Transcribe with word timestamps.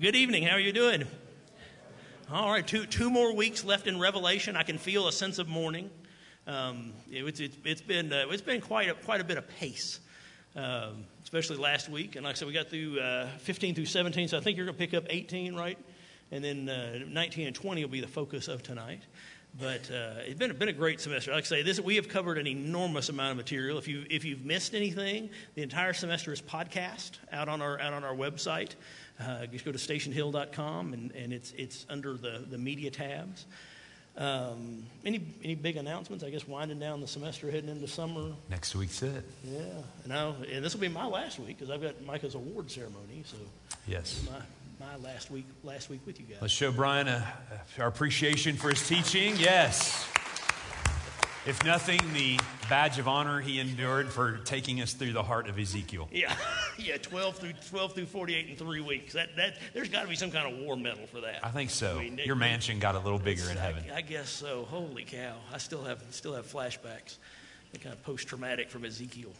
Good 0.00 0.14
evening. 0.14 0.44
How 0.44 0.54
are 0.54 0.60
you 0.60 0.70
doing? 0.70 1.04
All 2.30 2.52
right, 2.52 2.64
two, 2.64 2.86
two 2.86 3.10
more 3.10 3.34
weeks 3.34 3.64
left 3.64 3.88
in 3.88 3.98
Revelation. 3.98 4.54
I 4.54 4.62
can 4.62 4.78
feel 4.78 5.08
a 5.08 5.12
sense 5.12 5.40
of 5.40 5.48
mourning. 5.48 5.90
Um, 6.46 6.92
it, 7.10 7.24
it's, 7.24 7.40
it's, 7.40 7.56
it's 7.64 7.80
been, 7.80 8.12
uh, 8.12 8.26
it's 8.30 8.40
been 8.40 8.60
quite, 8.60 8.88
a, 8.88 8.94
quite 8.94 9.20
a 9.20 9.24
bit 9.24 9.38
of 9.38 9.48
pace, 9.48 9.98
um, 10.54 11.04
especially 11.24 11.56
last 11.56 11.88
week. 11.88 12.14
And 12.14 12.24
like 12.24 12.36
I 12.36 12.38
said, 12.38 12.46
we 12.46 12.54
got 12.54 12.68
through 12.68 13.00
uh, 13.00 13.26
15 13.38 13.74
through 13.74 13.86
17, 13.86 14.28
so 14.28 14.38
I 14.38 14.40
think 14.40 14.56
you're 14.56 14.66
going 14.66 14.78
to 14.78 14.86
pick 14.86 14.94
up 14.94 15.06
18, 15.10 15.56
right? 15.56 15.76
And 16.30 16.44
then 16.44 16.68
uh, 16.68 17.00
19 17.08 17.48
and 17.48 17.56
20 17.56 17.84
will 17.84 17.90
be 17.90 18.00
the 18.00 18.06
focus 18.06 18.46
of 18.46 18.62
tonight. 18.62 19.02
But 19.58 19.90
uh, 19.90 20.20
it's 20.20 20.38
been, 20.38 20.56
been 20.56 20.68
a 20.68 20.72
great 20.72 21.00
semester. 21.00 21.32
Like 21.32 21.42
I 21.42 21.46
say, 21.46 21.62
this, 21.62 21.80
we 21.80 21.96
have 21.96 22.08
covered 22.08 22.38
an 22.38 22.46
enormous 22.46 23.08
amount 23.08 23.32
of 23.32 23.36
material. 23.38 23.78
If, 23.78 23.88
you, 23.88 24.04
if 24.08 24.24
you've 24.24 24.44
missed 24.44 24.74
anything, 24.74 25.30
the 25.56 25.62
entire 25.62 25.92
semester 25.92 26.32
is 26.32 26.40
podcast 26.40 27.12
out 27.32 27.48
on 27.48 27.60
our, 27.60 27.80
out 27.80 27.92
on 27.92 28.04
our 28.04 28.14
website. 28.14 28.76
Uh, 29.20 29.46
just 29.46 29.64
go 29.64 29.72
to 29.72 29.78
stationhill.com, 29.78 30.92
and, 30.92 31.10
and 31.12 31.32
it's, 31.32 31.52
it's 31.56 31.84
under 31.88 32.14
the, 32.14 32.44
the 32.48 32.58
media 32.58 32.90
tabs. 32.90 33.46
Um, 34.16 34.84
any, 35.04 35.20
any 35.44 35.54
big 35.54 35.76
announcements? 35.76 36.24
I 36.24 36.30
guess 36.30 36.46
winding 36.46 36.80
down 36.80 37.00
the 37.00 37.06
semester, 37.06 37.50
heading 37.50 37.70
into 37.70 37.86
summer. 37.86 38.32
Next 38.50 38.74
week's 38.74 39.02
it. 39.02 39.24
Yeah, 39.44 39.60
and, 40.04 40.12
I, 40.12 40.32
and 40.52 40.64
this 40.64 40.74
will 40.74 40.80
be 40.80 40.88
my 40.88 41.06
last 41.06 41.38
week 41.38 41.58
because 41.58 41.70
I've 41.70 41.82
got 41.82 42.02
Micah's 42.04 42.34
award 42.34 42.70
ceremony. 42.70 43.22
So 43.24 43.36
yes, 43.86 44.26
my, 44.28 44.86
my 44.86 44.96
last 44.96 45.30
week 45.30 45.46
last 45.62 45.88
week 45.88 46.00
with 46.04 46.18
you 46.18 46.26
guys. 46.26 46.38
Let's 46.40 46.52
show 46.52 46.72
Brian 46.72 47.06
a, 47.06 47.32
our 47.78 47.86
appreciation 47.86 48.56
for 48.56 48.70
his 48.70 48.86
teaching. 48.88 49.36
Yes. 49.36 50.08
If 51.46 51.64
nothing, 51.64 52.00
the 52.12 52.38
badge 52.68 52.98
of 52.98 53.08
honor 53.08 53.40
he 53.40 53.58
endured 53.60 54.08
for 54.08 54.38
taking 54.38 54.80
us 54.82 54.92
through 54.92 55.12
the 55.12 55.22
heart 55.22 55.48
of 55.48 55.58
Ezekiel. 55.58 56.08
Yeah, 56.18 56.34
yeah, 56.76 56.96
12 56.96 57.36
through 57.36 57.52
12 57.70 57.94
through 57.94 58.06
48 58.06 58.48
in 58.48 58.56
three 58.56 58.80
weeks. 58.80 59.12
That, 59.12 59.36
that, 59.36 59.54
there's 59.72 59.88
got 59.88 60.02
to 60.02 60.08
be 60.08 60.16
some 60.16 60.32
kind 60.32 60.52
of 60.52 60.58
war 60.58 60.76
medal 60.76 61.06
for 61.06 61.20
that. 61.20 61.44
I 61.44 61.50
think 61.50 61.70
so. 61.70 61.96
I 61.96 62.02
mean, 62.02 62.20
Your 62.24 62.34
it, 62.34 62.40
mansion 62.40 62.80
got 62.80 62.96
a 62.96 62.98
little 62.98 63.20
bigger 63.20 63.48
in 63.50 63.56
heaven. 63.56 63.84
I, 63.92 63.98
I, 63.98 64.00
guess 64.00 64.28
so. 64.28 64.66
Holy 64.68 65.04
cow! 65.04 65.36
I 65.52 65.58
still 65.58 65.84
have 65.84 66.02
still 66.10 66.34
have 66.34 66.46
flashbacks, 66.46 67.18
They 67.72 67.78
kind 67.78 67.94
of 67.94 68.02
post 68.02 68.26
traumatic 68.26 68.68
from 68.68 68.84
Ezekiel. 68.84 69.32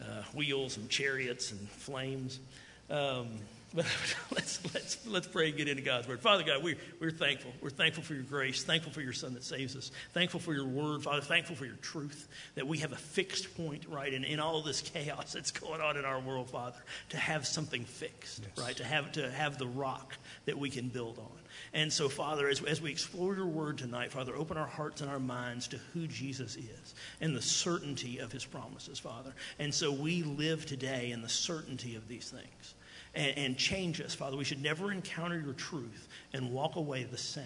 Uh, 0.00 0.22
wheels 0.32 0.78
and 0.78 0.88
chariots 0.88 1.52
and 1.52 1.68
flames. 1.68 2.40
Um, 2.88 3.28
but 3.74 3.86
let's, 4.30 4.60
let's, 4.74 5.06
let's 5.06 5.26
pray 5.26 5.48
and 5.48 5.56
get 5.56 5.68
into 5.68 5.82
God's 5.82 6.08
Word. 6.08 6.20
Father 6.20 6.42
God, 6.42 6.62
we, 6.62 6.76
we're 6.98 7.10
thankful. 7.10 7.52
We're 7.60 7.70
thankful 7.70 8.02
for 8.02 8.14
your 8.14 8.24
grace, 8.24 8.64
thankful 8.64 8.92
for 8.92 9.00
your 9.00 9.12
Son 9.12 9.34
that 9.34 9.44
saves 9.44 9.76
us, 9.76 9.90
thankful 10.12 10.40
for 10.40 10.52
your 10.52 10.66
Word, 10.66 11.02
Father, 11.02 11.20
thankful 11.20 11.56
for 11.56 11.66
your 11.66 11.76
truth, 11.76 12.28
that 12.56 12.66
we 12.66 12.78
have 12.78 12.92
a 12.92 12.96
fixed 12.96 13.56
point, 13.56 13.86
right, 13.88 14.12
in, 14.12 14.24
in 14.24 14.40
all 14.40 14.62
this 14.62 14.80
chaos 14.80 15.32
that's 15.32 15.50
going 15.52 15.80
on 15.80 15.96
in 15.96 16.04
our 16.04 16.20
world, 16.20 16.50
Father, 16.50 16.78
to 17.10 17.16
have 17.16 17.46
something 17.46 17.84
fixed, 17.84 18.42
yes. 18.42 18.64
right, 18.64 18.76
to 18.76 18.84
have, 18.84 19.12
to 19.12 19.30
have 19.30 19.58
the 19.58 19.68
rock 19.68 20.16
that 20.46 20.58
we 20.58 20.70
can 20.70 20.88
build 20.88 21.18
on. 21.18 21.38
And 21.72 21.92
so, 21.92 22.08
Father, 22.08 22.48
as, 22.48 22.62
as 22.62 22.80
we 22.80 22.90
explore 22.90 23.34
your 23.34 23.46
Word 23.46 23.78
tonight, 23.78 24.10
Father, 24.10 24.34
open 24.34 24.56
our 24.56 24.66
hearts 24.66 25.00
and 25.00 25.10
our 25.10 25.20
minds 25.20 25.68
to 25.68 25.78
who 25.92 26.06
Jesus 26.06 26.56
is 26.56 26.94
and 27.20 27.36
the 27.36 27.42
certainty 27.42 28.18
of 28.18 28.32
his 28.32 28.44
promises, 28.44 28.98
Father. 28.98 29.32
And 29.58 29.72
so 29.72 29.92
we 29.92 30.22
live 30.22 30.66
today 30.66 31.12
in 31.12 31.22
the 31.22 31.28
certainty 31.28 31.94
of 31.94 32.08
these 32.08 32.30
things 32.30 32.74
and, 33.14 33.36
and 33.38 33.56
change 33.56 34.00
us, 34.00 34.14
Father. 34.14 34.36
We 34.36 34.44
should 34.44 34.62
never 34.62 34.92
encounter 34.92 35.38
your 35.38 35.54
truth 35.54 36.08
and 36.32 36.52
walk 36.52 36.76
away 36.76 37.04
the 37.04 37.18
same. 37.18 37.44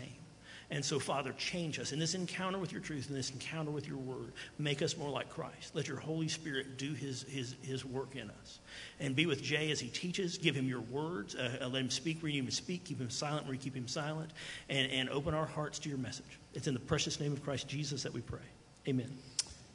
And 0.70 0.84
so, 0.84 0.98
Father, 0.98 1.32
change 1.32 1.78
us 1.78 1.92
in 1.92 1.98
this 1.98 2.14
encounter 2.14 2.58
with 2.58 2.72
your 2.72 2.80
truth, 2.80 3.08
in 3.08 3.14
this 3.14 3.30
encounter 3.30 3.70
with 3.70 3.86
your 3.86 3.98
word. 3.98 4.32
Make 4.58 4.82
us 4.82 4.96
more 4.96 5.10
like 5.10 5.28
Christ. 5.28 5.74
Let 5.74 5.86
your 5.86 5.98
Holy 5.98 6.26
Spirit 6.26 6.78
do 6.78 6.94
his, 6.94 7.22
his, 7.24 7.54
his 7.62 7.84
work 7.84 8.16
in 8.16 8.30
us. 8.30 8.60
And 8.98 9.14
be 9.14 9.26
with 9.26 9.42
Jay 9.42 9.70
as 9.70 9.78
he 9.78 9.88
teaches. 9.88 10.38
Give 10.38 10.54
him 10.54 10.66
your 10.66 10.80
words. 10.80 11.34
Uh, 11.34 11.58
uh 11.62 11.68
let 11.68 11.82
him 11.82 11.90
speak 11.90 12.22
where 12.22 12.30
you 12.30 12.34
need 12.34 12.46
him 12.46 12.46
to 12.46 12.56
speak. 12.56 12.84
Keep 12.84 13.00
him 13.00 13.10
silent 13.10 13.44
where 13.44 13.54
you 13.54 13.60
keep 13.60 13.76
him 13.76 13.86
silent. 13.86 14.30
And, 14.70 14.90
and 14.90 15.10
open 15.10 15.34
our 15.34 15.46
hearts 15.46 15.78
to 15.80 15.88
your 15.88 15.98
message. 15.98 16.38
It's 16.54 16.66
in 16.66 16.74
the 16.74 16.80
precious 16.80 17.20
name 17.20 17.32
of 17.32 17.42
Christ 17.44 17.68
Jesus 17.68 18.02
that 18.02 18.12
we 18.12 18.22
pray. 18.22 18.40
Amen. 18.88 19.12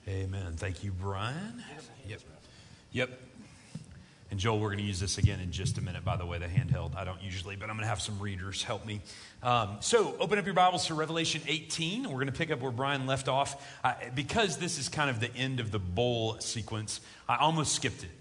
Amen. 0.07 0.53
Thank 0.55 0.83
you, 0.83 0.91
Brian. 0.91 1.63
Yep. 2.07 2.21
Yep. 2.91 3.28
And 4.31 4.39
Joel, 4.39 4.59
we're 4.59 4.67
going 4.67 4.79
to 4.79 4.83
use 4.83 4.99
this 4.99 5.17
again 5.17 5.39
in 5.39 5.51
just 5.51 5.79
a 5.79 5.81
minute, 5.81 6.05
by 6.05 6.15
the 6.15 6.25
way, 6.25 6.37
the 6.37 6.45
handheld. 6.45 6.95
I 6.95 7.03
don't 7.03 7.21
usually, 7.21 7.55
but 7.55 7.69
I'm 7.69 7.75
going 7.75 7.83
to 7.83 7.89
have 7.89 8.01
some 8.01 8.19
readers 8.19 8.61
help 8.61 8.85
me. 8.85 9.01
Um, 9.41 9.77
so 9.79 10.15
open 10.19 10.37
up 10.37 10.45
your 10.45 10.53
Bibles 10.53 10.85
to 10.87 10.93
Revelation 10.93 11.41
18. 11.47 12.03
We're 12.03 12.09
going 12.11 12.27
to 12.27 12.31
pick 12.31 12.51
up 12.51 12.59
where 12.59 12.71
Brian 12.71 13.07
left 13.07 13.27
off. 13.27 13.65
Uh, 13.83 13.93
because 14.13 14.57
this 14.57 14.77
is 14.77 14.87
kind 14.87 15.09
of 15.09 15.19
the 15.19 15.33
end 15.35 15.59
of 15.59 15.71
the 15.71 15.79
bowl 15.79 16.39
sequence, 16.39 17.01
I 17.27 17.37
almost 17.37 17.73
skipped 17.73 18.03
it. 18.03 18.11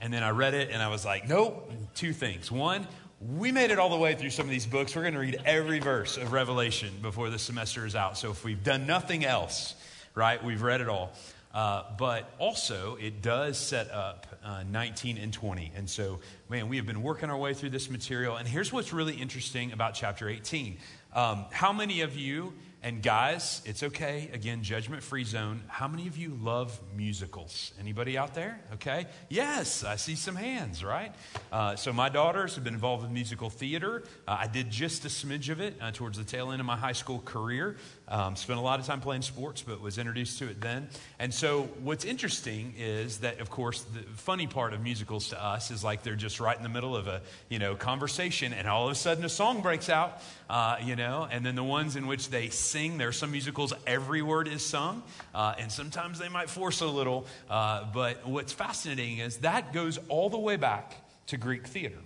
And 0.00 0.12
then 0.12 0.22
I 0.22 0.30
read 0.30 0.54
it 0.54 0.70
and 0.72 0.82
I 0.82 0.88
was 0.88 1.04
like, 1.04 1.28
nope, 1.28 1.70
two 1.94 2.14
things. 2.14 2.50
One, 2.50 2.86
we 3.20 3.52
made 3.52 3.70
it 3.70 3.78
all 3.78 3.90
the 3.90 3.98
way 3.98 4.14
through 4.14 4.30
some 4.30 4.46
of 4.46 4.50
these 4.50 4.64
books. 4.64 4.96
We're 4.96 5.02
going 5.02 5.12
to 5.12 5.20
read 5.20 5.42
every 5.44 5.78
verse 5.78 6.16
of 6.16 6.32
Revelation 6.32 6.90
before 7.02 7.28
the 7.28 7.38
semester 7.38 7.84
is 7.84 7.94
out. 7.94 8.16
So 8.16 8.30
if 8.30 8.44
we've 8.44 8.64
done 8.64 8.86
nothing 8.86 9.26
else, 9.26 9.74
right, 10.14 10.42
we've 10.42 10.62
read 10.62 10.80
it 10.80 10.88
all. 10.88 11.12
Uh, 11.52 11.82
but 11.98 12.32
also, 12.38 12.96
it 13.00 13.22
does 13.22 13.58
set 13.58 13.90
up 13.90 14.26
uh, 14.44 14.62
19 14.70 15.18
and 15.18 15.32
20. 15.32 15.72
And 15.74 15.90
so, 15.90 16.20
man, 16.48 16.68
we 16.68 16.76
have 16.76 16.86
been 16.86 17.02
working 17.02 17.28
our 17.28 17.36
way 17.36 17.54
through 17.54 17.70
this 17.70 17.90
material. 17.90 18.36
And 18.36 18.46
here's 18.46 18.72
what's 18.72 18.92
really 18.92 19.14
interesting 19.14 19.72
about 19.72 19.94
chapter 19.94 20.28
18. 20.28 20.78
Um, 21.12 21.46
how 21.50 21.72
many 21.72 22.02
of 22.02 22.16
you 22.16 22.52
and 22.82 23.02
guys, 23.02 23.60
it's 23.66 23.82
okay. 23.82 24.30
Again, 24.32 24.62
judgment 24.62 25.02
free 25.02 25.24
zone. 25.24 25.62
How 25.68 25.86
many 25.86 26.06
of 26.06 26.16
you 26.16 26.38
love 26.40 26.80
musicals? 26.96 27.72
Anybody 27.78 28.16
out 28.16 28.34
there? 28.34 28.58
Okay. 28.74 29.06
Yes, 29.28 29.84
I 29.84 29.96
see 29.96 30.14
some 30.14 30.34
hands, 30.34 30.82
right? 30.82 31.14
Uh, 31.52 31.76
so, 31.76 31.92
my 31.92 32.08
daughters 32.08 32.54
have 32.54 32.64
been 32.64 32.72
involved 32.72 33.02
with 33.02 33.12
musical 33.12 33.50
theater. 33.50 34.04
Uh, 34.26 34.38
I 34.40 34.46
did 34.46 34.70
just 34.70 35.04
a 35.04 35.08
smidge 35.08 35.50
of 35.50 35.60
it 35.60 35.76
uh, 35.78 35.90
towards 35.90 36.16
the 36.16 36.24
tail 36.24 36.52
end 36.52 36.60
of 36.60 36.66
my 36.66 36.76
high 36.76 36.92
school 36.92 37.18
career. 37.18 37.76
Um, 38.10 38.34
spent 38.34 38.58
a 38.58 38.62
lot 38.62 38.80
of 38.80 38.86
time 38.86 39.00
playing 39.00 39.22
sports, 39.22 39.62
but 39.62 39.80
was 39.80 39.96
introduced 39.96 40.40
to 40.40 40.48
it 40.48 40.60
then. 40.60 40.88
And 41.20 41.32
so, 41.32 41.68
what's 41.82 42.04
interesting 42.04 42.74
is 42.76 43.18
that, 43.18 43.40
of 43.40 43.50
course, 43.50 43.82
the 43.82 44.00
funny 44.16 44.48
part 44.48 44.74
of 44.74 44.82
musicals 44.82 45.28
to 45.28 45.42
us 45.42 45.70
is 45.70 45.84
like 45.84 46.02
they're 46.02 46.16
just 46.16 46.40
right 46.40 46.56
in 46.56 46.64
the 46.64 46.68
middle 46.68 46.96
of 46.96 47.06
a 47.06 47.22
you 47.48 47.60
know 47.60 47.76
conversation, 47.76 48.52
and 48.52 48.66
all 48.66 48.86
of 48.86 48.92
a 48.92 48.96
sudden 48.96 49.24
a 49.24 49.28
song 49.28 49.62
breaks 49.62 49.88
out, 49.88 50.20
uh, 50.48 50.76
you 50.82 50.96
know. 50.96 51.28
And 51.30 51.46
then 51.46 51.54
the 51.54 51.64
ones 51.64 51.94
in 51.94 52.08
which 52.08 52.30
they 52.30 52.48
sing. 52.48 52.98
There 52.98 53.08
are 53.08 53.12
some 53.12 53.30
musicals, 53.30 53.72
every 53.86 54.22
word 54.22 54.48
is 54.48 54.66
sung, 54.66 55.02
uh, 55.34 55.54
and 55.58 55.70
sometimes 55.70 56.18
they 56.18 56.28
might 56.28 56.50
force 56.50 56.80
a 56.80 56.86
little. 56.86 57.26
Uh, 57.48 57.84
but 57.92 58.26
what's 58.26 58.52
fascinating 58.52 59.18
is 59.18 59.38
that 59.38 59.72
goes 59.72 59.98
all 60.08 60.30
the 60.30 60.38
way 60.38 60.56
back 60.56 60.96
to 61.28 61.36
Greek 61.36 61.66
theater, 61.66 61.98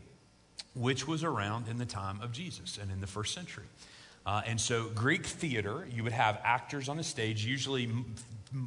which 0.75 1.09
was 1.09 1.25
around 1.25 1.69
in 1.69 1.79
the 1.79 1.87
time 1.87 2.21
of 2.21 2.31
Jesus 2.31 2.77
and 2.77 2.91
in 2.91 3.01
the 3.01 3.07
first 3.07 3.33
century. 3.33 3.65
Uh, 4.27 4.43
and 4.47 4.61
so, 4.61 4.89
Greek 4.95 5.27
theater, 5.27 5.87
you 5.91 6.03
would 6.03 6.13
have 6.13 6.41
actors 6.45 6.89
on 6.89 6.97
the 6.97 7.05
stage, 7.05 7.45
usually 7.45 7.85
m- 7.85 8.15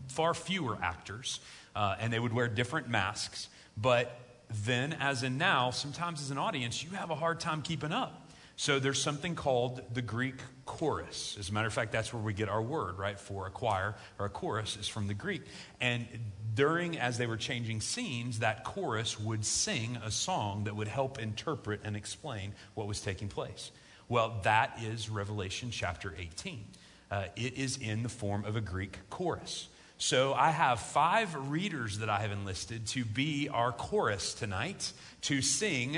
far 0.07 0.33
fewer 0.33 0.77
actors, 0.81 1.39
uh, 1.75 1.95
and 1.99 2.13
they 2.13 2.19
would 2.19 2.33
wear 2.33 2.47
different 2.47 2.89
masks. 2.89 3.49
But 3.75 4.19
then, 4.65 4.93
as 4.99 5.23
in 5.23 5.37
now, 5.37 5.71
sometimes 5.71 6.21
as 6.21 6.31
an 6.31 6.37
audience, 6.37 6.83
you 6.83 6.91
have 6.91 7.09
a 7.09 7.15
hard 7.15 7.39
time 7.39 7.61
keeping 7.61 7.91
up. 7.91 8.27
So 8.59 8.79
there's 8.79 9.01
something 9.01 9.35
called 9.35 9.81
the 9.93 10.01
Greek 10.01 10.41
chorus. 10.65 11.37
As 11.39 11.49
a 11.49 11.53
matter 11.53 11.67
of 11.67 11.73
fact, 11.73 11.91
that's 11.91 12.11
where 12.11 12.21
we 12.21 12.33
get 12.33 12.49
our 12.49 12.61
word, 12.61 12.97
right, 12.97 13.19
for 13.19 13.45
a 13.45 13.51
choir 13.51 13.95
or 14.17 14.25
a 14.25 14.29
chorus 14.29 14.77
is 14.77 14.87
from 14.87 15.05
the 15.05 15.13
Greek. 15.13 15.43
And 15.79 16.07
during, 16.55 16.97
as 16.97 17.19
they 17.19 17.27
were 17.27 17.37
changing 17.37 17.81
scenes, 17.81 18.39
that 18.39 18.63
chorus 18.63 19.19
would 19.19 19.45
sing 19.45 19.99
a 20.03 20.09
song 20.09 20.63
that 20.63 20.75
would 20.75 20.87
help 20.87 21.19
interpret 21.19 21.81
and 21.83 21.95
explain 21.95 22.53
what 22.73 22.87
was 22.87 22.99
taking 22.99 23.27
place. 23.27 23.69
Well, 24.09 24.39
that 24.43 24.79
is 24.81 25.09
Revelation 25.09 25.71
chapter 25.71 26.13
18. 26.17 26.65
Uh, 27.09 27.25
it 27.35 27.57
is 27.57 27.77
in 27.77 28.03
the 28.03 28.09
form 28.09 28.45
of 28.45 28.55
a 28.55 28.61
Greek 28.61 28.99
chorus. 29.09 29.67
So 29.97 30.33
I 30.33 30.51
have 30.51 30.79
five 30.79 31.49
readers 31.49 31.99
that 31.99 32.09
I 32.09 32.19
have 32.19 32.31
enlisted 32.31 32.87
to 32.87 33.03
be 33.03 33.49
our 33.49 33.71
chorus 33.71 34.33
tonight 34.33 34.91
to 35.21 35.41
sing 35.41 35.97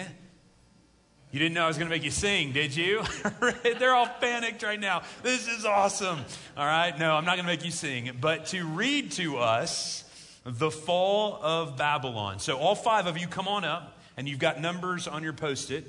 you 1.32 1.38
didn't 1.38 1.54
know 1.54 1.66
I 1.66 1.68
was 1.68 1.78
going 1.78 1.88
to 1.88 1.96
make 1.96 2.04
you 2.04 2.10
sing, 2.10 2.54
did 2.54 2.76
you? 2.76 3.04
They're 3.64 3.94
all 3.94 4.08
panicked 4.08 4.64
right 4.64 4.80
now. 4.80 5.04
This 5.22 5.48
is 5.48 5.64
awesome. 5.64 6.18
All 6.58 6.66
right, 6.66 6.98
no, 6.98 7.12
I'm 7.12 7.24
not 7.24 7.36
going 7.36 7.46
to 7.46 7.52
make 7.52 7.64
you 7.64 7.70
sing, 7.70 8.18
but 8.20 8.48
to 8.48 8.66
read 8.66 9.12
to 9.14 9.38
us 9.38 10.04
the 10.44 10.72
fall 10.72 11.40
of 11.44 11.78
Babylon. 11.78 12.40
So, 12.40 12.58
all 12.58 12.74
five 12.74 13.06
of 13.06 13.20
you 13.20 13.28
come 13.28 13.48
on 13.48 13.64
up, 13.64 14.00
and 14.18 14.28
you've 14.28 14.40
got 14.40 14.60
numbers 14.60 15.08
on 15.08 15.22
your 15.22 15.34
post 15.34 15.70
it. 15.70 15.86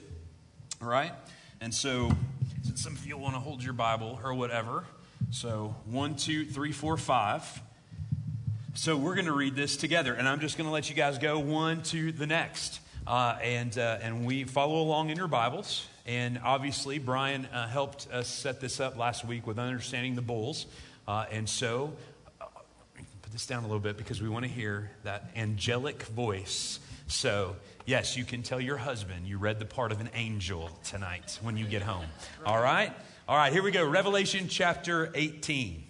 All 0.82 0.88
right? 0.88 1.12
And 1.62 1.74
so, 1.74 2.10
some 2.74 2.94
of 2.94 3.04
you 3.04 3.18
want 3.18 3.34
to 3.34 3.38
hold 3.38 3.62
your 3.62 3.74
Bible 3.74 4.18
or 4.24 4.32
whatever. 4.32 4.84
So, 5.30 5.76
one, 5.84 6.16
two, 6.16 6.46
three, 6.46 6.72
four, 6.72 6.96
five. 6.96 7.44
So, 8.72 8.96
we're 8.96 9.14
going 9.14 9.26
to 9.26 9.34
read 9.34 9.56
this 9.56 9.76
together, 9.76 10.14
and 10.14 10.26
I'm 10.26 10.40
just 10.40 10.56
going 10.56 10.66
to 10.66 10.72
let 10.72 10.88
you 10.88 10.96
guys 10.96 11.18
go 11.18 11.38
one 11.38 11.82
to 11.82 12.12
the 12.12 12.26
next. 12.26 12.80
Uh, 13.06 13.36
and, 13.42 13.76
uh, 13.76 13.98
and 14.00 14.24
we 14.24 14.44
follow 14.44 14.80
along 14.80 15.10
in 15.10 15.18
your 15.18 15.28
Bibles. 15.28 15.86
And 16.06 16.40
obviously, 16.42 16.98
Brian 16.98 17.44
uh, 17.44 17.68
helped 17.68 18.10
us 18.10 18.28
set 18.28 18.62
this 18.62 18.80
up 18.80 18.96
last 18.96 19.26
week 19.26 19.46
with 19.46 19.58
understanding 19.58 20.14
the 20.14 20.22
bowls. 20.22 20.64
Uh, 21.06 21.26
and 21.30 21.46
so, 21.46 21.92
uh, 22.40 22.46
put 23.20 23.32
this 23.32 23.44
down 23.44 23.64
a 23.64 23.66
little 23.66 23.80
bit 23.80 23.98
because 23.98 24.22
we 24.22 24.30
want 24.30 24.46
to 24.46 24.50
hear 24.50 24.90
that 25.04 25.30
angelic 25.36 26.04
voice 26.04 26.80
So, 27.10 27.56
yes, 27.86 28.16
you 28.16 28.24
can 28.24 28.42
tell 28.44 28.60
your 28.60 28.76
husband 28.76 29.26
you 29.26 29.36
read 29.36 29.58
the 29.58 29.64
part 29.64 29.90
of 29.90 30.00
an 30.00 30.10
angel 30.14 30.70
tonight 30.84 31.40
when 31.42 31.56
you 31.56 31.66
get 31.66 31.82
home. 31.82 32.06
All 32.46 32.62
right? 32.62 32.92
All 33.28 33.36
right, 33.36 33.52
here 33.52 33.64
we 33.64 33.72
go. 33.72 33.84
Revelation 33.84 34.46
chapter 34.48 35.10
18. 35.14 35.84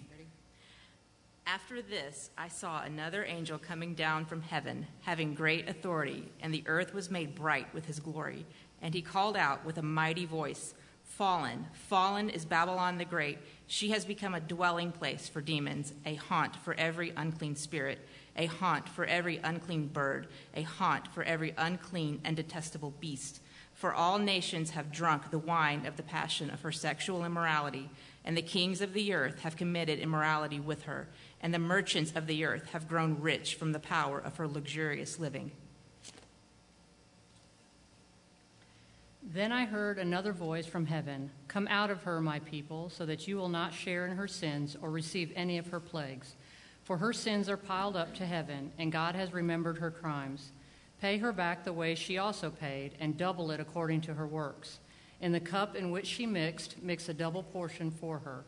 After 1.45 1.81
this, 1.81 2.31
I 2.37 2.47
saw 2.47 2.81
another 2.81 3.23
angel 3.23 3.59
coming 3.59 3.93
down 3.93 4.25
from 4.25 4.41
heaven, 4.41 4.87
having 5.01 5.35
great 5.35 5.69
authority, 5.69 6.31
and 6.41 6.51
the 6.51 6.63
earth 6.65 6.93
was 6.93 7.11
made 7.11 7.35
bright 7.35 7.71
with 7.73 7.85
his 7.85 7.99
glory. 7.99 8.45
And 8.81 8.93
he 8.93 9.03
called 9.03 9.37
out 9.37 9.63
with 9.63 9.77
a 9.77 9.83
mighty 9.83 10.25
voice 10.25 10.73
Fallen, 11.03 11.67
fallen 11.73 12.29
is 12.29 12.45
Babylon 12.45 12.97
the 12.97 13.05
Great. 13.05 13.37
She 13.67 13.89
has 13.89 14.05
become 14.05 14.33
a 14.33 14.39
dwelling 14.39 14.91
place 14.91 15.27
for 15.27 15.41
demons, 15.41 15.93
a 16.05 16.15
haunt 16.15 16.55
for 16.55 16.73
every 16.75 17.11
unclean 17.15 17.55
spirit, 17.57 17.99
a 18.35 18.45
haunt 18.45 18.87
for 18.87 19.05
every 19.05 19.37
unclean 19.37 19.87
bird, 19.87 20.27
a 20.55 20.61
haunt 20.61 21.07
for 21.13 21.23
every 21.23 21.53
unclean 21.57 22.21
and 22.23 22.35
detestable 22.35 22.93
beast. 22.99 23.41
For 23.73 23.93
all 23.93 24.19
nations 24.19 24.71
have 24.71 24.91
drunk 24.91 25.31
the 25.31 25.39
wine 25.39 25.85
of 25.85 25.97
the 25.97 26.03
passion 26.03 26.49
of 26.49 26.61
her 26.61 26.71
sexual 26.71 27.25
immorality, 27.25 27.89
and 28.23 28.37
the 28.37 28.41
kings 28.41 28.81
of 28.81 28.93
the 28.93 29.13
earth 29.13 29.39
have 29.39 29.57
committed 29.57 29.99
immorality 29.99 30.59
with 30.59 30.83
her, 30.83 31.07
and 31.41 31.53
the 31.53 31.59
merchants 31.59 32.13
of 32.15 32.27
the 32.27 32.45
earth 32.45 32.69
have 32.71 32.87
grown 32.87 33.19
rich 33.19 33.55
from 33.55 33.71
the 33.71 33.79
power 33.79 34.19
of 34.19 34.37
her 34.37 34.47
luxurious 34.47 35.19
living. 35.19 35.51
Then 39.23 39.51
I 39.51 39.65
heard 39.65 39.97
another 39.97 40.33
voice 40.33 40.65
from 40.65 40.85
heaven 40.85 41.31
Come 41.47 41.67
out 41.69 41.89
of 41.89 42.03
her, 42.03 42.21
my 42.21 42.39
people, 42.39 42.89
so 42.89 43.05
that 43.05 43.27
you 43.27 43.37
will 43.37 43.49
not 43.49 43.73
share 43.73 44.05
in 44.05 44.17
her 44.17 44.27
sins 44.27 44.75
or 44.81 44.89
receive 44.89 45.31
any 45.35 45.57
of 45.57 45.67
her 45.67 45.79
plagues. 45.79 46.35
For 46.91 46.97
her 46.97 47.13
sins 47.13 47.47
are 47.47 47.55
piled 47.55 47.95
up 47.95 48.13
to 48.15 48.25
heaven, 48.25 48.73
and 48.77 48.91
God 48.91 49.15
has 49.15 49.31
remembered 49.31 49.77
her 49.77 49.91
crimes. 49.91 50.51
Pay 50.99 51.19
her 51.19 51.31
back 51.31 51.63
the 51.63 51.71
way 51.71 51.95
she 51.95 52.17
also 52.17 52.49
paid, 52.49 52.95
and 52.99 53.15
double 53.15 53.49
it 53.51 53.61
according 53.61 54.01
to 54.01 54.13
her 54.15 54.27
works. 54.27 54.81
In 55.21 55.31
the 55.31 55.39
cup 55.39 55.77
in 55.77 55.91
which 55.91 56.05
she 56.05 56.25
mixed, 56.25 56.83
mix 56.83 57.07
a 57.07 57.13
double 57.13 57.43
portion 57.43 57.91
for 57.91 58.19
her. 58.19 58.43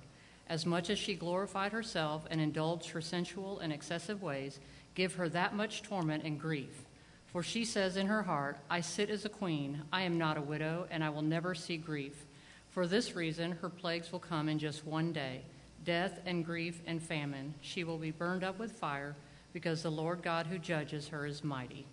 As 0.50 0.66
much 0.66 0.90
as 0.90 1.00
she 1.00 1.16
glorified 1.16 1.72
herself 1.72 2.28
and 2.30 2.42
indulged 2.42 2.90
her 2.90 3.00
sensual 3.00 3.60
and 3.60 3.72
excessive 3.72 4.22
ways, 4.22 4.60
give 4.94 5.16
her 5.16 5.30
that 5.30 5.56
much 5.56 5.82
torment 5.82 6.26
and 6.26 6.38
grief. 6.38 6.84
For 7.28 7.44
she 7.44 7.64
says 7.64 7.96
in 7.96 8.08
her 8.08 8.24
heart, 8.24 8.58
I 8.70 8.82
sit 8.82 9.10
as 9.10 9.24
a 9.24 9.30
queen, 9.30 9.84
I 9.94 10.02
am 10.02 10.18
not 10.18 10.38
a 10.38 10.42
widow, 10.42 10.86
and 10.92 11.02
I 11.02 11.12
will 11.12 11.22
never 11.22 11.56
see 11.56 11.78
grief. 11.78 12.26
For 12.72 12.88
this 12.88 13.16
reason, 13.16 13.54
her 13.62 13.70
plagues 13.70 14.12
will 14.12 14.20
come 14.20 14.50
in 14.50 14.60
just 14.60 14.86
one 14.86 15.14
day 15.14 15.44
death 15.84 16.20
and 16.26 16.46
grief 16.46 16.82
and 16.86 17.02
famine. 17.02 17.54
She 17.62 17.84
will 17.84 17.98
be 17.98 18.12
burned 18.12 18.44
up 18.44 18.60
with 18.60 18.72
fire, 18.72 19.16
because 19.54 19.84
the 19.84 19.92
Lord 19.92 20.22
God 20.22 20.48
who 20.48 20.58
judges 20.58 21.08
her 21.10 21.26
is 21.26 21.44
mighty. 21.44 21.86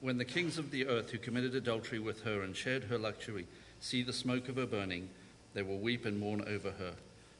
When 0.00 0.18
the 0.18 0.24
kings 0.24 0.58
of 0.58 0.72
the 0.72 0.88
earth 0.88 1.10
who 1.10 1.18
committed 1.18 1.54
adultery 1.54 2.00
with 2.00 2.22
her 2.22 2.42
and 2.42 2.56
shared 2.56 2.84
her 2.84 2.98
luxury 2.98 3.46
see 3.78 4.02
the 4.02 4.12
smoke 4.12 4.48
of 4.48 4.56
her 4.56 4.66
burning, 4.66 5.08
they 5.54 5.62
will 5.62 5.78
weep 5.78 6.04
and 6.04 6.18
mourn 6.18 6.44
over 6.48 6.72
her. 6.72 6.94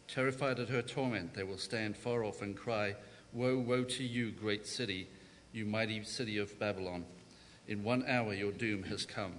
Terrified 0.06 0.60
at 0.60 0.68
her 0.68 0.82
torment, 0.82 1.34
they 1.34 1.42
will 1.42 1.58
stand 1.58 1.96
far 1.96 2.24
off 2.24 2.42
and 2.42 2.56
cry, 2.56 2.94
Woe, 3.32 3.58
woe 3.58 3.82
to 3.84 4.04
you, 4.04 4.30
great 4.30 4.66
city, 4.66 5.08
you 5.52 5.64
mighty 5.64 6.04
city 6.04 6.38
of 6.38 6.58
Babylon. 6.58 7.04
In 7.66 7.82
one 7.82 8.04
hour 8.06 8.34
your 8.34 8.52
doom 8.52 8.82
has 8.84 9.06
come. 9.06 9.32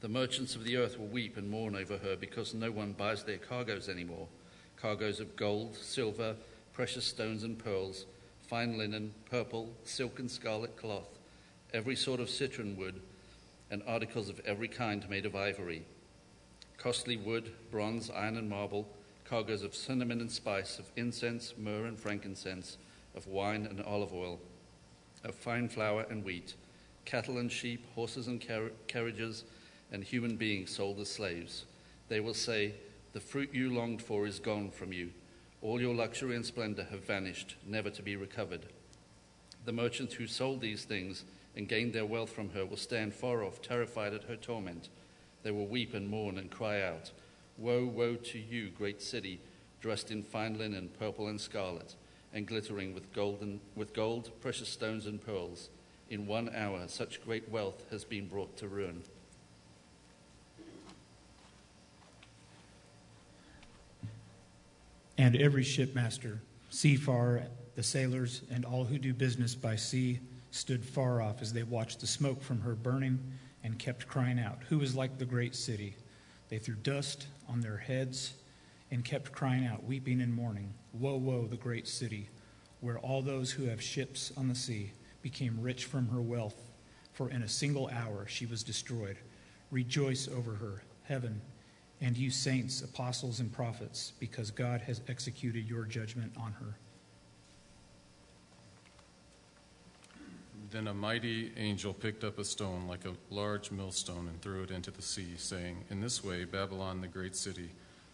The 0.00 0.08
merchants 0.08 0.56
of 0.56 0.64
the 0.64 0.76
earth 0.76 0.98
will 0.98 1.08
weep 1.08 1.36
and 1.36 1.50
mourn 1.50 1.76
over 1.76 1.98
her 1.98 2.16
because 2.16 2.54
no 2.54 2.70
one 2.70 2.92
buys 2.92 3.22
their 3.22 3.38
cargoes 3.38 3.88
anymore. 3.88 4.28
Cargoes 4.76 5.20
of 5.20 5.36
gold, 5.36 5.76
silver, 5.76 6.36
precious 6.72 7.04
stones 7.04 7.42
and 7.42 7.58
pearls, 7.58 8.06
fine 8.48 8.78
linen, 8.78 9.12
purple, 9.30 9.68
silk 9.84 10.18
and 10.18 10.30
scarlet 10.30 10.76
cloth, 10.76 11.18
every 11.74 11.96
sort 11.96 12.18
of 12.18 12.30
citron 12.30 12.76
wood, 12.76 13.00
and 13.70 13.82
articles 13.86 14.28
of 14.28 14.40
every 14.40 14.68
kind 14.68 15.08
made 15.10 15.26
of 15.26 15.36
ivory, 15.36 15.84
costly 16.78 17.16
wood, 17.16 17.52
bronze, 17.70 18.10
iron, 18.10 18.36
and 18.36 18.48
marble 18.48 18.88
cargoes 19.30 19.62
of 19.62 19.76
cinnamon 19.76 20.20
and 20.20 20.30
spice, 20.30 20.80
of 20.80 20.90
incense, 20.96 21.54
myrrh 21.56 21.86
and 21.86 21.96
frankincense, 21.96 22.78
of 23.14 23.28
wine 23.28 23.64
and 23.64 23.80
olive 23.82 24.12
oil, 24.12 24.40
of 25.22 25.36
fine 25.36 25.68
flour 25.68 26.04
and 26.10 26.24
wheat, 26.24 26.54
cattle 27.04 27.38
and 27.38 27.52
sheep, 27.52 27.86
horses 27.94 28.26
and 28.26 28.44
car- 28.44 28.72
carriages, 28.88 29.44
and 29.92 30.04
human 30.04 30.36
beings 30.36 30.70
sold 30.70 31.00
as 31.00 31.10
slaves. 31.10 31.64
They 32.08 32.20
will 32.20 32.34
say, 32.34 32.74
The 33.12 33.20
fruit 33.20 33.50
you 33.52 33.72
longed 33.72 34.02
for 34.02 34.26
is 34.26 34.38
gone 34.38 34.70
from 34.70 34.92
you. 34.92 35.10
All 35.62 35.80
your 35.80 35.94
luxury 35.94 36.36
and 36.36 36.46
splendor 36.46 36.84
have 36.90 37.04
vanished, 37.04 37.56
never 37.66 37.90
to 37.90 38.02
be 38.02 38.16
recovered. 38.16 38.66
The 39.64 39.72
merchants 39.72 40.14
who 40.14 40.26
sold 40.26 40.60
these 40.60 40.84
things 40.84 41.24
and 41.54 41.68
gained 41.68 41.92
their 41.92 42.06
wealth 42.06 42.32
from 42.32 42.50
her 42.50 42.64
will 42.64 42.76
stand 42.76 43.14
far 43.14 43.44
off, 43.44 43.60
terrified 43.60 44.14
at 44.14 44.24
her 44.24 44.36
torment. 44.36 44.88
They 45.42 45.50
will 45.50 45.66
weep 45.66 45.94
and 45.94 46.08
mourn 46.08 46.38
and 46.38 46.50
cry 46.50 46.82
out. 46.82 47.10
Woe, 47.58 47.84
woe 47.84 48.14
to 48.14 48.38
you, 48.38 48.70
great 48.70 49.02
city, 49.02 49.40
dressed 49.80 50.10
in 50.10 50.22
fine 50.22 50.58
linen, 50.58 50.90
purple 50.98 51.28
and 51.28 51.40
scarlet, 51.40 51.94
and 52.32 52.46
glittering 52.46 52.94
with, 52.94 53.12
golden, 53.12 53.60
with 53.74 53.92
gold, 53.92 54.30
precious 54.40 54.68
stones, 54.68 55.06
and 55.06 55.24
pearls. 55.24 55.68
In 56.08 56.26
one 56.26 56.50
hour, 56.54 56.88
such 56.88 57.22
great 57.24 57.48
wealth 57.50 57.84
has 57.90 58.04
been 58.04 58.26
brought 58.26 58.56
to 58.58 58.68
ruin. 58.68 59.02
And 65.20 65.36
every 65.36 65.64
shipmaster, 65.64 66.40
seafarer, 66.70 67.42
the 67.74 67.82
sailors, 67.82 68.40
and 68.50 68.64
all 68.64 68.84
who 68.84 68.96
do 68.96 69.12
business 69.12 69.54
by 69.54 69.76
sea 69.76 70.18
stood 70.50 70.82
far 70.82 71.20
off 71.20 71.42
as 71.42 71.52
they 71.52 71.62
watched 71.62 72.00
the 72.00 72.06
smoke 72.06 72.42
from 72.42 72.58
her 72.62 72.74
burning 72.74 73.18
and 73.62 73.78
kept 73.78 74.08
crying 74.08 74.40
out, 74.40 74.62
Who 74.70 74.80
is 74.80 74.96
like 74.96 75.18
the 75.18 75.26
great 75.26 75.54
city? 75.54 75.94
They 76.48 76.56
threw 76.56 76.76
dust 76.76 77.26
on 77.50 77.60
their 77.60 77.76
heads 77.76 78.32
and 78.90 79.04
kept 79.04 79.30
crying 79.30 79.66
out, 79.66 79.84
weeping 79.84 80.22
and 80.22 80.32
mourning, 80.32 80.72
Woe, 80.94 81.18
woe, 81.18 81.46
the 81.46 81.58
great 81.58 81.86
city, 81.86 82.30
where 82.80 82.98
all 82.98 83.20
those 83.20 83.50
who 83.50 83.64
have 83.64 83.82
ships 83.82 84.32
on 84.38 84.48
the 84.48 84.54
sea 84.54 84.90
became 85.20 85.60
rich 85.60 85.84
from 85.84 86.08
her 86.08 86.22
wealth, 86.22 86.70
for 87.12 87.28
in 87.28 87.42
a 87.42 87.48
single 87.48 87.90
hour 87.92 88.26
she 88.26 88.46
was 88.46 88.62
destroyed. 88.62 89.18
Rejoice 89.70 90.28
over 90.28 90.54
her, 90.54 90.82
heaven, 91.02 91.42
and 92.00 92.16
you 92.16 92.30
saints, 92.30 92.82
apostles, 92.82 93.40
and 93.40 93.52
prophets, 93.52 94.12
because 94.18 94.50
God 94.50 94.80
has 94.82 95.02
executed 95.08 95.68
your 95.68 95.84
judgment 95.84 96.32
on 96.36 96.52
her. 96.52 96.76
Then 100.70 100.86
a 100.86 100.94
mighty 100.94 101.50
angel 101.56 101.92
picked 101.92 102.22
up 102.22 102.38
a 102.38 102.44
stone 102.44 102.86
like 102.86 103.04
a 103.04 103.14
large 103.28 103.72
millstone 103.72 104.28
and 104.28 104.40
threw 104.40 104.62
it 104.62 104.70
into 104.70 104.90
the 104.90 105.02
sea, 105.02 105.34
saying, 105.36 105.84
In 105.90 106.00
this 106.00 106.22
way, 106.22 106.44
Babylon, 106.44 107.00
the 107.00 107.08
great 107.08 107.34
city, 107.34 107.70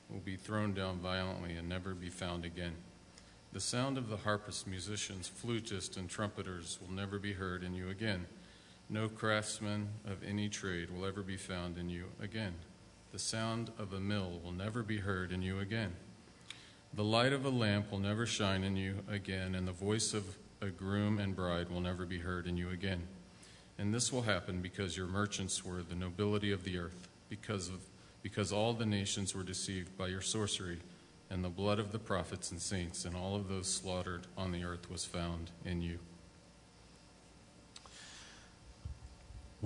will 0.08 0.20
be 0.20 0.36
thrown 0.36 0.72
down 0.72 0.98
violently 0.98 1.54
and 1.56 1.68
never 1.68 1.92
be 1.92 2.08
found 2.08 2.44
again. 2.44 2.72
The 3.52 3.60
sound 3.60 3.98
of 3.98 4.08
the 4.08 4.16
harpists, 4.16 4.66
musicians, 4.66 5.30
flutists, 5.30 5.96
and 5.96 6.08
trumpeters 6.08 6.78
will 6.80 6.94
never 6.94 7.18
be 7.18 7.34
heard 7.34 7.62
in 7.62 7.74
you 7.74 7.90
again. 7.90 8.26
No 8.88 9.08
craftsman 9.08 9.88
of 10.06 10.22
any 10.22 10.48
trade 10.48 10.90
will 10.90 11.04
ever 11.04 11.22
be 11.22 11.36
found 11.36 11.76
in 11.76 11.90
you 11.90 12.06
again. 12.20 12.54
The 13.16 13.22
sound 13.22 13.70
of 13.78 13.94
a 13.94 13.98
mill 13.98 14.42
will 14.44 14.52
never 14.52 14.82
be 14.82 14.98
heard 14.98 15.32
in 15.32 15.40
you 15.40 15.58
again. 15.58 15.94
The 16.92 17.02
light 17.02 17.32
of 17.32 17.46
a 17.46 17.48
lamp 17.48 17.90
will 17.90 17.98
never 17.98 18.26
shine 18.26 18.62
in 18.62 18.76
you 18.76 18.96
again, 19.10 19.54
and 19.54 19.66
the 19.66 19.72
voice 19.72 20.12
of 20.12 20.36
a 20.60 20.66
groom 20.66 21.18
and 21.18 21.34
bride 21.34 21.70
will 21.70 21.80
never 21.80 22.04
be 22.04 22.18
heard 22.18 22.46
in 22.46 22.58
you 22.58 22.68
again. 22.68 23.04
And 23.78 23.94
this 23.94 24.12
will 24.12 24.20
happen 24.20 24.60
because 24.60 24.98
your 24.98 25.06
merchants 25.06 25.64
were 25.64 25.82
the 25.82 25.94
nobility 25.94 26.52
of 26.52 26.62
the 26.62 26.76
earth, 26.76 27.08
because, 27.30 27.68
of, 27.68 27.80
because 28.22 28.52
all 28.52 28.74
the 28.74 28.84
nations 28.84 29.34
were 29.34 29.42
deceived 29.42 29.96
by 29.96 30.08
your 30.08 30.20
sorcery, 30.20 30.80
and 31.30 31.42
the 31.42 31.48
blood 31.48 31.78
of 31.78 31.92
the 31.92 31.98
prophets 31.98 32.50
and 32.50 32.60
saints 32.60 33.06
and 33.06 33.16
all 33.16 33.34
of 33.34 33.48
those 33.48 33.66
slaughtered 33.66 34.26
on 34.36 34.52
the 34.52 34.62
earth 34.62 34.90
was 34.90 35.06
found 35.06 35.52
in 35.64 35.80
you. 35.80 35.98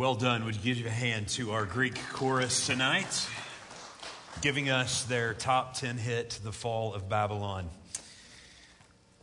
Well 0.00 0.14
done. 0.14 0.46
Would 0.46 0.56
you 0.56 0.74
give 0.74 0.86
a 0.86 0.88
hand 0.88 1.28
to 1.28 1.52
our 1.52 1.66
Greek 1.66 1.94
chorus 2.14 2.66
tonight, 2.66 3.28
giving 4.40 4.70
us 4.70 5.04
their 5.04 5.34
top 5.34 5.74
10 5.74 5.98
hit, 5.98 6.40
The 6.42 6.52
Fall 6.52 6.94
of 6.94 7.10
Babylon? 7.10 7.68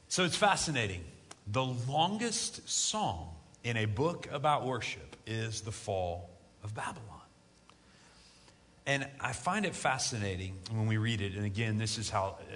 So 0.07 0.23
it's 0.23 0.35
fascinating. 0.35 1.03
The 1.47 1.63
longest 1.63 2.69
song 2.69 3.33
in 3.63 3.75
a 3.75 3.85
book 3.85 4.27
about 4.31 4.67
worship 4.67 5.15
is 5.25 5.61
The 5.61 5.71
Fall 5.71 6.29
of 6.63 6.75
Babylon. 6.75 7.25
And 8.85 9.07
I 9.19 9.33
find 9.33 9.65
it 9.65 9.73
fascinating 9.73 10.53
when 10.69 10.85
we 10.85 10.97
read 10.97 11.21
it. 11.21 11.33
And 11.33 11.43
again, 11.43 11.79
this 11.79 11.97
is 11.97 12.11
how 12.11 12.37
uh, 12.39 12.55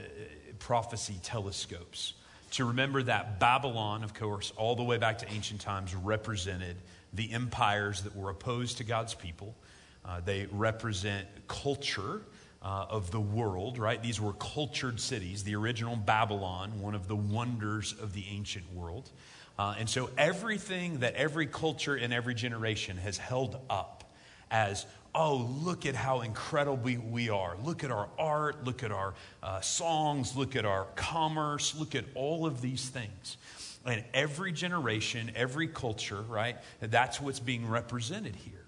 prophecy 0.59 1.15
telescopes. 1.23 2.13
To 2.51 2.65
remember 2.65 3.01
that 3.01 3.39
Babylon, 3.39 4.03
of 4.03 4.13
course, 4.13 4.53
all 4.57 4.75
the 4.75 4.83
way 4.83 4.99
back 4.99 5.17
to 5.19 5.31
ancient 5.31 5.61
times, 5.61 5.95
represented 5.95 6.75
the 7.13 7.31
empires 7.33 8.03
that 8.03 8.15
were 8.15 8.29
opposed 8.29 8.77
to 8.77 8.83
God's 8.83 9.13
people. 9.13 9.55
Uh, 10.03 10.21
they 10.23 10.47
represent 10.51 11.27
culture 11.47 12.21
uh, 12.63 12.85
of 12.89 13.11
the 13.11 13.19
world, 13.19 13.77
right? 13.77 14.01
These 14.01 14.21
were 14.21 14.33
cultured 14.33 14.99
cities, 14.99 15.43
the 15.43 15.55
original 15.55 15.95
Babylon, 15.95 16.79
one 16.81 16.95
of 16.95 17.07
the 17.07 17.15
wonders 17.15 17.93
of 18.01 18.13
the 18.13 18.23
ancient 18.29 18.71
world. 18.73 19.09
Uh, 19.57 19.75
and 19.77 19.89
so 19.89 20.09
everything 20.17 20.99
that 20.99 21.15
every 21.15 21.45
culture 21.45 21.95
in 21.95 22.11
every 22.11 22.33
generation 22.33 22.97
has 22.97 23.17
held 23.17 23.59
up 23.69 24.03
as, 24.49 24.85
oh, 25.13 25.37
look 25.61 25.85
at 25.85 25.95
how 25.95 26.21
incredible 26.21 26.77
we 27.11 27.29
are. 27.29 27.55
Look 27.63 27.83
at 27.83 27.91
our 27.91 28.09
art, 28.17 28.63
look 28.63 28.83
at 28.83 28.91
our 28.91 29.13
uh, 29.41 29.61
songs, 29.61 30.35
look 30.35 30.55
at 30.55 30.65
our 30.65 30.85
commerce, 30.95 31.75
look 31.77 31.95
at 31.95 32.05
all 32.15 32.45
of 32.45 32.61
these 32.61 32.89
things. 32.89 33.37
And 33.85 34.03
every 34.13 34.51
generation, 34.51 35.31
every 35.35 35.67
culture, 35.67 36.21
right? 36.21 36.57
That's 36.79 37.19
what's 37.19 37.39
being 37.39 37.67
represented 37.67 38.35
here. 38.35 38.65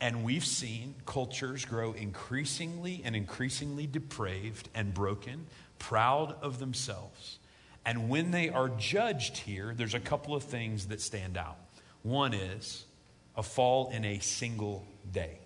And 0.00 0.24
we've 0.24 0.44
seen 0.44 0.94
cultures 1.06 1.64
grow 1.64 1.92
increasingly 1.92 3.02
and 3.04 3.14
increasingly 3.14 3.86
depraved 3.86 4.68
and 4.74 4.94
broken, 4.94 5.46
proud 5.78 6.36
of 6.42 6.58
themselves. 6.58 7.38
And 7.84 8.08
when 8.08 8.30
they 8.30 8.48
are 8.50 8.68
judged 8.68 9.38
here, 9.38 9.74
there's 9.76 9.94
a 9.94 10.00
couple 10.00 10.34
of 10.34 10.42
things 10.42 10.86
that 10.86 11.00
stand 11.00 11.36
out. 11.36 11.56
One 12.02 12.34
is 12.34 12.84
a 13.36 13.42
fall 13.42 13.90
in 13.90 14.04
a 14.04 14.18
single 14.18 14.86
day. 15.10 15.38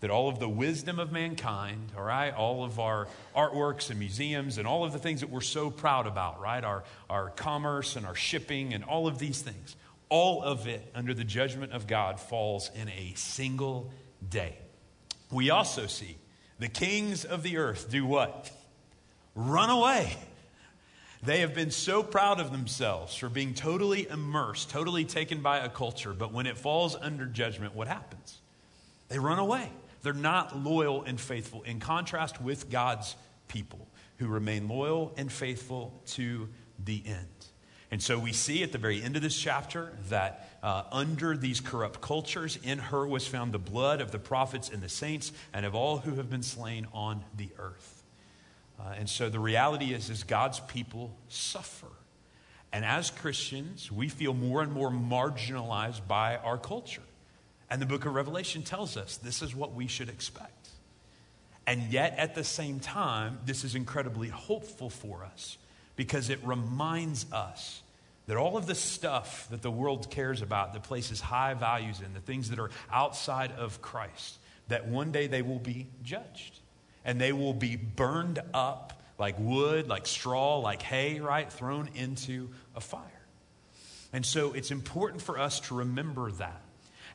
That 0.00 0.10
all 0.10 0.28
of 0.28 0.38
the 0.38 0.48
wisdom 0.48 0.98
of 0.98 1.10
mankind, 1.10 1.92
all 1.96 2.04
right, 2.04 2.34
all 2.34 2.64
of 2.64 2.78
our 2.78 3.08
artworks 3.34 3.88
and 3.88 3.98
museums 3.98 4.58
and 4.58 4.66
all 4.66 4.84
of 4.84 4.92
the 4.92 4.98
things 4.98 5.20
that 5.20 5.30
we're 5.30 5.40
so 5.40 5.70
proud 5.70 6.06
about, 6.06 6.40
right, 6.40 6.62
our, 6.62 6.84
our 7.08 7.30
commerce 7.30 7.96
and 7.96 8.04
our 8.04 8.14
shipping 8.14 8.74
and 8.74 8.84
all 8.84 9.06
of 9.06 9.18
these 9.18 9.40
things, 9.40 9.74
all 10.08 10.42
of 10.42 10.66
it 10.66 10.90
under 10.94 11.14
the 11.14 11.24
judgment 11.24 11.72
of 11.72 11.86
God 11.86 12.20
falls 12.20 12.70
in 12.74 12.88
a 12.90 13.14
single 13.16 13.90
day. 14.28 14.58
We 15.30 15.50
also 15.50 15.86
see 15.86 16.16
the 16.58 16.68
kings 16.68 17.24
of 17.24 17.42
the 17.42 17.56
earth 17.56 17.90
do 17.90 18.04
what? 18.04 18.50
Run 19.34 19.70
away. 19.70 20.16
They 21.22 21.40
have 21.40 21.54
been 21.54 21.70
so 21.70 22.02
proud 22.02 22.38
of 22.38 22.52
themselves 22.52 23.14
for 23.16 23.28
being 23.28 23.54
totally 23.54 24.06
immersed, 24.08 24.70
totally 24.70 25.04
taken 25.04 25.40
by 25.40 25.58
a 25.58 25.68
culture, 25.68 26.12
but 26.12 26.32
when 26.32 26.46
it 26.46 26.56
falls 26.56 26.94
under 26.94 27.26
judgment, 27.26 27.74
what 27.74 27.88
happens? 27.88 28.38
They 29.08 29.18
run 29.18 29.38
away. 29.38 29.70
They're 30.06 30.14
not 30.14 30.56
loyal 30.56 31.02
and 31.02 31.20
faithful, 31.20 31.64
in 31.64 31.80
contrast 31.80 32.40
with 32.40 32.70
God's 32.70 33.16
people 33.48 33.88
who 34.18 34.28
remain 34.28 34.68
loyal 34.68 35.12
and 35.16 35.32
faithful 35.32 36.00
to 36.10 36.48
the 36.84 37.02
end. 37.04 37.26
And 37.90 38.00
so 38.00 38.16
we 38.16 38.32
see 38.32 38.62
at 38.62 38.70
the 38.70 38.78
very 38.78 39.02
end 39.02 39.16
of 39.16 39.22
this 39.22 39.36
chapter 39.36 39.90
that 40.08 40.58
uh, 40.62 40.84
under 40.92 41.36
these 41.36 41.60
corrupt 41.60 42.00
cultures, 42.00 42.56
in 42.62 42.78
her 42.78 43.04
was 43.04 43.26
found 43.26 43.50
the 43.50 43.58
blood 43.58 44.00
of 44.00 44.12
the 44.12 44.20
prophets 44.20 44.68
and 44.68 44.80
the 44.80 44.88
saints 44.88 45.32
and 45.52 45.66
of 45.66 45.74
all 45.74 45.98
who 45.98 46.14
have 46.14 46.30
been 46.30 46.44
slain 46.44 46.86
on 46.92 47.24
the 47.36 47.48
earth. 47.58 48.04
Uh, 48.78 48.94
and 48.96 49.10
so 49.10 49.28
the 49.28 49.40
reality 49.40 49.92
is, 49.92 50.08
is 50.08 50.22
God's 50.22 50.60
people 50.60 51.16
suffer. 51.26 51.88
And 52.72 52.84
as 52.84 53.10
Christians, 53.10 53.90
we 53.90 54.08
feel 54.08 54.34
more 54.34 54.62
and 54.62 54.72
more 54.72 54.90
marginalized 54.90 56.06
by 56.06 56.36
our 56.36 56.58
culture. 56.58 57.02
And 57.68 57.82
the 57.82 57.86
book 57.86 58.04
of 58.06 58.14
Revelation 58.14 58.62
tells 58.62 58.96
us 58.96 59.16
this 59.16 59.42
is 59.42 59.54
what 59.54 59.74
we 59.74 59.86
should 59.86 60.08
expect. 60.08 60.68
And 61.66 61.92
yet, 61.92 62.16
at 62.18 62.34
the 62.34 62.44
same 62.44 62.78
time, 62.78 63.40
this 63.44 63.64
is 63.64 63.74
incredibly 63.74 64.28
hopeful 64.28 64.88
for 64.88 65.24
us 65.24 65.58
because 65.96 66.30
it 66.30 66.38
reminds 66.44 67.30
us 67.32 67.82
that 68.26 68.36
all 68.36 68.56
of 68.56 68.66
the 68.66 68.74
stuff 68.74 69.48
that 69.50 69.62
the 69.62 69.70
world 69.70 70.10
cares 70.10 70.42
about, 70.42 70.72
that 70.74 70.84
places 70.84 71.20
high 71.20 71.54
values 71.54 72.00
in, 72.00 72.12
the 72.14 72.20
things 72.20 72.50
that 72.50 72.58
are 72.58 72.70
outside 72.92 73.52
of 73.52 73.82
Christ, 73.82 74.38
that 74.68 74.86
one 74.86 75.10
day 75.10 75.26
they 75.26 75.42
will 75.42 75.58
be 75.58 75.86
judged 76.02 76.60
and 77.04 77.20
they 77.20 77.32
will 77.32 77.54
be 77.54 77.76
burned 77.76 78.40
up 78.52 79.00
like 79.18 79.36
wood, 79.38 79.88
like 79.88 80.06
straw, 80.06 80.58
like 80.58 80.82
hay, 80.82 81.20
right? 81.20 81.50
Thrown 81.50 81.88
into 81.94 82.50
a 82.74 82.80
fire. 82.80 83.02
And 84.12 84.24
so 84.24 84.52
it's 84.52 84.70
important 84.70 85.22
for 85.22 85.38
us 85.38 85.60
to 85.60 85.74
remember 85.74 86.30
that. 86.32 86.60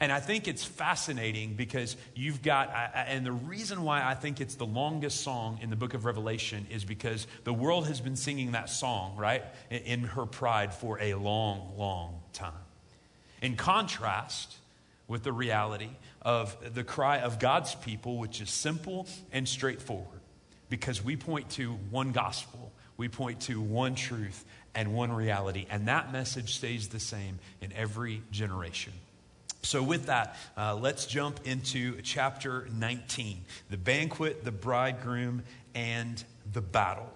And 0.01 0.11
I 0.11 0.19
think 0.19 0.47
it's 0.47 0.65
fascinating 0.65 1.53
because 1.53 1.95
you've 2.15 2.41
got, 2.41 2.71
and 2.95 3.23
the 3.23 3.31
reason 3.31 3.83
why 3.83 4.03
I 4.03 4.15
think 4.15 4.41
it's 4.41 4.55
the 4.55 4.65
longest 4.65 5.21
song 5.21 5.59
in 5.61 5.69
the 5.69 5.75
book 5.75 5.93
of 5.93 6.05
Revelation 6.05 6.65
is 6.71 6.83
because 6.83 7.27
the 7.43 7.53
world 7.53 7.85
has 7.85 8.01
been 8.01 8.15
singing 8.15 8.53
that 8.53 8.67
song, 8.67 9.15
right, 9.15 9.43
in 9.69 10.01
her 10.05 10.25
pride 10.25 10.73
for 10.73 10.99
a 10.99 11.13
long, 11.13 11.75
long 11.77 12.19
time. 12.33 12.53
In 13.43 13.55
contrast 13.55 14.55
with 15.07 15.21
the 15.21 15.31
reality 15.31 15.91
of 16.23 16.57
the 16.73 16.83
cry 16.83 17.19
of 17.19 17.37
God's 17.37 17.75
people, 17.75 18.17
which 18.17 18.41
is 18.41 18.49
simple 18.49 19.07
and 19.31 19.47
straightforward, 19.47 20.21
because 20.67 21.03
we 21.03 21.15
point 21.15 21.47
to 21.51 21.73
one 21.91 22.11
gospel, 22.11 22.71
we 22.97 23.07
point 23.07 23.41
to 23.41 23.61
one 23.61 23.93
truth 23.93 24.45
and 24.73 24.95
one 24.95 25.11
reality, 25.11 25.67
and 25.69 25.87
that 25.87 26.11
message 26.11 26.55
stays 26.55 26.87
the 26.87 26.99
same 26.99 27.37
in 27.61 27.71
every 27.73 28.23
generation. 28.31 28.93
So, 29.63 29.83
with 29.83 30.07
that, 30.07 30.35
uh, 30.57 30.75
let's 30.75 31.05
jump 31.05 31.41
into 31.45 32.01
chapter 32.01 32.67
19 32.73 33.45
the 33.69 33.77
banquet, 33.77 34.43
the 34.43 34.51
bridegroom, 34.51 35.43
and 35.75 36.23
the 36.51 36.61
battle. 36.61 37.09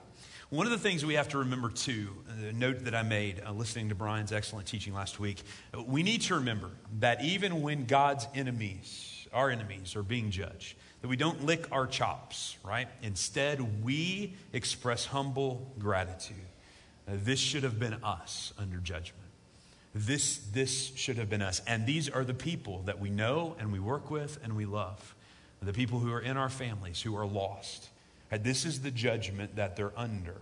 One 0.52 0.68
of 0.68 0.72
the 0.72 0.78
things 0.78 1.04
we 1.04 1.16
have 1.16 1.30
to 1.30 1.40
remember, 1.40 1.70
too, 1.70 2.10
the 2.40 2.54
note 2.54 2.86
that 2.86 2.94
I 2.94 3.02
made 3.02 3.42
uh, 3.44 3.52
listening 3.52 3.90
to 3.90 3.96
Brian's 3.96 4.32
excellent 4.32 4.68
teaching 4.68 4.94
last 4.94 5.20
week, 5.20 5.42
we 5.88 6.04
need 6.04 6.22
to 6.22 6.36
remember 6.36 6.70
that 7.00 7.24
even 7.24 7.64
when 7.64 7.86
God's 7.86 8.28
enemies, 8.36 9.28
our 9.34 9.50
enemies, 9.50 9.96
are 9.96 10.04
being 10.04 10.30
judged, 10.30 10.76
that 11.02 11.08
we 11.08 11.16
don't 11.18 11.46
lick 11.46 11.68
our 11.72 11.88
chops, 11.88 12.58
right? 12.64 12.88
Instead, 13.02 13.84
we 13.84 14.36
express 14.54 15.06
humble 15.08 15.74
gratitude. 15.80 16.38
Uh, 17.08 17.14
this 17.16 17.40
should 17.40 17.64
have 17.64 17.80
been 17.80 17.96
us 18.04 18.54
under 18.60 18.78
judgment. 18.78 19.25
This, 19.98 20.40
this 20.52 20.92
should 20.96 21.18
have 21.18 21.30
been 21.30 21.42
us. 21.42 21.62
And 21.66 21.86
these 21.86 22.10
are 22.10 22.26
the 22.26 22.34
people 22.34 22.82
that 22.86 23.00
we 23.00 23.10
know 23.10 23.56
and 23.60 23.72
we 23.72 23.80
work 23.80 24.12
with 24.12 24.38
and 24.44 24.58
we 24.58 24.66
love. 24.66 25.16
The 25.62 25.72
people 25.72 26.00
who 26.00 26.12
are 26.12 26.20
in 26.20 26.36
our 26.36 26.50
families 26.50 27.02
who 27.02 27.16
are 27.16 27.26
lost. 27.26 27.90
This 28.30 28.66
is 28.66 28.82
the 28.82 28.92
judgment 28.92 29.56
that 29.56 29.78
they're 29.78 29.98
under 29.98 30.36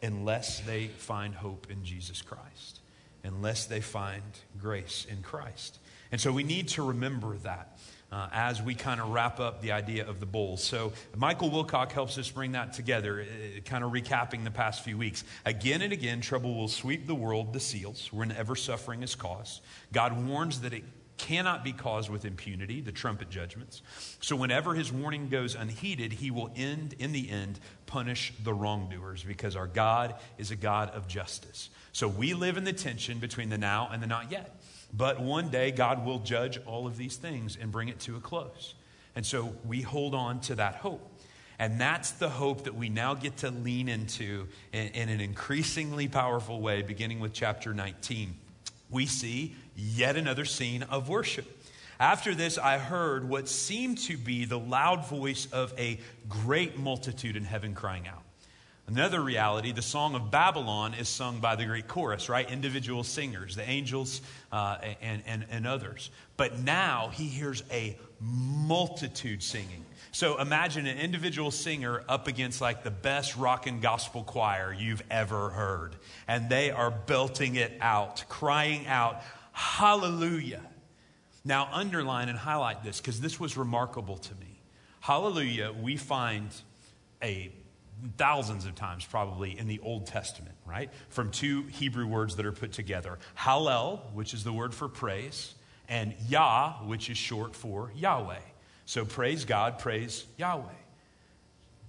unless 0.00 0.60
they 0.60 0.86
find 0.86 1.34
hope 1.34 1.66
in 1.70 1.84
Jesus 1.84 2.22
Christ, 2.22 2.80
unless 3.24 3.66
they 3.66 3.80
find 3.80 4.22
grace 4.60 5.06
in 5.10 5.22
Christ. 5.22 5.80
And 6.12 6.20
so 6.20 6.30
we 6.30 6.44
need 6.44 6.68
to 6.68 6.82
remember 6.84 7.36
that 7.38 7.73
uh, 8.14 8.28
as 8.32 8.62
we 8.62 8.76
kind 8.76 9.00
of 9.00 9.08
wrap 9.08 9.40
up 9.40 9.60
the 9.60 9.72
idea 9.72 10.06
of 10.06 10.20
the 10.20 10.26
bowls. 10.26 10.62
So, 10.62 10.92
Michael 11.16 11.50
Wilcock 11.50 11.90
helps 11.90 12.16
us 12.16 12.30
bring 12.30 12.52
that 12.52 12.72
together, 12.72 13.22
uh, 13.22 13.60
kind 13.62 13.82
of 13.82 13.90
recapping 13.90 14.44
the 14.44 14.52
past 14.52 14.84
few 14.84 14.96
weeks. 14.96 15.24
Again 15.44 15.82
and 15.82 15.92
again, 15.92 16.20
trouble 16.20 16.54
will 16.54 16.68
sweep 16.68 17.08
the 17.08 17.14
world, 17.14 17.52
the 17.52 17.58
seals, 17.58 18.12
whenever 18.12 18.54
suffering 18.54 19.02
is 19.02 19.16
caused. 19.16 19.62
God 19.92 20.26
warns 20.26 20.60
that 20.60 20.72
it 20.72 20.84
cannot 21.16 21.64
be 21.64 21.72
caused 21.72 22.08
with 22.08 22.24
impunity, 22.24 22.80
the 22.80 22.92
trumpet 22.92 23.30
judgments. 23.30 23.82
So, 24.20 24.36
whenever 24.36 24.74
his 24.74 24.92
warning 24.92 25.28
goes 25.28 25.56
unheeded, 25.56 26.12
he 26.12 26.30
will 26.30 26.52
end, 26.54 26.94
in 27.00 27.10
the 27.10 27.28
end, 27.28 27.58
punish 27.86 28.32
the 28.44 28.54
wrongdoers 28.54 29.24
because 29.24 29.56
our 29.56 29.66
God 29.66 30.14
is 30.38 30.52
a 30.52 30.56
God 30.56 30.90
of 30.90 31.08
justice. 31.08 31.68
So, 31.90 32.06
we 32.06 32.32
live 32.34 32.58
in 32.58 32.62
the 32.62 32.72
tension 32.72 33.18
between 33.18 33.48
the 33.48 33.58
now 33.58 33.88
and 33.92 34.00
the 34.00 34.06
not 34.06 34.30
yet. 34.30 34.54
But 34.96 35.20
one 35.20 35.48
day, 35.48 35.72
God 35.72 36.04
will 36.04 36.20
judge 36.20 36.58
all 36.66 36.86
of 36.86 36.96
these 36.96 37.16
things 37.16 37.58
and 37.60 37.72
bring 37.72 37.88
it 37.88 37.98
to 38.00 38.16
a 38.16 38.20
close. 38.20 38.74
And 39.16 39.26
so 39.26 39.54
we 39.64 39.80
hold 39.80 40.14
on 40.14 40.40
to 40.42 40.54
that 40.56 40.76
hope. 40.76 41.10
And 41.58 41.80
that's 41.80 42.12
the 42.12 42.28
hope 42.28 42.64
that 42.64 42.74
we 42.74 42.88
now 42.88 43.14
get 43.14 43.38
to 43.38 43.50
lean 43.50 43.88
into 43.88 44.48
in, 44.72 44.88
in, 44.88 45.08
an 45.08 45.20
increasingly 45.20 46.08
powerful 46.08 46.60
way, 46.60 46.82
beginning 46.82 47.20
with 47.20 47.32
chapter 47.32 47.72
19. 47.72 48.34
We 48.90 49.06
see 49.06 49.54
yet 49.76 50.16
another 50.16 50.44
scene 50.44 50.82
of 50.84 51.08
worship. 51.08 51.46
After 52.00 52.34
this, 52.34 52.58
I 52.58 52.78
heard 52.78 53.28
what 53.28 53.48
seemed 53.48 53.98
to 53.98 54.16
be 54.16 54.44
the 54.44 54.58
loud 54.58 55.08
voice 55.08 55.46
of 55.52 55.72
a 55.78 56.00
great 56.28 56.76
multitude 56.76 57.36
in 57.36 57.44
heaven 57.44 57.74
crying 57.74 58.08
out. 58.08 58.23
Another 58.86 59.20
reality, 59.22 59.72
the 59.72 59.80
Song 59.80 60.14
of 60.14 60.30
Babylon 60.30 60.92
is 60.92 61.08
sung 61.08 61.40
by 61.40 61.56
the 61.56 61.64
great 61.64 61.88
chorus, 61.88 62.28
right? 62.28 62.50
Individual 62.50 63.02
singers, 63.02 63.56
the 63.56 63.66
angels 63.68 64.20
uh, 64.52 64.76
and, 65.00 65.22
and, 65.26 65.46
and 65.50 65.66
others. 65.66 66.10
But 66.36 66.58
now 66.58 67.08
he 67.08 67.24
hears 67.24 67.62
a 67.70 67.96
multitude 68.20 69.42
singing. 69.42 69.86
So 70.12 70.38
imagine 70.38 70.86
an 70.86 70.98
individual 70.98 71.50
singer 71.50 72.04
up 72.10 72.28
against 72.28 72.60
like 72.60 72.84
the 72.84 72.90
best 72.90 73.36
rock 73.36 73.66
and 73.66 73.80
gospel 73.80 74.22
choir 74.22 74.72
you've 74.72 75.02
ever 75.10 75.48
heard. 75.48 75.96
And 76.28 76.50
they 76.50 76.70
are 76.70 76.90
belting 76.90 77.56
it 77.56 77.72
out, 77.80 78.24
crying 78.28 78.86
out, 78.86 79.22
Hallelujah. 79.52 80.62
Now, 81.44 81.68
underline 81.72 82.28
and 82.28 82.38
highlight 82.38 82.82
this 82.82 83.00
because 83.00 83.20
this 83.20 83.38
was 83.38 83.56
remarkable 83.56 84.18
to 84.18 84.34
me. 84.34 84.60
Hallelujah, 85.00 85.72
we 85.72 85.96
find 85.96 86.50
a 87.22 87.52
thousands 88.16 88.66
of 88.66 88.74
times 88.74 89.04
probably 89.04 89.58
in 89.58 89.66
the 89.66 89.80
Old 89.80 90.06
Testament, 90.06 90.54
right? 90.66 90.90
From 91.08 91.30
two 91.30 91.62
Hebrew 91.64 92.06
words 92.06 92.36
that 92.36 92.46
are 92.46 92.52
put 92.52 92.72
together 92.72 93.18
Hallel, 93.36 94.12
which 94.12 94.34
is 94.34 94.44
the 94.44 94.52
word 94.52 94.74
for 94.74 94.88
praise, 94.88 95.54
and 95.88 96.14
Yah, 96.28 96.74
which 96.84 97.10
is 97.10 97.16
short 97.18 97.54
for 97.54 97.92
Yahweh. 97.94 98.40
So 98.86 99.04
praise 99.04 99.44
God, 99.44 99.78
praise 99.78 100.26
Yahweh. 100.36 100.64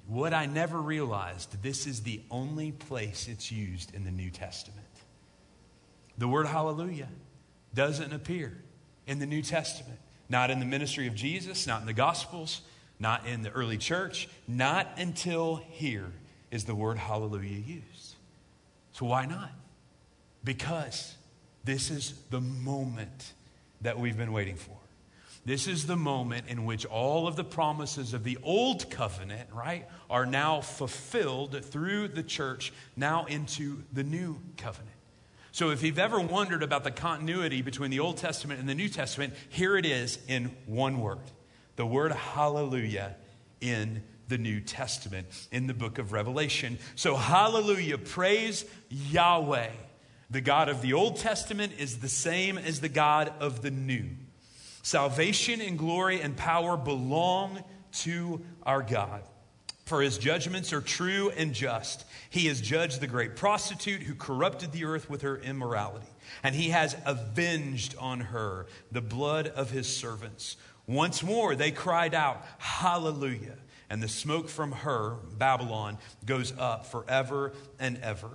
what 0.07 0.33
I 0.33 0.45
never 0.45 0.79
realized, 0.79 1.61
this 1.63 1.87
is 1.87 2.01
the 2.01 2.21
only 2.29 2.71
place 2.71 3.27
it's 3.27 3.51
used 3.51 3.93
in 3.95 4.03
the 4.03 4.11
New 4.11 4.29
Testament. 4.29 4.85
The 6.17 6.27
word 6.27 6.47
hallelujah 6.47 7.09
doesn't 7.73 8.13
appear 8.13 8.55
in 9.07 9.19
the 9.19 9.25
New 9.25 9.41
Testament, 9.41 9.99
not 10.29 10.51
in 10.51 10.59
the 10.59 10.65
ministry 10.65 11.07
of 11.07 11.15
Jesus, 11.15 11.67
not 11.67 11.81
in 11.81 11.87
the 11.87 11.93
Gospels, 11.93 12.61
not 12.99 13.25
in 13.25 13.43
the 13.43 13.51
early 13.51 13.77
church, 13.77 14.27
not 14.47 14.87
until 14.97 15.57
here 15.69 16.11
is 16.51 16.65
the 16.65 16.75
word 16.75 16.97
hallelujah 16.97 17.59
used. 17.59 18.15
So 18.93 19.05
why 19.05 19.25
not? 19.25 19.51
Because 20.43 21.15
this 21.63 21.89
is 21.89 22.13
the 22.29 22.41
moment 22.41 23.33
that 23.81 23.99
we've 23.99 24.17
been 24.17 24.31
waiting 24.31 24.55
for. 24.55 24.77
This 25.45 25.67
is 25.67 25.85
the 25.85 25.95
moment 25.95 26.47
in 26.47 26.65
which 26.65 26.85
all 26.85 27.27
of 27.27 27.35
the 27.35 27.43
promises 27.43 28.13
of 28.13 28.23
the 28.23 28.37
old 28.41 28.89
covenant, 28.89 29.49
right, 29.53 29.87
are 30.09 30.25
now 30.25 30.61
fulfilled 30.61 31.63
through 31.65 32.07
the 32.07 32.23
church, 32.23 32.73
now 32.95 33.25
into 33.25 33.83
the 33.93 34.03
new 34.03 34.39
covenant. 34.57 34.89
So 35.51 35.69
if 35.69 35.83
you've 35.83 35.99
ever 35.99 36.19
wondered 36.19 36.63
about 36.63 36.83
the 36.83 36.91
continuity 36.91 37.61
between 37.61 37.91
the 37.91 37.99
Old 37.99 38.17
Testament 38.17 38.59
and 38.59 38.67
the 38.67 38.75
New 38.75 38.89
Testament, 38.89 39.33
here 39.49 39.77
it 39.77 39.85
is 39.85 40.19
in 40.27 40.55
one 40.65 40.99
word 40.99 41.19
the 41.75 41.85
word 41.85 42.11
hallelujah 42.11 43.15
in 43.61 44.03
the 44.27 44.37
New 44.37 44.59
Testament, 44.59 45.27
in 45.51 45.67
the 45.67 45.73
book 45.73 45.97
of 45.97 46.11
Revelation. 46.11 46.79
So, 46.95 47.15
hallelujah, 47.15 47.97
praise 47.97 48.65
Yahweh. 48.89 49.71
The 50.29 50.41
God 50.41 50.69
of 50.69 50.81
the 50.81 50.93
Old 50.93 51.17
Testament 51.17 51.73
is 51.77 51.99
the 51.99 52.09
same 52.09 52.57
as 52.57 52.81
the 52.81 52.89
God 52.89 53.31
of 53.39 53.61
the 53.61 53.71
New. 53.71 54.09
Salvation 54.81 55.61
and 55.61 55.77
glory 55.77 56.21
and 56.21 56.35
power 56.35 56.77
belong 56.77 57.63
to 57.99 58.41
our 58.63 58.81
God. 58.81 59.23
For 59.85 60.01
his 60.01 60.17
judgments 60.17 60.73
are 60.73 60.81
true 60.81 61.31
and 61.37 61.53
just. 61.53 62.05
He 62.31 62.47
has 62.47 62.59
judged 62.59 63.01
the 63.01 63.07
great 63.07 63.35
prostitute 63.35 64.01
who 64.01 64.15
corrupted 64.15 64.71
the 64.71 64.85
earth 64.85 65.09
with 65.09 65.21
her 65.21 65.37
immorality, 65.37 66.07
and 66.41 66.55
he 66.55 66.69
has 66.69 66.95
avenged 67.05 67.95
on 67.99 68.19
her 68.19 68.65
the 68.91 69.01
blood 69.01 69.47
of 69.47 69.69
his 69.69 69.87
servants. 69.87 70.57
Once 70.87 71.23
more 71.23 71.55
they 71.55 71.71
cried 71.71 72.13
out, 72.13 72.45
Hallelujah. 72.57 73.57
And 73.89 74.01
the 74.01 74.07
smoke 74.07 74.49
from 74.49 74.71
her, 74.71 75.17
Babylon, 75.37 75.97
goes 76.25 76.53
up 76.57 76.87
forever 76.87 77.53
and 77.79 77.97
ever. 77.99 78.29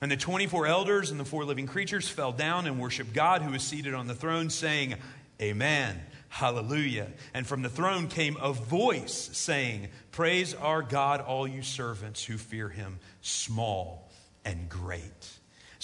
And 0.00 0.10
the 0.10 0.16
24 0.16 0.66
elders 0.66 1.10
and 1.10 1.20
the 1.20 1.24
four 1.24 1.44
living 1.44 1.66
creatures 1.66 2.08
fell 2.08 2.32
down 2.32 2.66
and 2.66 2.80
worshiped 2.80 3.12
God 3.12 3.42
who 3.42 3.54
is 3.54 3.62
seated 3.62 3.94
on 3.94 4.06
the 4.06 4.14
throne, 4.14 4.50
saying, 4.50 4.94
Amen. 5.40 6.00
Hallelujah. 6.28 7.12
And 7.32 7.46
from 7.46 7.62
the 7.62 7.68
throne 7.68 8.08
came 8.08 8.36
a 8.40 8.52
voice 8.52 9.30
saying, 9.32 9.88
Praise 10.10 10.52
our 10.52 10.82
God, 10.82 11.20
all 11.20 11.46
you 11.46 11.62
servants 11.62 12.24
who 12.24 12.38
fear 12.38 12.68
him, 12.68 12.98
small 13.20 14.10
and 14.44 14.68
great. 14.68 15.33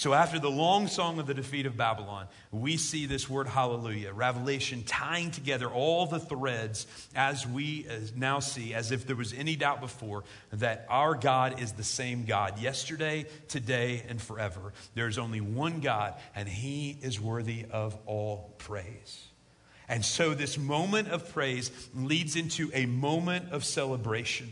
So, 0.01 0.15
after 0.15 0.39
the 0.39 0.49
long 0.49 0.87
song 0.87 1.19
of 1.19 1.27
the 1.27 1.35
defeat 1.35 1.67
of 1.67 1.77
Babylon, 1.77 2.25
we 2.49 2.77
see 2.77 3.05
this 3.05 3.29
word 3.29 3.47
hallelujah, 3.47 4.11
Revelation 4.13 4.83
tying 4.83 5.29
together 5.29 5.69
all 5.69 6.07
the 6.07 6.17
threads 6.17 6.87
as 7.13 7.45
we 7.45 7.85
now 8.15 8.39
see, 8.39 8.73
as 8.73 8.91
if 8.91 9.05
there 9.05 9.15
was 9.15 9.31
any 9.31 9.55
doubt 9.55 9.79
before, 9.79 10.23
that 10.53 10.87
our 10.89 11.13
God 11.13 11.61
is 11.61 11.73
the 11.73 11.83
same 11.83 12.25
God 12.25 12.57
yesterday, 12.57 13.27
today, 13.47 14.03
and 14.09 14.19
forever. 14.19 14.73
There's 14.95 15.19
only 15.19 15.39
one 15.39 15.81
God, 15.81 16.15
and 16.35 16.49
he 16.49 16.97
is 17.03 17.21
worthy 17.21 17.67
of 17.69 17.95
all 18.07 18.55
praise. 18.57 19.27
And 19.87 20.03
so 20.03 20.33
this 20.33 20.57
moment 20.57 21.09
of 21.09 21.31
praise 21.31 21.69
leads 21.93 22.35
into 22.35 22.71
a 22.73 22.87
moment 22.87 23.51
of 23.51 23.63
celebration. 23.63 24.51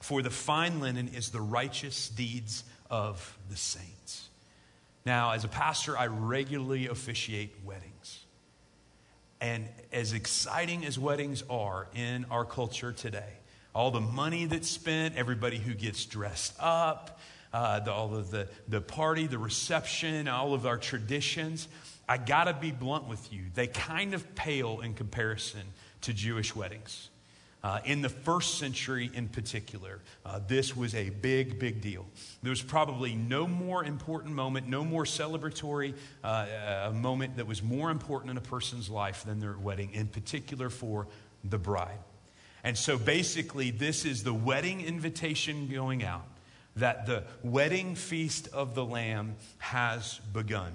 for 0.00 0.22
the 0.22 0.30
fine 0.30 0.80
linen 0.80 1.08
is 1.08 1.30
the 1.30 1.40
righteous 1.40 2.08
deeds 2.08 2.64
of 2.90 3.38
the 3.48 3.56
saints. 3.56 4.28
Now, 5.06 5.32
as 5.32 5.44
a 5.44 5.48
pastor, 5.48 5.96
I 5.96 6.06
regularly 6.06 6.88
officiate 6.88 7.54
weddings. 7.64 8.24
And 9.40 9.68
as 9.92 10.12
exciting 10.12 10.84
as 10.84 10.98
weddings 10.98 11.42
are 11.48 11.88
in 11.94 12.26
our 12.30 12.44
culture 12.44 12.92
today, 12.92 13.32
all 13.74 13.90
the 13.90 14.00
money 14.00 14.46
that's 14.46 14.68
spent, 14.68 15.16
everybody 15.16 15.58
who 15.58 15.74
gets 15.74 16.04
dressed 16.04 16.54
up, 16.58 17.20
uh, 17.52 17.80
the, 17.80 17.92
all 17.92 18.14
of 18.14 18.30
the, 18.30 18.48
the 18.68 18.80
party, 18.80 19.26
the 19.26 19.38
reception, 19.38 20.28
all 20.28 20.54
of 20.54 20.66
our 20.66 20.76
traditions, 20.76 21.68
I 22.08 22.16
got 22.18 22.44
to 22.44 22.54
be 22.54 22.70
blunt 22.70 23.06
with 23.08 23.32
you. 23.32 23.42
They 23.54 23.66
kind 23.66 24.14
of 24.14 24.34
pale 24.34 24.80
in 24.80 24.94
comparison 24.94 25.62
to 26.02 26.12
Jewish 26.12 26.56
weddings. 26.56 27.09
Uh, 27.62 27.78
in 27.84 28.00
the 28.00 28.08
first 28.08 28.58
century, 28.58 29.10
in 29.12 29.28
particular, 29.28 30.00
uh, 30.24 30.40
this 30.48 30.74
was 30.74 30.94
a 30.94 31.10
big, 31.10 31.58
big 31.58 31.82
deal. 31.82 32.06
There 32.42 32.50
was 32.50 32.62
probably 32.62 33.14
no 33.14 33.46
more 33.46 33.84
important 33.84 34.34
moment, 34.34 34.66
no 34.66 34.82
more 34.82 35.04
celebratory 35.04 35.94
uh, 36.24 36.90
moment 36.94 37.36
that 37.36 37.46
was 37.46 37.62
more 37.62 37.90
important 37.90 38.30
in 38.30 38.38
a 38.38 38.42
person's 38.42 38.88
life 38.88 39.24
than 39.24 39.40
their 39.40 39.58
wedding, 39.58 39.90
in 39.92 40.06
particular 40.06 40.70
for 40.70 41.06
the 41.44 41.58
bride. 41.58 41.98
And 42.64 42.76
so 42.78 42.96
basically, 42.96 43.70
this 43.70 44.06
is 44.06 44.22
the 44.22 44.34
wedding 44.34 44.80
invitation 44.80 45.68
going 45.68 46.02
out 46.02 46.24
that 46.76 47.04
the 47.04 47.24
wedding 47.42 47.94
feast 47.94 48.48
of 48.52 48.74
the 48.74 48.84
Lamb 48.84 49.36
has 49.58 50.18
begun. 50.32 50.72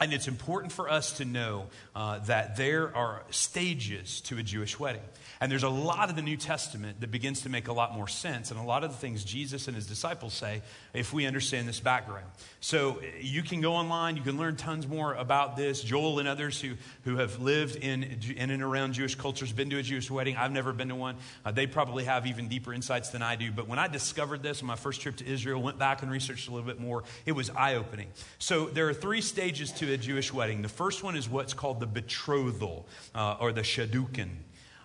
And 0.00 0.14
it's 0.14 0.28
important 0.28 0.72
for 0.72 0.90
us 0.90 1.18
to 1.18 1.26
know 1.26 1.66
uh, 1.94 2.20
that 2.20 2.56
there 2.56 2.94
are 2.96 3.22
stages 3.30 4.22
to 4.22 4.38
a 4.38 4.42
Jewish 4.42 4.78
wedding. 4.78 5.02
And 5.42 5.50
there's 5.50 5.62
a 5.62 5.70
lot 5.70 6.10
of 6.10 6.16
the 6.16 6.22
New 6.22 6.36
Testament 6.36 7.00
that 7.00 7.10
begins 7.10 7.40
to 7.42 7.48
make 7.48 7.68
a 7.68 7.72
lot 7.72 7.94
more 7.94 8.08
sense, 8.08 8.50
and 8.50 8.60
a 8.60 8.62
lot 8.62 8.84
of 8.84 8.90
the 8.90 8.96
things 8.98 9.24
Jesus 9.24 9.68
and 9.68 9.74
his 9.74 9.86
disciples 9.86 10.34
say 10.34 10.60
if 10.92 11.14
we 11.14 11.24
understand 11.24 11.66
this 11.66 11.80
background. 11.80 12.26
So 12.60 13.00
you 13.18 13.42
can 13.42 13.62
go 13.62 13.72
online, 13.72 14.16
you 14.18 14.22
can 14.22 14.36
learn 14.36 14.56
tons 14.56 14.86
more 14.86 15.14
about 15.14 15.56
this. 15.56 15.82
Joel 15.82 16.18
and 16.18 16.28
others 16.28 16.60
who, 16.60 16.74
who 17.04 17.16
have 17.16 17.40
lived 17.40 17.76
in, 17.76 18.20
in 18.36 18.50
and 18.50 18.62
around 18.62 18.92
Jewish 18.92 19.14
cultures, 19.14 19.50
been 19.50 19.70
to 19.70 19.78
a 19.78 19.82
Jewish 19.82 20.10
wedding. 20.10 20.36
I've 20.36 20.52
never 20.52 20.74
been 20.74 20.88
to 20.88 20.94
one. 20.94 21.16
Uh, 21.42 21.52
they 21.52 21.66
probably 21.66 22.04
have 22.04 22.26
even 22.26 22.48
deeper 22.48 22.74
insights 22.74 23.08
than 23.08 23.22
I 23.22 23.36
do. 23.36 23.50
But 23.50 23.66
when 23.66 23.78
I 23.78 23.88
discovered 23.88 24.42
this 24.42 24.60
on 24.60 24.66
my 24.66 24.76
first 24.76 25.00
trip 25.00 25.16
to 25.16 25.26
Israel, 25.26 25.62
went 25.62 25.78
back 25.78 26.02
and 26.02 26.10
researched 26.10 26.48
a 26.48 26.50
little 26.50 26.66
bit 26.66 26.78
more, 26.78 27.02
it 27.24 27.32
was 27.32 27.48
eye 27.48 27.76
opening. 27.76 28.08
So 28.38 28.66
there 28.66 28.90
are 28.90 28.94
three 28.94 29.22
stages 29.22 29.72
to 29.72 29.90
a 29.94 29.96
Jewish 29.96 30.34
wedding. 30.34 30.60
The 30.60 30.68
first 30.68 31.02
one 31.02 31.16
is 31.16 31.30
what's 31.30 31.54
called 31.54 31.80
the 31.80 31.86
betrothal 31.86 32.86
uh, 33.14 33.38
or 33.40 33.52
the 33.52 33.62
Shidduchin. 33.62 34.28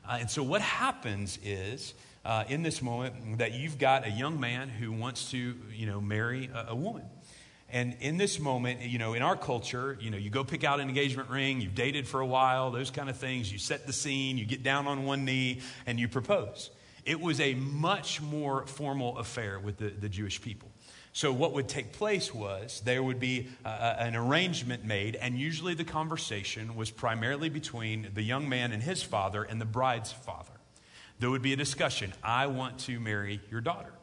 Uh, 0.08 0.18
and 0.20 0.30
so 0.30 0.44
what 0.44 0.62
happens 0.62 1.40
is, 1.44 1.94
uh, 2.24 2.44
in 2.48 2.64
this 2.64 2.82
moment, 2.82 3.40
that 3.40 3.54
you've 3.54 3.78
got 3.78 4.06
a 4.06 4.10
young 4.10 4.40
man 4.40 4.70
who 4.70 4.92
wants 4.92 5.32
to, 5.32 5.56
you 5.74 5.86
know, 5.86 6.00
marry 6.00 6.50
a, 6.54 6.68
a 6.70 6.76
woman. 6.76 7.04
And 7.70 7.98
in 8.00 8.18
this 8.18 8.40
moment, 8.40 8.82
you 8.82 9.00
know, 9.00 9.14
in 9.14 9.22
our 9.22 9.36
culture, 9.36 9.98
you 10.00 10.12
know, 10.12 10.18
you 10.18 10.30
go 10.30 10.44
pick 10.44 10.64
out 10.64 10.80
an 10.80 10.88
engagement 10.88 11.30
ring, 11.30 11.62
you've 11.62 11.76
dated 11.76 12.08
for 12.08 12.20
a 12.20 12.26
while, 12.26 12.72
those 12.72 12.92
kind 12.92 13.10
of 13.10 13.18
things, 13.18 13.52
you 13.52 13.58
set 13.58 13.88
the 13.88 13.94
scene, 13.94 14.38
you 14.38 14.46
get 14.46 14.64
down 14.64 14.88
on 14.88 15.06
one 15.06 15.26
knee, 15.26 15.62
and 15.88 16.00
you 16.00 16.08
propose. 16.08 16.70
It 17.06 17.20
was 17.20 17.40
a 17.40 17.56
much 17.56 18.22
more 18.22 18.66
formal 18.68 19.18
affair 19.18 19.60
with 19.60 19.78
the, 19.78 19.90
the 19.90 20.10
Jewish 20.10 20.42
people. 20.42 20.70
So, 21.16 21.32
what 21.32 21.54
would 21.54 21.70
take 21.70 21.94
place 21.94 22.34
was 22.36 22.82
there 22.84 23.02
would 23.02 23.22
be 23.22 23.48
uh, 23.64 23.70
uh, 23.70 23.96
an 24.00 24.18
arrangement 24.18 24.84
made, 24.84 25.16
and 25.16 25.40
usually 25.40 25.74
the 25.74 25.86
conversation 25.86 26.76
was 26.76 26.92
primarily 26.92 27.48
between 27.48 28.10
the 28.14 28.22
young 28.22 28.50
man 28.50 28.74
and 28.74 28.84
his 28.84 29.02
father 29.02 29.42
and 29.42 29.62
the 29.62 29.66
bride's 29.66 30.12
father. 30.12 30.52
There 31.20 31.30
would 31.30 31.42
be 31.42 31.54
a 31.54 31.56
discussion 31.56 32.12
I 32.22 32.48
want 32.48 32.80
to 32.80 33.00
marry 33.00 33.40
your 33.50 33.62
daughter. 33.62 33.94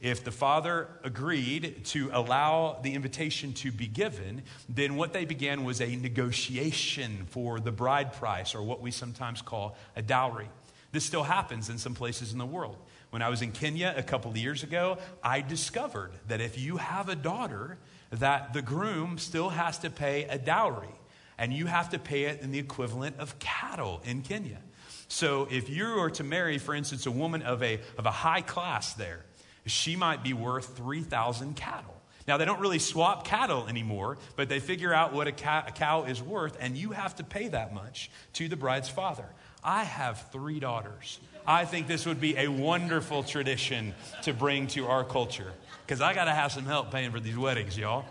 If 0.00 0.24
the 0.24 0.30
father 0.30 0.88
agreed 1.02 1.84
to 1.88 2.08
allow 2.14 2.78
the 2.82 2.94
invitation 2.94 3.52
to 3.54 3.70
be 3.70 3.86
given, 3.86 4.40
then 4.66 4.96
what 4.96 5.12
they 5.12 5.26
began 5.26 5.64
was 5.64 5.82
a 5.82 5.96
negotiation 5.96 7.26
for 7.28 7.60
the 7.60 7.72
bride 7.72 8.14
price, 8.14 8.54
or 8.54 8.62
what 8.62 8.80
we 8.80 8.90
sometimes 8.90 9.42
call 9.42 9.76
a 9.96 10.00
dowry. 10.00 10.48
This 10.94 11.04
still 11.04 11.24
happens 11.24 11.70
in 11.70 11.78
some 11.78 11.94
places 11.94 12.32
in 12.32 12.38
the 12.38 12.46
world. 12.46 12.76
When 13.10 13.20
I 13.20 13.28
was 13.28 13.42
in 13.42 13.50
Kenya 13.50 13.92
a 13.96 14.02
couple 14.04 14.30
of 14.30 14.36
years 14.36 14.62
ago, 14.62 14.98
I 15.24 15.40
discovered 15.40 16.12
that 16.28 16.40
if 16.40 16.56
you 16.56 16.76
have 16.76 17.08
a 17.08 17.16
daughter, 17.16 17.78
that 18.12 18.52
the 18.52 18.62
groom 18.62 19.18
still 19.18 19.48
has 19.48 19.76
to 19.78 19.90
pay 19.90 20.22
a 20.26 20.38
dowry, 20.38 20.94
and 21.36 21.52
you 21.52 21.66
have 21.66 21.90
to 21.90 21.98
pay 21.98 22.26
it 22.26 22.42
in 22.42 22.52
the 22.52 22.60
equivalent 22.60 23.16
of 23.18 23.36
cattle 23.40 24.02
in 24.04 24.22
Kenya. 24.22 24.60
So 25.08 25.48
if 25.50 25.68
you 25.68 25.84
are 25.84 26.10
to 26.10 26.22
marry, 26.22 26.58
for 26.58 26.76
instance, 26.76 27.06
a 27.06 27.10
woman 27.10 27.42
of 27.42 27.60
a, 27.64 27.80
of 27.98 28.06
a 28.06 28.12
high 28.12 28.42
class 28.42 28.94
there, 28.94 29.24
she 29.66 29.96
might 29.96 30.22
be 30.22 30.32
worth 30.32 30.76
3,000 30.76 31.56
cattle. 31.56 31.94
Now, 32.28 32.36
they 32.36 32.44
don't 32.44 32.60
really 32.60 32.78
swap 32.78 33.26
cattle 33.26 33.66
anymore, 33.66 34.16
but 34.36 34.48
they 34.48 34.60
figure 34.60 34.94
out 34.94 35.12
what 35.12 35.26
a, 35.26 35.32
a, 35.66 35.72
cow 35.72 36.04
is 36.04 36.22
worth, 36.22 36.56
and 36.58 36.76
you 36.76 36.92
have 36.92 37.16
to 37.16 37.24
pay 37.24 37.48
that 37.48 37.74
much 37.74 38.10
to 38.34 38.48
the 38.48 38.56
bride's 38.56 38.88
father. 38.88 39.26
I 39.64 39.84
have 39.84 40.26
three 40.30 40.60
daughters. 40.60 41.18
I 41.46 41.64
think 41.64 41.86
this 41.86 42.06
would 42.06 42.20
be 42.20 42.36
a 42.36 42.48
wonderful 42.48 43.22
tradition 43.22 43.94
to 44.22 44.32
bring 44.32 44.66
to 44.68 44.86
our 44.86 45.04
culture 45.04 45.52
because 45.86 46.00
I 46.00 46.14
got 46.14 46.24
to 46.24 46.32
have 46.32 46.52
some 46.52 46.64
help 46.64 46.90
paying 46.90 47.10
for 47.10 47.20
these 47.20 47.36
weddings, 47.36 47.76
y'all. 47.76 48.04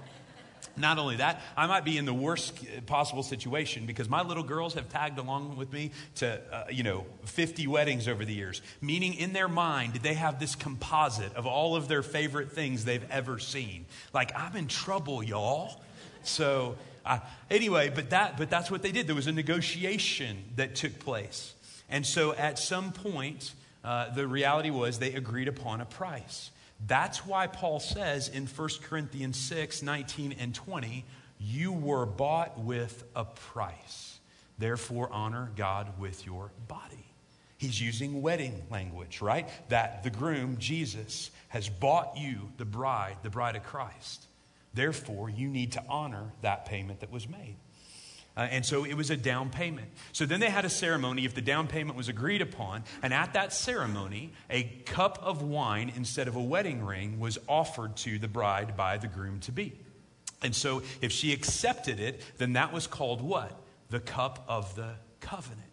Not 0.75 0.97
only 0.97 1.17
that, 1.17 1.41
I 1.55 1.67
might 1.67 1.85
be 1.85 1.97
in 1.97 2.05
the 2.05 2.13
worst 2.13 2.57
possible 2.87 3.21
situation 3.21 3.85
because 3.85 4.09
my 4.09 4.23
little 4.23 4.43
girls 4.43 4.73
have 4.73 4.89
tagged 4.89 5.19
along 5.19 5.55
with 5.55 5.71
me 5.71 5.91
to, 6.15 6.41
uh, 6.51 6.63
you 6.71 6.81
know, 6.81 7.05
50 7.25 7.67
weddings 7.67 8.07
over 8.07 8.25
the 8.25 8.33
years. 8.33 8.63
Meaning, 8.81 9.13
in 9.13 9.33
their 9.33 9.47
mind, 9.47 9.95
they 9.95 10.15
have 10.15 10.39
this 10.39 10.55
composite 10.55 11.35
of 11.35 11.45
all 11.45 11.75
of 11.75 11.87
their 11.87 12.01
favorite 12.01 12.51
things 12.51 12.85
they've 12.85 13.05
ever 13.11 13.37
seen. 13.37 13.85
Like, 14.13 14.31
I'm 14.35 14.55
in 14.55 14.67
trouble, 14.67 15.21
y'all. 15.21 15.79
So, 16.23 16.75
uh, 17.05 17.19
anyway, 17.49 17.91
but, 17.93 18.09
that, 18.11 18.37
but 18.37 18.49
that's 18.49 18.71
what 18.71 18.81
they 18.81 18.91
did. 18.91 19.07
There 19.07 19.15
was 19.15 19.27
a 19.27 19.31
negotiation 19.31 20.43
that 20.55 20.75
took 20.75 20.99
place. 20.99 21.53
And 21.89 22.05
so, 22.05 22.33
at 22.33 22.57
some 22.57 22.91
point, 22.91 23.53
uh, 23.83 24.13
the 24.13 24.27
reality 24.27 24.69
was 24.69 24.99
they 24.99 25.13
agreed 25.13 25.47
upon 25.47 25.81
a 25.81 25.85
price. 25.85 26.51
That's 26.85 27.25
why 27.25 27.47
Paul 27.47 27.79
says 27.79 28.29
in 28.29 28.47
1 28.47 28.69
Corinthians 28.83 29.37
6 29.37 29.83
19 29.83 30.35
and 30.39 30.55
20, 30.55 31.05
you 31.39 31.71
were 31.71 32.05
bought 32.05 32.59
with 32.59 33.03
a 33.15 33.25
price. 33.25 34.19
Therefore, 34.57 35.09
honor 35.11 35.51
God 35.55 35.99
with 35.99 36.25
your 36.25 36.51
body. 36.67 37.05
He's 37.57 37.81
using 37.81 38.21
wedding 38.21 38.61
language, 38.69 39.21
right? 39.21 39.47
That 39.69 40.03
the 40.03 40.09
groom, 40.09 40.57
Jesus, 40.57 41.31
has 41.49 41.69
bought 41.69 42.17
you, 42.17 42.51
the 42.57 42.65
bride, 42.65 43.17
the 43.23 43.29
bride 43.29 43.55
of 43.55 43.63
Christ. 43.63 44.25
Therefore, 44.73 45.29
you 45.29 45.47
need 45.47 45.73
to 45.73 45.83
honor 45.87 46.31
that 46.41 46.65
payment 46.65 47.01
that 47.01 47.11
was 47.11 47.27
made. 47.27 47.57
Uh, 48.35 48.47
and 48.49 48.65
so 48.65 48.83
it 48.83 48.95
was 48.95 49.11
a 49.11 49.17
down 49.17 49.49
payment. 49.49 49.87
So 50.11 50.25
then 50.25 50.39
they 50.39 50.49
had 50.49 50.65
a 50.65 50.69
ceremony 50.69 51.25
if 51.25 51.35
the 51.35 51.41
down 51.41 51.67
payment 51.67 51.95
was 51.95 52.09
agreed 52.09 52.41
upon. 52.41 52.83
And 53.03 53.13
at 53.13 53.33
that 53.33 53.53
ceremony, 53.53 54.33
a 54.49 54.63
cup 54.85 55.19
of 55.21 55.43
wine 55.43 55.91
instead 55.95 56.27
of 56.27 56.35
a 56.35 56.41
wedding 56.41 56.83
ring 56.83 57.19
was 57.19 57.37
offered 57.47 57.95
to 57.97 58.17
the 58.17 58.27
bride 58.27 58.75
by 58.75 58.97
the 58.97 59.07
groom 59.07 59.39
to 59.41 59.51
be. 59.51 59.79
And 60.41 60.55
so 60.55 60.81
if 61.01 61.11
she 61.11 61.31
accepted 61.31 61.99
it, 61.99 62.21
then 62.37 62.53
that 62.53 62.73
was 62.73 62.87
called 62.87 63.21
what? 63.21 63.61
The 63.89 63.99
cup 63.99 64.43
of 64.47 64.75
the 64.75 64.95
covenant. 65.19 65.72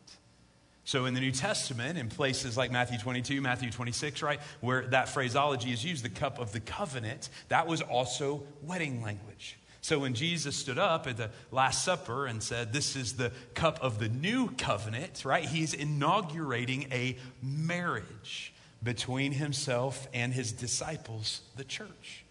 So 0.90 1.06
in 1.06 1.14
the 1.14 1.20
New 1.20 1.30
Testament, 1.30 1.96
in 1.96 2.08
places 2.08 2.56
like 2.56 2.72
Matthew 2.72 2.98
22, 2.98 3.40
Matthew 3.40 3.70
26, 3.70 4.22
right, 4.22 4.40
where 4.60 4.86
that 4.86 5.08
phraseology 5.08 5.70
is 5.70 5.84
used, 5.84 6.04
the 6.04 6.08
cup 6.08 6.40
of 6.40 6.50
the 6.50 6.58
covenant, 6.58 7.28
that 7.46 7.68
was 7.68 7.80
also 7.80 8.42
wedding 8.60 9.00
language. 9.00 9.56
So 9.82 10.00
when 10.00 10.14
Jesus 10.14 10.56
stood 10.56 10.80
up 10.80 11.06
at 11.06 11.16
the 11.16 11.30
Last 11.52 11.84
Supper 11.84 12.26
and 12.26 12.42
said, 12.42 12.72
This 12.72 12.96
is 12.96 13.12
the 13.12 13.30
cup 13.54 13.78
of 13.80 14.00
the 14.00 14.08
new 14.08 14.50
covenant, 14.58 15.24
right? 15.24 15.44
He's 15.44 15.74
inaugurating 15.74 16.88
a 16.90 17.16
marriage 17.40 18.52
between 18.82 19.30
himself 19.30 20.08
and 20.12 20.34
his 20.34 20.50
disciples, 20.50 21.42
the 21.54 21.62
church. 21.62 22.24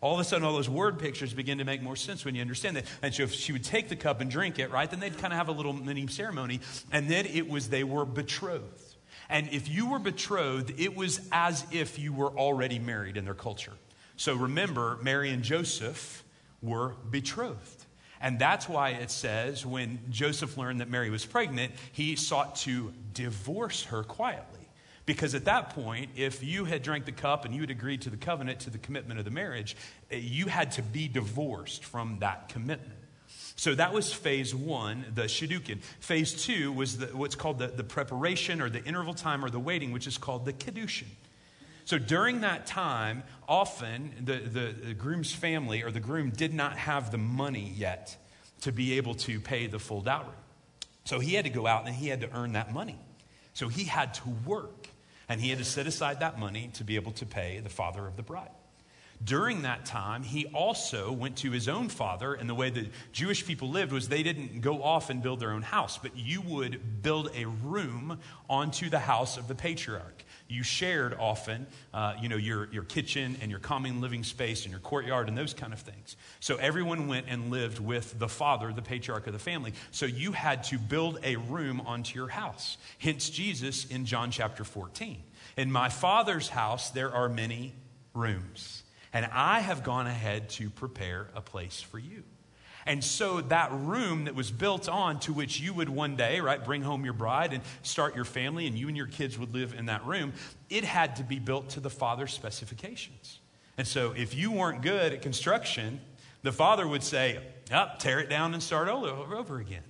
All 0.00 0.14
of 0.14 0.20
a 0.20 0.24
sudden, 0.24 0.46
all 0.46 0.52
those 0.52 0.68
word 0.68 0.98
pictures 0.98 1.34
begin 1.34 1.58
to 1.58 1.64
make 1.64 1.82
more 1.82 1.96
sense 1.96 2.24
when 2.24 2.34
you 2.34 2.40
understand 2.40 2.76
that. 2.76 2.84
And 3.02 3.12
so, 3.12 3.24
if 3.24 3.32
she 3.32 3.52
would 3.52 3.64
take 3.64 3.88
the 3.88 3.96
cup 3.96 4.20
and 4.20 4.30
drink 4.30 4.58
it, 4.58 4.70
right, 4.70 4.88
then 4.88 5.00
they'd 5.00 5.18
kind 5.18 5.32
of 5.32 5.38
have 5.38 5.48
a 5.48 5.52
little 5.52 5.72
mini 5.72 6.06
ceremony. 6.06 6.60
And 6.92 7.08
then 7.08 7.26
it 7.26 7.48
was 7.48 7.68
they 7.68 7.84
were 7.84 8.04
betrothed. 8.04 8.96
And 9.28 9.48
if 9.52 9.68
you 9.68 9.90
were 9.90 9.98
betrothed, 9.98 10.78
it 10.78 10.96
was 10.96 11.20
as 11.32 11.66
if 11.70 11.98
you 11.98 12.12
were 12.12 12.30
already 12.30 12.78
married 12.78 13.16
in 13.16 13.24
their 13.24 13.34
culture. 13.34 13.74
So 14.16 14.34
remember, 14.34 14.98
Mary 15.02 15.30
and 15.30 15.42
Joseph 15.42 16.24
were 16.62 16.94
betrothed. 17.10 17.84
And 18.20 18.38
that's 18.38 18.68
why 18.68 18.90
it 18.90 19.10
says 19.10 19.64
when 19.64 20.00
Joseph 20.10 20.56
learned 20.56 20.80
that 20.80 20.90
Mary 20.90 21.10
was 21.10 21.24
pregnant, 21.24 21.72
he 21.92 22.16
sought 22.16 22.56
to 22.56 22.92
divorce 23.14 23.84
her 23.84 24.02
quietly. 24.02 24.57
Because 25.08 25.34
at 25.34 25.46
that 25.46 25.70
point, 25.70 26.10
if 26.16 26.44
you 26.44 26.66
had 26.66 26.82
drank 26.82 27.06
the 27.06 27.12
cup 27.12 27.46
and 27.46 27.54
you 27.54 27.62
had 27.62 27.70
agreed 27.70 28.02
to 28.02 28.10
the 28.10 28.18
covenant, 28.18 28.60
to 28.60 28.70
the 28.70 28.76
commitment 28.76 29.18
of 29.18 29.24
the 29.24 29.30
marriage, 29.30 29.74
eh, 30.10 30.16
you 30.16 30.48
had 30.48 30.72
to 30.72 30.82
be 30.82 31.08
divorced 31.08 31.82
from 31.82 32.18
that 32.18 32.50
commitment. 32.50 33.00
So 33.56 33.74
that 33.74 33.94
was 33.94 34.12
phase 34.12 34.54
one, 34.54 35.06
the 35.14 35.22
Shidduchin. 35.22 35.80
Phase 36.00 36.44
two 36.44 36.72
was 36.72 36.98
the, 36.98 37.06
what's 37.06 37.36
called 37.36 37.58
the, 37.58 37.68
the 37.68 37.84
preparation 37.84 38.60
or 38.60 38.68
the 38.68 38.84
interval 38.84 39.14
time 39.14 39.42
or 39.42 39.48
the 39.48 39.58
waiting, 39.58 39.92
which 39.92 40.06
is 40.06 40.18
called 40.18 40.44
the 40.44 40.52
Kiddushin. 40.52 41.08
So 41.86 41.96
during 41.96 42.42
that 42.42 42.66
time, 42.66 43.22
often 43.48 44.12
the, 44.22 44.36
the, 44.40 44.74
the, 44.88 44.92
groom's 44.92 45.32
family 45.32 45.82
or 45.82 45.90
the 45.90 46.00
groom 46.00 46.28
did 46.28 46.52
not 46.52 46.76
have 46.76 47.10
the 47.10 47.16
money 47.16 47.72
yet 47.74 48.14
to 48.60 48.72
be 48.72 48.98
able 48.98 49.14
to 49.14 49.40
pay 49.40 49.68
the 49.68 49.78
full 49.78 50.02
dowry. 50.02 50.36
So 51.06 51.18
he 51.18 51.32
had 51.32 51.46
to 51.46 51.50
go 51.50 51.66
out 51.66 51.86
and 51.86 51.94
he 51.94 52.08
had 52.08 52.20
to 52.20 52.36
earn 52.36 52.52
that 52.52 52.74
money. 52.74 52.98
So 53.54 53.68
he 53.68 53.84
had 53.84 54.12
to 54.12 54.28
work 54.44 54.88
and 55.28 55.40
he 55.40 55.50
had 55.50 55.58
to 55.58 55.64
set 55.64 55.86
aside 55.86 56.20
that 56.20 56.38
money 56.38 56.70
to 56.74 56.84
be 56.84 56.96
able 56.96 57.12
to 57.12 57.26
pay 57.26 57.60
the 57.60 57.68
father 57.68 58.06
of 58.06 58.16
the 58.16 58.22
bride. 58.22 58.50
During 59.22 59.62
that 59.62 59.84
time, 59.84 60.22
he 60.22 60.46
also 60.46 61.10
went 61.10 61.38
to 61.38 61.50
his 61.50 61.68
own 61.68 61.88
father, 61.88 62.34
and 62.34 62.48
the 62.48 62.54
way 62.54 62.70
the 62.70 62.88
Jewish 63.12 63.44
people 63.44 63.68
lived 63.68 63.90
was 63.90 64.08
they 64.08 64.22
didn't 64.22 64.60
go 64.60 64.82
off 64.82 65.10
and 65.10 65.20
build 65.20 65.40
their 65.40 65.50
own 65.50 65.62
house, 65.62 65.98
but 65.98 66.16
you 66.16 66.40
would 66.42 67.02
build 67.02 67.30
a 67.34 67.46
room 67.46 68.20
onto 68.48 68.88
the 68.88 69.00
house 69.00 69.36
of 69.36 69.48
the 69.48 69.56
patriarch 69.56 70.24
you 70.48 70.62
shared 70.62 71.14
often, 71.14 71.66
uh, 71.92 72.14
you 72.20 72.28
know, 72.28 72.36
your, 72.36 72.68
your 72.72 72.82
kitchen 72.82 73.36
and 73.42 73.50
your 73.50 73.60
common 73.60 74.00
living 74.00 74.24
space 74.24 74.64
and 74.64 74.70
your 74.70 74.80
courtyard 74.80 75.28
and 75.28 75.36
those 75.36 75.52
kind 75.52 75.72
of 75.72 75.80
things. 75.80 76.16
So 76.40 76.56
everyone 76.56 77.06
went 77.06 77.26
and 77.28 77.50
lived 77.50 77.78
with 77.78 78.18
the 78.18 78.28
father, 78.28 78.72
the 78.72 78.82
patriarch 78.82 79.26
of 79.26 79.34
the 79.34 79.38
family. 79.38 79.74
So 79.90 80.06
you 80.06 80.32
had 80.32 80.64
to 80.64 80.78
build 80.78 81.18
a 81.22 81.36
room 81.36 81.82
onto 81.82 82.18
your 82.18 82.28
house. 82.28 82.78
Hence 82.98 83.28
Jesus 83.28 83.84
in 83.84 84.06
John 84.06 84.30
chapter 84.30 84.64
14. 84.64 85.22
In 85.58 85.70
my 85.70 85.90
father's 85.90 86.48
house, 86.48 86.90
there 86.90 87.12
are 87.12 87.28
many 87.28 87.74
rooms, 88.14 88.82
and 89.12 89.26
I 89.26 89.60
have 89.60 89.84
gone 89.84 90.06
ahead 90.06 90.48
to 90.50 90.70
prepare 90.70 91.28
a 91.34 91.42
place 91.42 91.80
for 91.80 91.98
you. 91.98 92.22
And 92.88 93.04
so 93.04 93.42
that 93.42 93.70
room 93.70 94.24
that 94.24 94.34
was 94.34 94.50
built 94.50 94.88
on 94.88 95.20
to 95.20 95.32
which 95.34 95.60
you 95.60 95.74
would 95.74 95.90
one 95.90 96.16
day, 96.16 96.40
right, 96.40 96.64
bring 96.64 96.80
home 96.80 97.04
your 97.04 97.12
bride 97.12 97.52
and 97.52 97.62
start 97.82 98.16
your 98.16 98.24
family, 98.24 98.66
and 98.66 98.78
you 98.78 98.88
and 98.88 98.96
your 98.96 99.06
kids 99.06 99.38
would 99.38 99.52
live 99.52 99.74
in 99.74 99.86
that 99.86 100.06
room, 100.06 100.32
it 100.70 100.84
had 100.84 101.16
to 101.16 101.22
be 101.22 101.38
built 101.38 101.68
to 101.70 101.80
the 101.80 101.90
father's 101.90 102.32
specifications. 102.32 103.40
And 103.76 103.86
so 103.86 104.12
if 104.16 104.34
you 104.34 104.50
weren't 104.50 104.80
good 104.80 105.12
at 105.12 105.20
construction, 105.20 106.00
the 106.42 106.50
father 106.50 106.88
would 106.88 107.02
say, 107.02 107.38
up, 107.70 107.98
tear 107.98 108.20
it 108.20 108.30
down 108.30 108.54
and 108.54 108.62
start 108.62 108.88
over 108.88 109.58
again. 109.58 109.84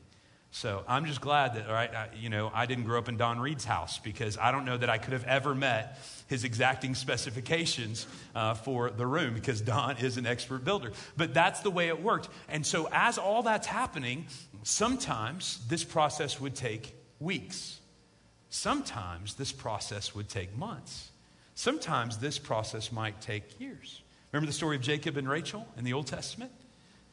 So 0.50 0.82
I'm 0.88 1.04
just 1.04 1.20
glad 1.20 1.54
that, 1.54 1.68
right, 1.68 1.94
I, 1.94 2.08
you 2.18 2.30
know, 2.30 2.50
I 2.52 2.66
didn't 2.66 2.84
grow 2.84 2.98
up 2.98 3.08
in 3.08 3.16
Don 3.16 3.38
Reed's 3.38 3.64
house 3.64 3.98
because 3.98 4.36
I 4.36 4.50
don't 4.50 4.64
know 4.64 4.76
that 4.76 4.90
I 4.90 4.98
could 4.98 5.12
have 5.12 5.24
ever 5.24 5.54
met 5.54 6.00
his 6.28 6.44
exacting 6.44 6.94
specifications 6.94 8.06
uh, 8.34 8.54
for 8.54 8.90
the 8.90 9.06
room 9.06 9.34
because 9.34 9.60
Don 9.60 9.96
is 9.96 10.16
an 10.16 10.26
expert 10.26 10.64
builder. 10.64 10.92
But 11.16 11.34
that's 11.34 11.60
the 11.60 11.70
way 11.70 11.88
it 11.88 12.02
worked. 12.02 12.28
And 12.48 12.64
so, 12.64 12.88
as 12.92 13.18
all 13.18 13.42
that's 13.42 13.66
happening, 13.66 14.26
sometimes 14.62 15.60
this 15.68 15.84
process 15.84 16.40
would 16.40 16.54
take 16.54 16.94
weeks. 17.18 17.80
Sometimes 18.50 19.34
this 19.34 19.52
process 19.52 20.14
would 20.14 20.28
take 20.28 20.56
months. 20.56 21.10
Sometimes 21.54 22.18
this 22.18 22.38
process 22.38 22.92
might 22.92 23.20
take 23.20 23.60
years. 23.60 24.02
Remember 24.32 24.46
the 24.46 24.52
story 24.52 24.76
of 24.76 24.82
Jacob 24.82 25.16
and 25.16 25.28
Rachel 25.28 25.66
in 25.76 25.84
the 25.84 25.92
Old 25.92 26.06
Testament? 26.06 26.52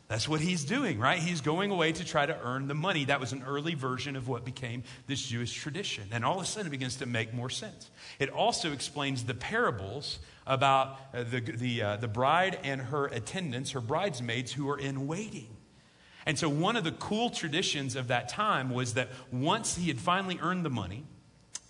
That's 0.08 0.30
what 0.30 0.40
he's 0.40 0.64
doing, 0.66 1.00
right? 1.00 1.18
He's 1.18 1.42
going 1.42 1.72
away 1.72 1.92
to 1.94 2.06
try 2.06 2.28
to 2.28 2.40
earn 2.44 2.68
the 2.68 2.76
money. 2.76 3.06
That 3.06 3.20
was 3.20 3.34
an 3.34 3.44
early 3.44 3.74
version 3.74 4.16
of 4.16 4.28
what 4.28 4.46
became 4.46 4.84
this 5.08 5.26
Jewish 5.26 5.52
tradition. 5.52 6.04
And 6.12 6.24
all 6.24 6.36
of 6.38 6.44
a 6.44 6.46
sudden 6.46 6.68
it 6.68 6.70
begins 6.70 6.98
to 6.98 7.08
make 7.08 7.34
more 7.34 7.50
sense. 7.50 7.90
It 8.20 8.30
also 8.30 8.72
explains 8.72 9.24
the 9.24 9.34
parables 9.34 10.20
about 10.46 11.00
uh, 11.12 11.24
the, 11.24 11.40
the, 11.40 11.82
uh, 11.82 11.98
the 11.98 12.08
bride 12.08 12.60
and 12.64 12.82
her 12.82 13.06
attendants, 13.08 13.72
her 13.72 13.82
bridesmaids, 13.82 14.52
who 14.54 14.70
are 14.70 14.78
in 14.78 15.08
waiting. 15.08 15.48
And 16.28 16.38
so, 16.38 16.50
one 16.50 16.76
of 16.76 16.84
the 16.84 16.92
cool 16.92 17.30
traditions 17.30 17.96
of 17.96 18.08
that 18.08 18.30
time 18.30 18.72
was 18.72 18.96
that 18.96 19.10
once 19.32 19.76
he 19.76 19.88
had 19.88 20.00
finally 20.00 20.40
earned 20.42 20.66
the 20.66 20.72
money, 20.72 21.06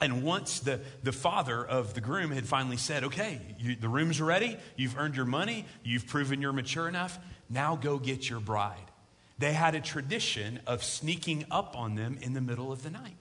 and 0.02 0.24
once 0.24 0.60
the, 0.60 0.82
the 1.04 1.12
father 1.12 1.66
of 1.66 1.94
the 1.94 2.02
groom 2.02 2.32
had 2.32 2.46
finally 2.46 2.78
said, 2.78 3.04
Okay, 3.04 3.42
you, 3.60 3.76
the 3.76 3.90
room's 3.90 4.22
ready, 4.22 4.58
you've 4.76 4.98
earned 4.98 5.16
your 5.16 5.26
money, 5.26 5.66
you've 5.84 6.08
proven 6.08 6.42
you're 6.42 6.54
mature 6.54 6.88
enough, 6.88 7.18
now 7.50 7.76
go 7.76 7.98
get 8.00 8.30
your 8.30 8.40
bride. 8.40 8.92
They 9.38 9.54
had 9.54 9.76
a 9.76 9.82
tradition 9.82 10.62
of 10.66 10.84
sneaking 10.84 11.46
up 11.52 11.76
on 11.78 11.96
them 11.96 12.18
in 12.22 12.34
the 12.34 12.42
middle 12.42 12.72
of 12.72 12.84
the 12.84 12.90
night. 12.90 13.18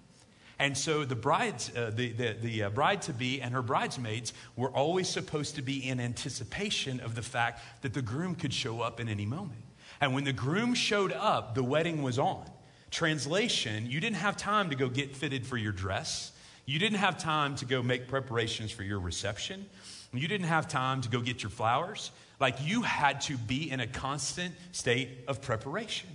And 0.59 0.79
so 0.79 1.05
the 1.05 1.17
brides, 1.17 1.73
uh, 1.77 1.91
the, 1.93 2.13
the, 2.13 2.37
the 2.41 2.63
uh, 2.65 2.71
bride 2.71 3.03
to 3.03 3.13
be 3.13 3.43
and 3.43 3.53
her 3.53 3.63
bridesmaids 3.63 4.33
were 4.55 4.71
always 4.71 5.09
supposed 5.09 5.57
to 5.57 5.63
be 5.63 5.89
in 5.89 5.99
anticipation 5.99 7.01
of 7.01 7.17
the 7.17 7.23
fact 7.23 7.61
that 7.83 7.93
the 7.93 8.03
groom 8.03 8.37
could 8.37 8.55
show 8.55 8.81
up 8.81 9.01
in 9.01 9.09
any 9.09 9.27
moment. 9.27 9.65
And 10.01 10.15
when 10.15 10.25
the 10.25 10.33
groom 10.33 10.75
showed 10.75 11.13
up, 11.13 11.55
the 11.55 11.65
wedding 11.65 12.03
was 12.03 12.19
on. 12.19 12.45
Translation, 12.91 13.91
you 13.91 14.01
didn't 14.01 14.17
have 14.17 14.37
time 14.37 14.71
to 14.71 14.77
go 14.77 14.89
get 14.89 15.17
fitted 15.17 15.45
for 15.45 15.57
your 15.57 15.73
dress. 15.73 16.31
You 16.67 16.79
didn't 16.79 16.99
have 16.99 17.19
time 17.19 17.57
to 17.57 17.65
go 17.65 17.83
make 17.83 18.07
preparations 18.07 18.71
for 18.71 18.85
your 18.85 19.01
reception. 19.01 19.67
You 20.13 20.29
didn't 20.29 20.47
have 20.47 20.69
time 20.69 21.01
to 21.03 21.09
go 21.09 21.21
get 21.21 21.43
your 21.43 21.51
flowers. 21.51 22.13
Like 22.41 22.57
you 22.63 22.83
had 22.83 23.21
to 23.23 23.37
be 23.37 23.71
in 23.71 23.81
a 23.81 23.87
constant 23.87 24.55
state 24.73 25.09
of 25.29 25.41
preparation. 25.41 26.09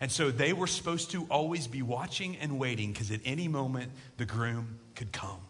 And 0.00 0.10
so 0.10 0.30
they 0.30 0.52
were 0.52 0.66
supposed 0.66 1.12
to 1.12 1.24
always 1.30 1.66
be 1.66 1.82
watching 1.82 2.36
and 2.36 2.58
waiting 2.58 2.92
because 2.92 3.10
at 3.10 3.20
any 3.24 3.48
moment 3.48 3.92
the 4.16 4.26
groom 4.26 4.78
could 4.94 5.12
come. 5.12 5.40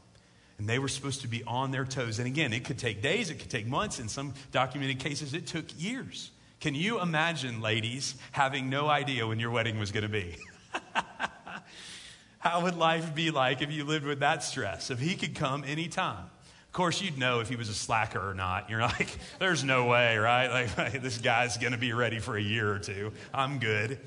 And 0.58 0.68
they 0.68 0.78
were 0.78 0.88
supposed 0.88 1.22
to 1.22 1.28
be 1.28 1.42
on 1.44 1.72
their 1.72 1.84
toes. 1.84 2.18
And 2.18 2.28
again, 2.28 2.52
it 2.52 2.64
could 2.64 2.78
take 2.78 3.02
days, 3.02 3.30
it 3.30 3.40
could 3.40 3.50
take 3.50 3.66
months. 3.66 3.98
In 3.98 4.08
some 4.08 4.34
documented 4.52 5.00
cases, 5.00 5.34
it 5.34 5.46
took 5.46 5.64
years. 5.76 6.30
Can 6.60 6.74
you 6.74 7.00
imagine, 7.00 7.60
ladies, 7.60 8.14
having 8.30 8.70
no 8.70 8.88
idea 8.88 9.26
when 9.26 9.40
your 9.40 9.50
wedding 9.50 9.78
was 9.78 9.90
going 9.90 10.04
to 10.04 10.08
be? 10.08 10.36
How 12.38 12.62
would 12.62 12.76
life 12.76 13.14
be 13.14 13.30
like 13.30 13.62
if 13.62 13.72
you 13.72 13.84
lived 13.84 14.06
with 14.06 14.20
that 14.20 14.42
stress? 14.42 14.90
If 14.90 15.00
he 15.00 15.16
could 15.16 15.34
come 15.34 15.64
anytime. 15.64 16.26
Course, 16.74 17.00
you'd 17.00 17.16
know 17.16 17.38
if 17.38 17.48
he 17.48 17.54
was 17.54 17.68
a 17.68 17.74
slacker 17.74 18.18
or 18.18 18.34
not. 18.34 18.68
You're 18.68 18.80
like, 18.80 19.16
there's 19.38 19.62
no 19.62 19.86
way, 19.86 20.18
right? 20.18 20.66
Like, 20.76 21.00
this 21.02 21.18
guy's 21.18 21.56
going 21.56 21.72
to 21.72 21.78
be 21.78 21.92
ready 21.92 22.18
for 22.18 22.36
a 22.36 22.42
year 22.42 22.68
or 22.68 22.80
two. 22.80 23.12
I'm 23.32 23.60
good. 23.60 24.00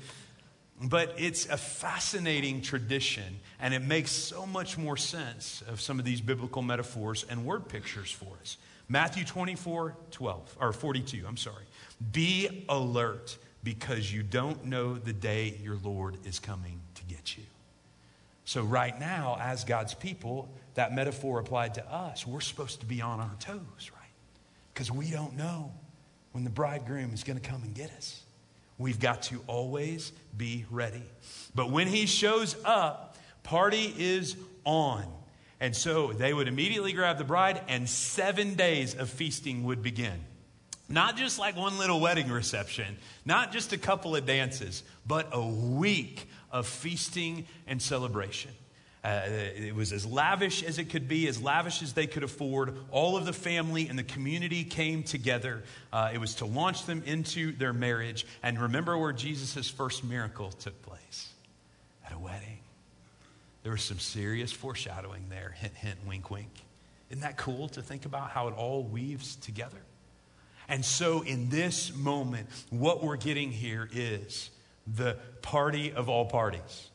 But 0.78 1.14
it's 1.16 1.46
a 1.46 1.56
fascinating 1.56 2.60
tradition, 2.60 3.40
and 3.58 3.72
it 3.72 3.80
makes 3.80 4.12
so 4.12 4.44
much 4.44 4.76
more 4.76 4.98
sense 4.98 5.62
of 5.66 5.80
some 5.80 5.98
of 5.98 6.04
these 6.04 6.20
biblical 6.20 6.60
metaphors 6.60 7.24
and 7.30 7.46
word 7.46 7.68
pictures 7.68 8.10
for 8.10 8.36
us. 8.42 8.58
Matthew 8.86 9.24
24, 9.24 9.96
12, 10.10 10.56
or 10.60 10.72
42, 10.74 11.24
I'm 11.26 11.38
sorry. 11.38 11.64
Be 12.12 12.66
alert 12.68 13.38
because 13.64 14.12
you 14.12 14.22
don't 14.22 14.66
know 14.66 14.94
the 14.98 15.14
day 15.14 15.58
your 15.62 15.78
Lord 15.82 16.18
is 16.26 16.38
coming 16.38 16.80
to 16.96 17.02
get 17.04 17.38
you. 17.38 17.44
So, 18.44 18.62
right 18.62 18.98
now, 18.98 19.38
as 19.40 19.64
God's 19.64 19.94
people, 19.94 20.48
that 20.78 20.94
metaphor 20.94 21.40
applied 21.40 21.74
to 21.74 21.84
us, 21.92 22.24
we're 22.24 22.40
supposed 22.40 22.78
to 22.78 22.86
be 22.86 23.02
on 23.02 23.18
our 23.18 23.34
toes, 23.40 23.90
right? 23.92 24.12
Because 24.72 24.92
we 24.92 25.10
don't 25.10 25.36
know 25.36 25.72
when 26.30 26.44
the 26.44 26.50
bridegroom 26.50 27.12
is 27.12 27.24
going 27.24 27.36
to 27.36 27.44
come 27.44 27.64
and 27.64 27.74
get 27.74 27.90
us. 27.96 28.22
We've 28.78 29.00
got 29.00 29.22
to 29.22 29.42
always 29.48 30.12
be 30.36 30.66
ready. 30.70 31.02
But 31.52 31.72
when 31.72 31.88
he 31.88 32.06
shows 32.06 32.54
up, 32.64 33.16
party 33.42 33.92
is 33.98 34.36
on. 34.62 35.04
And 35.58 35.74
so 35.74 36.12
they 36.12 36.32
would 36.32 36.46
immediately 36.46 36.92
grab 36.92 37.18
the 37.18 37.24
bride, 37.24 37.60
and 37.66 37.88
seven 37.88 38.54
days 38.54 38.94
of 38.94 39.10
feasting 39.10 39.64
would 39.64 39.82
begin. 39.82 40.20
Not 40.88 41.16
just 41.16 41.40
like 41.40 41.56
one 41.56 41.76
little 41.78 41.98
wedding 41.98 42.30
reception, 42.30 42.98
not 43.24 43.50
just 43.50 43.72
a 43.72 43.78
couple 43.78 44.14
of 44.14 44.26
dances, 44.26 44.84
but 45.04 45.26
a 45.32 45.44
week 45.44 46.28
of 46.52 46.68
feasting 46.68 47.48
and 47.66 47.82
celebration. 47.82 48.52
Uh, 49.08 49.22
it 49.56 49.74
was 49.74 49.90
as 49.90 50.04
lavish 50.04 50.62
as 50.62 50.78
it 50.78 50.90
could 50.90 51.08
be, 51.08 51.28
as 51.28 51.40
lavish 51.40 51.82
as 51.82 51.94
they 51.94 52.06
could 52.06 52.22
afford. 52.22 52.76
All 52.90 53.16
of 53.16 53.24
the 53.24 53.32
family 53.32 53.88
and 53.88 53.98
the 53.98 54.02
community 54.02 54.64
came 54.64 55.02
together. 55.02 55.62
Uh, 55.90 56.10
it 56.12 56.18
was 56.18 56.34
to 56.36 56.44
launch 56.44 56.84
them 56.84 57.02
into 57.06 57.52
their 57.52 57.72
marriage. 57.72 58.26
And 58.42 58.60
remember 58.60 58.98
where 58.98 59.14
Jesus' 59.14 59.70
first 59.70 60.04
miracle 60.04 60.50
took 60.50 60.82
place 60.82 61.28
at 62.04 62.12
a 62.12 62.18
wedding. 62.18 62.58
There 63.62 63.72
was 63.72 63.82
some 63.82 63.98
serious 63.98 64.52
foreshadowing 64.52 65.24
there. 65.30 65.54
Hint, 65.58 65.74
hint, 65.74 65.98
wink, 66.06 66.30
wink. 66.30 66.50
Isn't 67.08 67.22
that 67.22 67.38
cool 67.38 67.68
to 67.70 67.80
think 67.80 68.04
about 68.04 68.28
how 68.28 68.48
it 68.48 68.54
all 68.54 68.84
weaves 68.84 69.36
together? 69.36 69.80
And 70.68 70.84
so, 70.84 71.22
in 71.22 71.48
this 71.48 71.94
moment, 71.94 72.50
what 72.68 73.02
we're 73.02 73.16
getting 73.16 73.52
here 73.52 73.88
is 73.90 74.50
the 74.86 75.16
party 75.40 75.92
of 75.92 76.10
all 76.10 76.26
parties. 76.26 76.90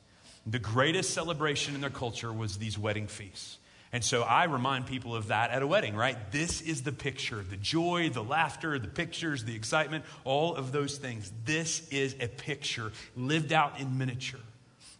The 0.45 0.60
greatest 0.60 1.13
celebration 1.13 1.75
in 1.75 1.82
their 1.82 1.89
culture 1.89 2.32
was 2.32 2.58
these 2.58 2.77
wedding 2.77 3.08
feasts. 3.08 3.58
And 3.93 4.03
so 4.03 4.23
I 4.23 4.45
remind 4.45 4.88
people 4.88 5.15
of 5.15 5.27
that 5.27 5.51
at 5.51 5.62
a 5.62 5.67
wedding, 5.67 5.95
right? 5.95 6.17
This 6.32 6.62
is 6.62 6.82
the 6.82 6.91
picture 6.91 7.43
the 7.47 7.58
joy, 7.58 8.10
the 8.10 8.23
laughter, 8.23 8.79
the 8.79 8.88
pictures, 8.88 9.45
the 9.45 9.56
excitement, 9.56 10.03
all 10.23 10.56
of 10.56 10.71
those 10.71 10.97
things. 10.97 11.32
This 11.45 11.88
is 11.89 12.15
a 12.19 12.27
picture 12.27 12.91
lived 13.15 13.53
out 13.53 13.79
in 13.79 13.97
miniature 13.97 14.39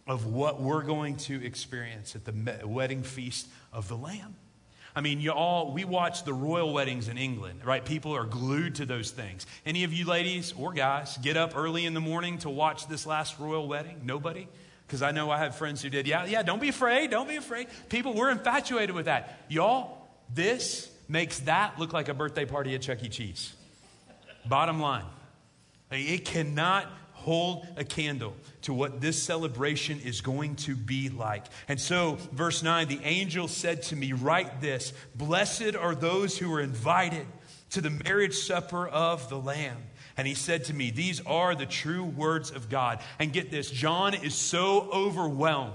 of 0.06 0.26
what 0.26 0.60
we're 0.60 0.82
going 0.82 1.16
to 1.16 1.44
experience 1.44 2.14
at 2.14 2.24
the 2.24 2.66
wedding 2.66 3.02
feast 3.02 3.48
of 3.72 3.88
the 3.88 3.96
Lamb. 3.96 4.36
I 4.96 5.00
mean, 5.00 5.20
you 5.20 5.32
all, 5.32 5.72
we 5.72 5.84
watch 5.84 6.22
the 6.22 6.32
royal 6.32 6.72
weddings 6.72 7.08
in 7.08 7.18
England, 7.18 7.64
right? 7.64 7.84
People 7.84 8.14
are 8.14 8.24
glued 8.24 8.76
to 8.76 8.86
those 8.86 9.10
things. 9.10 9.44
Any 9.66 9.82
of 9.82 9.92
you 9.92 10.04
ladies 10.04 10.54
or 10.56 10.72
guys 10.72 11.16
get 11.18 11.36
up 11.36 11.56
early 11.56 11.84
in 11.84 11.94
the 11.94 12.00
morning 12.00 12.38
to 12.38 12.50
watch 12.50 12.86
this 12.86 13.04
last 13.04 13.40
royal 13.40 13.66
wedding? 13.66 14.02
Nobody? 14.04 14.46
Because 14.94 15.02
I 15.02 15.10
know 15.10 15.28
I 15.28 15.38
have 15.38 15.56
friends 15.56 15.82
who 15.82 15.90
did. 15.90 16.06
Yeah, 16.06 16.24
yeah, 16.24 16.44
don't 16.44 16.60
be 16.60 16.68
afraid. 16.68 17.10
Don't 17.10 17.28
be 17.28 17.34
afraid. 17.34 17.66
People, 17.88 18.14
we're 18.14 18.30
infatuated 18.30 18.94
with 18.94 19.06
that. 19.06 19.40
Y'all, 19.48 20.06
this 20.32 20.88
makes 21.08 21.40
that 21.40 21.80
look 21.80 21.92
like 21.92 22.08
a 22.08 22.14
birthday 22.14 22.44
party 22.44 22.76
at 22.76 22.82
Chuck 22.82 23.02
E. 23.02 23.08
Cheese. 23.08 23.54
Bottom 24.46 24.78
line. 24.78 25.02
It 25.90 26.24
cannot 26.24 26.86
hold 27.10 27.66
a 27.76 27.82
candle 27.82 28.36
to 28.62 28.72
what 28.72 29.00
this 29.00 29.20
celebration 29.20 29.98
is 29.98 30.20
going 30.20 30.54
to 30.54 30.76
be 30.76 31.08
like. 31.08 31.46
And 31.66 31.80
so, 31.80 32.16
verse 32.30 32.62
9, 32.62 32.86
the 32.86 33.00
angel 33.02 33.48
said 33.48 33.82
to 33.84 33.96
me, 33.96 34.12
Write 34.12 34.60
this 34.60 34.92
Blessed 35.16 35.74
are 35.74 35.96
those 35.96 36.38
who 36.38 36.54
are 36.54 36.60
invited 36.60 37.26
to 37.70 37.80
the 37.80 37.90
marriage 37.90 38.36
supper 38.36 38.86
of 38.86 39.28
the 39.28 39.40
Lamb. 39.40 39.78
And 40.16 40.26
he 40.26 40.34
said 40.34 40.64
to 40.64 40.74
me, 40.74 40.90
These 40.90 41.20
are 41.26 41.54
the 41.54 41.66
true 41.66 42.04
words 42.04 42.50
of 42.50 42.68
God. 42.68 43.00
And 43.18 43.32
get 43.32 43.50
this, 43.50 43.70
John 43.70 44.14
is 44.14 44.34
so 44.34 44.88
overwhelmed 44.92 45.72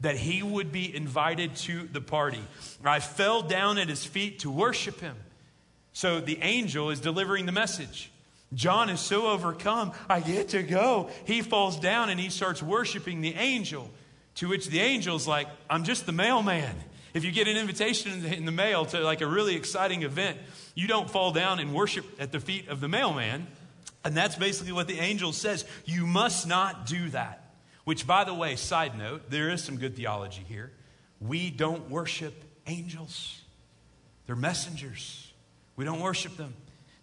that 0.00 0.16
he 0.16 0.42
would 0.42 0.70
be 0.70 0.94
invited 0.94 1.56
to 1.56 1.88
the 1.92 2.00
party. 2.00 2.42
I 2.84 3.00
fell 3.00 3.42
down 3.42 3.78
at 3.78 3.88
his 3.88 4.04
feet 4.04 4.40
to 4.40 4.50
worship 4.50 5.00
him. 5.00 5.16
So 5.92 6.20
the 6.20 6.38
angel 6.42 6.90
is 6.90 7.00
delivering 7.00 7.46
the 7.46 7.52
message. 7.52 8.10
John 8.54 8.88
is 8.88 9.00
so 9.00 9.26
overcome, 9.26 9.92
I 10.08 10.20
get 10.20 10.50
to 10.50 10.62
go. 10.62 11.10
He 11.26 11.42
falls 11.42 11.78
down 11.78 12.08
and 12.08 12.18
he 12.18 12.30
starts 12.30 12.62
worshiping 12.62 13.20
the 13.20 13.34
angel. 13.34 13.90
To 14.36 14.48
which 14.48 14.68
the 14.68 14.80
angel's 14.80 15.26
like, 15.26 15.48
I'm 15.68 15.84
just 15.84 16.06
the 16.06 16.12
mailman. 16.12 16.74
If 17.12 17.24
you 17.24 17.32
get 17.32 17.48
an 17.48 17.56
invitation 17.56 18.24
in 18.24 18.44
the 18.44 18.52
mail 18.52 18.84
to 18.86 19.00
like 19.00 19.20
a 19.20 19.26
really 19.26 19.56
exciting 19.56 20.02
event, 20.02 20.38
you 20.74 20.86
don't 20.86 21.10
fall 21.10 21.32
down 21.32 21.58
and 21.58 21.74
worship 21.74 22.04
at 22.20 22.30
the 22.30 22.38
feet 22.38 22.68
of 22.68 22.80
the 22.80 22.88
mailman. 22.88 23.48
And 24.04 24.16
that's 24.16 24.36
basically 24.36 24.72
what 24.72 24.88
the 24.88 24.98
angel 24.98 25.32
says. 25.32 25.64
You 25.84 26.06
must 26.06 26.46
not 26.46 26.86
do 26.86 27.08
that. 27.10 27.44
Which, 27.84 28.06
by 28.06 28.24
the 28.24 28.34
way, 28.34 28.56
side 28.56 28.98
note, 28.98 29.30
there 29.30 29.50
is 29.50 29.64
some 29.64 29.76
good 29.78 29.96
theology 29.96 30.44
here. 30.46 30.72
We 31.20 31.50
don't 31.50 31.90
worship 31.90 32.34
angels, 32.66 33.40
they're 34.26 34.36
messengers. 34.36 35.24
We 35.76 35.84
don't 35.84 36.00
worship 36.00 36.36
them. 36.36 36.54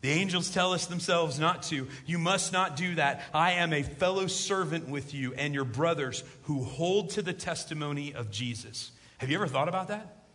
The 0.02 0.12
angels 0.12 0.52
tell 0.52 0.74
us 0.74 0.86
themselves 0.86 1.40
not 1.40 1.64
to. 1.64 1.88
You 2.06 2.20
must 2.20 2.52
not 2.52 2.76
do 2.76 2.96
that. 2.96 3.24
I 3.34 3.54
am 3.54 3.72
a 3.72 3.84
fellow 3.84 4.28
servant 4.28 4.90
with 4.90 5.14
you 5.14 5.34
and 5.34 5.54
your 5.54 5.64
brothers 5.64 6.26
who 6.44 6.64
hold 6.64 7.12
to 7.12 7.22
the 7.22 7.32
testimony 7.32 8.14
of 8.14 8.30
Jesus. 8.30 8.92
Have 9.18 9.30
you 9.30 9.38
ever 9.38 9.48
thought 9.48 9.70
about 9.70 9.88
that? 9.88 10.26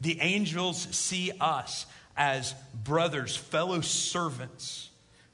The 0.00 0.20
angels 0.20 0.86
see 0.94 1.32
us 1.40 1.86
as 2.16 2.54
brothers, 2.84 3.34
fellow 3.34 3.80
servants 3.80 4.85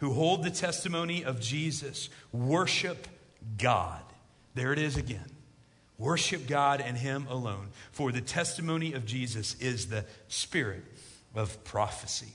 who 0.02 0.12
hold 0.12 0.42
the 0.42 0.50
testimony 0.50 1.24
of 1.24 1.40
Jesus 1.40 2.10
worship 2.32 3.06
God. 3.56 4.02
There 4.52 4.72
it 4.72 4.80
is 4.80 4.96
again. 4.96 5.30
Worship 5.96 6.48
God 6.48 6.80
and 6.80 6.96
Him 6.96 7.28
alone. 7.30 7.68
For 7.92 8.10
the 8.10 8.20
testimony 8.20 8.94
of 8.94 9.06
Jesus 9.06 9.54
is 9.60 9.86
the 9.86 10.04
spirit 10.26 10.82
of 11.36 11.62
prophecy. 11.62 12.32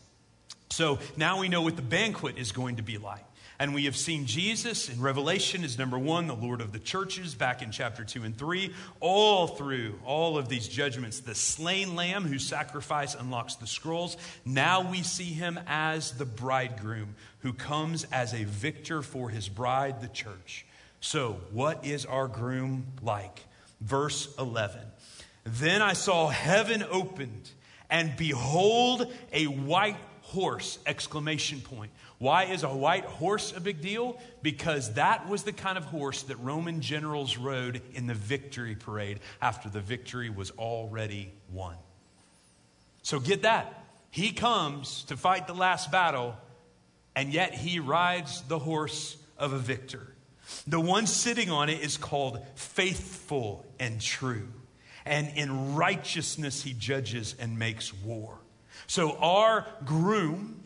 So 0.69 0.99
now 1.17 1.41
we 1.41 1.49
know 1.49 1.61
what 1.61 1.75
the 1.75 1.81
banquet 1.81 2.37
is 2.37 2.53
going 2.53 2.77
to 2.77 2.83
be 2.83 2.97
like. 2.97 3.25
And 3.59 3.73
we 3.73 3.85
have 3.85 3.97
seen 3.97 4.27
Jesus 4.27 4.87
in 4.87 5.01
Revelation 5.01 5.63
as 5.63 5.79
number 5.79 5.97
one, 5.97 6.27
the 6.27 6.35
Lord 6.35 6.61
of 6.61 6.71
the 6.71 6.79
churches, 6.79 7.33
back 7.33 7.63
in 7.63 7.71
chapter 7.71 8.03
two 8.03 8.23
and 8.23 8.37
three, 8.37 8.71
all 8.99 9.47
through 9.47 9.99
all 10.05 10.37
of 10.37 10.47
these 10.47 10.67
judgments. 10.67 11.21
The 11.21 11.33
slain 11.33 11.95
lamb 11.95 12.23
whose 12.23 12.45
sacrifice 12.45 13.15
unlocks 13.15 13.55
the 13.55 13.65
scrolls. 13.65 14.15
Now 14.45 14.91
we 14.91 15.01
see 15.01 15.33
him 15.33 15.59
as 15.65 16.11
the 16.11 16.25
bridegroom 16.25 17.15
who 17.47 17.53
comes 17.53 18.03
as 18.11 18.33
a 18.33 18.43
victor 18.43 19.01
for 19.01 19.29
his 19.29 19.47
bride, 19.47 20.01
the 20.01 20.07
church. 20.09 20.65
So, 20.99 21.39
what 21.53 21.85
is 21.85 22.05
our 22.05 22.27
groom 22.27 22.87
like? 23.01 23.39
Verse 23.79 24.35
11. 24.37 24.81
Then 25.45 25.81
I 25.81 25.93
saw 25.93 26.27
heaven 26.27 26.83
opened, 26.91 27.49
and 27.89 28.17
behold, 28.17 29.09
a 29.31 29.45
white 29.45 29.95
horse! 30.23 30.77
Exclamation 30.85 31.61
point. 31.61 31.89
Why 32.17 32.43
is 32.43 32.63
a 32.63 32.67
white 32.67 33.05
horse 33.05 33.55
a 33.55 33.61
big 33.61 33.79
deal? 33.79 34.19
Because 34.41 34.95
that 34.95 35.29
was 35.29 35.43
the 35.43 35.53
kind 35.53 35.77
of 35.77 35.85
horse 35.85 36.23
that 36.23 36.35
Roman 36.39 36.81
generals 36.81 37.37
rode 37.37 37.81
in 37.93 38.07
the 38.07 38.13
victory 38.13 38.75
parade 38.75 39.21
after 39.41 39.69
the 39.69 39.79
victory 39.79 40.29
was 40.29 40.51
already 40.51 41.31
won. 41.53 41.77
So 43.03 43.21
get 43.21 43.43
that. 43.43 43.85
He 44.11 44.33
comes 44.33 45.03
to 45.03 45.15
fight 45.15 45.47
the 45.47 45.53
last 45.53 45.93
battle, 45.93 46.35
and 47.17 47.33
yet 47.33 47.55
he 47.55 47.79
rides 47.79 48.43
the 48.43 48.59
horse 48.59 49.17
of 49.39 49.51
a 49.51 49.57
victor. 49.57 50.13
The 50.67 50.79
one 50.79 51.07
sitting 51.07 51.49
on 51.49 51.67
it 51.67 51.81
is 51.81 51.97
called 51.97 52.45
faithful 52.53 53.65
and 53.79 53.99
true. 53.99 54.47
And 55.03 55.31
in 55.35 55.73
righteousness 55.73 56.61
he 56.61 56.73
judges 56.73 57.33
and 57.39 57.57
makes 57.57 57.91
war. 57.91 58.37
So 58.85 59.17
our 59.17 59.65
groom 59.83 60.61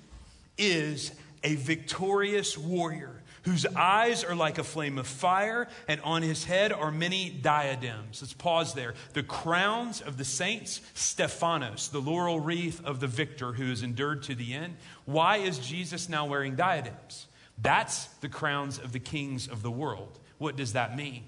is 0.58 1.14
a 1.42 1.56
victorious 1.56 2.58
warrior 2.58 3.21
whose 3.44 3.66
eyes 3.76 4.24
are 4.24 4.36
like 4.36 4.58
a 4.58 4.64
flame 4.64 4.98
of 4.98 5.08
fire, 5.08 5.68
and 5.88 6.00
on 6.02 6.22
his 6.22 6.46
head 6.46 6.72
are 6.72 6.92
many 6.92 7.30
diadems. 7.30 8.22
Let's 8.22 8.34
pause 8.34 8.74
there. 8.74 8.94
The 9.14 9.24
crowns 9.24 10.02
of 10.02 10.18
the 10.18 10.26
saints, 10.26 10.82
Stephanos, 10.94 11.90
the 11.90 12.00
laurel 12.00 12.40
wreath 12.40 12.84
of 12.86 13.00
the 13.00 13.08
victor 13.08 13.54
who 13.54 13.70
has 13.70 13.84
endured 13.84 14.24
to 14.24 14.36
the 14.36 14.54
end. 14.54 14.76
Why 15.06 15.38
is 15.38 15.58
Jesus 15.58 16.08
now 16.08 16.26
wearing 16.26 16.56
diadems? 16.56 17.28
That's 17.58 18.06
the 18.22 18.30
crowns 18.30 18.80
of 18.80 18.92
the 18.92 19.00
kings 19.00 19.48
of 19.48 19.64
the 19.64 19.72
world. 19.72 20.20
What 20.38 20.56
does 20.56 20.74
that 20.74 20.96
mean? 20.96 21.24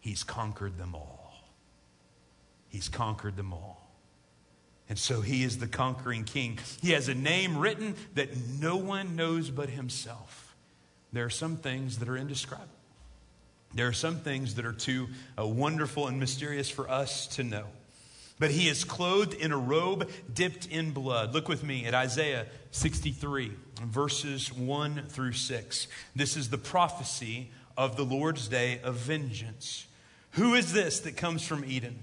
He's 0.00 0.22
conquered 0.22 0.76
them 0.76 0.94
all. 0.94 1.34
He's 2.68 2.88
conquered 2.88 3.36
them 3.36 3.52
all. 3.52 3.80
And 4.88 4.98
so 4.98 5.22
he 5.22 5.44
is 5.44 5.58
the 5.58 5.66
conquering 5.66 6.24
king. 6.24 6.58
He 6.82 6.92
has 6.92 7.08
a 7.08 7.14
name 7.14 7.56
written 7.56 7.94
that 8.14 8.36
no 8.36 8.76
one 8.76 9.16
knows 9.16 9.50
but 9.50 9.70
himself 9.70 10.43
there 11.14 11.24
are 11.24 11.30
some 11.30 11.56
things 11.56 11.98
that 11.98 12.08
are 12.08 12.16
indescribable. 12.16 12.68
There 13.72 13.88
are 13.88 13.92
some 13.92 14.18
things 14.18 14.54
that 14.54 14.64
are 14.64 14.72
too 14.72 15.08
uh, 15.38 15.46
wonderful 15.46 16.06
and 16.06 16.20
mysterious 16.20 16.68
for 16.68 16.88
us 16.88 17.26
to 17.28 17.42
know. 17.42 17.64
But 18.38 18.50
he 18.50 18.68
is 18.68 18.84
clothed 18.84 19.34
in 19.34 19.52
a 19.52 19.56
robe 19.56 20.10
dipped 20.32 20.66
in 20.66 20.90
blood. 20.90 21.32
Look 21.34 21.48
with 21.48 21.62
me 21.62 21.86
at 21.86 21.94
Isaiah 21.94 22.46
63, 22.72 23.52
verses 23.82 24.52
1 24.52 25.04
through 25.08 25.32
6. 25.32 25.88
This 26.16 26.36
is 26.36 26.50
the 26.50 26.58
prophecy 26.58 27.50
of 27.76 27.96
the 27.96 28.04
Lord's 28.04 28.48
day 28.48 28.80
of 28.82 28.96
vengeance. 28.96 29.86
Who 30.32 30.54
is 30.54 30.72
this 30.72 31.00
that 31.00 31.16
comes 31.16 31.46
from 31.46 31.64
Edom 31.68 31.98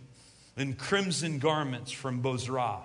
in 0.55 0.73
crimson 0.73 1.39
garments 1.39 1.91
from 1.91 2.21
Bozrah? 2.21 2.83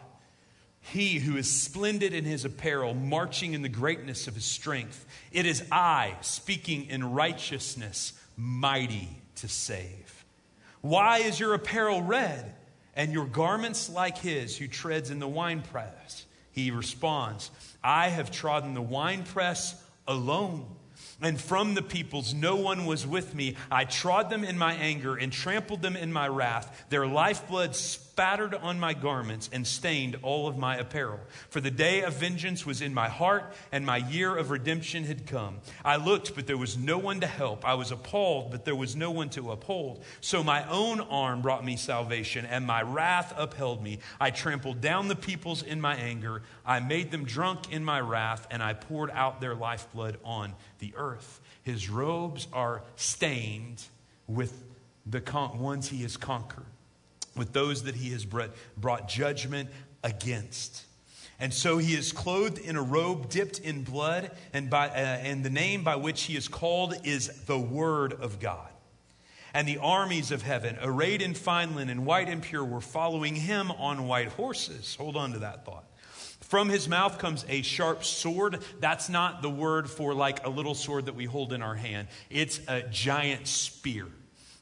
He 0.93 1.19
who 1.19 1.37
is 1.37 1.51
splendid 1.51 2.13
in 2.15 2.25
his 2.25 2.45
apparel, 2.45 2.95
marching 2.95 3.55
in 3.55 3.63
the 3.63 3.69
greatness 3.69 4.29
of 4.29 4.35
his 4.35 4.45
strength. 4.45 5.05
It 5.33 5.45
is 5.45 5.65
I, 5.73 6.17
speaking 6.21 6.87
in 6.87 7.13
righteousness, 7.13 8.13
mighty 8.37 9.09
to 9.37 9.49
save. 9.49 10.25
Why 10.83 11.19
is 11.19 11.41
your 11.41 11.55
apparel 11.55 12.03
red 12.03 12.55
and 12.95 13.13
your 13.13 13.27
garments 13.27 13.91
like 13.91 14.19
his 14.19 14.57
who 14.57 14.69
treads 14.69 15.11
in 15.11 15.19
the 15.19 15.29
winepress? 15.29 16.25
He 16.53 16.71
responds, 16.71 17.51
I 17.83 18.09
have 18.09 18.31
trodden 18.31 18.75
the 18.75 18.83
winepress 18.83 19.83
alone 20.07 20.67
and 21.21 21.41
from 21.41 21.75
the 21.75 21.83
peoples 21.83 22.35
no 22.35 22.57
one 22.57 22.87
was 22.87 23.07
with 23.07 23.35
me. 23.35 23.57
I 23.71 23.85
trod 23.85 24.31
them 24.31 24.45
in 24.45 24.59
my 24.59 24.75
anger 24.75 25.17
and 25.17 25.33
trampled 25.33 25.83
them 25.83 25.97
in 25.97 26.13
my 26.13 26.29
wrath. 26.29 26.87
Their 26.91 27.07
lifeblood 27.07 27.75
spattered 28.17 28.55
on 28.55 28.81
my 28.81 28.95
garments 28.95 29.51
and 29.53 29.67
stained 29.67 30.17
all 30.23 30.49
of 30.49 30.57
my 30.57 30.79
apparel. 30.79 31.21
For 31.51 31.61
the 31.61 31.71
day 31.71 32.01
of 32.01 32.15
vengeance 32.15 32.65
was 32.65 32.81
in 32.81 32.95
my 32.95 33.11
heart, 33.11 33.53
and 33.71 33.85
my 33.85 33.99
year 33.99 34.35
of 34.35 34.49
redemption 34.49 35.05
had 35.05 35.27
come. 35.27 35.59
I 35.85 35.97
looked, 35.97 36.35
but 36.35 36.47
there 36.47 36.57
was 36.57 36.79
no 36.79 36.97
one 36.97 37.21
to 37.21 37.27
help. 37.27 37.69
I 37.69 37.75
was 37.75 37.91
appalled, 37.91 38.51
but 38.51 38.65
there 38.65 38.75
was 38.75 38.97
no 38.97 39.11
one 39.11 39.29
to 39.31 39.51
uphold. 39.51 40.03
So 40.23 40.43
my 40.43 40.67
own 40.71 41.01
arm 41.01 41.43
brought 41.43 41.63
me 41.63 41.77
salvation, 41.77 42.47
and 42.47 42.67
my 42.67 42.81
wrath 42.81 43.35
upheld 43.37 43.83
me. 43.83 43.99
I 44.19 44.31
trampled 44.31 44.81
down 44.81 45.09
the 45.09 45.15
peoples 45.15 45.63
in 45.63 45.79
my 45.79 45.97
anger. 45.97 46.41
I 46.65 46.81
made 46.81 47.11
them 47.11 47.27
drunk 47.27 47.71
in 47.71 47.85
my 47.85 48.01
wrath, 48.01 48.47
and 48.51 48.63
I 48.63 48.73
poured 48.73 49.11
out 49.11 49.43
their 49.43 49.55
lifeblood 49.55 50.17
on 50.25 50.55
the 50.79 50.95
earth. 50.97 51.43
His 51.65 51.91
robes 51.91 52.49
are 52.55 52.83
stained 52.97 53.85
with 54.27 54.65
the 55.05 55.21
con- 55.21 55.59
ones 55.59 55.89
he 55.91 56.01
has 56.01 56.17
conquered, 56.17 56.65
with 57.37 57.53
those 57.53 57.85
that 57.85 57.95
he 57.95 58.11
has 58.11 58.25
brought, 58.25 59.09
judgment 59.09 59.69
against. 60.03 60.85
And 61.39 61.53
so 61.53 61.79
he 61.79 61.95
is 61.95 62.13
clothed 62.13 62.59
in 62.59 62.77
a 62.77 62.83
robe 62.83 63.29
dipped 63.29 63.59
in 63.59 63.83
blood, 63.83 64.31
and, 64.53 64.71
by, 64.71 64.89
uh, 64.89 64.93
and 64.93 65.45
the 65.45 65.51
name 65.51 65.85
by 65.85 65.97
which 65.97 66.23
he 66.23 66.37
is 66.37 66.49
called 66.49 66.95
is 67.05 67.29
the 67.45 67.59
Word 67.59 68.15
of 68.15 68.41
God. 68.41 68.69
And 69.53 69.67
the 69.67 69.79
armies 69.79 70.31
of 70.33 70.43
heaven, 70.43 70.79
arrayed 70.83 71.23
in 71.23 71.35
fine 71.35 71.75
linen, 71.75 72.05
white 72.05 72.29
and 72.29 72.43
pure, 72.43 72.65
were 72.65 72.81
following 72.81 73.35
him 73.35 73.71
on 73.71 74.07
white 74.07 74.29
horses. 74.29 74.97
Hold 74.97 75.17
on 75.17 75.33
to 75.33 75.39
that 75.41 75.65
thought. 75.65 75.85
From 76.41 76.69
his 76.69 76.89
mouth 76.89 77.19
comes 77.19 77.45
a 77.49 77.63
sharp 77.63 78.05
sword. 78.05 78.63
That's 78.81 79.09
not 79.09 79.43
the 79.43 79.51
word 79.51 79.91
for 79.91 80.15
like 80.15 80.47
a 80.47 80.51
little 80.51 80.75
sword 80.75 81.07
that 81.07 81.15
we 81.15 81.25
hold 81.25 81.53
in 81.53 81.61
our 81.61 81.75
hand, 81.75 82.09
it's 82.31 82.61
a 82.69 82.83
giant 82.83 83.47
spear. 83.47 84.07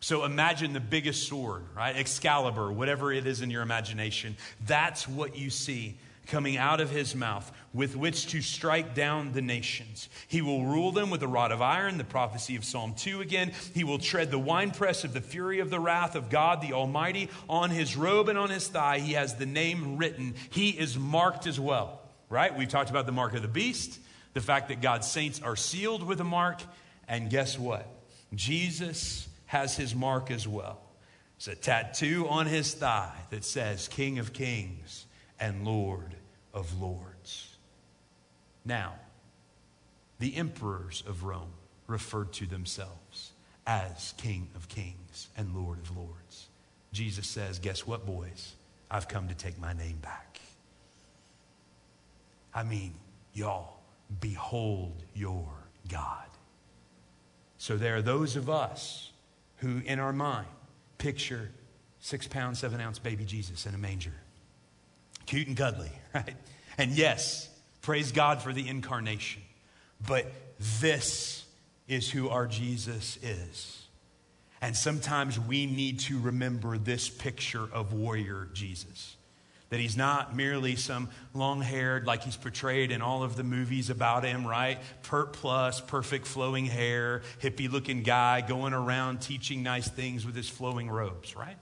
So 0.05 0.27
imagine 0.27 0.75
the 0.75 0.81
biggest 0.81 1.27
sword, 1.27 1.63
right? 1.75 1.97
Excalibur, 1.97 2.71
whatever 2.71 3.11
it 3.11 3.27
is 3.27 3.41
in 3.41 3.49
your 3.49 3.63
imagination. 3.63 4.37
That's 4.67 5.09
what 5.09 5.35
you 5.35 5.49
see 5.49 5.97
coming 6.27 6.59
out 6.59 6.83
of 6.83 6.91
his 6.91 7.15
mouth 7.15 7.51
with 7.73 7.97
which 7.97 8.27
to 8.27 8.43
strike 8.43 8.95
down 8.95 9.33
the 9.33 9.41
nations. 9.41 10.11
He 10.29 10.43
will 10.43 10.67
rule 10.67 10.93
them 10.93 11.09
with 11.09 11.23
a 11.23 11.27
rod 11.27 11.53
of 11.53 11.63
iron, 11.63 11.97
the 11.97 12.05
prophecy 12.05 12.55
of 12.57 12.67
Psalm 12.67 12.93
2 12.95 13.23
again. 13.23 13.53
He 13.73 13.83
will 13.83 13.97
tread 13.97 14.31
the 14.31 14.39
winepress 14.39 15.05
of 15.05 15.15
the 15.15 15.23
fury 15.23 15.61
of 15.61 15.71
the 15.71 15.81
wrath 15.81 16.17
of 16.17 16.29
God 16.29 16.61
the 16.61 16.75
Almighty. 16.75 17.31
On 17.49 17.71
his 17.71 17.97
robe 17.97 18.29
and 18.29 18.37
on 18.37 18.51
his 18.51 18.69
thigh, 18.69 18.99
he 18.99 19.15
has 19.15 19.37
the 19.37 19.47
name 19.47 19.97
written. 19.97 20.35
He 20.51 20.69
is 20.69 20.99
marked 20.99 21.47
as 21.47 21.59
well, 21.59 22.03
right? 22.29 22.55
We've 22.55 22.69
talked 22.69 22.91
about 22.91 23.07
the 23.07 23.13
mark 23.13 23.35
of 23.35 23.41
the 23.41 23.49
beast, 23.49 23.99
the 24.35 24.43
fact 24.43 24.69
that 24.69 24.83
God's 24.83 25.11
saints 25.11 25.41
are 25.41 25.57
sealed 25.57 26.03
with 26.03 26.21
a 26.21 26.25
mark. 26.25 26.61
And 27.09 27.31
guess 27.31 27.59
what? 27.59 27.89
Jesus 28.35 29.29
has 29.55 29.77
his 29.77 29.95
mark 29.95 30.33
as 30.33 30.49
well. 30.49 30.81
It's 31.37 31.47
a 31.47 31.55
tattoo 31.55 32.27
on 32.29 32.47
his 32.47 32.75
thigh 32.75 33.15
that 33.31 33.45
says, 33.45 33.87
King 33.87 34.19
of 34.19 34.33
Kings 34.33 35.07
and 35.39 35.65
Lord 35.65 36.17
of 36.53 36.83
Lords. 36.83 37.57
Now, 38.65 38.95
the 40.19 40.35
emperors 40.35 41.05
of 41.07 41.23
Rome 41.23 41.53
referred 41.87 42.33
to 42.33 42.47
themselves 42.47 43.31
as 43.65 44.13
King 44.17 44.49
of 44.57 44.69
Kings 44.69 45.29
and 45.37 45.55
Lord 45.55 45.79
of 45.79 45.97
Lords. 45.97 46.49
Jesus 46.93 47.29
says, 47.29 47.61
Guess 47.61 47.87
what, 47.87 48.05
boys? 48.05 48.57
I've 48.91 49.07
come 49.07 49.29
to 49.29 49.35
take 49.37 49.61
my 49.61 49.73
name 49.73 49.99
back. 50.03 50.41
I 52.53 52.65
mean, 52.65 52.95
y'all, 53.33 53.77
behold 54.21 55.05
your 55.15 55.49
God. 55.89 56.27
So 57.57 57.77
there 57.77 57.95
are 57.95 58.03
those 58.03 58.35
of 58.35 58.51
us 58.51 59.13
who, 59.59 59.81
in 59.85 59.99
our 59.99 60.13
mind, 60.13 60.47
picture 60.99 61.51
six 62.01 62.27
pound, 62.27 62.57
seven 62.57 62.81
ounce 62.81 62.99
baby 62.99 63.25
Jesus 63.25 63.67
in 63.67 63.75
a 63.75 63.79
manger 63.79 64.13
cute 65.27 65.49
and 65.49 65.57
cuddly, 65.57 65.91
right? 66.15 66.35
And 66.79 66.93
yes, 66.93 67.49
praise 67.83 68.13
God 68.13 68.43
for 68.43 68.53
the 68.53 68.69
incarnation. 68.69 69.43
But 70.07 70.31
this 70.81 71.45
is 71.89 72.11
who 72.11 72.29
our 72.29 72.47
Jesus 72.47 73.19
is. 73.23 73.81
And 74.61 74.75
sometimes 74.75 75.39
we 75.39 75.67
need 75.67 76.01
to 76.01 76.19
remember 76.19 76.79
this 76.79 77.09
picture 77.09 77.69
of 77.73 77.93
warrior 77.93 78.49
Jesus. 78.55 79.17
That 79.71 79.81
he's 79.81 79.97
not 79.97 80.37
merely 80.37 80.77
some 80.77 81.09
long 81.33 81.61
haired, 81.61 82.07
like 82.07 82.23
he's 82.23 82.37
portrayed 82.37 82.93
in 82.93 83.03
all 83.03 83.23
of 83.23 83.35
the 83.35 83.43
movies 83.43 83.91
about 83.91 84.25
him, 84.25 84.47
right? 84.47 84.79
Pert 85.03 85.33
plus, 85.33 85.81
perfect 85.81 86.27
flowing 86.27 86.67
hair, 86.67 87.23
hippie 87.43 87.71
looking 87.71 88.03
guy 88.03 88.41
going 88.41 88.73
around 88.73 89.21
teaching 89.21 89.63
nice 89.63 89.89
things 89.89 90.25
with 90.25 90.37
his 90.37 90.49
flowing 90.49 90.91
robes, 90.91 91.35
right? 91.35 91.57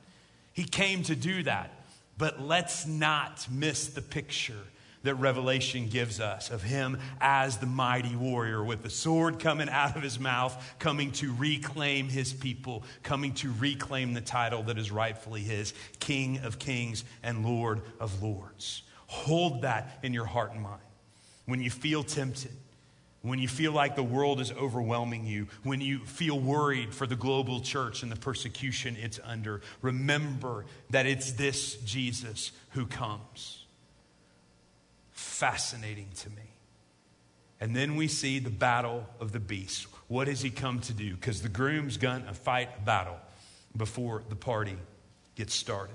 He 0.52 0.64
came 0.64 1.02
to 1.04 1.16
do 1.16 1.42
that. 1.44 1.70
But 2.18 2.40
let's 2.40 2.86
not 2.86 3.46
miss 3.50 3.88
the 3.88 4.02
picture 4.02 4.54
that 5.02 5.14
Revelation 5.16 5.88
gives 5.88 6.20
us 6.20 6.50
of 6.50 6.62
him 6.62 6.98
as 7.20 7.58
the 7.58 7.66
mighty 7.66 8.14
warrior 8.16 8.62
with 8.62 8.82
the 8.82 8.90
sword 8.90 9.38
coming 9.38 9.68
out 9.68 9.96
of 9.96 10.02
his 10.02 10.18
mouth, 10.18 10.74
coming 10.78 11.12
to 11.12 11.32
reclaim 11.34 12.08
his 12.08 12.32
people, 12.32 12.84
coming 13.02 13.32
to 13.34 13.52
reclaim 13.58 14.14
the 14.14 14.20
title 14.20 14.62
that 14.64 14.78
is 14.78 14.90
rightfully 14.90 15.42
his 15.42 15.74
King 16.00 16.38
of 16.38 16.58
Kings 16.58 17.04
and 17.22 17.44
Lord 17.44 17.82
of 18.00 18.22
Lords. 18.22 18.82
Hold 19.06 19.62
that 19.62 19.98
in 20.02 20.14
your 20.14 20.26
heart 20.26 20.52
and 20.52 20.62
mind. 20.62 20.80
When 21.44 21.60
you 21.60 21.70
feel 21.70 22.02
tempted, 22.02 22.52
when 23.22 23.38
you 23.38 23.46
feel 23.46 23.72
like 23.72 23.94
the 23.94 24.02
world 24.02 24.40
is 24.40 24.50
overwhelming 24.52 25.26
you, 25.26 25.46
when 25.62 25.80
you 25.80 26.00
feel 26.00 26.38
worried 26.38 26.92
for 26.92 27.06
the 27.06 27.14
global 27.14 27.60
church 27.60 28.02
and 28.02 28.10
the 28.10 28.16
persecution 28.16 28.96
it's 29.00 29.20
under, 29.24 29.60
remember 29.80 30.64
that 30.90 31.06
it's 31.06 31.32
this 31.32 31.76
Jesus 31.76 32.52
who 32.70 32.86
comes. 32.86 33.61
Fascinating 35.12 36.08
to 36.16 36.30
me. 36.30 36.42
And 37.60 37.76
then 37.76 37.94
we 37.94 38.08
see 38.08 38.38
the 38.38 38.50
battle 38.50 39.06
of 39.20 39.32
the 39.32 39.38
beasts. 39.38 39.86
What 40.08 40.26
has 40.26 40.42
he 40.42 40.50
come 40.50 40.80
to 40.80 40.92
do? 40.92 41.14
Because 41.14 41.42
the 41.42 41.48
groom's 41.48 41.96
going 41.96 42.24
to 42.24 42.34
fight 42.34 42.70
a 42.76 42.80
battle 42.80 43.18
before 43.76 44.24
the 44.28 44.34
party 44.34 44.76
gets 45.36 45.54
started. 45.54 45.94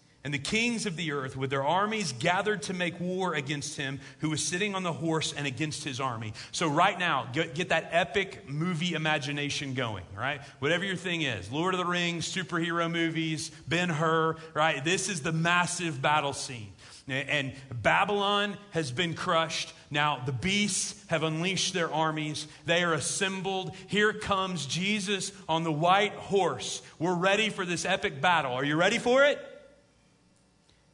and 0.23 0.33
the 0.33 0.39
kings 0.39 0.85
of 0.85 0.95
the 0.97 1.11
earth 1.11 1.35
with 1.35 1.49
their 1.49 1.63
armies 1.63 2.13
gathered 2.13 2.61
to 2.63 2.73
make 2.73 2.99
war 2.99 3.33
against 3.33 3.75
him 3.75 3.99
who 4.19 4.29
was 4.29 4.43
sitting 4.43 4.75
on 4.75 4.83
the 4.83 4.93
horse 4.93 5.33
and 5.33 5.47
against 5.47 5.83
his 5.83 5.99
army. 5.99 6.33
So, 6.51 6.67
right 6.67 6.97
now, 6.97 7.27
get, 7.33 7.55
get 7.55 7.69
that 7.69 7.89
epic 7.91 8.47
movie 8.47 8.93
imagination 8.93 9.73
going, 9.73 10.05
right? 10.15 10.41
Whatever 10.59 10.85
your 10.85 10.95
thing 10.95 11.23
is 11.23 11.51
Lord 11.51 11.73
of 11.73 11.79
the 11.79 11.85
Rings, 11.85 12.31
superhero 12.31 12.91
movies, 12.91 13.49
Ben 13.67 13.89
Hur, 13.89 14.35
right? 14.53 14.83
This 14.83 15.09
is 15.09 15.21
the 15.21 15.31
massive 15.31 16.01
battle 16.01 16.33
scene. 16.33 16.71
And 17.07 17.53
Babylon 17.81 18.55
has 18.71 18.91
been 18.91 19.15
crushed. 19.15 19.73
Now 19.89 20.21
the 20.25 20.31
beasts 20.31 21.03
have 21.07 21.23
unleashed 21.23 21.73
their 21.73 21.91
armies. 21.91 22.47
They 22.65 22.83
are 22.83 22.93
assembled. 22.93 23.75
Here 23.87 24.13
comes 24.13 24.65
Jesus 24.67 25.31
on 25.49 25.63
the 25.63 25.71
white 25.71 26.13
horse. 26.13 26.81
We're 26.99 27.15
ready 27.15 27.49
for 27.49 27.65
this 27.65 27.85
epic 27.85 28.21
battle. 28.21 28.53
Are 28.53 28.63
you 28.63 28.75
ready 28.75 28.99
for 28.99 29.25
it? 29.25 29.50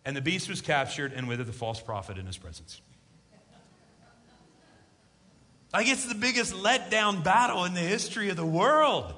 And 0.08 0.16
the 0.16 0.22
beast 0.22 0.48
was 0.48 0.62
captured, 0.62 1.12
and 1.12 1.28
with 1.28 1.42
it 1.42 1.48
the 1.48 1.52
false 1.52 1.82
prophet 1.82 2.18
in 2.18 2.26
his 2.26 2.38
presence. 2.38 2.80
Like 5.74 5.90
it's 5.90 6.06
the 6.06 6.16
biggest 6.16 6.54
letdown 6.54 7.26
battle 7.26 7.66
in 7.66 7.74
the 7.74 7.82
history 7.82 8.30
of 8.30 8.38
the 8.38 8.46
world. 8.46 9.14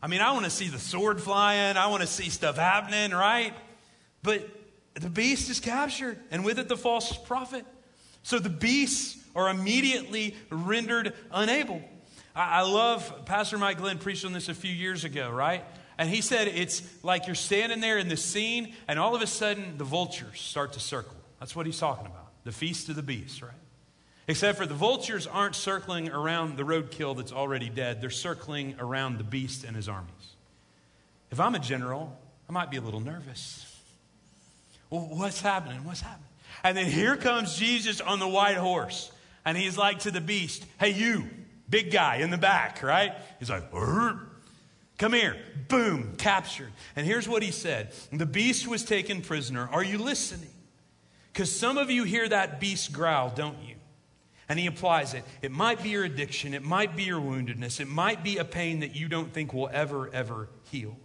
I 0.00 0.06
mean, 0.06 0.22
I 0.22 0.32
want 0.32 0.46
to 0.46 0.50
see 0.50 0.68
the 0.68 0.78
sword 0.78 1.20
flying, 1.20 1.76
I 1.76 1.88
want 1.88 2.00
to 2.00 2.06
see 2.06 2.30
stuff 2.30 2.56
happening, 2.56 3.10
right? 3.10 3.52
But 4.22 4.48
the 4.94 5.10
beast 5.10 5.50
is 5.50 5.60
captured, 5.60 6.18
and 6.30 6.46
with 6.46 6.58
it 6.58 6.68
the 6.68 6.78
false 6.78 7.14
prophet. 7.14 7.66
So 8.22 8.38
the 8.38 8.48
beasts 8.48 9.22
are 9.34 9.50
immediately 9.50 10.34
rendered 10.48 11.12
unable. 11.30 11.82
I, 12.34 12.60
I 12.60 12.62
love 12.62 13.26
Pastor 13.26 13.58
Mike 13.58 13.76
Glenn 13.76 13.98
preached 13.98 14.24
on 14.24 14.32
this 14.32 14.48
a 14.48 14.54
few 14.54 14.72
years 14.72 15.04
ago, 15.04 15.28
right? 15.28 15.62
And 15.98 16.10
he 16.10 16.20
said 16.20 16.48
it's 16.48 16.82
like 17.02 17.26
you're 17.26 17.34
standing 17.34 17.80
there 17.80 17.98
in 17.98 18.08
the 18.08 18.16
scene, 18.16 18.74
and 18.86 18.98
all 18.98 19.14
of 19.14 19.22
a 19.22 19.26
sudden 19.26 19.78
the 19.78 19.84
vultures 19.84 20.40
start 20.40 20.74
to 20.74 20.80
circle. 20.80 21.16
That's 21.40 21.56
what 21.56 21.66
he's 21.66 21.78
talking 21.78 22.06
about 22.06 22.24
the 22.44 22.52
feast 22.52 22.88
of 22.88 22.94
the 22.94 23.02
beasts, 23.02 23.42
right? 23.42 23.50
Except 24.28 24.56
for 24.56 24.66
the 24.66 24.74
vultures 24.74 25.26
aren't 25.26 25.56
circling 25.56 26.10
around 26.10 26.56
the 26.56 26.62
roadkill 26.62 27.16
that's 27.16 27.32
already 27.32 27.68
dead, 27.68 28.00
they're 28.00 28.08
circling 28.08 28.76
around 28.78 29.18
the 29.18 29.24
beast 29.24 29.64
and 29.64 29.74
his 29.74 29.88
armies. 29.88 30.10
If 31.32 31.40
I'm 31.40 31.56
a 31.56 31.58
general, 31.58 32.16
I 32.48 32.52
might 32.52 32.70
be 32.70 32.76
a 32.76 32.80
little 32.80 33.00
nervous. 33.00 33.64
Well, 34.90 35.08
what's 35.10 35.40
happening? 35.40 35.84
What's 35.84 36.02
happening? 36.02 36.28
And 36.62 36.76
then 36.76 36.86
here 36.86 37.16
comes 37.16 37.56
Jesus 37.56 38.00
on 38.00 38.20
the 38.20 38.28
white 38.28 38.56
horse. 38.56 39.10
And 39.44 39.56
he's 39.56 39.76
like 39.76 40.00
to 40.00 40.10
the 40.10 40.20
beast, 40.20 40.64
Hey, 40.78 40.90
you, 40.90 41.28
big 41.68 41.92
guy 41.92 42.16
in 42.16 42.30
the 42.30 42.38
back, 42.38 42.82
right? 42.82 43.12
He's 43.38 43.50
like, 43.50 43.64
Come 44.98 45.12
here. 45.12 45.36
Boom, 45.68 46.14
captured. 46.16 46.72
And 46.94 47.06
here's 47.06 47.28
what 47.28 47.42
he 47.42 47.50
said 47.50 47.92
The 48.12 48.26
beast 48.26 48.66
was 48.66 48.84
taken 48.84 49.20
prisoner. 49.20 49.68
Are 49.70 49.84
you 49.84 49.98
listening? 49.98 50.50
Because 51.32 51.54
some 51.54 51.76
of 51.76 51.90
you 51.90 52.04
hear 52.04 52.26
that 52.28 52.60
beast 52.60 52.92
growl, 52.92 53.30
don't 53.30 53.62
you? 53.62 53.74
And 54.48 54.58
he 54.58 54.66
applies 54.66 55.12
it. 55.12 55.24
It 55.42 55.50
might 55.50 55.82
be 55.82 55.90
your 55.90 56.04
addiction, 56.04 56.54
it 56.54 56.62
might 56.62 56.96
be 56.96 57.02
your 57.02 57.20
woundedness, 57.20 57.80
it 57.80 57.88
might 57.88 58.22
be 58.24 58.38
a 58.38 58.44
pain 58.44 58.80
that 58.80 58.96
you 58.96 59.08
don't 59.08 59.32
think 59.32 59.52
will 59.52 59.68
ever, 59.72 60.08
ever 60.14 60.48
heal. 60.70 60.96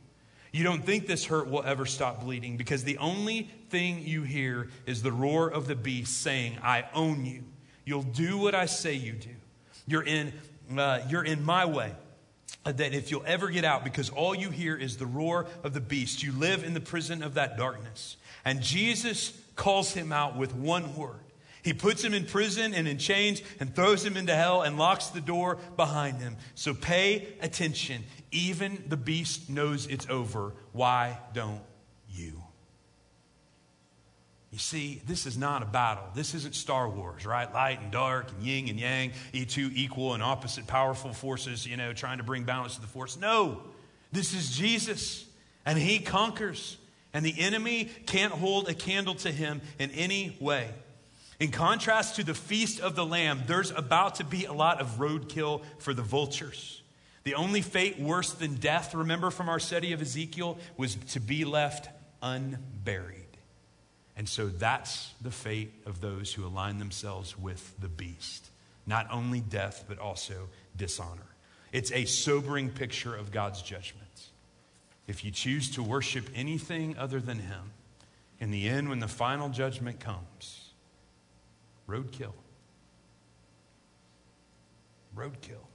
You 0.53 0.63
don't 0.63 0.85
think 0.85 1.07
this 1.07 1.25
hurt 1.25 1.49
will 1.49 1.63
ever 1.63 1.85
stop 1.85 2.21
bleeding 2.21 2.55
because 2.55 2.83
the 2.83 2.97
only 2.99 3.49
thing 3.69 4.03
you 4.05 4.21
hear 4.21 4.69
is 4.85 5.01
the 5.01 5.11
roar 5.11 5.49
of 5.49 5.67
the 5.67 5.75
beast 5.75 6.21
saying, 6.21 6.57
I 6.61 6.85
own 6.93 7.25
you. 7.25 7.43
You'll 7.83 8.03
do 8.03 8.37
what 8.37 8.53
I 8.53 8.67
say 8.67 8.93
you 8.93 9.13
do. 9.13 9.29
You're 9.87 10.03
in, 10.03 10.33
uh, 10.77 10.99
you're 11.09 11.23
in 11.23 11.43
my 11.43 11.65
way 11.65 11.93
Uh, 12.63 12.71
that 12.71 12.93
if 12.93 13.09
you'll 13.09 13.23
ever 13.25 13.49
get 13.49 13.65
out, 13.65 13.83
because 13.83 14.11
all 14.11 14.35
you 14.35 14.51
hear 14.51 14.75
is 14.75 14.97
the 14.97 15.05
roar 15.05 15.47
of 15.63 15.73
the 15.73 15.81
beast, 15.81 16.21
you 16.21 16.31
live 16.31 16.63
in 16.63 16.75
the 16.75 16.79
prison 16.79 17.23
of 17.23 17.33
that 17.33 17.57
darkness. 17.57 18.17
And 18.45 18.61
Jesus 18.61 19.35
calls 19.55 19.93
him 19.93 20.11
out 20.11 20.37
with 20.37 20.53
one 20.53 20.95
word. 20.95 21.19
He 21.63 21.73
puts 21.73 22.03
him 22.03 22.13
in 22.13 22.25
prison 22.25 22.73
and 22.73 22.87
in 22.87 22.97
chains 22.97 23.41
and 23.59 23.75
throws 23.75 24.03
him 24.03 24.17
into 24.17 24.35
hell 24.35 24.63
and 24.63 24.77
locks 24.77 25.07
the 25.07 25.21
door 25.21 25.57
behind 25.75 26.19
him. 26.19 26.37
So 26.55 26.73
pay 26.73 27.27
attention. 27.41 28.03
Even 28.31 28.83
the 28.87 28.97
beast 28.97 29.49
knows 29.49 29.87
it's 29.87 30.07
over. 30.09 30.53
Why 30.71 31.17
don't 31.33 31.61
you? 32.09 32.41
You 34.51 34.59
see, 34.59 35.01
this 35.07 35.25
is 35.25 35.37
not 35.37 35.63
a 35.63 35.65
battle. 35.65 36.03
This 36.13 36.33
isn't 36.35 36.55
Star 36.55 36.89
Wars, 36.89 37.25
right? 37.25 37.51
Light 37.53 37.81
and 37.81 37.89
dark 37.89 38.31
and 38.31 38.43
yin 38.43 38.67
and 38.67 38.77
yang, 38.77 39.11
two 39.47 39.71
equal 39.73 40.13
and 40.13 40.21
opposite 40.21 40.67
powerful 40.67 41.13
forces, 41.13 41.65
you 41.65 41.77
know, 41.77 41.93
trying 41.93 42.17
to 42.17 42.23
bring 42.23 42.43
balance 42.43 42.75
to 42.75 42.81
the 42.81 42.87
force. 42.87 43.17
No, 43.17 43.61
this 44.11 44.33
is 44.33 44.55
Jesus, 44.55 45.25
and 45.65 45.79
he 45.79 45.99
conquers, 45.99 46.77
and 47.13 47.25
the 47.25 47.33
enemy 47.39 47.89
can't 48.05 48.33
hold 48.33 48.67
a 48.67 48.73
candle 48.73 49.15
to 49.15 49.31
him 49.31 49.61
in 49.79 49.89
any 49.91 50.35
way. 50.41 50.69
In 51.39 51.49
contrast 51.49 52.17
to 52.17 52.23
the 52.25 52.33
feast 52.33 52.81
of 52.81 52.95
the 52.95 53.05
Lamb, 53.05 53.43
there's 53.47 53.71
about 53.71 54.15
to 54.15 54.25
be 54.25 54.45
a 54.45 54.53
lot 54.53 54.81
of 54.81 54.99
roadkill 54.99 55.63
for 55.79 55.93
the 55.93 56.03
vultures. 56.03 56.81
The 57.23 57.35
only 57.35 57.61
fate 57.61 57.99
worse 57.99 58.33
than 58.33 58.55
death, 58.55 58.93
remember 58.93 59.31
from 59.31 59.47
our 59.47 59.59
study 59.59 59.93
of 59.93 60.01
Ezekiel, 60.01 60.57
was 60.75 60.95
to 60.95 61.21
be 61.21 61.45
left 61.45 61.89
unburied. 62.21 63.20
And 64.17 64.27
so 64.27 64.47
that's 64.47 65.13
the 65.21 65.31
fate 65.31 65.73
of 65.85 66.01
those 66.01 66.33
who 66.33 66.45
align 66.45 66.79
themselves 66.79 67.37
with 67.37 67.73
the 67.79 67.87
beast. 67.87 68.49
Not 68.85 69.07
only 69.11 69.39
death, 69.39 69.85
but 69.87 69.99
also 69.99 70.49
dishonor. 70.75 71.21
It's 71.71 71.91
a 71.91 72.05
sobering 72.05 72.69
picture 72.69 73.15
of 73.15 73.31
God's 73.31 73.61
judgment. 73.61 74.05
If 75.07 75.23
you 75.23 75.31
choose 75.31 75.71
to 75.71 75.83
worship 75.83 76.29
anything 76.35 76.97
other 76.97 77.19
than 77.19 77.39
Him, 77.39 77.71
in 78.39 78.51
the 78.51 78.67
end, 78.67 78.89
when 78.89 78.99
the 78.99 79.07
final 79.07 79.49
judgment 79.49 79.99
comes, 79.99 80.71
roadkill. 81.87 82.33
Roadkill. 85.15 85.65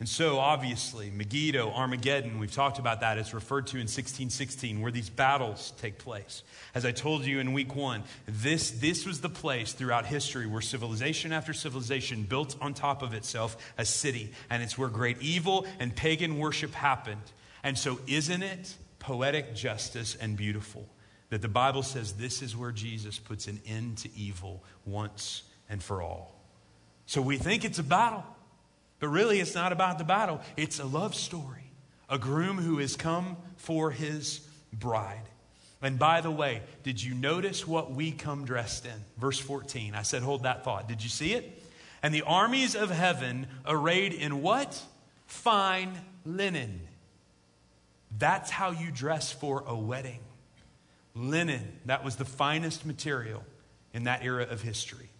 And 0.00 0.08
so, 0.08 0.40
obviously, 0.40 1.08
Megiddo, 1.10 1.70
Armageddon, 1.70 2.40
we've 2.40 2.52
talked 2.52 2.80
about 2.80 3.00
that. 3.02 3.16
It's 3.16 3.32
referred 3.32 3.68
to 3.68 3.76
in 3.76 3.82
1616, 3.82 4.80
where 4.80 4.90
these 4.90 5.08
battles 5.08 5.72
take 5.80 5.98
place. 5.98 6.42
As 6.74 6.84
I 6.84 6.90
told 6.90 7.24
you 7.24 7.38
in 7.38 7.52
week 7.52 7.76
one, 7.76 8.02
this, 8.26 8.72
this 8.72 9.06
was 9.06 9.20
the 9.20 9.28
place 9.28 9.72
throughout 9.72 10.04
history 10.04 10.46
where 10.46 10.60
civilization 10.60 11.32
after 11.32 11.52
civilization 11.52 12.24
built 12.24 12.56
on 12.60 12.74
top 12.74 13.02
of 13.02 13.14
itself 13.14 13.56
a 13.78 13.84
city. 13.84 14.32
And 14.50 14.64
it's 14.64 14.76
where 14.76 14.88
great 14.88 15.22
evil 15.22 15.64
and 15.78 15.94
pagan 15.94 16.38
worship 16.38 16.72
happened. 16.72 17.22
And 17.62 17.78
so, 17.78 18.00
isn't 18.08 18.42
it 18.42 18.74
poetic 18.98 19.54
justice 19.54 20.16
and 20.20 20.36
beautiful 20.36 20.88
that 21.30 21.40
the 21.40 21.48
Bible 21.48 21.84
says 21.84 22.14
this 22.14 22.42
is 22.42 22.56
where 22.56 22.72
Jesus 22.72 23.20
puts 23.20 23.46
an 23.46 23.60
end 23.64 23.98
to 23.98 24.08
evil 24.16 24.64
once 24.84 25.44
and 25.70 25.80
for 25.80 26.02
all? 26.02 26.34
So, 27.06 27.22
we 27.22 27.38
think 27.38 27.64
it's 27.64 27.78
a 27.78 27.84
battle. 27.84 28.24
But 29.04 29.10
really, 29.10 29.38
it's 29.38 29.54
not 29.54 29.70
about 29.70 29.98
the 29.98 30.04
battle, 30.04 30.40
it's 30.56 30.80
a 30.80 30.86
love 30.86 31.14
story. 31.14 31.70
A 32.08 32.16
groom 32.16 32.56
who 32.56 32.78
has 32.78 32.96
come 32.96 33.36
for 33.58 33.90
his 33.90 34.40
bride. 34.72 35.28
And 35.82 35.98
by 35.98 36.22
the 36.22 36.30
way, 36.30 36.62
did 36.84 37.02
you 37.02 37.12
notice 37.12 37.66
what 37.66 37.92
we 37.92 38.12
come 38.12 38.46
dressed 38.46 38.86
in? 38.86 39.04
Verse 39.18 39.38
14. 39.38 39.94
I 39.94 40.00
said, 40.00 40.22
hold 40.22 40.44
that 40.44 40.64
thought. 40.64 40.88
Did 40.88 41.02
you 41.02 41.10
see 41.10 41.34
it? 41.34 41.62
And 42.02 42.14
the 42.14 42.22
armies 42.22 42.74
of 42.74 42.90
heaven 42.90 43.46
arrayed 43.66 44.14
in 44.14 44.40
what? 44.40 44.82
Fine 45.26 46.00
linen. 46.24 46.80
That's 48.16 48.50
how 48.50 48.70
you 48.70 48.90
dress 48.90 49.30
for 49.30 49.64
a 49.66 49.76
wedding. 49.76 50.20
Linen, 51.14 51.78
that 51.84 52.02
was 52.02 52.16
the 52.16 52.24
finest 52.24 52.86
material 52.86 53.44
in 53.92 54.04
that 54.04 54.24
era 54.24 54.44
of 54.44 54.62
history 54.62 55.10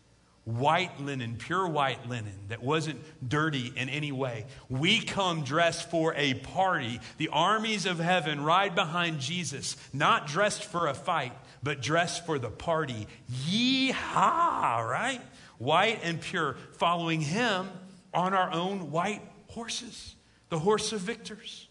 white 0.45 1.01
linen, 1.01 1.37
pure 1.39 1.67
white 1.67 2.09
linen 2.09 2.39
that 2.49 2.63
wasn't 2.63 3.01
dirty 3.27 3.73
in 3.77 3.89
any 3.89 4.13
way. 4.13 4.45
We 4.69 5.01
come 5.01 5.43
dressed 5.43 5.91
for 5.91 6.15
a 6.17 6.35
party. 6.35 7.01
The 7.17 7.29
armies 7.29 7.87
of 7.87 7.99
heaven 7.99 8.43
ride 8.43 8.75
behind 8.75 9.21
Jesus, 9.21 9.77
not 9.93 10.27
dressed 10.27 10.65
for 10.65 10.87
a 10.87 10.95
fight, 10.95 11.33
but 11.63 11.81
dressed 11.81 12.27
for 12.27 12.39
the 12.39 12.51
party. 12.51 13.07
Yeehaw, 13.49 14.87
right? 14.87 15.21
White 15.59 16.01
and 16.03 16.21
pure, 16.21 16.57
following 16.73 17.23
him 17.23 17.69
on 18.13 18.35
our 18.35 18.53
own 18.53 18.91
white 18.91 19.23
horses, 19.49 20.15
the 20.51 20.59
horse 20.59 20.93
of 20.93 21.01
victors. 21.01 21.69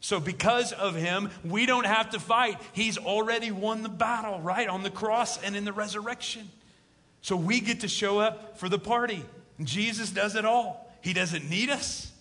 So, 0.00 0.20
because 0.20 0.72
of 0.72 0.94
him, 0.94 1.30
we 1.44 1.66
don't 1.66 1.86
have 1.86 2.10
to 2.10 2.20
fight. 2.20 2.60
He's 2.72 2.98
already 2.98 3.50
won 3.50 3.82
the 3.82 3.88
battle, 3.88 4.40
right? 4.40 4.68
On 4.68 4.84
the 4.84 4.90
cross 4.90 5.42
and 5.42 5.56
in 5.56 5.64
the 5.64 5.72
resurrection. 5.72 6.48
So 7.22 7.36
we 7.36 7.60
get 7.60 7.80
to 7.80 7.88
show 7.88 8.18
up 8.20 8.58
for 8.58 8.68
the 8.68 8.78
party. 8.78 9.24
Jesus 9.62 10.10
does 10.10 10.36
it 10.36 10.44
all. 10.44 10.88
He 11.02 11.12
doesn't 11.12 11.48
need 11.48 11.70
us, 11.70 12.12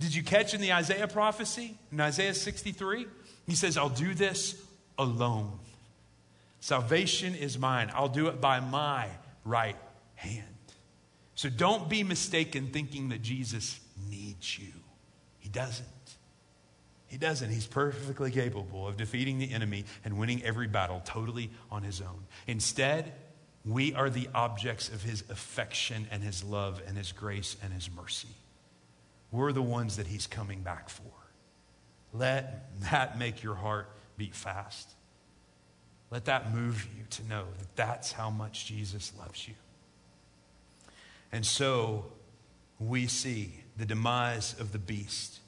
Did 0.00 0.14
you 0.14 0.22
catch 0.22 0.54
in 0.54 0.60
the 0.60 0.72
Isaiah 0.72 1.08
prophecy, 1.08 1.78
in 1.92 2.00
Isaiah 2.00 2.34
63? 2.34 3.06
He 3.46 3.54
says, 3.54 3.76
I'll 3.76 3.88
do 3.88 4.14
this 4.14 4.60
alone. 4.98 5.58
Salvation 6.60 7.34
is 7.34 7.58
mine. 7.58 7.90
I'll 7.94 8.08
do 8.08 8.28
it 8.28 8.40
by 8.40 8.60
my 8.60 9.08
right 9.44 9.76
hand. 10.14 10.44
So 11.34 11.48
don't 11.48 11.88
be 11.88 12.02
mistaken 12.02 12.68
thinking 12.68 13.10
that 13.10 13.22
Jesus 13.22 13.78
needs 14.08 14.58
you. 14.58 14.72
He 15.38 15.48
doesn't. 15.48 15.86
He 17.06 17.18
doesn't. 17.18 17.50
He's 17.50 17.66
perfectly 17.66 18.30
capable 18.30 18.88
of 18.88 18.96
defeating 18.96 19.38
the 19.38 19.52
enemy 19.52 19.84
and 20.04 20.18
winning 20.18 20.42
every 20.42 20.66
battle 20.66 21.00
totally 21.04 21.50
on 21.70 21.82
his 21.82 22.00
own. 22.00 22.26
Instead, 22.46 23.12
we 23.64 23.94
are 23.94 24.10
the 24.10 24.28
objects 24.34 24.88
of 24.88 25.02
his 25.02 25.24
affection 25.30 26.06
and 26.10 26.22
his 26.22 26.44
love 26.44 26.82
and 26.86 26.98
his 26.98 27.12
grace 27.12 27.56
and 27.62 27.72
his 27.72 27.90
mercy. 27.90 28.28
We're 29.32 29.52
the 29.52 29.62
ones 29.62 29.96
that 29.96 30.06
he's 30.06 30.26
coming 30.26 30.60
back 30.60 30.88
for. 30.88 31.10
Let 32.12 32.80
that 32.90 33.18
make 33.18 33.42
your 33.42 33.54
heart 33.54 33.88
beat 34.16 34.34
fast. 34.34 34.90
Let 36.10 36.26
that 36.26 36.54
move 36.54 36.86
you 36.96 37.04
to 37.10 37.26
know 37.26 37.44
that 37.58 37.74
that's 37.74 38.12
how 38.12 38.30
much 38.30 38.66
Jesus 38.66 39.12
loves 39.18 39.48
you. 39.48 39.54
And 41.32 41.44
so 41.44 42.04
we 42.78 43.06
see 43.06 43.64
the 43.76 43.86
demise 43.86 44.54
of 44.60 44.70
the 44.70 44.78
beast. 44.78 45.40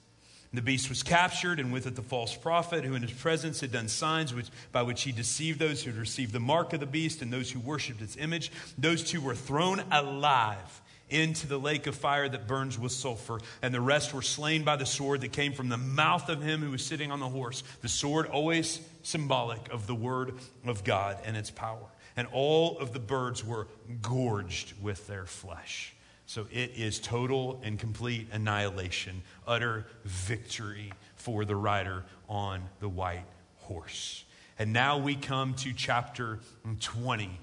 The 0.57 0.62
beast 0.62 0.88
was 0.88 1.02
captured, 1.02 1.61
and 1.61 1.70
with 1.70 1.86
it 1.86 1.96
the 1.96 2.02
false 2.02 2.34
prophet, 2.34 2.82
who 2.82 2.94
in 2.94 3.02
his 3.02 3.12
presence 3.12 3.61
had 3.61 3.72
done 3.72 3.88
signs 3.88 4.32
which, 4.32 4.46
by 4.72 4.80
which 4.80 5.02
he 5.02 5.12
deceived 5.12 5.59
those 5.59 5.82
who 5.82 5.90
had 5.90 6.00
received 6.00 6.32
the 6.32 6.40
mark 6.40 6.72
of 6.72 6.80
the 6.80 6.86
beast 6.86 7.20
and 7.20 7.30
those 7.30 7.50
who 7.50 7.61
worshipped 7.61 8.00
its 8.00 8.16
image. 8.16 8.50
Those 8.78 9.04
two 9.04 9.20
were 9.20 9.34
thrown 9.34 9.82
alive 9.92 10.80
into 11.11 11.46
the 11.46 11.59
lake 11.59 11.86
of 11.86 11.94
fire 11.94 12.26
that 12.26 12.48
burns 12.48 12.78
with 12.78 12.92
sulfur, 12.92 13.38
and 13.61 13.74
the 13.74 13.82
rest 13.82 14.14
were 14.14 14.22
slain 14.22 14.64
by 14.64 14.76
the 14.76 14.86
sword 14.86 15.20
that 15.20 15.32
came 15.32 15.52
from 15.52 15.68
the 15.68 15.76
mouth 15.76 16.30
of 16.30 16.40
him 16.40 16.62
who 16.62 16.70
was 16.70 16.84
sitting 16.84 17.12
on 17.12 17.20
the 17.20 17.28
horse. 17.28 17.62
The 17.82 17.88
sword, 17.88 18.26
always 18.26 18.80
symbolic 19.02 19.70
of 19.70 19.86
the 19.86 19.94
word 19.94 20.38
of 20.64 20.84
God 20.84 21.18
and 21.26 21.36
its 21.36 21.50
power. 21.50 21.86
And 22.16 22.26
all 22.32 22.78
of 22.78 22.94
the 22.94 22.98
birds 22.98 23.44
were 23.44 23.68
gorged 24.00 24.72
with 24.80 25.07
their 25.07 25.26
flesh. 25.26 25.94
So 26.27 26.47
it 26.51 26.72
is 26.77 26.99
total 26.99 27.61
and 27.62 27.79
complete 27.79 28.29
annihilation, 28.33 29.22
utter 29.47 29.87
victory 30.05 30.93
for 31.14 31.45
the 31.45 31.57
rider 31.57 32.05
on 32.29 32.64
the 32.81 32.89
white 32.89 33.24
horse. 33.59 34.24
And 34.59 34.72
now 34.72 34.99
we 34.99 35.14
come 35.14 35.55
to 35.55 35.72
chapter 35.72 36.41
20 36.81 37.41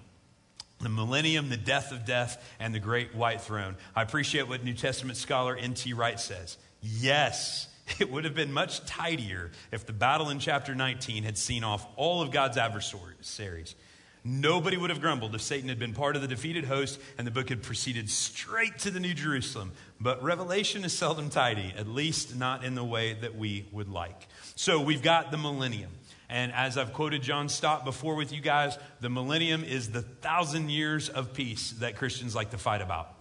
the 0.79 0.89
millennium, 0.89 1.47
the 1.47 1.55
death 1.55 1.93
of 1.93 2.03
death, 2.03 2.43
and 2.59 2.75
the 2.75 2.79
great 2.79 3.15
white 3.15 3.39
throne. 3.39 3.77
I 3.95 4.01
appreciate 4.01 4.49
what 4.49 4.65
New 4.65 4.73
Testament 4.73 5.17
scholar 5.17 5.55
N.T. 5.55 5.93
Wright 5.93 6.19
says. 6.19 6.57
Yes, 6.81 7.69
it 7.99 8.11
would 8.11 8.25
have 8.25 8.35
been 8.35 8.51
much 8.51 8.85
tidier 8.85 9.51
if 9.71 9.85
the 9.85 9.93
battle 9.93 10.29
in 10.29 10.39
chapter 10.39 10.75
19 10.75 11.23
had 11.23 11.37
seen 11.37 11.63
off 11.63 11.87
all 11.95 12.21
of 12.21 12.31
God's 12.31 12.57
adversaries 12.57 13.75
Nobody 14.25 14.77
would 14.77 14.89
have 14.89 15.01
grumbled 15.01 15.35
if 15.35 15.41
Satan 15.41 15.67
had 15.67 15.79
been 15.79 15.93
part 15.93 16.15
of 16.15 16.21
the 16.21 16.29
defeated 16.29 16.63
host 16.63 16.99
and 17.17 17.27
the 17.27 17.31
book 17.31 17.49
had 17.49 17.61
proceeded 17.61 18.09
straight 18.09 18.79
to 18.79 18.91
the 18.91 19.01
New 19.01 19.13
Jerusalem. 19.13 19.73
But 19.99 20.23
Revelation 20.23 20.85
is 20.85 20.93
seldom 20.93 21.29
tidy, 21.29 21.73
at 21.77 21.87
least 21.87 22.35
not 22.35 22.63
in 22.63 22.75
the 22.75 22.85
way 22.85 23.13
that 23.15 23.35
we 23.35 23.65
would 23.73 23.89
like. 23.89 24.27
So 24.55 24.79
we've 24.79 25.01
got 25.01 25.31
the 25.31 25.37
millennium. 25.37 25.91
And 26.29 26.53
as 26.53 26.77
I've 26.77 26.93
quoted 26.93 27.21
John 27.21 27.49
Stott 27.49 27.83
before 27.83 28.15
with 28.15 28.31
you 28.31 28.39
guys, 28.39 28.77
the 29.01 29.09
millennium 29.09 29.63
is 29.63 29.91
the 29.91 30.01
thousand 30.01 30.69
years 30.69 31.09
of 31.09 31.33
peace 31.33 31.71
that 31.79 31.97
Christians 31.97 32.33
like 32.33 32.51
to 32.51 32.57
fight 32.57 32.81
about. 32.81 33.12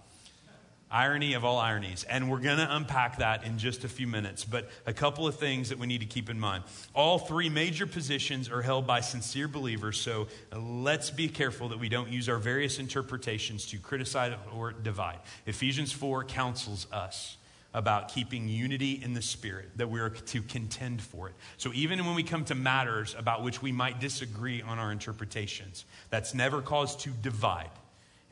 Irony 0.93 1.33
of 1.33 1.45
all 1.45 1.59
ironies. 1.59 2.05
And 2.05 2.31
we're 2.31 2.41
going 2.41 2.59
to 2.59 2.77
unpack 2.77 3.19
that 3.19 3.45
in 3.45 3.59
just 3.59 3.85
a 3.85 3.89
few 3.89 4.07
minutes. 4.07 4.45
But 4.45 4.69
a 4.87 4.93
couple 4.93 5.27
of 5.27 5.37
things 5.37 5.71
that 5.71 5.79
we 5.79 5.87
need 5.87 6.01
to 6.01 6.07
keep 6.07 6.29
in 6.29 6.39
mind. 6.39 6.65
All 6.95 7.19
three 7.19 7.49
major 7.49 7.87
positions 7.87 8.51
are 8.51 8.63
held 8.63 8.87
by 8.87 9.01
sincere 9.01 9.49
believers, 9.49 9.99
so 9.99 10.29
uh, 10.53 10.59
let's 10.59 11.11
be 11.11 11.29
careful 11.29 11.71
that 11.71 11.79
we 11.79 11.89
don't 11.89 12.11
use 12.11 12.29
our 12.29 12.39
various 12.39 12.79
interpretations 12.79 13.67
to 13.67 13.79
criticize 13.79 14.35
or 14.55 14.73
divide. 14.73 15.19
Ephesians 15.47 15.93
4 15.93 16.25
counsels 16.25 16.87
us 16.93 17.37
about 17.75 18.09
keeping 18.09 18.49
unity 18.49 19.01
in 19.03 19.15
the 19.15 19.23
spirit, 19.23 19.71
that 19.77 19.89
we 19.89 20.01
are 20.01 20.11
to 20.11 20.43
contend 20.43 21.01
for 21.01 21.29
it. 21.29 21.35
So 21.57 21.73
even 21.73 22.05
when 22.05 22.15
we 22.15 22.23
come 22.23 22.45
to 22.47 22.55
matters 22.55 23.15
about 23.19 23.43
which 23.43 23.63
we 23.63 23.73
might 23.73 23.99
disagree 23.99 24.61
on 24.61 24.79
our 24.79 24.93
interpretations, 24.93 25.85
that's 26.11 26.35
never 26.35 26.61
cause 26.61 26.97
to 26.97 27.11
divide. 27.11 27.71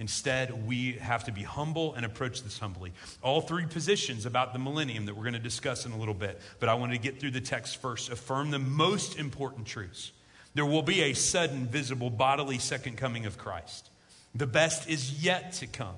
Instead, 0.01 0.67
we 0.67 0.93
have 0.95 1.25
to 1.25 1.31
be 1.31 1.43
humble 1.43 1.95
and 1.95 2.07
approach 2.07 2.43
this 2.43 2.59
humbly. 2.59 2.91
All 3.23 3.43
three 3.43 3.67
positions 3.67 4.25
about 4.25 4.55
the 4.55 4.59
millennium 4.59 5.05
that 5.05 5.15
we're 5.15 5.25
going 5.25 5.35
to 5.35 5.39
discuss 5.39 5.85
in 5.85 5.93
a 5.93 5.99
little 5.99 6.15
bit, 6.15 6.41
but 6.59 6.71
I 6.71 6.75
wanted 6.75 6.95
to 6.95 7.03
get 7.03 7.21
through 7.21 7.33
the 7.33 7.41
text 7.43 7.77
first, 7.83 8.11
affirm 8.11 8.51
the 8.51 8.59
most 8.59 9.19
important 9.19 9.67
truths. 9.67 10.13
There 10.55 10.65
will 10.65 10.81
be 10.81 11.03
a 11.03 11.13
sudden, 11.13 11.67
visible, 11.67 12.09
bodily 12.09 12.59
second 12.59 12.97
coming 12.97 13.27
of 13.27 13.37
Christ. 13.37 13.91
The 14.35 14.47
best 14.47 14.89
is 14.89 15.23
yet 15.23 15.53
to 15.55 15.67
come. 15.67 15.97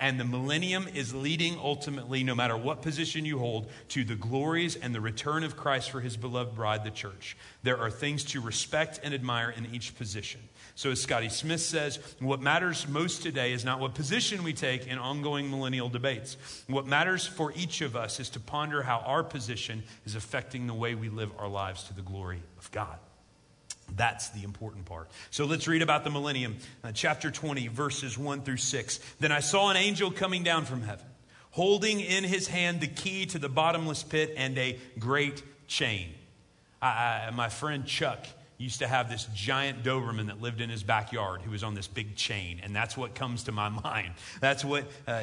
And 0.00 0.18
the 0.18 0.24
millennium 0.24 0.86
is 0.94 1.12
leading 1.12 1.58
ultimately, 1.58 2.22
no 2.22 2.34
matter 2.34 2.56
what 2.56 2.82
position 2.82 3.24
you 3.24 3.38
hold, 3.38 3.68
to 3.88 4.04
the 4.04 4.14
glories 4.14 4.76
and 4.76 4.94
the 4.94 5.00
return 5.00 5.42
of 5.42 5.56
Christ 5.56 5.90
for 5.90 6.00
his 6.00 6.16
beloved 6.16 6.54
bride, 6.54 6.84
the 6.84 6.90
church. 6.90 7.36
There 7.64 7.78
are 7.78 7.90
things 7.90 8.22
to 8.26 8.40
respect 8.40 9.00
and 9.02 9.12
admire 9.12 9.50
in 9.50 9.66
each 9.74 9.96
position. 9.96 10.40
So, 10.76 10.92
as 10.92 11.00
Scotty 11.00 11.28
Smith 11.28 11.60
says, 11.60 11.98
what 12.20 12.40
matters 12.40 12.86
most 12.86 13.24
today 13.24 13.52
is 13.52 13.64
not 13.64 13.80
what 13.80 13.94
position 13.94 14.44
we 14.44 14.52
take 14.52 14.86
in 14.86 14.98
ongoing 14.98 15.50
millennial 15.50 15.88
debates. 15.88 16.36
What 16.68 16.86
matters 16.86 17.26
for 17.26 17.52
each 17.56 17.80
of 17.80 17.96
us 17.96 18.20
is 18.20 18.30
to 18.30 18.40
ponder 18.40 18.82
how 18.82 18.98
our 18.98 19.24
position 19.24 19.82
is 20.06 20.14
affecting 20.14 20.68
the 20.68 20.74
way 20.74 20.94
we 20.94 21.08
live 21.08 21.32
our 21.38 21.48
lives 21.48 21.82
to 21.84 21.94
the 21.94 22.02
glory 22.02 22.42
of 22.56 22.70
God. 22.70 22.98
That's 23.96 24.28
the 24.30 24.44
important 24.44 24.84
part. 24.84 25.10
So 25.30 25.44
let's 25.44 25.66
read 25.66 25.82
about 25.82 26.04
the 26.04 26.10
millennium, 26.10 26.56
uh, 26.84 26.92
chapter 26.92 27.30
20, 27.30 27.68
verses 27.68 28.18
1 28.18 28.42
through 28.42 28.58
6. 28.58 29.00
Then 29.20 29.32
I 29.32 29.40
saw 29.40 29.70
an 29.70 29.76
angel 29.76 30.10
coming 30.10 30.42
down 30.42 30.64
from 30.64 30.82
heaven, 30.82 31.06
holding 31.50 32.00
in 32.00 32.24
his 32.24 32.48
hand 32.48 32.80
the 32.80 32.86
key 32.86 33.26
to 33.26 33.38
the 33.38 33.48
bottomless 33.48 34.02
pit 34.02 34.34
and 34.36 34.56
a 34.58 34.78
great 34.98 35.42
chain. 35.66 36.14
I, 36.80 37.26
I, 37.28 37.30
my 37.30 37.48
friend 37.48 37.86
Chuck 37.86 38.26
used 38.58 38.80
to 38.80 38.88
have 38.88 39.08
this 39.08 39.28
giant 39.34 39.84
Doberman 39.84 40.26
that 40.26 40.42
lived 40.42 40.60
in 40.60 40.68
his 40.68 40.82
backyard 40.82 41.42
who 41.42 41.52
was 41.52 41.62
on 41.62 41.74
this 41.74 41.86
big 41.86 42.16
chain. 42.16 42.60
And 42.62 42.74
that's 42.74 42.96
what 42.96 43.14
comes 43.14 43.44
to 43.44 43.52
my 43.52 43.68
mind. 43.84 44.14
That's 44.40 44.64
what 44.64 44.84
uh, 45.06 45.22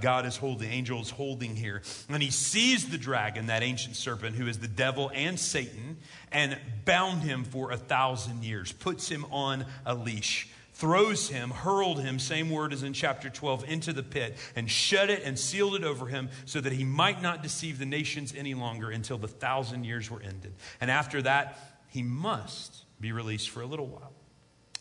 God 0.00 0.26
is 0.26 0.36
holding, 0.36 0.68
the 0.68 0.74
angel 0.74 1.00
is 1.00 1.10
holding 1.10 1.56
here. 1.56 1.82
And 2.08 2.22
he 2.22 2.30
seized 2.30 2.90
the 2.90 2.98
dragon, 2.98 3.46
that 3.46 3.62
ancient 3.62 3.96
serpent, 3.96 4.36
who 4.36 4.46
is 4.46 4.58
the 4.58 4.68
devil 4.68 5.10
and 5.14 5.40
Satan, 5.40 5.96
and 6.30 6.58
bound 6.84 7.22
him 7.22 7.44
for 7.44 7.72
a 7.72 7.76
thousand 7.78 8.44
years, 8.44 8.72
puts 8.72 9.08
him 9.08 9.24
on 9.30 9.64
a 9.86 9.94
leash. 9.94 10.48
Throws 10.74 11.28
him, 11.28 11.50
hurled 11.50 12.00
him, 12.00 12.18
same 12.18 12.48
word 12.48 12.72
as 12.72 12.82
in 12.82 12.94
chapter 12.94 13.28
12, 13.28 13.68
into 13.68 13.92
the 13.92 14.02
pit, 14.02 14.38
and 14.56 14.70
shut 14.70 15.10
it 15.10 15.22
and 15.24 15.38
sealed 15.38 15.74
it 15.74 15.84
over 15.84 16.06
him 16.06 16.30
so 16.46 16.58
that 16.58 16.72
he 16.72 16.84
might 16.84 17.20
not 17.20 17.42
deceive 17.42 17.78
the 17.78 17.84
nations 17.84 18.32
any 18.34 18.54
longer 18.54 18.90
until 18.90 19.18
the 19.18 19.28
thousand 19.28 19.84
years 19.84 20.10
were 20.10 20.22
ended. 20.22 20.54
And 20.80 20.90
after 20.90 21.20
that, 21.20 21.69
he 21.90 22.02
must 22.02 22.84
be 23.00 23.12
released 23.12 23.50
for 23.50 23.60
a 23.60 23.66
little 23.66 23.86
while. 23.86 24.12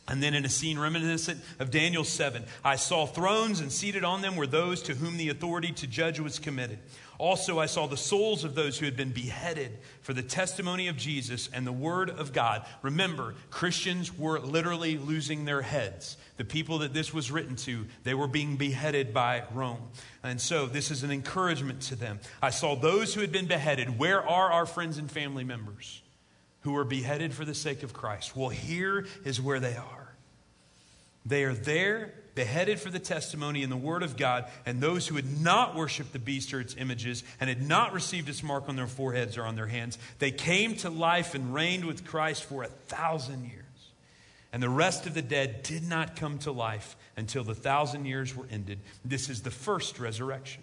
And 0.09 0.23
then 0.23 0.33
in 0.33 0.43
a 0.43 0.49
scene 0.49 0.79
reminiscent 0.79 1.39
of 1.59 1.69
Daniel 1.69 2.03
7, 2.03 2.43
I 2.65 2.77
saw 2.77 3.05
thrones, 3.05 3.59
and 3.59 3.71
seated 3.71 4.03
on 4.03 4.21
them 4.21 4.35
were 4.35 4.47
those 4.47 4.81
to 4.83 4.95
whom 4.95 5.17
the 5.17 5.29
authority 5.29 5.71
to 5.73 5.87
judge 5.87 6.19
was 6.19 6.39
committed. 6.39 6.79
Also, 7.19 7.59
I 7.59 7.67
saw 7.67 7.85
the 7.85 7.97
souls 7.97 8.43
of 8.43 8.55
those 8.55 8.79
who 8.79 8.85
had 8.85 8.97
been 8.97 9.11
beheaded 9.11 9.77
for 10.01 10.13
the 10.13 10.23
testimony 10.23 10.87
of 10.87 10.97
Jesus 10.97 11.47
and 11.53 11.67
the 11.67 11.71
word 11.71 12.09
of 12.09 12.33
God. 12.33 12.65
Remember, 12.81 13.35
Christians 13.51 14.17
were 14.17 14.39
literally 14.39 14.97
losing 14.97 15.45
their 15.45 15.61
heads. 15.61 16.17
The 16.37 16.45
people 16.45 16.79
that 16.79 16.93
this 16.93 17.13
was 17.13 17.29
written 17.29 17.55
to, 17.57 17.85
they 18.03 18.15
were 18.15 18.27
being 18.27 18.55
beheaded 18.55 19.13
by 19.13 19.43
Rome. 19.53 19.89
And 20.23 20.41
so, 20.41 20.65
this 20.65 20.89
is 20.89 21.03
an 21.03 21.11
encouragement 21.11 21.81
to 21.83 21.95
them. 21.95 22.19
I 22.41 22.49
saw 22.49 22.75
those 22.75 23.13
who 23.13 23.21
had 23.21 23.31
been 23.31 23.47
beheaded. 23.47 23.99
Where 23.99 24.27
are 24.27 24.51
our 24.51 24.65
friends 24.65 24.97
and 24.97 25.11
family 25.11 25.43
members? 25.43 26.01
Who 26.69 26.75
were 26.75 26.83
beheaded 26.83 27.33
for 27.33 27.45
the 27.45 27.55
sake 27.55 27.81
of 27.81 27.93
Christ. 27.93 28.35
Well, 28.35 28.49
here 28.49 29.07
is 29.25 29.41
where 29.41 29.59
they 29.59 29.75
are. 29.75 30.13
They 31.25 31.43
are 31.43 31.55
there, 31.55 32.13
beheaded 32.35 32.79
for 32.79 32.91
the 32.91 32.99
testimony 32.99 33.63
and 33.63 33.71
the 33.71 33.77
word 33.77 34.03
of 34.03 34.17
God, 34.17 34.45
and 34.67 34.79
those 34.79 35.07
who 35.07 35.15
had 35.15 35.41
not 35.41 35.75
worshiped 35.75 36.13
the 36.13 36.19
beast 36.19 36.53
or 36.53 36.61
its 36.61 36.75
images 36.77 37.23
and 37.39 37.49
had 37.49 37.67
not 37.67 37.91
received 37.91 38.29
its 38.29 38.43
mark 38.43 38.69
on 38.69 38.75
their 38.75 38.85
foreheads 38.85 39.35
or 39.35 39.45
on 39.45 39.55
their 39.55 39.65
hands, 39.65 39.97
they 40.19 40.29
came 40.29 40.75
to 40.75 40.91
life 40.91 41.33
and 41.33 41.55
reigned 41.55 41.85
with 41.85 42.05
Christ 42.05 42.43
for 42.43 42.61
a 42.61 42.67
thousand 42.67 43.45
years. 43.45 43.65
And 44.53 44.61
the 44.61 44.69
rest 44.69 45.07
of 45.07 45.15
the 45.15 45.23
dead 45.23 45.63
did 45.63 45.89
not 45.89 46.15
come 46.15 46.37
to 46.39 46.51
life 46.51 46.95
until 47.17 47.43
the 47.43 47.55
thousand 47.55 48.05
years 48.05 48.35
were 48.35 48.45
ended. 48.51 48.77
This 49.03 49.27
is 49.27 49.41
the 49.41 49.49
first 49.49 49.99
resurrection. 49.99 50.61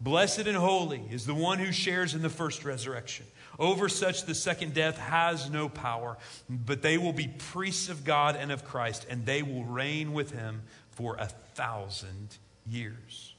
Blessed 0.00 0.46
and 0.46 0.56
holy 0.56 1.02
is 1.10 1.26
the 1.26 1.34
one 1.34 1.58
who 1.58 1.72
shares 1.72 2.14
in 2.14 2.22
the 2.22 2.30
first 2.30 2.64
resurrection. 2.64 3.26
Over 3.60 3.90
such, 3.90 4.24
the 4.24 4.34
second 4.34 4.72
death 4.72 4.96
has 4.96 5.50
no 5.50 5.68
power, 5.68 6.16
but 6.48 6.80
they 6.80 6.96
will 6.96 7.12
be 7.12 7.28
priests 7.28 7.90
of 7.90 8.04
God 8.04 8.34
and 8.34 8.50
of 8.50 8.64
Christ, 8.64 9.06
and 9.10 9.26
they 9.26 9.42
will 9.42 9.64
reign 9.64 10.14
with 10.14 10.30
him 10.30 10.62
for 10.92 11.16
a 11.16 11.26
thousand 11.26 12.38
years. 12.66 13.34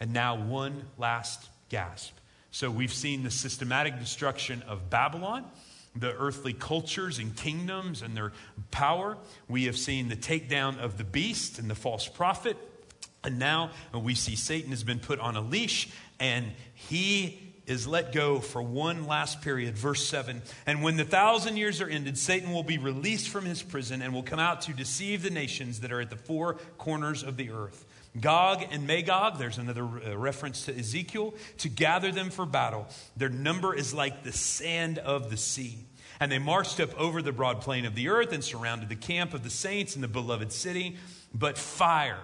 And 0.00 0.12
now, 0.12 0.36
one 0.36 0.86
last 0.98 1.48
gasp. 1.68 2.16
So 2.50 2.68
we've 2.68 2.92
seen 2.92 3.22
the 3.22 3.30
systematic 3.30 4.00
destruction 4.00 4.62
of 4.62 4.90
Babylon, 4.90 5.44
the 5.94 6.16
earthly 6.16 6.52
cultures 6.52 7.20
and 7.20 7.36
kingdoms 7.36 8.02
and 8.02 8.16
their 8.16 8.32
power. 8.72 9.18
We 9.48 9.66
have 9.66 9.78
seen 9.78 10.08
the 10.08 10.16
takedown 10.16 10.78
of 10.78 10.98
the 10.98 11.04
beast 11.04 11.60
and 11.60 11.70
the 11.70 11.76
false 11.76 12.08
prophet. 12.08 12.56
And 13.22 13.38
now 13.38 13.70
we 13.94 14.16
see 14.16 14.34
Satan 14.34 14.70
has 14.70 14.82
been 14.82 14.98
put 14.98 15.20
on 15.20 15.36
a 15.36 15.40
leash 15.40 15.90
and 16.18 16.52
he 16.74 17.49
is 17.66 17.86
let 17.86 18.12
go 18.12 18.40
for 18.40 18.62
one 18.62 19.06
last 19.06 19.42
period. 19.42 19.76
Verse 19.76 20.06
7 20.06 20.42
And 20.66 20.82
when 20.82 20.96
the 20.96 21.04
thousand 21.04 21.56
years 21.56 21.80
are 21.80 21.88
ended, 21.88 22.18
Satan 22.18 22.52
will 22.52 22.62
be 22.62 22.78
released 22.78 23.28
from 23.28 23.44
his 23.44 23.62
prison 23.62 24.02
and 24.02 24.12
will 24.12 24.22
come 24.22 24.38
out 24.38 24.62
to 24.62 24.72
deceive 24.72 25.22
the 25.22 25.30
nations 25.30 25.80
that 25.80 25.92
are 25.92 26.00
at 26.00 26.10
the 26.10 26.16
four 26.16 26.54
corners 26.78 27.22
of 27.22 27.36
the 27.36 27.50
earth. 27.50 27.86
Gog 28.18 28.64
and 28.72 28.86
Magog, 28.86 29.38
there's 29.38 29.58
another 29.58 29.84
uh, 29.84 30.16
reference 30.16 30.64
to 30.64 30.76
Ezekiel, 30.76 31.34
to 31.58 31.68
gather 31.68 32.10
them 32.10 32.30
for 32.30 32.44
battle. 32.44 32.88
Their 33.16 33.28
number 33.28 33.74
is 33.74 33.94
like 33.94 34.24
the 34.24 34.32
sand 34.32 34.98
of 34.98 35.30
the 35.30 35.36
sea. 35.36 35.86
And 36.18 36.30
they 36.30 36.38
marched 36.38 36.80
up 36.80 36.98
over 36.98 37.22
the 37.22 37.32
broad 37.32 37.60
plain 37.60 37.86
of 37.86 37.94
the 37.94 38.08
earth 38.08 38.32
and 38.32 38.42
surrounded 38.42 38.88
the 38.88 38.96
camp 38.96 39.32
of 39.32 39.42
the 39.42 39.50
saints 39.50 39.94
in 39.94 40.02
the 40.02 40.08
beloved 40.08 40.52
city. 40.52 40.96
But 41.32 41.56
fire, 41.56 42.18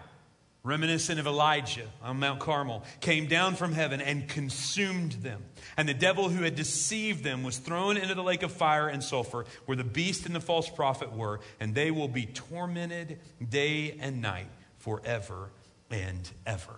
reminiscent 0.67 1.21
of 1.21 1.27
Elijah 1.27 1.89
on 2.03 2.19
Mount 2.19 2.41
Carmel, 2.41 2.85
came 3.01 3.27
down 3.27 3.55
from 3.55 3.73
heaven 3.73 4.01
and 4.01 4.29
consumed 4.29 5.13
them. 5.13 5.43
And 5.77 5.89
the 5.89 5.95
devil 5.95 6.29
who 6.29 6.43
had 6.43 6.57
deceived 6.57 7.23
them 7.25 7.43
was 7.43 7.59
thrown 7.59 7.97
into 7.97 8.15
the 8.15 8.23
lake 8.23 8.43
of 8.43 8.53
fire 8.53 8.89
and 8.89 9.03
sulfur, 9.03 9.47
where 9.67 9.77
the 9.77 9.85
beast 9.85 10.27
and 10.27 10.35
the 10.35 10.41
false 10.41 10.69
prophet 10.69 11.13
were, 11.13 11.41
and 11.61 11.75
they 11.75 11.91
will 11.91 12.09
be 12.09 12.27
tormented 12.27 13.21
day 13.49 13.97
and 14.01 14.21
night 14.21 14.49
forever 14.79 15.51
and 15.91 16.31
ever. 16.47 16.77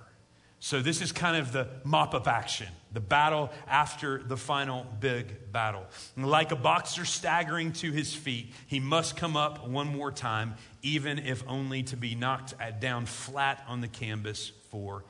So, 0.60 0.80
this 0.82 1.00
is 1.00 1.12
kind 1.12 1.36
of 1.36 1.52
the 1.52 1.68
mop 1.84 2.14
up 2.14 2.26
action, 2.26 2.68
the 2.92 3.00
battle 3.00 3.50
after 3.66 4.22
the 4.22 4.36
final 4.36 4.86
big 5.00 5.52
battle. 5.52 5.84
Like 6.16 6.52
a 6.52 6.56
boxer 6.56 7.04
staggering 7.04 7.72
to 7.74 7.92
his 7.92 8.14
feet, 8.14 8.52
he 8.66 8.80
must 8.80 9.16
come 9.16 9.36
up 9.36 9.68
one 9.68 9.88
more 9.88 10.10
time, 10.10 10.54
even 10.82 11.18
if 11.18 11.44
only 11.46 11.82
to 11.84 11.96
be 11.96 12.14
knocked 12.14 12.54
down 12.80 13.06
flat 13.06 13.64
on 13.68 13.80
the 13.80 13.88
canvas 13.88 14.52
forever. 14.70 15.04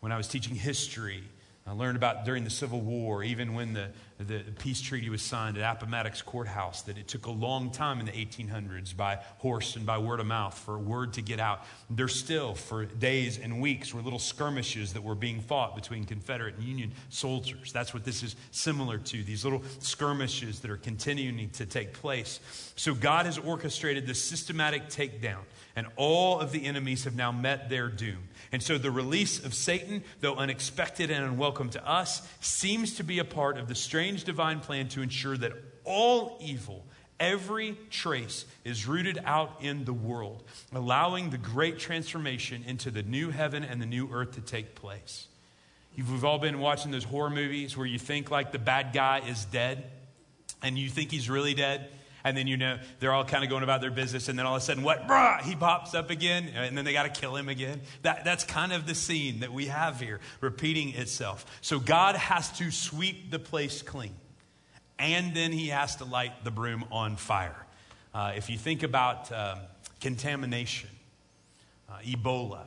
When 0.00 0.12
I 0.12 0.16
was 0.16 0.28
teaching 0.28 0.54
history, 0.54 1.24
I 1.68 1.72
learned 1.72 1.96
about 1.96 2.24
during 2.24 2.44
the 2.44 2.50
Civil 2.50 2.80
War, 2.80 3.24
even 3.24 3.52
when 3.52 3.72
the, 3.72 3.88
the 4.18 4.44
peace 4.60 4.80
treaty 4.80 5.10
was 5.10 5.20
signed 5.20 5.58
at 5.58 5.76
Appomattox 5.76 6.22
Courthouse, 6.22 6.82
that 6.82 6.96
it 6.96 7.08
took 7.08 7.26
a 7.26 7.30
long 7.30 7.72
time 7.72 7.98
in 7.98 8.06
the 8.06 8.12
1800s 8.12 8.96
by 8.96 9.18
horse 9.38 9.74
and 9.74 9.84
by 9.84 9.98
word 9.98 10.20
of 10.20 10.26
mouth 10.26 10.56
for 10.56 10.76
a 10.76 10.78
word 10.78 11.14
to 11.14 11.22
get 11.22 11.40
out. 11.40 11.64
There 11.90 12.06
still, 12.06 12.54
for 12.54 12.84
days 12.84 13.40
and 13.40 13.60
weeks, 13.60 13.92
were 13.92 14.00
little 14.00 14.20
skirmishes 14.20 14.92
that 14.92 15.02
were 15.02 15.16
being 15.16 15.40
fought 15.40 15.74
between 15.74 16.04
Confederate 16.04 16.54
and 16.54 16.62
Union 16.62 16.92
soldiers. 17.08 17.72
That's 17.72 17.92
what 17.92 18.04
this 18.04 18.22
is 18.22 18.36
similar 18.52 18.98
to, 18.98 19.24
these 19.24 19.42
little 19.42 19.62
skirmishes 19.80 20.60
that 20.60 20.70
are 20.70 20.76
continuing 20.76 21.50
to 21.50 21.66
take 21.66 21.92
place. 21.92 22.38
So 22.76 22.94
God 22.94 23.26
has 23.26 23.38
orchestrated 23.38 24.06
this 24.06 24.22
systematic 24.22 24.88
takedown, 24.88 25.40
and 25.74 25.88
all 25.96 26.38
of 26.38 26.52
the 26.52 26.64
enemies 26.64 27.02
have 27.04 27.16
now 27.16 27.32
met 27.32 27.68
their 27.68 27.88
doom. 27.88 28.28
And 28.52 28.62
so 28.62 28.78
the 28.78 28.90
release 28.90 29.44
of 29.44 29.54
Satan, 29.54 30.02
though 30.20 30.36
unexpected 30.36 31.10
and 31.10 31.24
unwelcome 31.24 31.70
to 31.70 31.88
us, 31.88 32.26
seems 32.40 32.96
to 32.96 33.04
be 33.04 33.18
a 33.18 33.24
part 33.24 33.58
of 33.58 33.68
the 33.68 33.74
strange 33.74 34.24
divine 34.24 34.60
plan 34.60 34.88
to 34.88 35.02
ensure 35.02 35.36
that 35.36 35.52
all 35.84 36.38
evil, 36.40 36.84
every 37.18 37.76
trace, 37.90 38.44
is 38.64 38.86
rooted 38.86 39.20
out 39.24 39.58
in 39.60 39.84
the 39.84 39.92
world, 39.92 40.42
allowing 40.72 41.30
the 41.30 41.38
great 41.38 41.78
transformation 41.78 42.64
into 42.66 42.90
the 42.90 43.02
new 43.02 43.30
heaven 43.30 43.64
and 43.64 43.80
the 43.80 43.86
new 43.86 44.08
earth 44.12 44.32
to 44.32 44.40
take 44.40 44.74
place. 44.74 45.26
We've 45.96 46.24
all 46.24 46.38
been 46.38 46.58
watching 46.58 46.90
those 46.90 47.04
horror 47.04 47.30
movies 47.30 47.76
where 47.76 47.86
you 47.86 47.98
think 47.98 48.30
like 48.30 48.52
the 48.52 48.58
bad 48.58 48.92
guy 48.92 49.22
is 49.26 49.46
dead 49.46 49.84
and 50.62 50.78
you 50.78 50.90
think 50.90 51.10
he's 51.10 51.30
really 51.30 51.54
dead 51.54 51.88
and 52.26 52.36
then 52.36 52.48
you 52.48 52.56
know 52.56 52.76
they're 52.98 53.12
all 53.12 53.24
kind 53.24 53.44
of 53.44 53.50
going 53.50 53.62
about 53.62 53.80
their 53.80 53.92
business, 53.92 54.28
and 54.28 54.36
then 54.36 54.46
all 54.46 54.56
of 54.56 54.62
a 54.62 54.64
sudden, 54.64 54.82
what? 54.82 55.06
Brah, 55.06 55.40
he 55.42 55.54
pops 55.54 55.94
up 55.94 56.10
again, 56.10 56.50
and 56.56 56.76
then 56.76 56.84
they 56.84 56.92
got 56.92 57.04
to 57.04 57.20
kill 57.20 57.36
him 57.36 57.48
again. 57.48 57.80
That, 58.02 58.24
that's 58.24 58.42
kind 58.42 58.72
of 58.72 58.84
the 58.84 58.96
scene 58.96 59.40
that 59.40 59.52
we 59.52 59.66
have 59.66 60.00
here, 60.00 60.18
repeating 60.40 60.88
itself. 60.94 61.46
So 61.60 61.78
God 61.78 62.16
has 62.16 62.50
to 62.58 62.72
sweep 62.72 63.30
the 63.30 63.38
place 63.38 63.80
clean, 63.80 64.16
and 64.98 65.36
then 65.36 65.52
he 65.52 65.68
has 65.68 65.94
to 65.96 66.04
light 66.04 66.42
the 66.42 66.50
broom 66.50 66.84
on 66.90 67.14
fire. 67.14 67.64
Uh, 68.12 68.32
if 68.34 68.50
you 68.50 68.58
think 68.58 68.82
about 68.82 69.30
um, 69.30 69.60
contamination, 70.00 70.90
uh, 71.88 71.98
Ebola, 72.04 72.62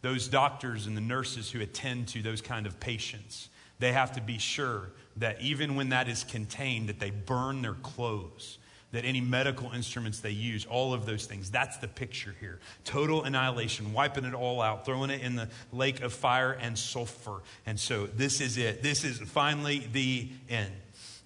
those 0.00 0.28
doctors 0.28 0.86
and 0.86 0.96
the 0.96 1.00
nurses 1.02 1.50
who 1.50 1.60
attend 1.60 2.06
to 2.08 2.22
those 2.22 2.40
kind 2.40 2.68
of 2.68 2.78
patients, 2.78 3.48
they 3.80 3.90
have 3.90 4.12
to 4.12 4.20
be 4.20 4.38
sure 4.38 4.92
that 5.16 5.40
even 5.40 5.74
when 5.74 5.88
that 5.88 6.08
is 6.08 6.22
contained, 6.22 6.88
that 6.88 7.00
they 7.00 7.10
burn 7.10 7.62
their 7.62 7.74
clothes 7.74 8.58
that 8.92 9.04
any 9.04 9.20
medical 9.20 9.70
instruments 9.72 10.20
they 10.20 10.30
use, 10.30 10.66
all 10.66 10.92
of 10.92 11.06
those 11.06 11.26
things. 11.26 11.50
That's 11.50 11.76
the 11.76 11.88
picture 11.88 12.34
here. 12.40 12.58
Total 12.84 13.22
annihilation, 13.22 13.92
wiping 13.92 14.24
it 14.24 14.34
all 14.34 14.60
out, 14.60 14.84
throwing 14.84 15.10
it 15.10 15.22
in 15.22 15.36
the 15.36 15.48
lake 15.72 16.02
of 16.02 16.12
fire 16.12 16.52
and 16.52 16.76
sulfur. 16.76 17.42
And 17.66 17.78
so 17.78 18.06
this 18.06 18.40
is 18.40 18.58
it. 18.58 18.82
This 18.82 19.04
is 19.04 19.18
finally 19.18 19.88
the 19.92 20.28
end. 20.48 20.72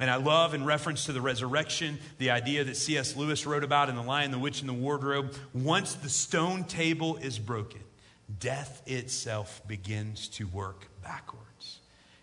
And 0.01 0.11
I 0.11 0.17
love, 0.17 0.55
in 0.55 0.65
reference 0.65 1.07
to 1.07 1.13
the 1.13 1.21
resurrection, 1.21 1.99
the 2.19 2.31
idea 2.31 2.65
that 2.65 2.77
C.S. 2.77 3.17
Lewis 3.17 3.47
wrote 3.47 3.63
about 3.63 3.89
in 3.89 3.95
The 3.95 4.03
Lion, 4.03 4.33
the 4.33 4.39
Witch, 4.39 4.61
and 4.61 4.69
the 4.69 4.75
Wardrobe. 4.75 5.35
Once 5.53 5.95
the 5.95 6.09
stone 6.09 6.65
table 6.65 7.17
is 7.17 7.39
broken, 7.39 7.81
death 8.41 8.83
itself 8.87 9.63
begins 9.69 10.29
to 10.29 10.47
work 10.49 10.89
backwards. 11.03 11.79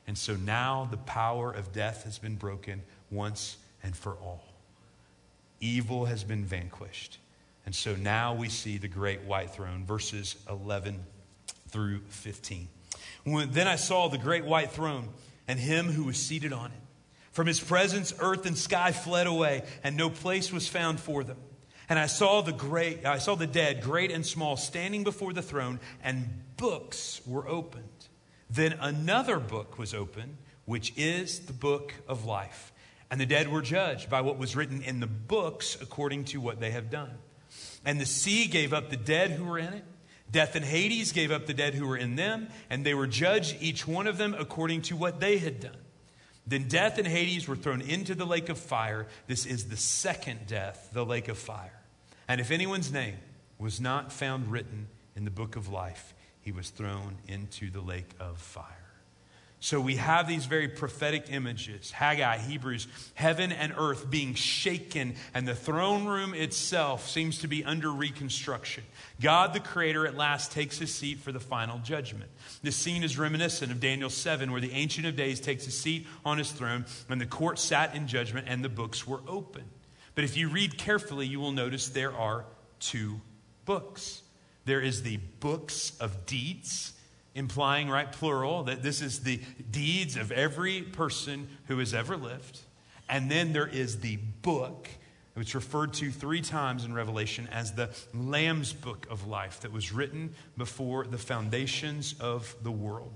And 0.05 0.17
so 0.17 0.35
now 0.35 0.87
the 0.91 0.97
power 0.97 1.51
of 1.51 1.71
death 1.71 2.03
has 2.03 2.19
been 2.19 2.35
broken 2.35 2.81
once 3.09 3.57
and 3.81 3.95
for 3.95 4.15
all. 4.15 4.50
Evil 5.61 6.05
has 6.05 6.23
been 6.23 6.43
vanquished. 6.43 7.19
And 7.65 7.73
so 7.73 7.95
now 7.95 8.33
we 8.33 8.49
see 8.49 8.77
the 8.77 8.87
great 8.87 9.21
white 9.21 9.51
throne, 9.51 9.85
verses 9.85 10.35
11 10.49 10.99
through 11.69 12.01
15. 12.09 12.67
When, 13.23 13.51
then 13.51 13.67
I 13.67 13.75
saw 13.75 14.09
the 14.09 14.17
great 14.17 14.43
white 14.43 14.71
throne 14.71 15.09
and 15.47 15.59
him 15.59 15.87
who 15.87 16.03
was 16.03 16.17
seated 16.17 16.51
on 16.51 16.71
it. 16.71 16.81
From 17.31 17.47
his 17.47 17.59
presence, 17.59 18.13
earth 18.19 18.45
and 18.45 18.57
sky 18.57 18.91
fled 18.91 19.27
away, 19.27 19.63
and 19.83 19.95
no 19.95 20.09
place 20.09 20.51
was 20.51 20.67
found 20.67 20.99
for 20.99 21.23
them. 21.23 21.37
And 21.87 21.97
I 21.97 22.07
saw 22.07 22.41
the 22.41 22.51
great, 22.51 23.05
I 23.05 23.19
saw 23.19 23.35
the 23.35 23.47
dead, 23.47 23.81
great 23.81 24.11
and 24.11 24.25
small, 24.25 24.57
standing 24.57 25.03
before 25.03 25.33
the 25.33 25.41
throne, 25.41 25.79
and 26.03 26.27
books 26.57 27.21
were 27.25 27.47
opened. 27.47 27.85
Then 28.49 28.73
another 28.79 29.39
book 29.39 29.77
was 29.77 29.93
opened, 29.93 30.37
which 30.65 30.93
is 30.97 31.39
the 31.41 31.53
book 31.53 31.93
of 32.07 32.25
life. 32.25 32.70
And 33.11 33.19
the 33.19 33.25
dead 33.25 33.49
were 33.49 33.61
judged 33.61 34.09
by 34.09 34.21
what 34.21 34.37
was 34.37 34.55
written 34.55 34.81
in 34.81 35.01
the 35.01 35.07
books 35.07 35.77
according 35.79 36.23
to 36.25 36.39
what 36.39 36.61
they 36.61 36.71
have 36.71 36.89
done. 36.89 37.11
And 37.85 37.99
the 37.99 38.05
sea 38.05 38.47
gave 38.47 38.71
up 38.71 38.89
the 38.89 38.95
dead 38.95 39.31
who 39.31 39.43
were 39.43 39.59
in 39.59 39.73
it. 39.73 39.83
Death 40.31 40.55
and 40.55 40.63
Hades 40.63 41.11
gave 41.11 41.29
up 41.29 41.45
the 41.45 41.53
dead 41.53 41.73
who 41.73 41.85
were 41.85 41.97
in 41.97 42.15
them, 42.15 42.47
and 42.69 42.85
they 42.85 42.93
were 42.93 43.07
judged, 43.07 43.57
each 43.59 43.85
one 43.85 44.07
of 44.07 44.17
them, 44.17 44.33
according 44.39 44.83
to 44.83 44.95
what 44.95 45.19
they 45.19 45.39
had 45.39 45.59
done. 45.59 45.75
Then 46.47 46.69
death 46.69 46.97
and 46.97 47.07
Hades 47.07 47.49
were 47.49 47.57
thrown 47.57 47.81
into 47.81 48.15
the 48.15 48.25
lake 48.25 48.47
of 48.47 48.57
fire. 48.57 49.07
This 49.27 49.45
is 49.45 49.65
the 49.65 49.75
second 49.75 50.47
death, 50.47 50.89
the 50.93 51.05
lake 51.05 51.27
of 51.27 51.37
fire. 51.37 51.81
And 52.29 52.39
if 52.39 52.49
anyone's 52.49 52.93
name 52.93 53.17
was 53.59 53.81
not 53.81 54.13
found 54.13 54.47
written 54.47 54.87
in 55.17 55.25
the 55.25 55.31
book 55.31 55.57
of 55.57 55.67
life, 55.67 56.13
he 56.39 56.53
was 56.53 56.69
thrown 56.69 57.17
into 57.27 57.69
the 57.69 57.81
lake 57.81 58.11
of 58.19 58.37
fire. 58.37 58.80
So 59.63 59.79
we 59.79 59.97
have 59.97 60.27
these 60.27 60.47
very 60.47 60.67
prophetic 60.67 61.27
images 61.29 61.91
Haggai, 61.91 62.39
Hebrews, 62.39 62.87
heaven 63.13 63.51
and 63.51 63.73
earth 63.77 64.09
being 64.09 64.33
shaken, 64.33 65.15
and 65.33 65.47
the 65.47 65.55
throne 65.55 66.05
room 66.05 66.33
itself 66.33 67.07
seems 67.07 67.39
to 67.39 67.47
be 67.47 67.63
under 67.63 67.91
reconstruction. 67.91 68.83
God, 69.21 69.53
the 69.53 69.59
Creator, 69.59 70.07
at 70.07 70.17
last 70.17 70.51
takes 70.51 70.79
his 70.79 70.93
seat 70.93 71.19
for 71.19 71.31
the 71.31 71.39
final 71.39 71.77
judgment. 71.77 72.31
This 72.63 72.75
scene 72.75 73.03
is 73.03 73.19
reminiscent 73.19 73.71
of 73.71 73.79
Daniel 73.79 74.09
7, 74.09 74.51
where 74.51 74.61
the 74.61 74.73
Ancient 74.73 75.05
of 75.05 75.15
Days 75.15 75.39
takes 75.39 75.67
a 75.67 75.71
seat 75.71 76.07
on 76.25 76.39
his 76.39 76.51
throne, 76.51 76.85
and 77.07 77.21
the 77.21 77.27
court 77.27 77.59
sat 77.59 77.95
in 77.95 78.07
judgment, 78.07 78.47
and 78.49 78.65
the 78.65 78.69
books 78.69 79.05
were 79.05 79.21
open. 79.27 79.63
But 80.15 80.23
if 80.23 80.35
you 80.35 80.49
read 80.49 80.77
carefully, 80.79 81.27
you 81.27 81.39
will 81.39 81.51
notice 81.51 81.87
there 81.87 82.13
are 82.13 82.45
two 82.79 83.21
books 83.65 84.23
there 84.65 84.81
is 84.81 85.03
the 85.03 85.17
books 85.39 85.97
of 85.99 86.25
deeds 86.25 86.93
implying, 87.33 87.89
right, 87.89 88.11
plural, 88.11 88.63
that 88.63 88.83
this 88.83 89.01
is 89.01 89.21
the 89.21 89.39
deeds 89.69 90.17
of 90.17 90.31
every 90.31 90.81
person 90.81 91.47
who 91.67 91.77
has 91.79 91.93
ever 91.93 92.17
lived. 92.17 92.59
And 93.09 93.29
then 93.29 93.53
there 93.53 93.67
is 93.67 93.99
the 93.99 94.17
book, 94.41 94.89
which 95.33 95.55
referred 95.55 95.93
to 95.95 96.11
three 96.11 96.41
times 96.41 96.85
in 96.85 96.93
Revelation 96.93 97.47
as 97.51 97.73
the 97.73 97.89
Lamb's 98.13 98.73
book 98.73 99.07
of 99.09 99.27
life 99.27 99.61
that 99.61 99.71
was 99.71 99.91
written 99.91 100.33
before 100.57 101.05
the 101.05 101.17
foundations 101.17 102.15
of 102.19 102.55
the 102.63 102.71
world. 102.71 103.13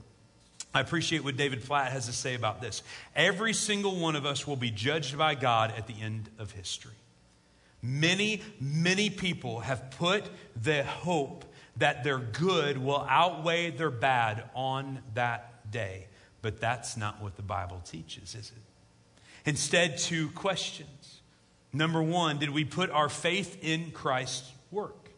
I 0.74 0.82
appreciate 0.82 1.24
what 1.24 1.38
David 1.38 1.64
Platt 1.64 1.94
has 1.94 2.06
to 2.08 2.14
say 2.14 2.36
about 2.36 2.62
this. 2.62 2.84
Every 3.16 3.54
single 3.54 3.98
one 3.98 4.18
of 4.18 4.26
us 4.26 4.46
will 4.46 4.58
be 4.58 4.72
judged 4.72 5.18
by 5.18 5.36
God 5.36 5.74
at 5.78 5.88
the 5.88 5.96
end 6.02 6.30
of 6.38 6.52
history. 6.52 6.92
Many, 7.82 8.42
many 8.60 9.10
people 9.10 9.62
have 9.62 9.92
put 9.92 10.26
their 10.56 10.84
hope 10.84 11.46
that 11.78 12.04
their 12.04 12.20
good 12.20 12.78
will 12.78 13.06
outweigh 13.10 13.72
their 13.72 13.92
bad 13.92 14.44
on 14.54 15.00
that 15.14 15.72
day. 15.72 16.08
But 16.42 16.60
that's 16.60 16.96
not 16.96 17.22
what 17.22 17.36
the 17.36 17.42
Bible 17.42 17.82
teaches, 17.86 18.36
is 18.36 18.52
it? 18.56 19.50
Instead, 19.50 19.98
two 19.98 20.30
questions. 20.30 21.22
Number 21.74 22.02
one, 22.02 22.40
did 22.40 22.52
we 22.52 22.64
put 22.64 22.90
our 22.90 23.10
faith 23.10 23.58
in 23.62 23.92
Christ's 23.92 24.52
work? 24.72 25.10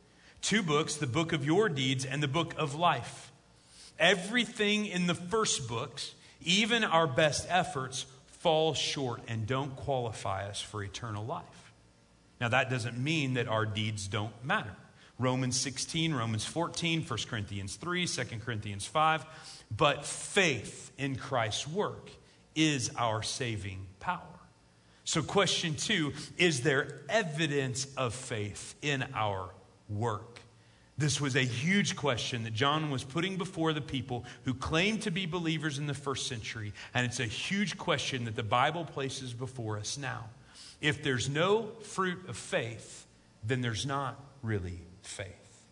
Two 0.41 0.63
books, 0.63 0.95
the 0.95 1.07
book 1.07 1.33
of 1.33 1.45
your 1.45 1.69
deeds 1.69 2.05
and 2.05 2.21
the 2.23 2.27
book 2.27 2.53
of 2.57 2.75
life. 2.75 3.31
Everything 3.99 4.85
in 4.85 5.07
the 5.07 5.15
first 5.15 5.67
books, 5.67 6.13
even 6.43 6.83
our 6.83 7.07
best 7.07 7.45
efforts, 7.49 8.05
fall 8.27 8.73
short 8.73 9.21
and 9.27 9.45
don't 9.45 9.75
qualify 9.75 10.47
us 10.47 10.61
for 10.61 10.83
eternal 10.83 11.25
life. 11.25 11.73
Now, 12.39 12.49
that 12.49 12.69
doesn't 12.69 12.97
mean 12.97 13.33
that 13.33 13.47
our 13.47 13.65
deeds 13.65 14.07
don't 14.07 14.33
matter. 14.43 14.75
Romans 15.19 15.59
16, 15.59 16.13
Romans 16.13 16.45
14, 16.45 17.03
1 17.03 17.19
Corinthians 17.27 17.75
3, 17.75 18.05
2 18.05 18.23
Corinthians 18.45 18.85
5. 18.85 19.25
But 19.75 20.05
faith 20.05 20.91
in 20.97 21.15
Christ's 21.15 21.67
work 21.67 22.09
is 22.55 22.91
our 22.97 23.23
saving 23.23 23.87
power. 23.99 24.21
So, 25.03 25.21
question 25.23 25.75
two 25.75 26.13
is 26.37 26.61
there 26.61 27.01
evidence 27.07 27.87
of 27.95 28.13
faith 28.13 28.75
in 28.81 29.05
our 29.13 29.49
work? 29.89 30.41
This 30.97 31.21
was 31.21 31.35
a 31.35 31.45
huge 31.45 31.95
question 31.95 32.43
that 32.43 32.53
John 32.53 32.89
was 32.89 33.03
putting 33.03 33.37
before 33.37 33.71
the 33.71 33.81
people 33.81 34.25
who 34.45 34.53
claimed 34.53 35.03
to 35.03 35.11
be 35.11 35.27
believers 35.27 35.77
in 35.77 35.85
the 35.85 35.93
first 35.93 36.27
century. 36.27 36.73
And 36.93 37.05
it's 37.05 37.19
a 37.19 37.25
huge 37.25 37.77
question 37.77 38.25
that 38.25 38.35
the 38.35 38.43
Bible 38.43 38.83
places 38.83 39.31
before 39.31 39.77
us 39.77 39.97
now. 39.97 40.25
If 40.81 41.03
there's 41.03 41.29
no 41.29 41.69
fruit 41.83 42.27
of 42.27 42.35
faith, 42.35 43.05
then 43.43 43.61
there's 43.61 43.85
not 43.85 44.19
really 44.41 44.81
faith. 45.07 45.65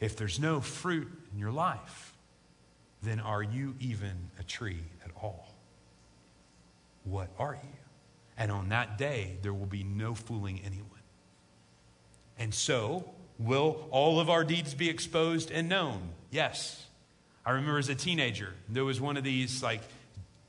If 0.00 0.16
there's 0.16 0.38
no 0.38 0.60
fruit 0.60 1.10
in 1.32 1.38
your 1.38 1.52
life, 1.52 2.14
then 3.02 3.20
are 3.20 3.42
you 3.42 3.74
even 3.80 4.30
a 4.38 4.42
tree 4.42 4.82
at 5.04 5.10
all? 5.22 5.54
What 7.04 7.30
are 7.38 7.54
you? 7.54 7.70
And 8.36 8.50
on 8.50 8.70
that 8.70 8.98
day, 8.98 9.38
there 9.42 9.54
will 9.54 9.66
be 9.66 9.84
no 9.84 10.14
fooling 10.14 10.60
anyone. 10.64 10.90
And 12.38 12.52
so, 12.52 13.10
will 13.38 13.88
all 13.90 14.18
of 14.18 14.28
our 14.28 14.42
deeds 14.42 14.74
be 14.74 14.90
exposed 14.90 15.50
and 15.50 15.68
known? 15.68 16.10
Yes. 16.30 16.86
I 17.46 17.52
remember 17.52 17.78
as 17.78 17.88
a 17.88 17.94
teenager, 17.94 18.54
there 18.68 18.84
was 18.84 19.00
one 19.00 19.16
of 19.16 19.22
these 19.22 19.62
like 19.62 19.82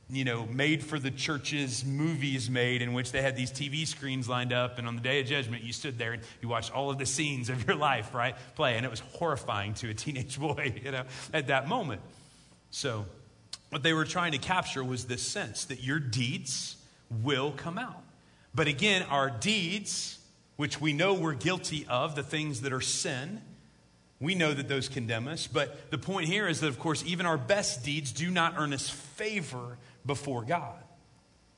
you 0.10 0.24
know, 0.24 0.46
made 0.46 0.84
for 0.84 1.00
the 1.00 1.10
churches 1.10 1.84
movies 1.84 2.50
made 2.50 2.82
in 2.82 2.94
which 2.94 3.12
they 3.12 3.22
had 3.22 3.36
these 3.36 3.52
TV 3.52 3.88
screens 3.88 4.30
lined 4.30 4.54
up, 4.54 4.78
and 4.78 4.88
on 4.88 4.96
the 4.96 5.02
day 5.02 5.20
of 5.20 5.26
judgment, 5.26 5.64
you 5.64 5.74
stood 5.74 5.98
there 5.98 6.14
and 6.14 6.22
you 6.42 6.48
watched 6.48 6.74
all 6.74 6.92
of 6.92 7.00
the 7.00 7.06
scenes 7.06 7.50
of 7.50 7.66
your 7.66 7.76
life, 7.76 8.14
right, 8.14 8.36
play. 8.56 8.76
And 8.76 8.86
it 8.86 8.90
was 8.90 9.00
horrifying 9.00 9.74
to 9.76 9.90
a 9.90 9.94
teenage 9.94 10.40
boy, 10.40 10.76
you 10.84 10.92
know, 10.92 11.04
at 11.34 11.48
that 11.48 11.68
moment. 11.68 12.02
So, 12.70 13.06
what 13.70 13.82
they 13.84 13.94
were 13.94 14.06
trying 14.06 14.32
to 14.34 14.38
capture 14.38 14.84
was 14.84 15.06
this 15.06 15.24
sense 15.24 15.66
that 15.66 15.84
your 15.84 16.00
deeds 16.00 16.78
will 17.24 17.52
come 17.52 17.78
out. 17.78 18.04
But 18.54 18.68
again, 18.68 19.04
our 19.10 19.30
deeds, 19.30 20.20
which 20.56 20.80
we 20.80 20.94
know 20.94 21.14
we're 21.14 21.34
guilty 21.34 21.86
of, 21.90 22.16
the 22.16 22.24
things 22.24 22.62
that 22.62 22.72
are 22.72 22.82
sin, 22.82 23.42
we 24.20 24.36
know 24.36 24.54
that 24.54 24.68
those 24.68 24.88
condemn 24.88 25.28
us. 25.28 25.48
But 25.48 25.92
the 25.92 25.98
point 25.98 26.28
here 26.28 26.48
is 26.48 26.62
that, 26.62 26.68
of 26.68 26.80
course, 26.80 27.04
even 27.06 27.26
our 27.26 27.38
best 27.38 27.84
deeds 27.84 28.12
do 28.12 28.30
not 28.30 28.54
earn 28.58 28.72
us 28.72 28.90
favor 28.90 29.78
before 30.06 30.44
God. 30.44 30.82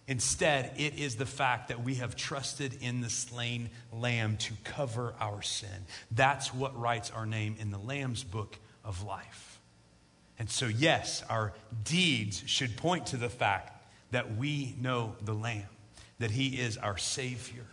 Instead, 0.07 0.71
it 0.77 0.97
is 0.97 1.17
the 1.17 1.25
fact 1.25 1.67
that 1.67 1.83
we 1.83 1.95
have 1.95 2.15
trusted 2.15 2.77
in 2.81 3.01
the 3.01 3.09
slain 3.09 3.69
lamb 3.91 4.37
to 4.37 4.53
cover 4.63 5.13
our 5.19 5.41
sin. 5.41 5.85
That's 6.11 6.53
what 6.53 6.79
writes 6.79 7.11
our 7.11 7.25
name 7.25 7.57
in 7.59 7.71
the 7.71 7.77
Lamb's 7.77 8.23
book 8.23 8.57
of 8.85 9.03
life. 9.03 9.59
And 10.39 10.49
so, 10.49 10.67
yes, 10.67 11.23
our 11.29 11.53
deeds 11.83 12.43
should 12.45 12.77
point 12.77 13.07
to 13.07 13.17
the 13.17 13.29
fact 13.29 13.73
that 14.11 14.37
we 14.37 14.75
know 14.79 15.15
the 15.21 15.33
Lamb, 15.33 15.67
that 16.19 16.31
He 16.31 16.59
is 16.59 16.77
our 16.77 16.97
Savior. 16.97 17.65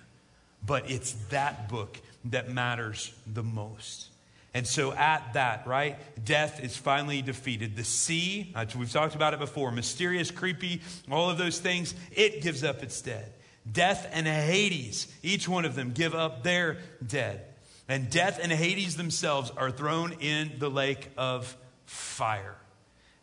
But 0.67 0.91
it's 0.91 1.13
that 1.29 1.69
book 1.69 2.01
that 2.25 2.51
matters 2.51 3.15
the 3.33 3.43
most. 3.43 4.09
And 4.55 4.65
so, 4.69 4.93
at 4.93 5.33
that, 5.33 5.67
right, 5.67 5.99
death 6.25 6.63
is 6.63 6.77
finally 6.77 7.23
defeated. 7.23 7.75
The 7.75 7.83
sea, 7.83 8.53
uh, 8.55 8.65
we've 8.79 8.91
talked 8.91 9.17
about 9.17 9.35
it 9.35 9.41
before, 9.41 9.73
mysterious, 9.73 10.31
creepy, 10.31 10.81
all 11.11 11.29
of 11.29 11.39
those 11.39 11.59
things, 11.59 11.93
it 12.13 12.41
gives 12.41 12.63
up 12.63 12.85
its 12.85 13.03
dead. 13.03 13.33
Death 13.71 14.09
and 14.13 14.29
Hades, 14.29 15.13
each 15.25 15.49
one 15.49 15.65
of 15.65 15.75
them 15.75 15.91
give 15.91 16.15
up 16.15 16.45
their 16.45 16.79
dead. 17.05 17.45
And 17.89 18.09
death 18.09 18.39
and 18.41 18.53
Hades 18.53 18.97
themselves 18.97 19.51
are 19.57 19.73
thrown 19.73 20.13
in 20.21 20.53
the 20.59 20.71
lake 20.71 21.11
of 21.17 21.57
fire. 21.85 22.57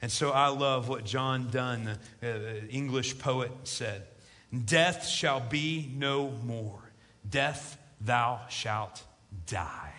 And 0.01 0.11
so 0.11 0.31
I 0.31 0.47
love 0.47 0.89
what 0.89 1.05
John 1.05 1.49
Donne, 1.49 1.97
the 2.19 2.35
uh, 2.35 2.65
English 2.69 3.19
poet, 3.19 3.51
said 3.63 4.03
Death 4.65 5.07
shall 5.07 5.39
be 5.39 5.89
no 5.95 6.29
more. 6.43 6.91
Death, 7.29 7.77
thou 8.01 8.41
shalt 8.49 9.03
die 9.45 9.90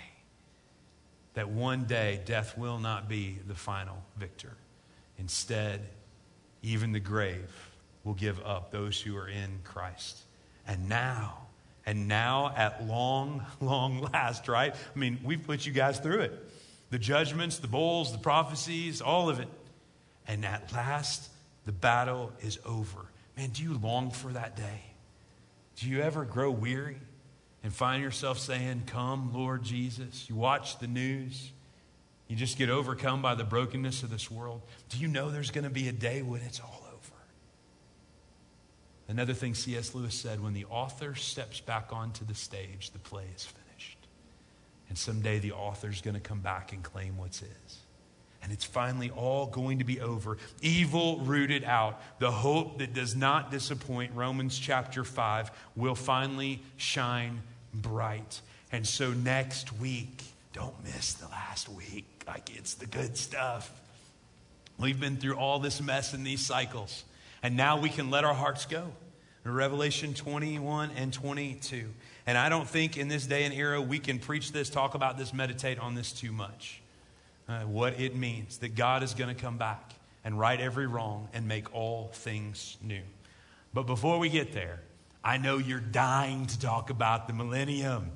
that 1.35 1.49
one 1.49 1.85
day 1.85 2.20
death 2.24 2.57
will 2.59 2.78
not 2.78 3.09
be 3.09 3.39
the 3.47 3.55
final 3.55 4.03
victor. 4.16 4.53
Instead, 5.18 5.80
even 6.62 6.93
the 6.93 7.01
grave 7.01 7.51
will 8.05 8.14
give 8.14 8.41
up 8.45 8.70
those 8.70 9.01
who 9.01 9.16
are 9.16 9.28
in 9.28 9.61
Christ. 9.64 10.18
And 10.66 10.89
now, 10.89 11.39
and 11.87 12.09
now 12.09 12.53
at 12.57 12.87
long, 12.87 13.45
long 13.61 14.01
last, 14.12 14.49
right? 14.49 14.74
I 14.74 14.99
mean, 14.99 15.18
we've 15.24 15.43
put 15.43 15.66
you 15.66 15.72
guys 15.72 15.99
through 15.99 16.20
it 16.20 16.49
the 16.91 16.99
judgments, 16.99 17.57
the 17.57 17.66
bowls, 17.68 18.12
the 18.12 18.18
prophecies, 18.18 19.01
all 19.01 19.30
of 19.30 19.41
it. 19.41 19.49
And 20.28 20.45
at 20.45 20.70
last, 20.74 21.30
the 21.64 21.72
battle 21.72 22.30
is 22.43 22.59
over. 22.66 23.07
Man, 23.35 23.49
do 23.49 23.62
you 23.62 23.78
long 23.78 24.11
for 24.11 24.28
that 24.28 24.57
day? 24.57 24.83
Do 25.76 25.89
you 25.89 26.03
ever 26.03 26.26
grow 26.26 26.51
weary? 26.51 26.99
And 27.62 27.72
find 27.72 28.02
yourself 28.02 28.38
saying, 28.38 28.84
Come, 28.86 29.32
Lord 29.32 29.62
Jesus. 29.62 30.28
You 30.28 30.36
watch 30.36 30.78
the 30.78 30.86
news, 30.86 31.52
you 32.28 32.36
just 32.36 32.56
get 32.56 32.70
overcome 32.70 33.20
by 33.20 33.34
the 33.34 33.44
brokenness 33.44 34.02
of 34.02 34.10
this 34.10 34.30
world. 34.30 34.62
Do 34.88 34.98
you 34.98 35.08
know 35.08 35.30
there's 35.30 35.50
going 35.50 35.64
to 35.64 35.70
be 35.70 35.88
a 35.88 35.92
day 35.92 36.22
when 36.22 36.40
it's 36.40 36.60
all 36.60 36.82
over? 36.86 37.12
Another 39.08 39.34
thing 39.34 39.54
C.S. 39.54 39.94
Lewis 39.94 40.14
said 40.14 40.42
when 40.42 40.54
the 40.54 40.64
author 40.66 41.14
steps 41.14 41.60
back 41.60 41.88
onto 41.92 42.24
the 42.24 42.34
stage, 42.34 42.90
the 42.92 42.98
play 42.98 43.26
is 43.36 43.44
finished. 43.44 43.98
And 44.88 44.96
someday 44.96 45.40
the 45.40 45.52
author's 45.52 46.00
going 46.00 46.14
to 46.14 46.20
come 46.20 46.40
back 46.40 46.72
and 46.72 46.82
claim 46.82 47.18
what's 47.18 47.40
his. 47.40 47.78
And 48.42 48.50
it's 48.50 48.64
finally 48.64 49.10
all 49.10 49.46
going 49.46 49.78
to 49.78 49.84
be 49.84 50.00
over. 50.00 50.36
Evil 50.62 51.20
rooted 51.20 51.64
out. 51.64 52.00
The 52.18 52.30
hope 52.30 52.78
that 52.78 52.92
does 52.92 53.14
not 53.14 53.50
disappoint, 53.50 54.12
Romans 54.14 54.58
chapter 54.58 55.04
5, 55.04 55.50
will 55.76 55.94
finally 55.94 56.62
shine 56.76 57.42
bright. 57.75 58.41
And 58.70 58.87
so 58.87 59.12
next 59.12 59.79
week, 59.79 60.23
don't 60.53 60.75
miss 60.85 61.14
the 61.14 61.29
last 61.29 61.68
week. 61.68 62.07
Like 62.27 62.57
it's 62.57 62.75
the 62.75 62.87
good 62.87 63.16
stuff. 63.16 63.70
We've 64.79 64.99
been 64.99 65.16
through 65.16 65.37
all 65.37 65.59
this 65.59 65.81
mess 65.81 66.14
in 66.14 66.25
these 66.25 66.45
cycles. 66.45 67.05
And 67.43 67.57
now 67.57 67.81
we 67.81 67.89
can 67.89 68.11
let 68.11 68.25
our 68.25 68.35
hearts 68.35 68.66
go. 68.66 68.93
Revelation 69.45 70.14
21 70.14 70.91
and 70.97 71.12
22. 71.12 71.89
And 72.27 72.39
I 72.39 72.49
don't 72.49 72.68
think 72.68 72.97
in 72.97 73.09
this 73.09 73.27
day 73.27 73.45
and 73.45 73.53
era 73.53 73.81
we 73.81 73.99
can 73.99 74.20
preach 74.20 74.53
this, 74.53 74.70
talk 74.70 74.95
about 74.95 75.18
this, 75.18 75.35
meditate 75.35 75.79
on 75.81 75.95
this 75.95 76.12
too 76.12 76.31
much. 76.31 76.81
Uh, 77.49 77.62
what 77.62 77.99
it 77.99 78.14
means 78.14 78.59
that 78.59 78.77
God 78.77 79.03
is 79.03 79.14
going 79.14 79.35
to 79.35 79.41
come 79.41 79.59
back 79.59 79.95
and 80.25 80.39
right 80.39 80.61
every 80.61 80.87
wrong 80.87 81.29
and 81.33 81.49
make 81.49 81.75
all 81.75 82.11
things 82.14 82.77
new. 82.81 83.03
But 83.75 83.83
before 83.83 84.18
we 84.20 84.29
get 84.29 84.53
there, 84.53 84.81
I 85.25 85.39
know 85.39 85.59
you're 85.59 85.81
dying 85.81 86.47
to 86.47 86.59
talk 86.59 86.91
about 86.91 87.29
the 87.29 87.33
millennium, 87.33 88.11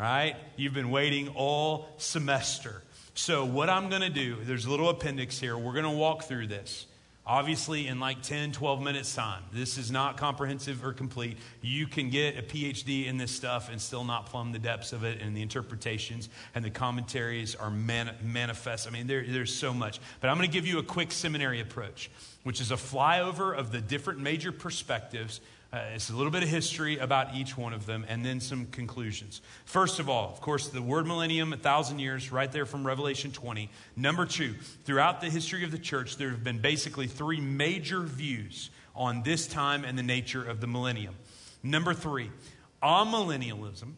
right? 0.00 0.34
You've 0.56 0.72
been 0.72 0.90
waiting 0.90 1.28
all 1.28 1.88
semester. 1.98 2.82
So, 3.14 3.44
what 3.44 3.68
I'm 3.68 3.90
going 3.90 4.02
to 4.02 4.10
do, 4.10 4.36
there's 4.44 4.64
a 4.64 4.70
little 4.70 4.88
appendix 4.88 5.38
here. 5.38 5.58
We're 5.58 5.72
going 5.72 5.84
to 5.84 5.90
walk 5.90 6.24
through 6.24 6.46
this. 6.46 6.86
Obviously, 7.26 7.86
in 7.88 8.00
like 8.00 8.22
10, 8.22 8.52
12 8.52 8.80
minutes' 8.80 9.14
time. 9.14 9.42
This 9.52 9.76
is 9.76 9.90
not 9.90 10.16
comprehensive 10.16 10.82
or 10.82 10.94
complete. 10.94 11.36
You 11.60 11.86
can 11.86 12.08
get 12.08 12.38
a 12.38 12.42
PhD 12.42 13.06
in 13.06 13.18
this 13.18 13.30
stuff 13.30 13.68
and 13.70 13.78
still 13.78 14.04
not 14.04 14.24
plumb 14.24 14.52
the 14.52 14.58
depths 14.58 14.94
of 14.94 15.04
it, 15.04 15.20
and 15.20 15.36
the 15.36 15.42
interpretations 15.42 16.30
and 16.54 16.64
the 16.64 16.70
commentaries 16.70 17.54
are 17.54 17.70
man- 17.70 18.14
manifest. 18.22 18.86
I 18.86 18.90
mean, 18.90 19.06
there, 19.06 19.26
there's 19.28 19.54
so 19.54 19.74
much. 19.74 20.00
But 20.20 20.30
I'm 20.30 20.38
going 20.38 20.48
to 20.48 20.54
give 20.54 20.66
you 20.66 20.78
a 20.78 20.82
quick 20.82 21.12
seminary 21.12 21.60
approach, 21.60 22.10
which 22.44 22.62
is 22.62 22.70
a 22.70 22.76
flyover 22.76 23.54
of 23.54 23.72
the 23.72 23.82
different 23.82 24.20
major 24.20 24.50
perspectives 24.50 25.42
uh, 25.70 25.80
it's 25.94 26.08
a 26.08 26.16
little 26.16 26.32
bit 26.32 26.42
of 26.42 26.48
history 26.48 26.96
about 26.96 27.34
each 27.34 27.56
one 27.58 27.74
of 27.74 27.84
them 27.84 28.04
and 28.08 28.24
then 28.24 28.40
some 28.40 28.66
conclusions. 28.66 29.42
First 29.66 29.98
of 30.00 30.08
all, 30.08 30.30
of 30.30 30.40
course, 30.40 30.68
the 30.68 30.80
word 30.80 31.06
millennium, 31.06 31.52
a 31.52 31.58
thousand 31.58 31.98
years, 31.98 32.32
right 32.32 32.50
there 32.50 32.64
from 32.64 32.86
Revelation 32.86 33.32
20. 33.32 33.68
Number 33.94 34.24
two, 34.24 34.54
throughout 34.84 35.20
the 35.20 35.28
history 35.28 35.64
of 35.64 35.70
the 35.70 35.78
church, 35.78 36.16
there 36.16 36.30
have 36.30 36.42
been 36.42 36.58
basically 36.58 37.06
three 37.06 37.40
major 37.40 38.00
views 38.00 38.70
on 38.96 39.22
this 39.24 39.46
time 39.46 39.84
and 39.84 39.98
the 39.98 40.02
nature 40.02 40.42
of 40.42 40.62
the 40.62 40.66
millennium. 40.66 41.14
Number 41.62 41.92
three, 41.92 42.30
amillennialism 42.82 43.92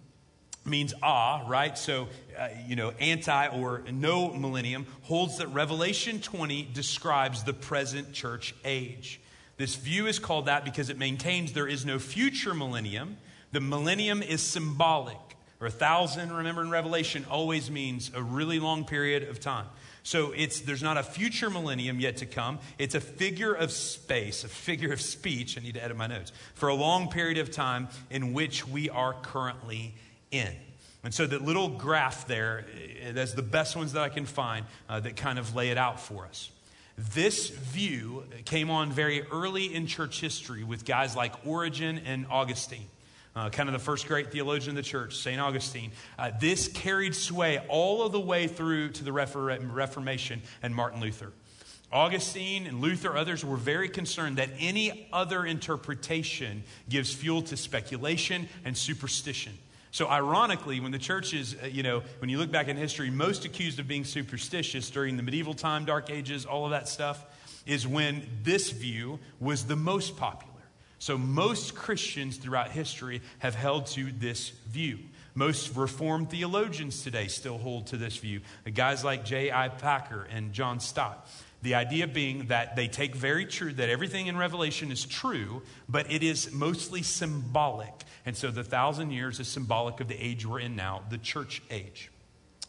means 0.65 0.93
ah, 1.03 1.45
right? 1.47 1.79
So, 1.79 2.09
uh, 2.37 2.49
you 2.67 2.75
know, 2.75 2.91
anti 2.99 3.47
or 3.47 3.83
no 3.93 4.33
millennium 4.33 4.87
holds 5.03 5.39
that 5.39 5.47
Revelation 5.49 6.21
20 6.21 6.69
describes 6.73 7.45
the 7.45 7.55
present 7.55 8.13
church 8.13 8.55
age. 8.65 9.21
This 9.61 9.77
view 9.77 10.07
is 10.07 10.19
called 10.19 10.47
that 10.47 10.65
because 10.65 10.89
it 10.89 10.97
maintains 10.97 11.53
there 11.53 11.69
is 11.69 11.85
no 11.85 11.99
future 11.99 12.55
millennium. 12.55 13.19
The 13.53 13.61
millennium 13.61 14.23
is 14.23 14.41
symbolic, 14.41 15.19
or 15.61 15.67
a 15.67 15.71
thousand, 15.71 16.33
remember 16.33 16.63
in 16.63 16.71
Revelation, 16.71 17.27
always 17.31 17.71
means 17.71 18.11
a 18.15 18.23
really 18.23 18.59
long 18.59 18.87
period 18.87 19.29
of 19.29 19.39
time. 19.39 19.67
So 20.03 20.33
it's, 20.35 20.61
there's 20.61 20.83
not 20.83 20.97
a 20.97 21.03
future 21.03 21.51
millennium 21.51 22.01
yet 22.01 22.17
to 22.17 22.27
come. 22.27 22.59
It's 22.79 22.95
a 22.95 23.03
figure 23.03 23.53
of 23.53 23.71
space, 23.71 24.45
a 24.45 24.49
figure 24.49 24.95
of 24.95 25.01
speech. 25.03 25.59
I 25.59 25.61
need 25.61 25.75
to 25.75 25.85
edit 25.85 25.99
my 25.99 26.07
notes. 26.07 26.33
For 26.55 26.71
a 26.71 26.75
long 26.75 27.11
period 27.11 27.37
of 27.37 27.51
time 27.51 27.89
in 28.09 28.33
which 28.33 28.67
we 28.67 28.89
are 28.89 29.13
currently 29.13 29.95
in. 30.31 30.57
And 31.05 31.13
so 31.13 31.27
that 31.27 31.43
little 31.43 31.69
graph 31.69 32.27
there, 32.27 32.65
eh, 33.03 33.13
that's 33.13 33.35
the 33.35 33.43
best 33.43 33.77
ones 33.77 33.93
that 33.93 34.03
I 34.03 34.09
can 34.09 34.25
find 34.25 34.65
uh, 34.89 35.01
that 35.01 35.17
kind 35.17 35.39
of 35.39 35.55
lay 35.55 35.69
it 35.69 35.77
out 35.77 36.01
for 36.01 36.25
us. 36.25 36.51
This 37.15 37.49
view 37.49 38.25
came 38.45 38.69
on 38.71 38.93
very 38.93 39.23
early 39.23 39.75
in 39.75 39.87
church 39.87 40.21
history 40.21 40.65
with 40.65 40.85
guys 40.85 41.17
like 41.17 41.33
Origen 41.47 41.99
and 42.05 42.27
Augustine. 42.29 42.87
Uh, 43.35 43.49
kind 43.49 43.71
of 43.71 43.73
the 43.73 43.79
first 43.79 44.07
great 44.07 44.31
theologian 44.31 44.71
of 44.71 44.77
the 44.77 44.83
church, 44.83 45.17
St. 45.17 45.41
Augustine. 45.41 45.93
Uh, 46.19 46.31
this 46.39 46.69
carried 46.69 47.15
sway 47.15 47.59
all 47.69 48.03
of 48.03 48.13
the 48.13 48.21
way 48.21 48.49
through 48.49 48.91
to 48.91 49.05
the 49.05 49.13
Reformation 49.13 50.43
and 50.63 50.75
Martin 50.75 51.01
Luther. 51.01 51.33
Augustine 51.91 52.67
and 52.67 52.83
Luther, 52.83 53.17
others 53.17 53.45
were 53.45 53.57
very 53.57 53.89
concerned 53.89 54.37
that 54.37 54.51
any 54.59 55.09
other 55.11 55.47
interpretation 55.47 56.65
gives 56.91 57.15
fuel 57.15 57.41
to 57.43 57.57
speculation 57.57 58.47
and 58.65 58.77
superstition. 58.77 59.57
So, 59.93 60.09
ironically, 60.09 60.79
when 60.79 60.93
the 60.93 60.99
church 60.99 61.35
is, 61.35 61.57
uh, 61.63 61.67
you 61.67 61.83
know, 61.83 62.03
when 62.21 62.31
you 62.31 62.39
look 62.39 62.53
back 62.53 62.69
in 62.69 62.77
history, 62.77 63.11
most 63.11 63.45
accused 63.45 63.81
of 63.81 63.89
being 63.89 64.05
superstitious 64.05 64.89
during 64.89 65.17
the 65.17 65.23
medieval 65.23 65.55
time, 65.55 65.85
Dark 65.85 66.11
Ages, 66.11 66.47
all 66.47 66.65
of 66.65 66.71
that 66.71 66.89
stuff, 66.89 67.25
is 67.67 67.87
when 67.87 68.23
this 68.43 68.71
view 68.71 69.19
was 69.41 69.67
the 69.67 69.77
most 69.77 70.17
popular. 70.17 70.55
So, 71.01 71.19
most 71.19 71.75
Christians 71.75 72.37
throughout 72.37 72.71
history 72.71 73.21
have 73.41 73.55
held 73.55 73.87
to 73.89 74.13
this 74.13 74.51
view. 74.69 75.01
Most 75.35 75.75
Reformed 75.75 76.31
theologians 76.31 77.03
today 77.03 77.27
still 77.29 77.59
hold 77.59 77.89
to 77.89 77.97
this 77.97 78.17
view. 78.17 78.41
Guys 78.75 79.05
like 79.05 79.25
J.I. 79.25 79.69
Packer 79.71 80.27
and 80.31 80.53
John 80.53 80.81
Stott. 80.81 81.29
The 81.63 81.75
idea 81.75 82.07
being 82.07 82.47
that 82.47 82.75
they 82.75 82.89
take 82.89 83.15
very 83.15 83.45
true, 83.45 83.73
that 83.75 83.89
everything 83.91 84.29
in 84.29 84.37
Revelation 84.37 84.91
is 84.91 85.05
true, 85.05 85.63
but 85.89 86.11
it 86.11 86.23
is 86.23 86.53
mostly 86.53 87.03
symbolic. 87.03 87.93
And 88.25 88.37
so 88.37 88.51
the 88.51 88.65
thousand 88.65 89.11
years 89.11 89.41
is 89.41 89.49
symbolic 89.49 90.01
of 90.01 90.09
the 90.09 90.17
age 90.17 90.47
we're 90.47 90.61
in 90.61 90.75
now, 90.75 91.03
the 91.11 91.19
church 91.19 91.63
age. 91.71 92.11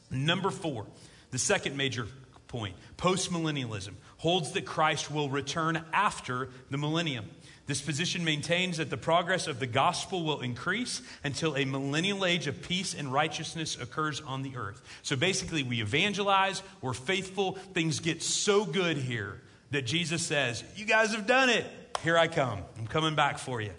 Number 0.09 0.51
four, 0.51 0.85
the 1.31 1.39
second 1.39 1.77
major 1.77 2.07
point, 2.49 2.75
postmillennialism, 2.97 3.93
holds 4.17 4.51
that 4.51 4.65
Christ 4.65 5.09
will 5.09 5.29
return 5.29 5.83
after 5.93 6.49
the 6.69 6.77
millennium. 6.77 7.29
This 7.67 7.81
position 7.81 8.25
maintains 8.25 8.77
that 8.77 8.89
the 8.89 8.97
progress 8.97 9.47
of 9.47 9.59
the 9.59 9.67
gospel 9.67 10.23
will 10.23 10.41
increase 10.41 11.01
until 11.23 11.55
a 11.55 11.65
millennial 11.65 12.25
age 12.25 12.47
of 12.47 12.61
peace 12.61 12.93
and 12.93 13.13
righteousness 13.13 13.77
occurs 13.79 14.19
on 14.21 14.41
the 14.41 14.55
earth. 14.57 14.81
So 15.03 15.15
basically, 15.15 15.63
we 15.63 15.81
evangelize, 15.81 16.63
we're 16.81 16.93
faithful, 16.93 17.53
things 17.73 17.99
get 17.99 18.21
so 18.21 18.65
good 18.65 18.97
here 18.97 19.41
that 19.69 19.85
Jesus 19.85 20.25
says, 20.25 20.63
You 20.75 20.85
guys 20.85 21.13
have 21.13 21.27
done 21.27 21.49
it. 21.49 21.65
Here 22.03 22.17
I 22.17 22.27
come. 22.27 22.59
I'm 22.77 22.87
coming 22.87 23.15
back 23.15 23.37
for 23.37 23.61
you. 23.61 23.71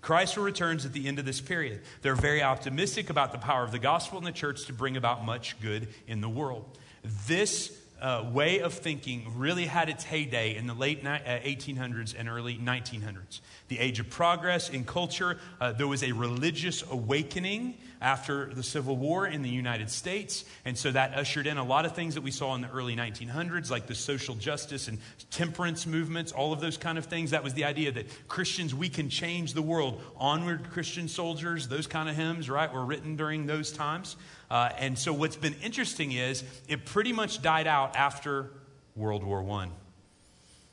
Christ 0.00 0.36
returns 0.36 0.84
at 0.84 0.92
the 0.92 1.08
end 1.08 1.18
of 1.18 1.24
this 1.24 1.40
period. 1.40 1.80
They're 2.02 2.14
very 2.14 2.42
optimistic 2.42 3.08
about 3.08 3.32
the 3.32 3.38
power 3.38 3.64
of 3.64 3.72
the 3.72 3.78
gospel 3.78 4.18
and 4.18 4.26
the 4.26 4.32
church 4.32 4.66
to 4.66 4.72
bring 4.72 4.96
about 4.96 5.24
much 5.24 5.58
good 5.60 5.88
in 6.06 6.20
the 6.20 6.28
world. 6.28 6.78
This 7.26 7.76
uh, 8.04 8.22
way 8.30 8.60
of 8.60 8.74
thinking 8.74 9.24
really 9.34 9.64
had 9.64 9.88
its 9.88 10.04
heyday 10.04 10.56
in 10.56 10.66
the 10.66 10.74
late 10.74 11.02
ni- 11.02 11.08
uh, 11.08 11.40
1800s 11.40 12.14
and 12.16 12.28
early 12.28 12.58
1900s. 12.58 13.40
The 13.68 13.78
age 13.78 13.98
of 13.98 14.10
progress 14.10 14.68
in 14.68 14.84
culture, 14.84 15.38
uh, 15.58 15.72
there 15.72 15.88
was 15.88 16.02
a 16.02 16.12
religious 16.12 16.84
awakening 16.90 17.78
after 18.02 18.52
the 18.52 18.62
Civil 18.62 18.98
War 18.98 19.26
in 19.26 19.40
the 19.40 19.48
United 19.48 19.88
States. 19.88 20.44
And 20.66 20.76
so 20.76 20.92
that 20.92 21.14
ushered 21.14 21.46
in 21.46 21.56
a 21.56 21.64
lot 21.64 21.86
of 21.86 21.94
things 21.94 22.16
that 22.16 22.20
we 22.20 22.30
saw 22.30 22.54
in 22.54 22.60
the 22.60 22.68
early 22.68 22.94
1900s, 22.94 23.70
like 23.70 23.86
the 23.86 23.94
social 23.94 24.34
justice 24.34 24.86
and 24.86 24.98
temperance 25.30 25.86
movements, 25.86 26.30
all 26.30 26.52
of 26.52 26.60
those 26.60 26.76
kind 26.76 26.98
of 26.98 27.06
things. 27.06 27.30
That 27.30 27.42
was 27.42 27.54
the 27.54 27.64
idea 27.64 27.90
that 27.92 28.28
Christians, 28.28 28.74
we 28.74 28.90
can 28.90 29.08
change 29.08 29.54
the 29.54 29.62
world. 29.62 30.02
Onward, 30.18 30.70
Christian 30.70 31.08
soldiers, 31.08 31.68
those 31.68 31.86
kind 31.86 32.10
of 32.10 32.16
hymns, 32.16 32.50
right, 32.50 32.70
were 32.70 32.84
written 32.84 33.16
during 33.16 33.46
those 33.46 33.72
times. 33.72 34.16
Uh, 34.50 34.70
and 34.78 34.98
so 34.98 35.12
what's 35.12 35.36
been 35.36 35.54
interesting 35.62 36.12
is 36.12 36.44
it 36.68 36.84
pretty 36.84 37.12
much 37.12 37.42
died 37.42 37.66
out 37.66 37.96
after 37.96 38.50
World 38.96 39.24
War 39.24 39.42
I. 39.60 39.68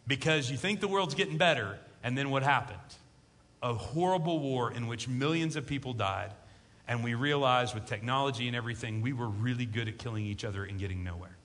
Because 0.08 0.52
you 0.52 0.58
think 0.58 0.82
the 0.82 0.88
world's 0.88 1.16
getting 1.16 1.38
better, 1.38 1.80
and 2.04 2.18
then 2.18 2.30
what 2.30 2.44
happened? 2.44 2.80
A 3.64 3.74
horrible 3.74 4.40
war 4.40 4.72
in 4.72 4.88
which 4.88 5.08
millions 5.08 5.56
of 5.56 5.66
people 5.68 5.94
died. 5.94 6.32
And 6.88 7.04
we 7.04 7.14
realized 7.14 7.74
with 7.74 7.86
technology 7.86 8.48
and 8.48 8.56
everything, 8.56 9.02
we 9.02 9.14
were 9.14 9.30
really 9.30 9.66
good 9.66 9.88
at 9.88 9.98
killing 9.98 10.26
each 10.26 10.44
other 10.44 10.66
and 10.66 10.80
getting 10.80 11.04
nowhere. 11.04 11.38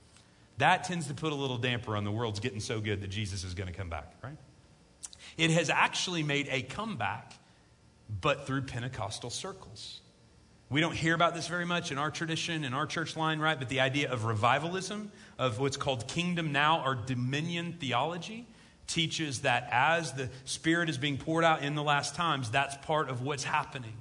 That 0.58 0.84
tends 0.84 1.06
to 1.08 1.14
put 1.14 1.32
a 1.32 1.36
little 1.36 1.58
damper 1.58 1.96
on 1.96 2.04
the 2.04 2.10
world's 2.10 2.40
getting 2.40 2.60
so 2.60 2.80
good 2.80 3.02
that 3.02 3.10
Jesus 3.10 3.44
is 3.44 3.54
going 3.54 3.68
to 3.68 3.74
come 3.74 3.90
back, 3.90 4.14
right? 4.24 4.36
It 5.36 5.50
has 5.50 5.68
actually 5.68 6.22
made 6.22 6.48
a 6.50 6.62
comeback, 6.62 7.34
but 8.20 8.46
through 8.46 8.62
Pentecostal 8.62 9.30
circles. 9.30 10.00
We 10.68 10.80
don't 10.80 10.96
hear 10.96 11.14
about 11.14 11.34
this 11.34 11.46
very 11.46 11.64
much 11.64 11.92
in 11.92 11.98
our 11.98 12.10
tradition, 12.10 12.64
in 12.64 12.74
our 12.74 12.86
church 12.86 13.16
line, 13.16 13.38
right? 13.38 13.56
But 13.56 13.68
the 13.68 13.80
idea 13.80 14.10
of 14.10 14.24
revivalism, 14.24 15.12
of 15.38 15.60
what's 15.60 15.76
called 15.76 16.08
kingdom 16.08 16.50
now 16.50 16.82
or 16.84 16.96
dominion 16.96 17.76
theology, 17.78 18.46
teaches 18.88 19.42
that 19.42 19.68
as 19.70 20.12
the 20.12 20.28
Spirit 20.44 20.88
is 20.88 20.98
being 20.98 21.18
poured 21.18 21.44
out 21.44 21.62
in 21.62 21.76
the 21.76 21.84
last 21.84 22.16
times, 22.16 22.50
that's 22.50 22.76
part 22.84 23.08
of 23.08 23.22
what's 23.22 23.44
happening. 23.44 23.92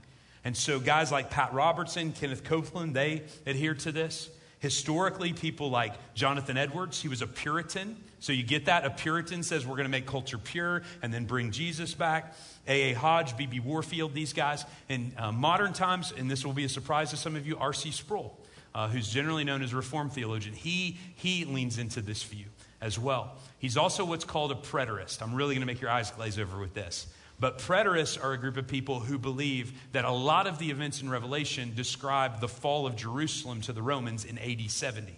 And 0.44 0.58
so, 0.58 0.80
guys 0.80 1.12
like 1.12 1.30
Pat 1.30 1.54
Robertson, 1.54 2.12
Kenneth 2.14 2.44
Copeland, 2.44 2.96
they 2.96 3.24
adhere 3.46 3.76
to 3.76 3.92
this. 3.92 4.30
Historically, 4.60 5.34
people 5.34 5.70
like 5.70 5.94
Jonathan 6.16 6.58
Edwards, 6.58 7.00
he 7.00 7.08
was 7.08 7.22
a 7.22 7.28
Puritan. 7.28 8.04
So 8.26 8.34
you 8.34 8.42
get 8.42 8.66
that? 8.66 8.86
A 8.86 8.90
Puritan 8.90 9.44
says 9.44 9.68
we're 9.68 9.76
going 9.76 9.86
to 9.86 9.92
make 9.92 10.08
culture 10.08 10.40
pure 10.40 10.82
and 11.04 11.14
then 11.14 11.26
bring 11.26 11.52
Jesus 11.52 11.94
back. 11.94 12.34
A.A. 12.68 12.94
Hodge, 12.94 13.38
B.B. 13.38 13.60
Warfield, 13.60 14.16
these 14.16 14.34
guys. 14.34 14.66
In 14.90 15.14
uh, 15.16 15.32
modern 15.32 15.74
times, 15.74 16.12
and 16.12 16.30
this 16.30 16.44
will 16.44 16.52
be 16.54 16.64
a 16.64 16.70
surprise 16.70 17.12
to 17.12 17.18
some 17.18 17.36
of 17.36 17.46
you, 17.46 17.56
R.C. 17.60 17.92
Sproul, 17.92 18.36
uh, 18.74 18.88
who's 18.88 19.08
generally 19.10 19.44
known 19.44 19.62
as 19.62 19.74
a 19.74 19.76
Reformed 19.76 20.14
theologian, 20.14 20.56
he, 20.56 20.98
he 21.14 21.46
leans 21.46 21.78
into 21.78 22.02
this 22.02 22.24
view 22.24 22.48
as 22.82 22.98
well. 22.98 23.36
He's 23.60 23.78
also 23.78 24.04
what's 24.04 24.26
called 24.26 24.52
a 24.52 24.56
preterist. 24.56 25.22
I'm 25.22 25.36
really 25.36 25.54
going 25.54 25.62
to 25.62 25.72
make 25.72 25.80
your 25.80 25.92
eyes 25.92 26.10
glaze 26.10 26.40
over 26.40 26.58
with 26.58 26.74
this. 26.74 27.06
But 27.40 27.60
preterists 27.60 28.24
are 28.24 28.34
a 28.34 28.40
group 28.40 28.58
of 28.58 28.66
people 28.66 29.02
who 29.02 29.20
believe 29.20 29.72
that 29.92 30.04
a 30.04 30.12
lot 30.12 30.48
of 30.48 30.58
the 30.58 30.72
events 30.72 31.00
in 31.00 31.12
Revelation 31.12 31.74
describe 31.76 32.42
the 32.42 32.48
fall 32.48 32.88
of 32.88 32.96
Jerusalem 32.96 33.62
to 33.62 33.72
the 33.72 33.84
Romans 33.84 34.26
in 34.26 34.40
AD 34.40 34.72
70. 34.72 35.16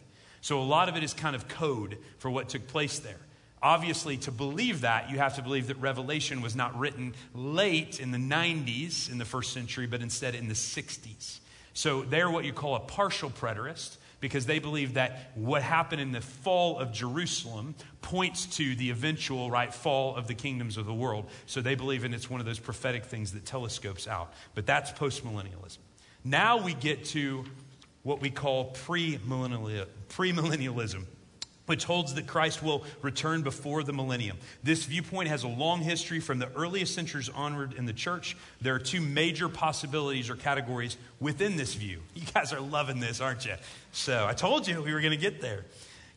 So 0.47 0.61
a 0.61 0.63
lot 0.63 0.87
of 0.87 0.95
it 0.95 1.03
is 1.03 1.13
kind 1.13 1.35
of 1.35 1.49
code 1.49 1.97
for 2.19 2.31
what 2.31 2.47
took 2.47 2.67
place 2.67 2.99
there. 2.99 3.19
Obviously, 3.61 4.15
to 4.19 4.31
believe 4.31 4.79
that, 4.79 5.11
you 5.11 5.17
have 5.17 5.35
to 5.35 5.41
believe 5.41 5.67
that 5.67 5.75
Revelation 5.75 6.41
was 6.41 6.55
not 6.55 6.79
written 6.79 7.15
late 7.33 7.99
in 7.99 8.11
the 8.11 8.17
90s 8.17 9.11
in 9.11 9.17
the 9.17 9.25
first 9.25 9.51
century, 9.51 9.87
but 9.87 10.01
instead 10.01 10.35
in 10.35 10.47
the 10.47 10.53
60s. 10.53 11.39
So 11.73 12.03
they're 12.03 12.29
what 12.29 12.45
you 12.45 12.53
call 12.53 12.75
a 12.75 12.79
partial 12.79 13.29
preterist 13.29 13.97
because 14.21 14.45
they 14.45 14.59
believe 14.59 14.93
that 14.93 15.31
what 15.35 15.63
happened 15.63 15.99
in 15.99 16.13
the 16.13 16.21
fall 16.21 16.79
of 16.79 16.93
Jerusalem 16.93 17.75
points 18.01 18.45
to 18.55 18.73
the 18.77 18.89
eventual 18.89 19.51
right 19.51 19.73
fall 19.73 20.15
of 20.15 20.27
the 20.27 20.33
kingdoms 20.33 20.77
of 20.77 20.85
the 20.85 20.93
world. 20.93 21.25
So 21.45 21.59
they 21.59 21.75
believe 21.75 22.05
in 22.05 22.13
it's 22.13 22.29
one 22.29 22.39
of 22.39 22.45
those 22.45 22.57
prophetic 22.57 23.03
things 23.03 23.33
that 23.33 23.45
telescopes 23.45 24.07
out. 24.07 24.31
But 24.55 24.65
that's 24.65 24.91
postmillennialism. 24.91 25.79
Now 26.23 26.63
we 26.63 26.73
get 26.73 27.03
to 27.07 27.43
what 28.07 28.21
we 28.21 28.29
call 28.29 28.71
premillennialism 28.71 31.03
which 31.65 31.83
holds 31.83 32.13
that 32.13 32.27
Christ 32.27 32.63
will 32.63 32.85
return 33.01 33.41
before 33.41 33.83
the 33.83 33.91
millennium. 33.91 34.37
This 34.63 34.85
viewpoint 34.85 35.27
has 35.27 35.43
a 35.43 35.49
long 35.49 35.81
history 35.81 36.21
from 36.21 36.39
the 36.39 36.49
earliest 36.55 36.95
centuries 36.95 37.27
onward 37.27 37.73
in 37.73 37.85
the 37.85 37.91
church. 37.91 38.37
There 38.61 38.73
are 38.73 38.79
two 38.79 39.01
major 39.01 39.49
possibilities 39.49 40.29
or 40.29 40.37
categories 40.37 40.95
within 41.19 41.57
this 41.57 41.73
view. 41.73 41.99
You 42.15 42.25
guys 42.33 42.53
are 42.53 42.61
loving 42.61 43.01
this, 43.01 43.19
aren't 43.19 43.45
you? 43.45 43.55
So 43.91 44.25
I 44.25 44.33
told 44.33 44.67
you 44.67 44.81
we 44.81 44.93
were 44.93 45.01
going 45.01 45.11
to 45.11 45.17
get 45.17 45.41
there. 45.41 45.65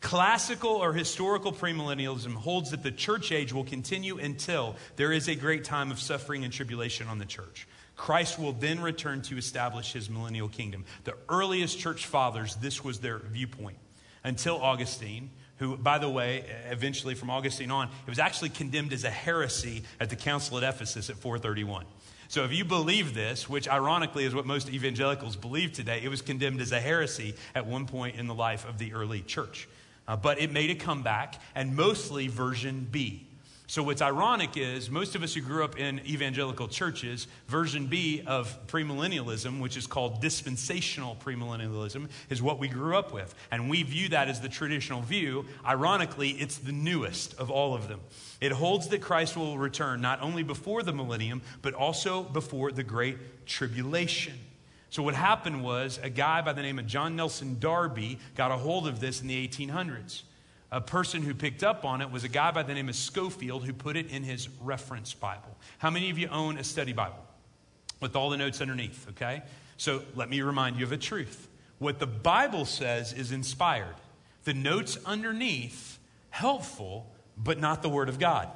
Classical 0.01 0.71
or 0.71 0.93
historical 0.93 1.53
premillennialism 1.53 2.35
holds 2.35 2.71
that 2.71 2.83
the 2.83 2.93
church 2.93 3.33
age 3.33 3.53
will 3.53 3.65
continue 3.65 4.19
until 4.19 4.77
there 4.97 5.13
is 5.13 5.29
a 5.29 5.35
great 5.35 5.65
time 5.65 5.91
of 5.91 6.01
suffering 6.01 6.45
and 6.45 6.53
tribulation 6.53 7.09
on 7.09 7.19
the 7.19 7.27
church. 7.27 7.67
Christ 8.01 8.39
will 8.39 8.53
then 8.53 8.81
return 8.81 9.21
to 9.21 9.37
establish 9.37 9.93
his 9.93 10.09
millennial 10.09 10.49
kingdom. 10.49 10.87
The 11.05 11.13
earliest 11.29 11.79
church 11.79 12.07
fathers, 12.07 12.57
this 12.57 12.83
was 12.83 13.01
their 13.01 13.19
viewpoint 13.19 13.77
until 14.25 14.59
Augustine 14.61 15.29
who, 15.59 15.77
by 15.77 15.99
the 15.99 16.09
way, 16.09 16.47
eventually 16.71 17.15
from 17.15 17.29
Augustine 17.29 17.71
on, 17.71 17.89
it 17.89 18.09
was 18.09 18.19
actually 18.19 18.49
condemned 18.49 18.95
as 18.95 19.05
a 19.05 19.11
heresy 19.11 19.83
at 20.01 20.09
the 20.09 20.17
council 20.17 20.57
at 20.57 20.65
Ephesus 20.65 21.11
at 21.11 21.17
431. 21.17 21.85
So 22.29 22.45
if 22.45 22.55
you 22.55 22.65
believe 22.65 23.13
this, 23.13 23.47
which 23.51 23.69
ironically 23.69 24.25
is 24.25 24.35
what 24.35 24.47
most 24.47 24.71
evangelicals 24.71 25.37
believe 25.37 25.75
today, 25.75 26.01
it 26.03 26.09
was 26.09 26.23
condemned 26.23 26.63
as 26.63 26.73
a 26.73 26.81
heresy 26.81 27.35
at 27.55 27.67
one 27.67 27.87
point 27.87 28.17
in 28.17 28.27
the 28.27 28.35
life 28.35 28.67
of 28.67 28.79
the 28.79 28.95
early 28.95 29.21
church. 29.21 29.69
Uh, 30.09 30.17
but 30.17 30.41
it 30.41 30.51
made 30.51 30.71
a 30.71 30.75
comeback, 30.75 31.39
and 31.55 31.77
mostly 31.77 32.29
version 32.29 32.89
B. 32.91 33.27
So, 33.71 33.85
what's 33.85 34.03
ironic 34.03 34.57
is 34.57 34.91
most 34.91 35.15
of 35.15 35.23
us 35.23 35.33
who 35.33 35.41
grew 35.43 35.63
up 35.63 35.79
in 35.79 36.01
evangelical 36.05 36.67
churches, 36.67 37.29
version 37.47 37.87
B 37.87 38.21
of 38.27 38.67
premillennialism, 38.67 39.61
which 39.61 39.77
is 39.77 39.87
called 39.87 40.21
dispensational 40.21 41.17
premillennialism, 41.25 42.09
is 42.31 42.43
what 42.43 42.59
we 42.59 42.67
grew 42.67 42.97
up 42.97 43.13
with. 43.13 43.33
And 43.53 43.71
we 43.71 43.85
view 43.85 44.09
that 44.09 44.27
as 44.27 44.41
the 44.41 44.49
traditional 44.49 45.03
view. 45.03 45.47
Ironically, 45.65 46.31
it's 46.31 46.59
the 46.59 46.73
newest 46.73 47.35
of 47.35 47.49
all 47.49 47.77
of 47.77 47.87
them. 47.87 48.01
It 48.41 48.51
holds 48.51 48.89
that 48.89 49.03
Christ 49.03 49.37
will 49.37 49.57
return 49.57 50.01
not 50.01 50.21
only 50.21 50.43
before 50.43 50.83
the 50.83 50.93
millennium, 50.93 51.41
but 51.63 51.73
also 51.73 52.25
before 52.25 52.73
the 52.73 52.83
great 52.83 53.47
tribulation. 53.47 54.35
So, 54.89 55.05
what 55.05 55.15
happened 55.15 55.63
was 55.63 56.01
a 56.03 56.11
guy 56.11 56.43
by 56.43 56.55
the 56.55 56.63
name 56.63 56.81
of 56.81 56.89
John 56.89 57.15
Nelson 57.15 57.59
Darby 57.61 58.19
got 58.35 58.51
a 58.51 58.57
hold 58.57 58.89
of 58.89 58.99
this 58.99 59.21
in 59.21 59.29
the 59.29 59.47
1800s. 59.47 60.23
A 60.73 60.81
person 60.81 61.23
who 61.23 61.35
picked 61.35 61.65
up 61.65 61.85
on 61.85 62.01
it 62.01 62.11
was 62.11 62.23
a 62.23 62.29
guy 62.29 62.51
by 62.53 62.63
the 62.63 62.75
name 62.75 62.89
of 62.89 62.95
Scofield 62.95 63.65
who 63.65 63.73
put 63.73 63.97
it 63.97 64.11
in 64.11 64.23
his 64.23 64.49
reference 64.61 65.13
Bible. 65.15 65.57
How 65.79 65.91
many 65.91 66.11
of 66.11 66.19
you 66.19 66.29
own 66.29 66.59
a 66.59 66.65
study 66.65 66.93
Bible 66.93 67.25
with 68.01 68.15
all 68.15 68.31
the 68.31 68.37
notes 68.37 68.61
underneath? 68.61 69.09
Okay? 69.11 69.43
So, 69.77 70.03
let 70.15 70.29
me 70.29 70.43
remind 70.43 70.77
you 70.77 70.85
of 70.85 70.93
a 70.93 70.97
truth. 70.97 71.49
What 71.79 71.99
the 71.99 72.07
Bible 72.07 72.67
says 72.67 73.13
is 73.13 73.33
inspired, 73.33 73.97
the 74.45 74.55
notes 74.55 74.99
underneath, 75.07 75.99
helpful, 76.29 77.11
but 77.37 77.59
not 77.59 77.83
the 77.83 77.89
Word 77.89 78.09
of 78.09 78.19
God. 78.19 78.49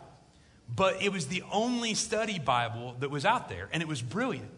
But 0.74 1.02
it 1.02 1.12
was 1.12 1.26
the 1.26 1.42
only 1.50 1.94
study 1.94 2.38
Bible 2.38 2.96
that 3.00 3.10
was 3.10 3.24
out 3.24 3.48
there, 3.48 3.68
and 3.72 3.82
it 3.82 3.88
was 3.88 4.02
brilliant. 4.02 4.50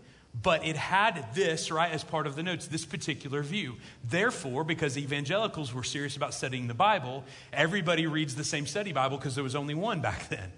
But 0.43 0.67
it 0.67 0.77
had 0.77 1.35
this, 1.35 1.71
right, 1.71 1.91
as 1.91 2.05
part 2.05 2.27
of 2.27 2.37
the 2.37 2.43
notes, 2.43 2.67
this 2.67 2.85
particular 2.85 3.43
view. 3.43 3.77
Therefore, 4.05 4.65
because 4.65 4.99
evangelicals 4.99 5.73
were 5.73 5.85
serious 5.85 6.17
about 6.17 6.35
studying 6.35 6.67
the 6.67 6.75
Bible, 6.75 7.25
everybody 7.53 8.07
reads 8.07 8.35
the 8.35 8.45
same 8.45 8.67
study 8.67 8.93
Bible 8.93 9.17
because 9.17 9.35
there 9.35 9.45
was 9.45 9.55
only 9.55 9.75
one 9.75 10.01
back 10.01 10.29
then. 10.29 10.53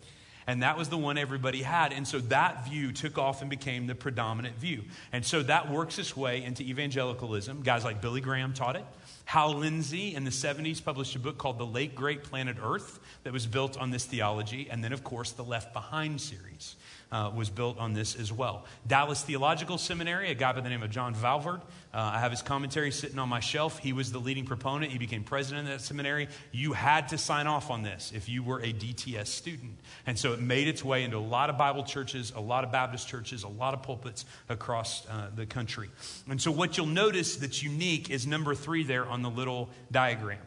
And 0.48 0.62
that 0.62 0.78
was 0.78 0.88
the 0.88 0.96
one 0.96 1.18
everybody 1.18 1.60
had. 1.60 1.92
And 1.92 2.08
so 2.08 2.20
that 2.20 2.66
view 2.66 2.90
took 2.90 3.18
off 3.18 3.42
and 3.42 3.50
became 3.50 3.86
the 3.86 3.94
predominant 3.94 4.56
view. 4.56 4.82
And 5.12 5.24
so 5.24 5.42
that 5.42 5.70
works 5.70 5.98
its 5.98 6.16
way 6.16 6.42
into 6.42 6.62
evangelicalism. 6.62 7.60
Guys 7.62 7.84
like 7.84 8.00
Billy 8.00 8.22
Graham 8.22 8.54
taught 8.54 8.74
it. 8.74 8.84
Hal 9.26 9.52
Lindsey 9.52 10.14
in 10.14 10.24
the 10.24 10.30
70s 10.30 10.82
published 10.82 11.14
a 11.14 11.18
book 11.18 11.36
called 11.36 11.58
The 11.58 11.66
Late 11.66 11.94
Great 11.94 12.24
Planet 12.24 12.56
Earth 12.62 12.98
that 13.24 13.32
was 13.34 13.46
built 13.46 13.76
on 13.76 13.90
this 13.90 14.06
theology. 14.06 14.68
And 14.70 14.82
then, 14.82 14.94
of 14.94 15.04
course, 15.04 15.32
the 15.32 15.44
Left 15.44 15.74
Behind 15.74 16.18
series 16.18 16.76
uh, 17.10 17.30
was 17.34 17.50
built 17.50 17.78
on 17.78 17.94
this 17.94 18.16
as 18.16 18.32
well. 18.32 18.64
Dallas 18.86 19.22
Theological 19.22 19.78
Seminary, 19.78 20.30
a 20.30 20.34
guy 20.34 20.52
by 20.52 20.60
the 20.60 20.68
name 20.68 20.82
of 20.82 20.90
John 20.90 21.14
Walvoord. 21.14 21.60
Uh, 21.92 22.12
I 22.14 22.20
have 22.20 22.30
his 22.30 22.42
commentary 22.42 22.90
sitting 22.90 23.18
on 23.18 23.28
my 23.28 23.40
shelf. 23.40 23.78
He 23.78 23.92
was 23.92 24.12
the 24.12 24.18
leading 24.18 24.44
proponent. 24.44 24.92
He 24.92 24.98
became 24.98 25.24
president 25.24 25.68
of 25.68 25.72
that 25.72 25.80
seminary. 25.80 26.28
You 26.52 26.74
had 26.74 27.08
to 27.08 27.18
sign 27.18 27.46
off 27.46 27.70
on 27.70 27.82
this 27.82 28.12
if 28.14 28.28
you 28.28 28.42
were 28.42 28.60
a 28.60 28.72
DTS 28.72 29.26
student. 29.28 29.72
And 30.06 30.18
so 30.18 30.32
it 30.32 30.40
made 30.40 30.68
its 30.68 30.84
way 30.84 31.04
into 31.04 31.16
a 31.16 31.18
lot 31.18 31.48
of 31.48 31.56
Bible 31.56 31.84
churches, 31.84 32.32
a 32.36 32.40
lot 32.40 32.64
of 32.64 32.72
Baptist 32.72 33.08
churches, 33.08 33.42
a 33.42 33.48
lot 33.48 33.72
of 33.72 33.82
pulpits 33.82 34.26
across 34.48 35.06
uh, 35.06 35.30
the 35.34 35.46
country. 35.46 35.88
And 36.28 36.40
so 36.40 36.50
what 36.50 36.76
you'll 36.76 36.86
notice 36.86 37.36
that's 37.36 37.62
unique 37.62 38.10
is 38.10 38.26
number 38.26 38.54
three 38.54 38.82
there 38.82 39.06
on 39.06 39.22
the 39.22 39.30
little 39.30 39.70
diagram 39.90 40.38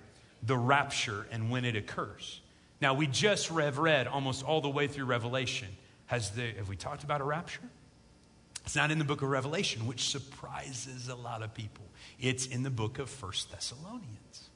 the 0.43 0.57
rapture 0.57 1.27
and 1.31 1.49
when 1.51 1.65
it 1.65 1.75
occurs. 1.75 2.41
Now, 2.81 2.95
we 2.95 3.05
just 3.05 3.49
have 3.49 3.77
read 3.77 4.07
almost 4.07 4.43
all 4.43 4.59
the 4.59 4.69
way 4.69 4.87
through 4.87 5.05
Revelation. 5.05 5.67
Has 6.11 6.31
the, 6.31 6.51
have 6.57 6.67
we 6.67 6.75
talked 6.75 7.05
about 7.05 7.21
a 7.21 7.23
rapture? 7.23 7.61
It's 8.65 8.75
not 8.75 8.91
in 8.91 8.99
the 8.99 9.05
book 9.05 9.21
of 9.21 9.29
Revelation, 9.29 9.87
which 9.87 10.09
surprises 10.09 11.07
a 11.07 11.15
lot 11.15 11.41
of 11.41 11.53
people. 11.53 11.85
It's 12.19 12.47
in 12.47 12.63
the 12.63 12.69
book 12.69 12.99
of 12.99 13.09
First 13.09 13.49
Thessalonians. 13.49 14.49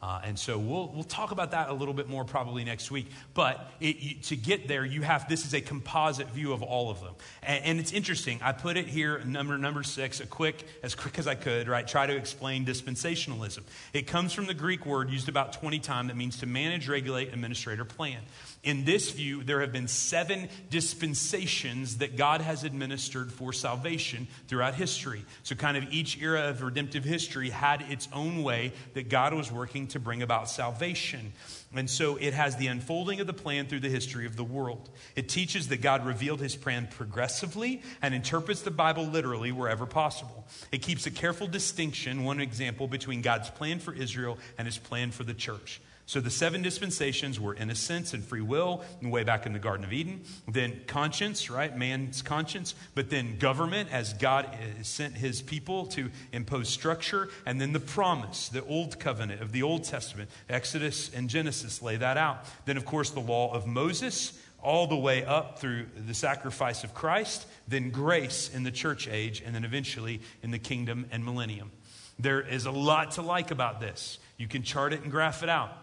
Uh, 0.00 0.20
and 0.22 0.38
so 0.38 0.56
we'll, 0.56 0.86
we'll 0.94 1.02
talk 1.02 1.32
about 1.32 1.50
that 1.50 1.68
a 1.68 1.72
little 1.72 1.94
bit 1.94 2.08
more 2.08 2.24
probably 2.24 2.62
next 2.62 2.92
week. 2.92 3.08
But 3.34 3.72
it, 3.80 3.96
you, 3.96 4.14
to 4.22 4.36
get 4.36 4.68
there, 4.68 4.84
you 4.84 5.02
have 5.02 5.28
this 5.28 5.44
is 5.44 5.52
a 5.52 5.60
composite 5.60 6.30
view 6.30 6.52
of 6.52 6.62
all 6.62 6.90
of 6.90 7.00
them. 7.00 7.14
And, 7.42 7.64
and, 7.64 7.80
it's 7.80 7.92
interesting. 7.92 8.38
I 8.40 8.52
put 8.52 8.76
it 8.76 8.86
here, 8.86 9.18
number 9.24 9.58
number 9.58 9.82
six, 9.82 10.20
a 10.20 10.26
quick, 10.26 10.64
as 10.84 10.94
quick 10.94 11.18
as 11.18 11.26
I 11.26 11.34
could, 11.34 11.66
right? 11.66 11.88
Try 11.88 12.06
to 12.06 12.16
explain 12.16 12.64
dispensationalism. 12.64 13.62
It 13.92 14.06
comes 14.06 14.32
from 14.32 14.46
the 14.46 14.54
Greek 14.54 14.86
word 14.86 15.10
used 15.10 15.28
about 15.28 15.54
20 15.54 15.80
times 15.80 16.08
that 16.08 16.16
means 16.16 16.36
to 16.38 16.46
manage, 16.46 16.88
regulate, 16.88 17.32
administrate, 17.32 17.80
or 17.80 17.84
plan. 17.84 18.20
In 18.62 18.84
this 18.84 19.10
view, 19.10 19.42
there 19.42 19.62
have 19.62 19.72
been 19.72 19.88
seven 19.88 20.50
dispensations 20.68 21.98
that 21.98 22.16
God 22.16 22.42
has 22.42 22.62
administered 22.62 23.32
for 23.32 23.54
salvation 23.54 24.28
throughout 24.48 24.74
history. 24.74 25.24
So, 25.44 25.54
kind 25.54 25.78
of 25.78 25.90
each 25.90 26.20
era 26.20 26.50
of 26.50 26.62
redemptive 26.62 27.04
history 27.04 27.48
had 27.48 27.80
its 27.88 28.06
own 28.12 28.42
way 28.42 28.72
that 28.92 29.08
God 29.08 29.32
was 29.32 29.50
working 29.50 29.86
to 29.88 29.98
bring 29.98 30.20
about 30.20 30.50
salvation. 30.50 31.32
And 31.74 31.88
so 31.88 32.16
it 32.16 32.34
has 32.34 32.56
the 32.56 32.66
unfolding 32.66 33.20
of 33.20 33.28
the 33.28 33.32
plan 33.32 33.66
through 33.66 33.80
the 33.80 33.88
history 33.88 34.26
of 34.26 34.34
the 34.36 34.44
world. 34.44 34.90
It 35.14 35.28
teaches 35.28 35.68
that 35.68 35.80
God 35.80 36.04
revealed 36.04 36.40
his 36.40 36.56
plan 36.56 36.88
progressively 36.90 37.82
and 38.02 38.12
interprets 38.12 38.62
the 38.62 38.72
Bible 38.72 39.04
literally 39.04 39.52
wherever 39.52 39.86
possible. 39.86 40.46
It 40.72 40.82
keeps 40.82 41.06
a 41.06 41.12
careful 41.12 41.46
distinction, 41.46 42.24
one 42.24 42.40
example, 42.40 42.88
between 42.88 43.22
God's 43.22 43.50
plan 43.50 43.78
for 43.78 43.94
Israel 43.94 44.36
and 44.58 44.66
his 44.66 44.78
plan 44.78 45.12
for 45.12 45.22
the 45.22 45.34
church. 45.34 45.80
So 46.10 46.18
the 46.18 46.28
seven 46.28 46.60
dispensations 46.60 47.38
were 47.38 47.54
innocence 47.54 48.14
and 48.14 48.24
free 48.24 48.40
will, 48.40 48.82
way 49.00 49.22
back 49.22 49.46
in 49.46 49.52
the 49.52 49.60
Garden 49.60 49.84
of 49.84 49.92
Eden. 49.92 50.22
Then 50.48 50.80
conscience, 50.88 51.48
right? 51.48 51.78
Man's 51.78 52.20
conscience. 52.20 52.74
But 52.96 53.10
then 53.10 53.38
government, 53.38 53.90
as 53.92 54.12
God 54.14 54.46
uh, 54.46 54.82
sent 54.82 55.14
his 55.14 55.40
people 55.40 55.86
to 55.86 56.10
impose 56.32 56.68
structure. 56.68 57.28
And 57.46 57.60
then 57.60 57.72
the 57.72 57.78
promise, 57.78 58.48
the 58.48 58.64
old 58.64 58.98
covenant 58.98 59.40
of 59.40 59.52
the 59.52 59.62
Old 59.62 59.84
Testament. 59.84 60.30
Exodus 60.48 61.14
and 61.14 61.30
Genesis 61.30 61.80
lay 61.80 61.96
that 61.98 62.16
out. 62.16 62.44
Then, 62.64 62.76
of 62.76 62.84
course, 62.84 63.10
the 63.10 63.20
law 63.20 63.54
of 63.54 63.68
Moses, 63.68 64.36
all 64.60 64.88
the 64.88 64.96
way 64.96 65.24
up 65.24 65.60
through 65.60 65.86
the 66.08 66.14
sacrifice 66.14 66.82
of 66.82 66.92
Christ. 66.92 67.46
Then 67.68 67.90
grace 67.90 68.50
in 68.52 68.64
the 68.64 68.72
church 68.72 69.06
age. 69.06 69.44
And 69.46 69.54
then 69.54 69.64
eventually 69.64 70.22
in 70.42 70.50
the 70.50 70.58
kingdom 70.58 71.06
and 71.12 71.24
millennium. 71.24 71.70
There 72.18 72.40
is 72.40 72.66
a 72.66 72.72
lot 72.72 73.12
to 73.12 73.22
like 73.22 73.52
about 73.52 73.80
this. 73.80 74.18
You 74.38 74.48
can 74.48 74.64
chart 74.64 74.92
it 74.92 75.02
and 75.02 75.12
graph 75.12 75.44
it 75.44 75.48
out. 75.48 75.76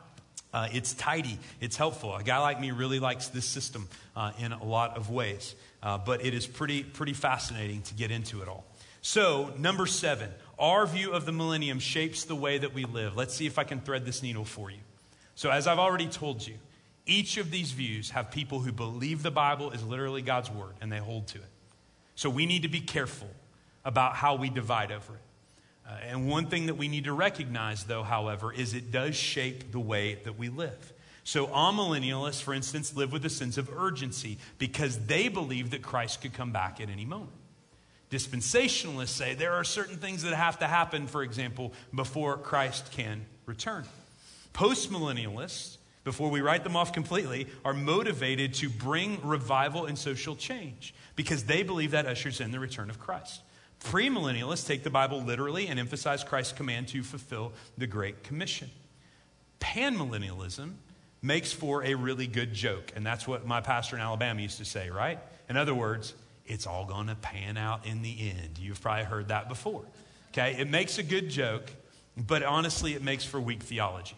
Uh, 0.58 0.68
it's 0.74 0.96
tidy, 0.96 1.38
it's 1.62 1.78
helpful. 1.78 2.16
A 2.16 2.24
guy 2.24 2.40
like 2.40 2.60
me 2.60 2.72
really 2.72 3.00
likes 3.00 3.28
this 3.28 3.46
system 3.46 3.88
uh, 4.16 4.32
in 4.40 4.52
a 4.52 4.64
lot 4.64 4.98
of 4.98 5.12
ways, 5.12 5.54
uh, 5.84 6.00
but 6.00 6.26
it 6.26 6.34
is 6.34 6.48
pretty, 6.48 6.82
pretty 6.82 7.14
fascinating 7.14 7.84
to 7.84 7.94
get 7.94 8.10
into 8.10 8.42
it 8.42 8.48
all. 8.48 8.66
So, 9.04 9.54
number 9.60 9.86
seven, 9.86 10.32
our 10.58 10.88
view 10.88 11.12
of 11.12 11.28
the 11.28 11.32
millennium 11.32 11.78
shapes 11.78 12.24
the 12.24 12.34
way 12.34 12.58
that 12.58 12.74
we 12.74 12.86
live. 12.86 13.16
Let's 13.16 13.36
see 13.36 13.46
if 13.46 13.60
I 13.60 13.66
can 13.66 13.82
thread 13.82 14.04
this 14.04 14.24
needle 14.24 14.46
for 14.46 14.72
you. 14.72 14.80
So, 15.36 15.52
as 15.52 15.68
I've 15.68 15.78
already 15.78 16.08
told 16.08 16.48
you, 16.48 16.56
each 17.06 17.38
of 17.38 17.52
these 17.52 17.72
views 17.72 18.10
have 18.10 18.32
people 18.32 18.60
who 18.60 18.72
believe 18.72 19.22
the 19.22 19.30
Bible 19.30 19.70
is 19.70 19.84
literally 19.84 20.24
God's 20.24 20.50
word 20.50 20.74
and 20.82 20.92
they 20.92 20.98
hold 20.98 21.28
to 21.28 21.38
it. 21.38 21.52
So, 22.16 22.32
we 22.32 22.48
need 22.48 22.64
to 22.64 22.68
be 22.68 22.82
careful 22.82 23.30
about 23.86 24.16
how 24.16 24.34
we 24.34 24.50
divide 24.50 24.92
over 24.92 25.14
it. 25.14 25.27
Uh, 25.88 25.92
and 26.10 26.28
one 26.28 26.48
thing 26.48 26.66
that 26.66 26.76
we 26.76 26.88
need 26.88 27.06
to 27.06 27.14
recognize, 27.14 27.86
though, 27.86 28.04
however, 28.04 28.52
is 28.52 28.74
it 28.74 28.92
does 28.92 29.16
shape 29.16 29.72
the 29.72 29.80
way 29.80 30.16
that 30.26 30.38
we 30.38 30.50
live. 30.50 30.94
So, 31.24 31.48
amillennialists, 31.48 32.42
for 32.42 32.54
instance, 32.54 32.96
live 32.96 33.12
with 33.12 33.26
a 33.26 33.30
sense 33.30 33.58
of 33.58 33.70
urgency 33.70 34.38
because 34.58 34.98
they 35.08 35.28
believe 35.28 35.72
that 35.72 35.82
Christ 35.82 36.22
could 36.22 36.34
come 36.34 36.52
back 36.52 36.82
at 36.82 36.90
any 36.90 37.06
moment. 37.06 37.32
Dispensationalists 38.10 39.10
say 39.10 39.34
there 39.34 39.54
are 39.54 39.66
certain 39.66 39.98
things 39.98 40.24
that 40.24 40.34
have 40.34 40.60
to 40.60 40.68
happen, 40.68 41.08
for 41.08 41.24
example, 41.24 41.74
before 41.94 42.38
Christ 42.38 42.92
can 42.92 43.26
return. 43.46 43.84
Postmillennialists, 44.54 45.78
before 46.06 46.30
we 46.30 46.40
write 46.40 46.64
them 46.64 46.78
off 46.78 46.94
completely, 46.94 47.48
are 47.66 47.74
motivated 47.74 48.54
to 48.56 48.70
bring 48.70 49.20
revival 49.28 49.86
and 49.86 49.98
social 49.98 50.36
change 50.36 50.94
because 51.18 51.44
they 51.44 51.64
believe 51.64 51.92
that 51.92 52.06
ushers 52.06 52.40
in 52.40 52.52
the 52.52 52.60
return 52.60 52.90
of 52.90 53.00
Christ. 53.00 53.42
Premillennialists 53.86 54.68
take 54.68 54.84
the 54.84 54.90
Bible 54.90 55.22
literally 55.22 55.68
and 55.68 55.80
emphasize 55.80 56.24
Christ's 56.24 56.54
command 56.54 56.88
to 56.90 57.04
fulfill 57.04 57.54
the 57.78 57.88
Great 57.88 58.24
Commission. 58.24 58.70
Panmillennialism 59.60 60.74
makes 61.22 61.52
for 61.52 61.84
a 61.84 61.96
really 61.96 62.28
good 62.28 62.54
joke, 62.54 62.92
and 62.96 63.06
that's 63.06 63.28
what 63.28 63.46
my 63.46 63.62
pastor 63.62 63.96
in 63.96 64.02
Alabama 64.02 64.42
used 64.42 64.58
to 64.58 64.66
say, 64.66 64.90
right? 64.90 65.20
In 65.50 65.58
other 65.58 65.74
words, 65.74 66.14
it's 66.46 66.66
all 66.66 66.86
going 66.86 67.08
to 67.08 67.16
pan 67.16 67.58
out 67.58 67.86
in 67.86 68.02
the 68.02 68.30
end. 68.30 68.58
You've 68.60 68.82
probably 68.82 69.06
heard 69.06 69.28
that 69.30 69.50
before. 69.50 69.84
Okay? 70.32 70.56
It 70.60 70.70
makes 70.70 70.98
a 70.98 71.04
good 71.04 71.30
joke, 71.30 71.72
but 72.16 72.44
honestly, 72.44 72.94
it 72.94 73.04
makes 73.04 73.26
for 73.26 73.40
weak 73.40 73.64
theology. 73.64 74.16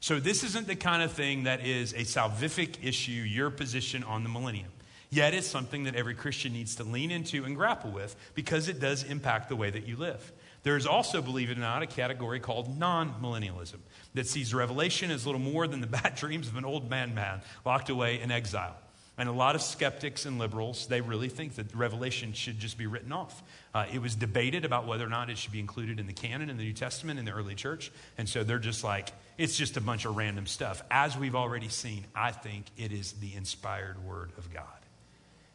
So, 0.00 0.18
this 0.18 0.42
isn't 0.42 0.66
the 0.66 0.74
kind 0.74 1.02
of 1.02 1.12
thing 1.12 1.44
that 1.44 1.64
is 1.64 1.92
a 1.92 1.98
salvific 1.98 2.76
issue, 2.82 3.12
your 3.12 3.50
position 3.50 4.02
on 4.02 4.24
the 4.24 4.28
millennium. 4.28 4.70
Yet 5.12 5.34
it's 5.34 5.46
something 5.46 5.84
that 5.84 5.94
every 5.94 6.14
Christian 6.14 6.54
needs 6.54 6.76
to 6.76 6.84
lean 6.84 7.10
into 7.10 7.44
and 7.44 7.54
grapple 7.54 7.90
with 7.90 8.16
because 8.32 8.68
it 8.68 8.80
does 8.80 9.04
impact 9.04 9.50
the 9.50 9.56
way 9.56 9.68
that 9.68 9.86
you 9.86 9.96
live. 9.96 10.32
There 10.62 10.74
is 10.74 10.86
also, 10.86 11.20
believe 11.20 11.50
it 11.50 11.58
or 11.58 11.60
not, 11.60 11.82
a 11.82 11.86
category 11.86 12.40
called 12.40 12.78
non 12.78 13.16
millennialism 13.20 13.80
that 14.14 14.26
sees 14.26 14.54
revelation 14.54 15.10
as 15.10 15.26
little 15.26 15.38
more 15.38 15.66
than 15.66 15.82
the 15.82 15.86
bad 16.02 16.14
dreams 16.14 16.48
of 16.48 16.56
an 16.56 16.64
old 16.64 16.88
man 16.88 17.14
man 17.14 17.42
locked 17.66 17.90
away 17.90 18.22
in 18.22 18.30
exile. 18.30 18.74
And 19.18 19.28
a 19.28 19.32
lot 19.32 19.54
of 19.54 19.60
skeptics 19.60 20.24
and 20.24 20.38
liberals, 20.38 20.86
they 20.86 21.02
really 21.02 21.28
think 21.28 21.56
that 21.56 21.74
Revelation 21.74 22.32
should 22.32 22.58
just 22.58 22.78
be 22.78 22.86
written 22.86 23.12
off. 23.12 23.42
Uh, 23.74 23.84
it 23.92 24.00
was 24.00 24.14
debated 24.14 24.64
about 24.64 24.86
whether 24.86 25.04
or 25.04 25.10
not 25.10 25.28
it 25.28 25.36
should 25.36 25.52
be 25.52 25.60
included 25.60 26.00
in 26.00 26.06
the 26.06 26.14
canon 26.14 26.48
in 26.48 26.56
the 26.56 26.64
New 26.64 26.72
Testament 26.72 27.18
in 27.18 27.26
the 27.26 27.32
early 27.32 27.54
church. 27.54 27.92
And 28.16 28.26
so 28.26 28.44
they're 28.44 28.58
just 28.58 28.82
like, 28.82 29.12
it's 29.36 29.58
just 29.58 29.76
a 29.76 29.82
bunch 29.82 30.06
of 30.06 30.16
random 30.16 30.46
stuff. 30.46 30.82
As 30.90 31.18
we've 31.18 31.34
already 31.34 31.68
seen, 31.68 32.06
I 32.14 32.32
think 32.32 32.64
it 32.78 32.92
is 32.92 33.12
the 33.12 33.34
inspired 33.34 34.02
word 34.02 34.32
of 34.38 34.50
God. 34.50 34.81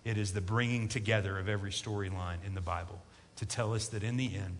It 0.07 0.17
is 0.17 0.31
the 0.31 0.39
bringing 0.39 0.87
together 0.87 1.37
of 1.37 1.49
every 1.49 1.71
storyline 1.71 2.37
in 2.45 2.55
the 2.55 2.61
Bible 2.61 3.01
to 3.35 3.45
tell 3.45 3.73
us 3.73 3.89
that 3.89 4.03
in 4.03 4.15
the 4.15 4.37
end, 4.37 4.57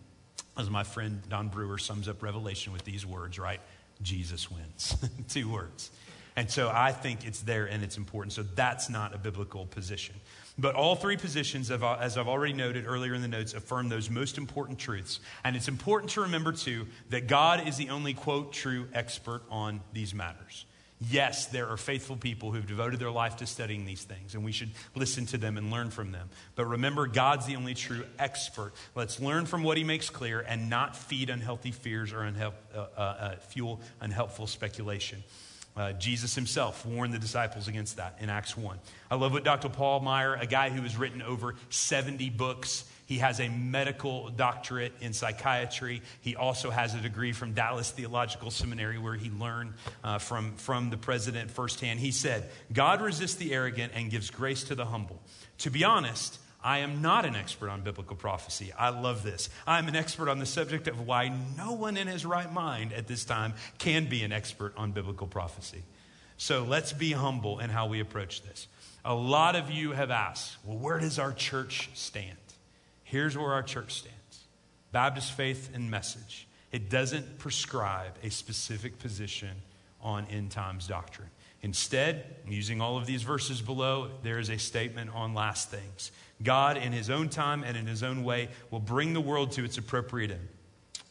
as 0.57 0.69
my 0.69 0.83
friend 0.83 1.21
Don 1.29 1.47
Brewer 1.47 1.77
sums 1.77 2.09
up 2.09 2.21
Revelation 2.21 2.73
with 2.73 2.83
these 2.83 3.05
words, 3.05 3.39
right? 3.39 3.61
Jesus 4.01 4.51
wins. 4.51 4.97
Two 5.29 5.49
words. 5.49 5.89
And 6.35 6.51
so 6.51 6.69
I 6.69 6.91
think 6.91 7.25
it's 7.25 7.39
there 7.39 7.65
and 7.65 7.81
it's 7.81 7.95
important. 7.95 8.33
So 8.33 8.43
that's 8.55 8.89
not 8.89 9.15
a 9.15 9.17
biblical 9.17 9.67
position. 9.67 10.15
But 10.57 10.75
all 10.75 10.97
three 10.97 11.15
positions, 11.15 11.71
as 11.71 12.17
I've 12.17 12.27
already 12.27 12.53
noted 12.53 12.85
earlier 12.85 13.13
in 13.13 13.21
the 13.21 13.29
notes, 13.29 13.53
affirm 13.53 13.87
those 13.87 14.09
most 14.09 14.37
important 14.37 14.77
truths. 14.77 15.21
And 15.45 15.55
it's 15.55 15.69
important 15.69 16.11
to 16.11 16.21
remember, 16.21 16.51
too, 16.51 16.87
that 17.09 17.27
God 17.27 17.65
is 17.69 17.77
the 17.77 17.89
only, 17.89 18.13
quote, 18.13 18.51
true 18.51 18.87
expert 18.93 19.43
on 19.49 19.79
these 19.93 20.13
matters. 20.13 20.65
Yes, 20.99 21.45
there 21.45 21.67
are 21.67 21.77
faithful 21.77 22.15
people 22.15 22.51
who've 22.51 22.65
devoted 22.65 22.99
their 22.99 23.11
life 23.11 23.37
to 23.37 23.45
studying 23.45 23.85
these 23.85 24.03
things, 24.03 24.33
and 24.33 24.43
we 24.43 24.51
should 24.51 24.71
listen 24.95 25.27
to 25.27 25.37
them 25.37 25.55
and 25.57 25.69
learn 25.71 25.91
from 25.91 26.11
them. 26.11 26.29
But 26.55 26.65
remember, 26.65 27.05
God's 27.05 27.45
the 27.45 27.55
only 27.55 27.75
true 27.75 28.03
expert. 28.17 28.73
Let's 28.95 29.19
learn 29.19 29.45
from 29.45 29.61
what 29.61 29.77
He 29.77 29.83
makes 29.83 30.09
clear 30.09 30.39
and 30.39 30.71
not 30.71 30.95
feed 30.95 31.29
unhealthy 31.29 31.71
fears 31.71 32.13
or 32.13 32.23
uh, 32.23 32.51
uh, 32.75 32.79
uh, 32.99 33.35
fuel 33.35 33.79
unhelpful 34.01 34.47
speculation. 34.47 35.23
Uh, 35.75 35.93
Jesus 35.93 36.33
himself 36.33 36.83
warned 36.87 37.13
the 37.13 37.19
disciples 37.19 37.67
against 37.67 37.97
that 37.97 38.17
in 38.19 38.31
Acts 38.31 38.57
1. 38.57 38.79
I 39.11 39.15
love 39.15 39.31
what 39.31 39.43
Dr. 39.43 39.69
Paul 39.69 39.99
Meier, 39.99 40.33
a 40.33 40.47
guy 40.47 40.71
who 40.71 40.81
has 40.81 40.97
written 40.97 41.21
over 41.21 41.53
70 41.69 42.31
books, 42.31 42.83
he 43.07 43.19
has 43.19 43.39
a 43.39 43.47
medical 43.47 44.29
doctorate 44.29 44.91
in 44.99 45.13
psychiatry. 45.13 46.01
He 46.19 46.35
also 46.35 46.69
has 46.69 46.93
a 46.93 46.99
degree 46.99 47.31
from 47.31 47.53
Dallas 47.53 47.89
Theological 47.89 48.51
Seminary 48.51 48.97
where 48.97 49.15
he 49.15 49.29
learned 49.29 49.75
uh, 50.03 50.17
from, 50.19 50.53
from 50.57 50.89
the 50.89 50.97
president 50.97 51.49
firsthand. 51.49 52.01
He 52.01 52.11
said, 52.11 52.49
God 52.71 53.01
resists 53.01 53.35
the 53.35 53.53
arrogant 53.53 53.93
and 53.95 54.11
gives 54.11 54.29
grace 54.29 54.65
to 54.65 54.75
the 54.75 54.83
humble. 54.83 55.21
To 55.59 55.71
be 55.71 55.85
honest, 55.85 56.37
I 56.61 56.79
am 56.79 57.01
not 57.01 57.25
an 57.25 57.37
expert 57.37 57.69
on 57.69 57.81
biblical 57.81 58.17
prophecy. 58.17 58.73
I 58.77 58.89
love 58.89 59.23
this. 59.23 59.49
I'm 59.65 59.87
an 59.87 59.95
expert 59.95 60.27
on 60.27 60.39
the 60.39 60.45
subject 60.45 60.89
of 60.89 61.07
why 61.07 61.31
no 61.57 61.71
one 61.71 61.95
in 61.95 62.07
his 62.07 62.25
right 62.25 62.51
mind 62.51 62.91
at 62.91 63.07
this 63.07 63.23
time 63.23 63.53
can 63.77 64.09
be 64.09 64.23
an 64.23 64.33
expert 64.33 64.73
on 64.75 64.91
biblical 64.91 65.27
prophecy. 65.27 65.83
So 66.35 66.65
let's 66.65 66.91
be 66.91 67.13
humble 67.13 67.59
in 67.59 67.69
how 67.69 67.87
we 67.87 68.01
approach 68.01 68.41
this. 68.41 68.67
A 69.05 69.15
lot 69.15 69.55
of 69.55 69.71
you 69.71 69.93
have 69.93 70.11
asked, 70.11 70.57
well, 70.65 70.77
where 70.77 70.99
does 70.99 71.19
our 71.19 71.31
church 71.31 71.89
stand? 71.93 72.37
Here's 73.07 73.37
where 73.37 73.53
our 73.53 73.63
church 73.63 73.93
stands 73.93 74.47
Baptist 74.91 75.31
faith 75.31 75.71
and 75.73 75.89
message. 75.89 76.45
It 76.73 76.89
doesn't 76.89 77.39
prescribe 77.39 78.15
a 78.21 78.29
specific 78.29 78.99
position 78.99 79.61
on 80.01 80.25
end 80.25 80.51
times 80.51 80.87
doctrine. 80.87 81.29
Instead, 81.61 82.35
using 82.45 82.81
all 82.81 82.97
of 82.97 83.05
these 83.05 83.23
verses 83.23 83.61
below, 83.61 84.11
there 84.23 84.39
is 84.39 84.49
a 84.49 84.59
statement 84.59 85.09
on 85.15 85.33
last 85.33 85.71
things. 85.71 86.11
God, 86.43 86.75
in 86.75 86.91
his 86.91 87.09
own 87.09 87.29
time 87.29 87.63
and 87.63 87.77
in 87.77 87.87
his 87.87 88.03
own 88.03 88.25
way, 88.25 88.49
will 88.71 88.81
bring 88.81 89.13
the 89.13 89.21
world 89.21 89.53
to 89.53 89.63
its 89.63 89.77
appropriate 89.77 90.31
end. 90.31 90.47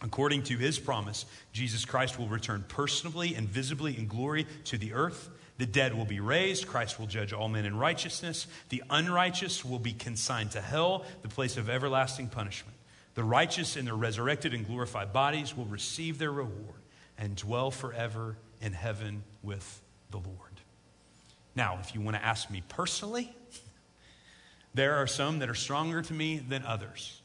According 0.02 0.42
to 0.44 0.58
his 0.58 0.78
promise, 0.78 1.24
Jesus 1.54 1.86
Christ 1.86 2.18
will 2.18 2.28
return 2.28 2.62
personally 2.68 3.34
and 3.34 3.48
visibly 3.48 3.96
in 3.96 4.06
glory 4.06 4.46
to 4.64 4.76
the 4.76 4.92
earth. 4.92 5.30
The 5.58 5.66
dead 5.66 5.94
will 5.94 6.04
be 6.04 6.20
raised. 6.20 6.66
Christ 6.66 6.98
will 6.98 7.06
judge 7.06 7.32
all 7.32 7.48
men 7.48 7.64
in 7.64 7.76
righteousness. 7.76 8.46
The 8.68 8.82
unrighteous 8.90 9.64
will 9.64 9.78
be 9.78 9.92
consigned 9.92 10.50
to 10.52 10.60
hell, 10.60 11.04
the 11.22 11.28
place 11.28 11.56
of 11.56 11.70
everlasting 11.70 12.28
punishment. 12.28 12.76
The 13.14 13.24
righteous 13.24 13.76
in 13.76 13.86
their 13.86 13.94
resurrected 13.94 14.52
and 14.52 14.66
glorified 14.66 15.12
bodies 15.12 15.56
will 15.56 15.64
receive 15.64 16.18
their 16.18 16.32
reward 16.32 16.82
and 17.16 17.34
dwell 17.34 17.70
forever 17.70 18.36
in 18.60 18.74
heaven 18.74 19.22
with 19.42 19.80
the 20.10 20.18
Lord. 20.18 20.60
Now, 21.54 21.78
if 21.80 21.94
you 21.94 22.02
want 22.02 22.16
to 22.16 22.24
ask 22.24 22.50
me 22.50 22.62
personally, 22.68 23.34
there 24.74 24.96
are 24.96 25.06
some 25.06 25.38
that 25.38 25.48
are 25.48 25.54
stronger 25.54 26.02
to 26.02 26.12
me 26.12 26.36
than 26.38 26.62
others. 26.64 27.22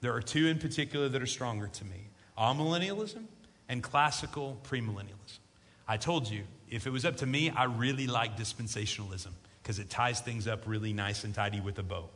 There 0.00 0.12
are 0.14 0.22
two 0.22 0.48
in 0.48 0.58
particular 0.58 1.08
that 1.08 1.22
are 1.22 1.26
stronger 1.26 1.68
to 1.68 1.84
me 1.84 2.08
amillennialism 2.36 3.24
and 3.68 3.82
classical 3.82 4.58
premillennialism. 4.68 5.38
I 5.86 5.98
told 5.98 6.28
you 6.28 6.44
if 6.70 6.86
it 6.86 6.90
was 6.90 7.04
up 7.04 7.16
to 7.18 7.26
me, 7.26 7.50
I 7.50 7.64
really 7.64 8.06
like 8.06 8.36
dispensationalism 8.38 9.32
because 9.62 9.78
it 9.78 9.90
ties 9.90 10.20
things 10.20 10.46
up 10.46 10.62
really 10.66 10.92
nice 10.92 11.24
and 11.24 11.34
tidy 11.34 11.60
with 11.60 11.78
a 11.78 11.82
bow. 11.82 12.08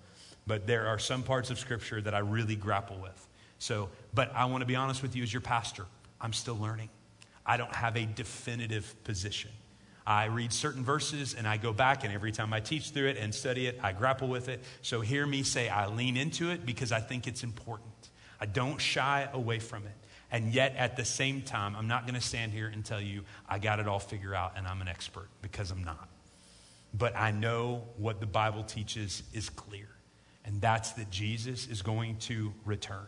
But 0.47 0.67
there 0.67 0.87
are 0.87 0.99
some 0.99 1.23
parts 1.23 1.51
of 1.51 1.59
Scripture 1.59 2.01
that 2.01 2.15
I 2.15 2.21
really 2.21 2.57
grapple 2.57 2.99
with. 2.99 3.29
So, 3.59 3.89
but 4.13 4.33
I 4.35 4.45
want 4.47 4.63
to 4.63 4.67
be 4.67 4.77
honest 4.77 5.03
with 5.03 5.17
you 5.17 5.23
as 5.23 5.33
your 5.33 5.41
pastor, 5.41 5.87
I'm 6.21 6.33
still 6.33 6.57
learning. 6.57 6.89
I 7.47 7.57
don't 7.57 7.75
have 7.75 7.97
a 7.97 8.07
definitive 8.07 8.95
position. 9.05 9.51
I 10.07 10.27
read 10.27 10.53
certain 10.53 10.85
verses 10.85 11.35
and 11.35 11.49
I 11.49 11.57
go 11.57 11.73
back, 11.73 12.05
and 12.05 12.13
every 12.13 12.31
time 12.31 12.53
I 12.53 12.61
teach 12.61 12.91
through 12.91 13.09
it 13.09 13.17
and 13.17 13.35
study 13.35 13.67
it, 13.67 13.81
I 13.83 13.93
grapple 13.93 14.29
with 14.29 14.49
it. 14.49 14.63
So 14.83 15.01
hear 15.01 15.27
me 15.27 15.43
say 15.43 15.69
I 15.69 15.87
lean 15.87 16.17
into 16.17 16.51
it 16.51 16.67
because 16.67 16.93
I 16.93 17.01
think 17.01 17.27
it's 17.27 17.43
important. 17.43 17.89
I 18.41 18.47
don't 18.47 18.79
shy 18.79 19.29
away 19.33 19.59
from 19.59 19.85
it. 19.87 19.93
And 20.35 20.53
yet, 20.53 20.75
at 20.77 20.97
the 20.97 21.05
same 21.05 21.43
time, 21.43 21.77
I'm 21.77 21.87
not 21.87 22.09
going 22.09 22.17
to 22.17 22.21
stand 22.21 22.51
here 22.51 22.67
and 22.67 22.85
tell 22.85 23.01
you 23.01 23.23
I 23.49 23.61
got 23.61 23.79
it 23.79 23.87
all 23.87 24.01
figured 24.01 24.35
out 24.35 24.55
and 24.57 24.67
I'm 24.67 24.81
an 24.81 24.89
expert 24.89 25.29
because 25.43 25.71
I'm 25.71 25.85
not. 25.85 26.09
But 26.93 27.17
I 27.17 27.31
know 27.31 27.85
what 27.99 28.19
the 28.19 28.27
Bible 28.27 28.65
teaches 28.65 29.23
is 29.33 29.49
clear, 29.49 29.87
and 30.45 30.61
that's 30.61 30.91
that 30.95 31.09
Jesus 31.09 31.69
is 31.69 31.83
going 31.83 32.17
to 32.17 32.53
return. 32.65 33.07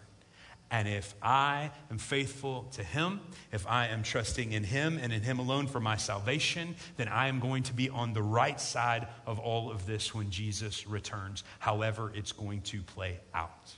And 0.71 0.87
if 0.87 1.17
I 1.21 1.73
am 1.91 1.99
faithful 1.99 2.69
to 2.75 2.85
Him, 2.85 3.19
if 3.51 3.67
I 3.67 3.89
am 3.89 4.05
trusting 4.05 4.53
in 4.53 4.63
Him 4.63 4.97
and 5.03 5.13
in 5.13 5.23
Him 5.23 5.41
alone 5.41 5.67
for 5.67 5.81
my 5.81 5.97
salvation, 5.97 6.77
then 6.97 7.09
I 7.09 7.27
am 7.27 7.41
going 7.41 7.65
to 7.65 7.73
be 7.73 7.91
on 7.91 8.13
the 8.13 8.23
right 8.23 8.61
side 8.61 9.09
of 9.27 9.41
all 9.41 9.73
of 9.73 9.85
this 9.85 10.15
when 10.15 10.31
Jesus 10.31 10.87
returns, 10.87 11.43
however, 11.59 12.13
it's 12.15 12.31
going 12.31 12.61
to 12.63 12.83
play 12.83 13.19
out. 13.35 13.75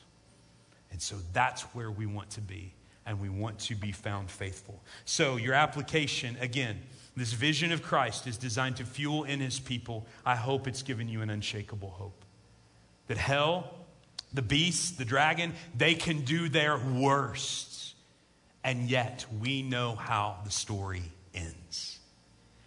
And 0.90 1.00
so 1.00 1.16
that's 1.32 1.62
where 1.74 1.90
we 1.90 2.04
want 2.04 2.28
to 2.32 2.42
be 2.42 2.74
and 3.08 3.18
we 3.18 3.30
want 3.30 3.58
to 3.58 3.74
be 3.74 3.90
found 3.90 4.30
faithful. 4.30 4.78
So, 5.06 5.36
your 5.36 5.54
application, 5.54 6.36
again, 6.40 6.78
this 7.16 7.32
vision 7.32 7.72
of 7.72 7.82
Christ 7.82 8.26
is 8.26 8.36
designed 8.36 8.76
to 8.76 8.84
fuel 8.84 9.24
in 9.24 9.40
his 9.40 9.58
people. 9.58 10.06
I 10.26 10.36
hope 10.36 10.68
it's 10.68 10.82
given 10.82 11.08
you 11.08 11.22
an 11.22 11.30
unshakable 11.30 11.88
hope. 11.88 12.22
That 13.06 13.16
hell, 13.16 13.72
the 14.34 14.42
beast, 14.42 14.98
the 14.98 15.06
dragon, 15.06 15.54
they 15.74 15.94
can 15.94 16.20
do 16.20 16.50
their 16.50 16.76
worst. 16.76 17.94
And 18.62 18.90
yet, 18.90 19.24
we 19.40 19.62
know 19.62 19.94
how 19.94 20.36
the 20.44 20.50
story 20.50 21.02
ends. 21.34 21.98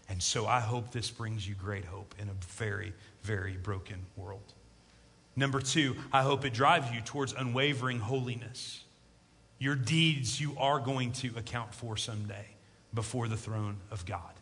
And 0.10 0.22
so, 0.24 0.48
I 0.48 0.60
hope 0.60 0.92
this 0.92 1.12
brings 1.12 1.48
you 1.48 1.54
great 1.54 1.86
hope 1.86 2.16
in 2.18 2.30
a 2.30 2.34
very, 2.56 2.94
very 3.22 3.58
broken 3.58 4.00
world. 4.18 4.54
Number 5.36 5.62
two, 5.62 5.96
I 6.12 6.24
hope 6.24 6.46
it 6.46 6.54
drives 6.54 6.92
you 6.92 7.02
towards 7.02 7.34
unwavering 7.34 8.00
holiness. 8.00 8.84
Your 9.62 9.76
deeds 9.76 10.42
you 10.42 10.56
are 10.58 10.80
going 10.80 11.12
to 11.12 11.28
account 11.38 11.72
for 11.72 11.96
someday 11.96 12.48
before 12.96 13.28
the 13.28 13.38
throne 13.38 13.78
of 13.92 14.08
God. 14.08 14.34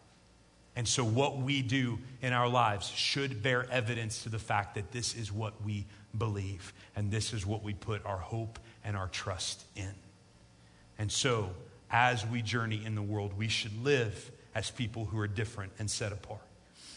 And 0.77 0.87
so, 0.87 1.03
what 1.03 1.39
we 1.39 1.61
do 1.61 1.99
in 2.21 2.31
our 2.31 2.47
lives 2.47 2.87
should 2.87 3.43
bear 3.43 3.69
evidence 3.69 4.23
to 4.23 4.29
the 4.29 4.39
fact 4.39 4.75
that 4.75 4.93
this 4.93 5.13
is 5.13 5.29
what 5.29 5.61
we 5.65 5.85
believe 6.17 6.71
and 6.95 7.11
this 7.11 7.33
is 7.33 7.45
what 7.45 7.63
we 7.63 7.73
put 7.73 8.05
our 8.05 8.17
hope 8.17 8.59
and 8.85 8.95
our 8.95 9.09
trust 9.09 9.65
in. 9.75 9.93
And 10.97 11.11
so, 11.11 11.49
as 11.91 12.25
we 12.25 12.41
journey 12.41 12.81
in 12.85 12.95
the 12.95 13.01
world, 13.01 13.37
we 13.37 13.49
should 13.49 13.83
live 13.83 14.31
as 14.55 14.71
people 14.71 15.03
who 15.03 15.19
are 15.19 15.27
different 15.27 15.73
and 15.79 15.91
set 15.91 16.13
apart. 16.13 16.39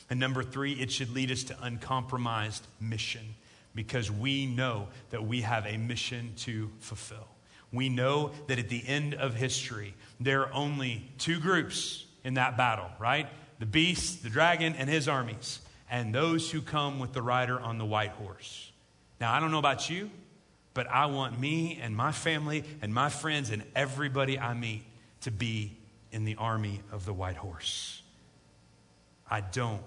And 0.08 0.20
number 0.20 0.44
three, 0.44 0.74
it 0.74 0.92
should 0.92 1.10
lead 1.10 1.32
us 1.32 1.42
to 1.44 1.56
uncompromised 1.60 2.64
mission 2.80 3.34
because 3.74 4.12
we 4.12 4.46
know 4.46 4.86
that 5.10 5.24
we 5.24 5.40
have 5.40 5.66
a 5.66 5.76
mission 5.76 6.34
to 6.36 6.70
fulfill 6.78 7.26
we 7.72 7.88
know 7.88 8.32
that 8.48 8.58
at 8.58 8.68
the 8.68 8.82
end 8.86 9.14
of 9.14 9.34
history, 9.34 9.94
there 10.20 10.42
are 10.42 10.52
only 10.52 11.10
two 11.18 11.40
groups 11.40 12.04
in 12.24 12.34
that 12.34 12.56
battle, 12.56 12.90
right? 12.98 13.28
The 13.58 13.66
beast, 13.66 14.22
the 14.22 14.28
dragon, 14.28 14.74
and 14.76 14.88
his 14.88 15.08
armies, 15.08 15.60
and 15.90 16.14
those 16.14 16.50
who 16.50 16.60
come 16.60 16.98
with 16.98 17.12
the 17.12 17.22
rider 17.22 17.58
on 17.58 17.78
the 17.78 17.84
white 17.84 18.10
horse. 18.10 18.70
Now, 19.20 19.32
I 19.32 19.40
don't 19.40 19.50
know 19.50 19.58
about 19.58 19.88
you, 19.88 20.10
but 20.74 20.86
I 20.88 21.06
want 21.06 21.38
me 21.38 21.78
and 21.80 21.96
my 21.96 22.12
family 22.12 22.64
and 22.80 22.92
my 22.92 23.08
friends 23.08 23.50
and 23.50 23.62
everybody 23.74 24.38
I 24.38 24.54
meet 24.54 24.84
to 25.22 25.30
be 25.30 25.76
in 26.10 26.24
the 26.24 26.36
army 26.36 26.80
of 26.90 27.04
the 27.04 27.12
white 27.12 27.36
horse. 27.36 28.02
I 29.30 29.40
don't 29.40 29.82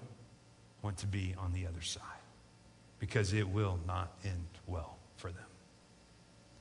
want 0.82 0.98
to 0.98 1.06
be 1.06 1.34
on 1.38 1.52
the 1.52 1.66
other 1.66 1.82
side 1.82 2.02
because 2.98 3.32
it 3.32 3.48
will 3.48 3.78
not 3.86 4.12
end 4.24 4.46
well 4.66 4.96
for 5.16 5.30
them. 5.30 5.44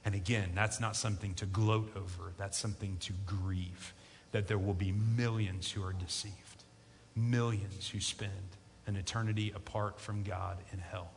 And 0.05 0.13
again, 0.13 0.51
that's 0.53 0.79
not 0.79 0.95
something 0.95 1.33
to 1.35 1.45
gloat 1.47 1.91
over, 1.95 2.31
that's 2.37 2.57
something 2.57 2.97
to 3.01 3.13
grieve 3.25 3.93
that 4.31 4.47
there 4.47 4.57
will 4.57 4.73
be 4.73 4.91
millions 4.91 5.71
who 5.71 5.81
are 5.83 5.93
deceived, 5.93 6.63
millions 7.15 7.89
who 7.89 8.01
spend 8.01 8.31
an 8.85 8.97
eternity 8.97 9.53
apart 9.55 9.99
from 9.99 10.23
God 10.23 10.57
in 10.73 10.79
hell. 10.79 11.09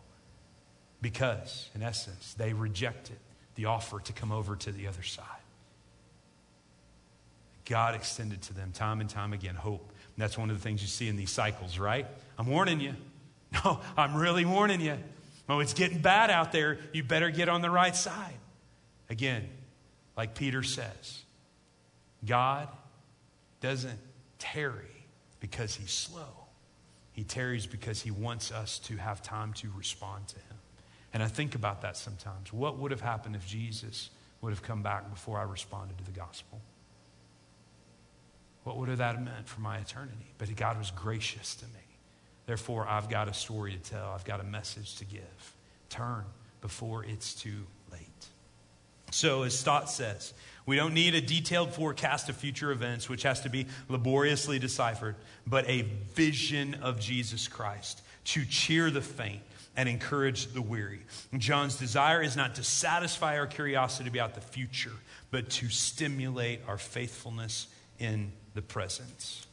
Because, 1.03 1.69
in 1.75 1.83
essence, 1.83 2.35
they 2.35 2.53
rejected 2.53 3.19
the 3.57 3.65
offer 3.65 3.99
to 3.99 4.13
come 4.13 4.31
over 4.31 4.55
to 4.55 4.71
the 4.71 4.87
other 4.87 5.03
side. 5.03 5.25
God 7.65 7.95
extended 7.95 8.41
to 8.43 8.55
them 8.55 8.71
time 8.73 9.01
and 9.01 9.11
time 9.11 9.33
again 9.33 9.57
hope. 9.57 9.91
And 9.91 10.23
that's 10.23 10.39
one 10.39 10.49
of 10.49 10.57
the 10.57 10.63
things 10.63 10.81
you 10.81 10.89
see 10.89 11.09
in 11.09 11.17
these 11.17 11.31
cycles, 11.31 11.79
right? 11.79 12.07
I'm 12.39 12.47
warning 12.47 12.81
you. 12.81 12.95
No, 13.65 13.81
I'm 13.97 14.15
really 14.15 14.45
warning 14.45 14.83
you. 14.83 14.99
Oh, 15.49 15.61
it's 15.61 15.73
getting 15.73 16.03
bad 16.03 16.31
out 16.31 16.53
there. 16.53 16.79
You 16.93 17.03
better 17.03 17.31
get 17.31 17.49
on 17.49 17.63
the 17.63 17.71
right 17.71 17.97
side. 17.97 18.35
Again, 19.11 19.49
like 20.17 20.35
Peter 20.35 20.63
says, 20.63 21.23
God 22.27 22.69
doesn't 23.61 23.99
tarry 24.39 25.07
because 25.41 25.75
he's 25.75 25.93
slow. 25.93 26.29
He 27.13 27.25
tarries 27.25 27.67
because 27.67 28.01
he 28.03 28.11
wants 28.11 28.53
us 28.53 28.79
to 28.81 28.97
have 28.97 29.23
time 29.23 29.53
to 29.55 29.69
respond 29.77 30.29
to 30.29 30.37
him. 30.37 30.57
And 31.13 31.23
I 31.23 31.27
think 31.27 31.55
about 31.55 31.83
that 31.83 31.97
sometimes. 31.97 32.53
What 32.53 32.79
would 32.79 32.91
have 32.91 33.01
happened 33.01 33.35
if 33.35 33.47
Jesus 33.47 34.11
would 34.41 34.51
have 34.51 34.63
come 34.63 34.83
back 34.83 35.11
before 35.11 35.39
I 35.39 35.43
responded 35.43 35.99
to 35.99 36.05
the 36.05 36.13
gospel? 36.13 36.61
What 38.65 38.77
would 38.77 38.89
have 38.89 38.99
that 38.99 39.23
meant 39.23 39.49
for 39.49 39.61
my 39.61 39.79
eternity? 39.79 40.27
But 40.37 40.55
God 40.55 40.79
was 40.79 40.91
gracious 40.91 41.55
to 41.57 41.65
me. 41.67 41.81
Therefore, 42.47 42.87
I've 42.87 43.09
got 43.09 43.29
a 43.29 43.35
story 43.35 43.73
to 43.73 43.79
tell, 43.79 44.11
I've 44.11 44.25
got 44.25 44.41
a 44.41 44.45
message 44.45 44.97
to 44.97 45.05
give. 45.05 45.57
Turn 45.89 46.25
before 46.61 47.05
it's 47.05 47.35
too. 47.35 47.67
So, 49.11 49.43
as 49.43 49.59
Stott 49.59 49.91
says, 49.91 50.35
we 50.67 50.77
don't 50.77 50.93
need 50.93 51.15
a 51.15 51.21
detailed 51.21 51.73
forecast 51.73 52.29
of 52.29 52.37
future 52.37 52.71
events, 52.71 53.09
which 53.09 53.23
has 53.23 53.41
to 53.41 53.49
be 53.49 53.67
laboriously 53.89 54.59
deciphered, 54.59 55.17
but 55.47 55.69
a 55.69 55.83
vision 56.15 56.75
of 56.83 57.01
Jesus 57.01 57.49
Christ 57.49 58.03
to 58.27 58.45
cheer 58.45 58.91
the 58.91 59.01
faint 59.01 59.41
and 59.77 59.89
encourage 59.89 60.49
the 60.49 60.61
weary. 60.61 61.01
John's 61.39 61.77
desire 61.77 62.21
is 62.21 62.37
not 62.37 62.57
to 62.57 62.63
satisfy 62.63 63.39
our 63.39 63.47
curiosity 63.47 64.11
about 64.11 64.35
the 64.35 64.41
future, 64.41 64.93
but 65.31 65.49
to 65.51 65.69
stimulate 65.69 66.61
our 66.69 66.77
faithfulness 66.77 67.69
in 67.99 68.33
the 68.55 68.61
present. 68.63 69.47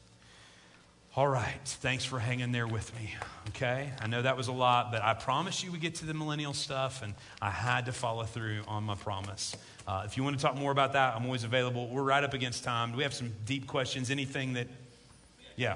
All 1.17 1.29
right, 1.29 1.61
thanks 1.63 2.03
for 2.03 2.19
hanging 2.19 2.51
there 2.51 2.67
with 2.67 2.93
me. 2.93 3.15
Okay, 3.47 3.89
I 4.01 4.07
know 4.07 4.21
that 4.21 4.35
was 4.35 4.49
a 4.49 4.51
lot, 4.51 4.91
but 4.91 5.01
I 5.01 5.13
promised 5.13 5.63
you 5.63 5.71
we 5.71 5.77
get 5.77 5.95
to 5.95 6.05
the 6.05 6.13
millennial 6.13 6.51
stuff, 6.51 7.01
and 7.01 7.13
I 7.41 7.51
had 7.51 7.85
to 7.85 7.93
follow 7.93 8.25
through 8.25 8.63
on 8.67 8.83
my 8.83 8.95
promise. 8.95 9.55
Uh, 9.87 10.03
if 10.05 10.17
you 10.17 10.25
want 10.25 10.37
to 10.37 10.41
talk 10.41 10.57
more 10.57 10.73
about 10.73 10.91
that, 10.91 11.15
I'm 11.15 11.23
always 11.23 11.45
available. 11.45 11.87
We're 11.87 12.03
right 12.03 12.21
up 12.21 12.33
against 12.33 12.65
time. 12.65 12.91
Do 12.91 12.97
we 12.97 13.03
have 13.03 13.13
some 13.13 13.31
deep 13.45 13.65
questions? 13.65 14.11
Anything 14.11 14.55
that, 14.55 14.67
yeah. 15.55 15.75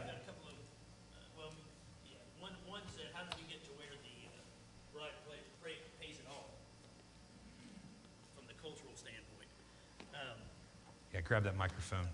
Yeah, 11.13 11.21
grab 11.21 11.43
that 11.45 11.55
microphone. 11.55 12.07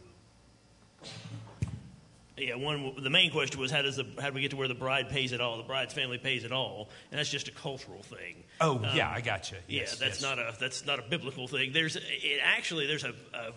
Yeah, 2.37 2.55
one. 2.55 2.95
The 3.01 3.09
main 3.09 3.31
question 3.31 3.61
was 3.61 3.71
how 3.71 3.81
does 3.81 3.95
the 3.95 4.05
how 4.19 4.29
do 4.29 4.33
we 4.33 4.41
get 4.41 4.51
to 4.51 4.57
where 4.57 4.67
the 4.67 4.73
bride 4.73 5.09
pays 5.09 5.31
it 5.31 5.39
all? 5.39 5.57
The 5.57 5.63
bride's 5.63 5.93
family 5.93 6.17
pays 6.17 6.43
it 6.43 6.51
all, 6.51 6.89
and 7.09 7.17
that's 7.17 7.29
just 7.29 7.47
a 7.47 7.51
cultural 7.51 8.03
thing. 8.03 8.43
Oh 8.59 8.75
um, 8.75 8.87
yeah, 8.93 9.09
I 9.09 9.21
got 9.21 9.51
you. 9.51 9.57
Yes, 9.67 9.97
yeah, 9.99 10.07
that's 10.07 10.21
yes. 10.21 10.21
not 10.21 10.39
a 10.39 10.53
that's 10.59 10.85
not 10.85 10.99
a 10.99 11.03
biblical 11.03 11.47
thing. 11.47 11.71
There's 11.71 11.95
it 11.95 12.39
actually 12.43 12.87
there's 12.87 13.05
a, 13.05 13.13
a 13.33 13.53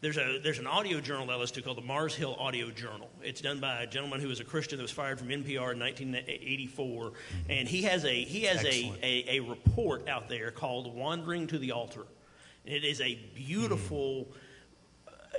there's 0.00 0.16
a 0.16 0.38
there's 0.44 0.60
an 0.60 0.68
audio 0.68 1.00
journal 1.00 1.28
I 1.28 1.34
listen 1.34 1.56
to 1.56 1.62
called 1.62 1.76
the 1.76 1.82
Mars 1.82 2.14
Hill 2.14 2.36
Audio 2.38 2.70
Journal. 2.70 3.10
It's 3.20 3.40
done 3.40 3.58
by 3.58 3.82
a 3.82 3.86
gentleman 3.86 4.20
who 4.20 4.28
was 4.28 4.38
a 4.38 4.44
Christian 4.44 4.78
that 4.78 4.82
was 4.82 4.92
fired 4.92 5.18
from 5.18 5.28
NPR 5.28 5.72
in 5.72 5.80
1984, 5.80 6.86
mm-hmm. 6.86 7.50
and 7.50 7.66
he 7.66 7.82
has 7.82 8.04
a 8.04 8.22
he 8.22 8.42
has 8.42 8.62
a, 8.64 8.92
a, 9.02 9.38
a 9.38 9.40
report 9.40 10.08
out 10.08 10.28
there 10.28 10.52
called 10.52 10.94
"Wandering 10.94 11.48
to 11.48 11.58
the 11.58 11.72
Altar." 11.72 12.06
and 12.64 12.76
It 12.76 12.84
is 12.84 13.00
a 13.00 13.16
beautiful. 13.34 14.28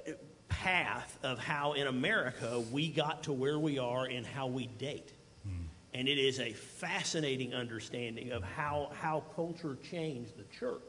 Mm 0.05 0.15
path 0.61 1.17
of 1.23 1.39
how 1.39 1.73
in 1.73 1.87
America 1.87 2.63
we 2.71 2.89
got 2.89 3.23
to 3.23 3.33
where 3.33 3.59
we 3.59 3.77
are 3.79 4.05
and 4.05 4.25
how 4.25 4.47
we 4.47 4.67
date. 4.67 5.11
Mm. 5.47 5.65
And 5.93 6.07
it 6.07 6.17
is 6.17 6.39
a 6.39 6.53
fascinating 6.53 7.53
understanding 7.53 8.31
of 8.31 8.43
how, 8.43 8.91
how 8.99 9.23
culture 9.35 9.77
changed 9.89 10.37
the 10.37 10.45
church. 10.57 10.81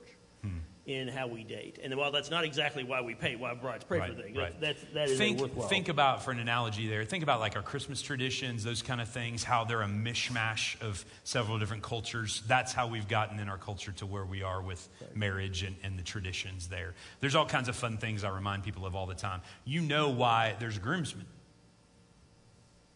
Mm 0.44 0.60
in 0.87 1.09
how 1.09 1.27
we 1.27 1.43
date. 1.43 1.81
And 1.83 1.95
while 1.97 2.13
that's 2.13 2.31
not 2.31 2.45
exactly 2.45 2.85
why 2.85 3.01
we 3.01 3.15
pay, 3.15 3.35
why 3.35 3.55
brides 3.55 3.85
pray 3.85 3.99
right, 3.99 4.15
for 4.15 4.23
things, 4.23 4.37
right. 4.37 4.61
that's, 4.61 4.81
that 4.95 5.09
is 5.09 5.19
think, 5.19 5.41
worthwhile. 5.41 5.67
Think 5.67 5.89
about, 5.89 6.23
for 6.23 6.31
an 6.31 6.39
analogy 6.39 6.87
there, 6.89 7.05
think 7.05 7.25
about 7.25 7.41
like 7.41 7.57
our 7.57 7.63
Christmas 7.63 8.01
traditions, 8.01 8.63
those 8.63 8.83
kind 8.83 9.01
of 9.01 9.09
things, 9.09 9.43
how 9.43 9.65
they're 9.65 9.83
a 9.83 9.87
mishmash 9.87 10.81
of 10.81 11.05
several 11.25 11.59
different 11.59 11.83
cultures. 11.83 12.43
That's 12.47 12.73
how 12.73 12.87
we've 12.87 13.09
gotten 13.09 13.41
in 13.41 13.49
our 13.49 13.59
culture 13.59 13.91
to 13.93 14.07
where 14.07 14.25
we 14.25 14.45
are 14.45 14.63
with 14.63 14.89
right. 15.01 15.17
marriage 15.17 15.65
and, 15.65 15.75
and 15.83 15.99
the 15.99 16.05
traditions 16.05 16.69
there. 16.69 16.95
There's 17.21 17.35
all 17.35 17.47
kinds 17.47 17.69
of 17.69 17.75
fun 17.75 17.99
things 17.99 18.23
I 18.23 18.31
remind 18.31 18.63
people 18.63 18.87
of 18.87 18.95
all 18.95 19.07
the 19.07 19.15
time. 19.15 19.43
You 19.65 19.81
know 19.81 20.11
why 20.11 20.55
there's 20.61 20.77
a 20.77 20.81
groomsman. 20.81 21.27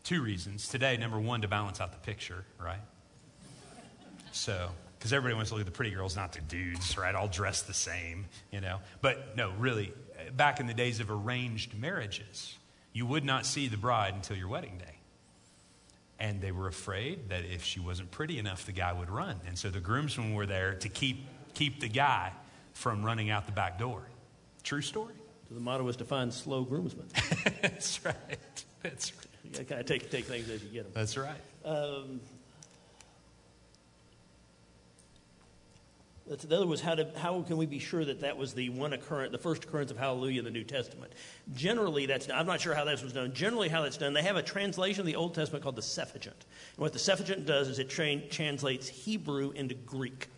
Two 0.05 0.23
reasons. 0.23 0.69
Today, 0.69 0.97
number 0.97 1.19
one, 1.19 1.43
to 1.43 1.49
balance 1.49 1.81
out 1.81 1.91
the 1.93 1.99
picture, 1.99 2.45
right? 2.59 2.81
So 4.31 4.71
because 5.01 5.15
everybody 5.15 5.35
wants 5.35 5.49
to 5.49 5.55
look 5.55 5.63
at 5.63 5.67
the 5.67 5.73
pretty 5.73 5.93
girls, 5.93 6.15
not 6.15 6.35
the 6.35 6.43
dudes, 6.43 6.99
right? 6.99 7.15
All 7.15 7.27
dressed 7.27 7.67
the 7.67 7.73
same, 7.73 8.27
you 8.53 8.61
know. 8.61 8.81
But 9.01 9.35
no, 9.35 9.51
really, 9.59 9.95
back 10.37 10.61
in 10.61 10.67
the 10.67 10.75
days 10.75 11.01
of 11.01 11.11
arranged 11.11 11.75
marriages, 11.75 12.55
you 12.93 13.07
would 13.07 13.25
not 13.25 13.47
see 13.47 13.69
the 13.69 13.79
bride 13.79 14.13
until 14.13 14.37
your 14.37 14.49
wedding 14.49 14.77
day. 14.77 14.97
And 16.19 16.43
they 16.43 16.53
were 16.53 16.67
afraid 16.67 17.31
that 17.31 17.47
if 17.47 17.65
she 17.65 17.81
wasn't 17.81 18.11
pretty 18.11 18.39
enough, 18.39 18.67
the 18.67 18.73
guy 18.73 18.93
would 18.93 19.09
run. 19.09 19.41
And 19.47 19.59
so 19.59 19.71
the 19.71 19.81
groomsmen 19.81 20.35
were 20.35 20.45
there 20.45 20.75
to 20.75 20.91
keep, 20.91 21.25
keep 21.55 21.81
the 21.81 21.89
guy 21.89 22.33
from 22.75 23.03
running 23.03 23.31
out 23.31 23.47
the 23.47 23.53
back 23.53 23.79
door. 23.79 24.03
True 24.63 24.83
story. 24.83 25.15
So 25.49 25.55
the 25.55 25.63
motto 25.63 25.83
was 25.83 25.97
to 25.97 26.05
find 26.05 26.31
slow 26.33 26.63
groomsmen. 26.63 27.07
That's 27.63 28.05
right. 28.05 28.15
That's 28.83 29.15
right. 29.15 29.27
You 29.45 29.51
gotta 29.53 29.65
kind 29.65 29.81
of 29.81 29.87
take, 29.87 30.11
take 30.11 30.27
things 30.27 30.51
as 30.51 30.63
you 30.63 30.69
get 30.69 30.85
them. 30.85 30.93
That's 30.95 31.17
right. 31.17 31.41
Um, 31.65 32.21
the 36.37 36.57
other 36.57 36.67
was 36.67 36.81
how, 36.81 36.95
to, 36.95 37.11
how 37.17 37.43
can 37.43 37.57
we 37.57 37.67
be 37.67 37.79
sure 37.79 38.05
that 38.05 38.21
that 38.21 38.37
was 38.37 38.55
the 38.55 38.69
one 38.69 38.93
occurrence, 38.93 39.33
the 39.33 39.39
first 39.39 39.65
occurrence 39.65 39.91
of 39.91 39.99
Hallelujah 39.99 40.39
in 40.39 40.45
the 40.45 40.51
New 40.51 40.65
Testament? 40.65 41.13
Generally, 41.55 42.07
that's 42.07 42.31
I'm 42.31 42.47
not 42.47 42.61
sure 42.61 42.75
how 42.75 42.85
that 42.85 43.03
was 43.03 43.13
done. 43.13 43.33
Generally, 43.33 43.69
how 43.69 43.83
that's 43.83 43.97
done, 43.97 44.13
they 44.13 44.23
have 44.23 44.37
a 44.37 44.43
translation 44.43 45.01
of 45.01 45.07
the 45.07 45.17
Old 45.17 45.35
Testament 45.35 45.63
called 45.63 45.77
the 45.77 45.83
Septuagint. 45.83 46.45
And 46.77 46.83
what 46.83 46.93
the 46.93 46.99
Septuagint 46.99 47.47
does 47.47 47.69
is 47.69 47.79
it 47.79 47.91
tra- 47.91 48.21
translates 48.29 48.89
Hebrew 48.89 49.51
into 49.51 49.75
Greek. 49.75 50.29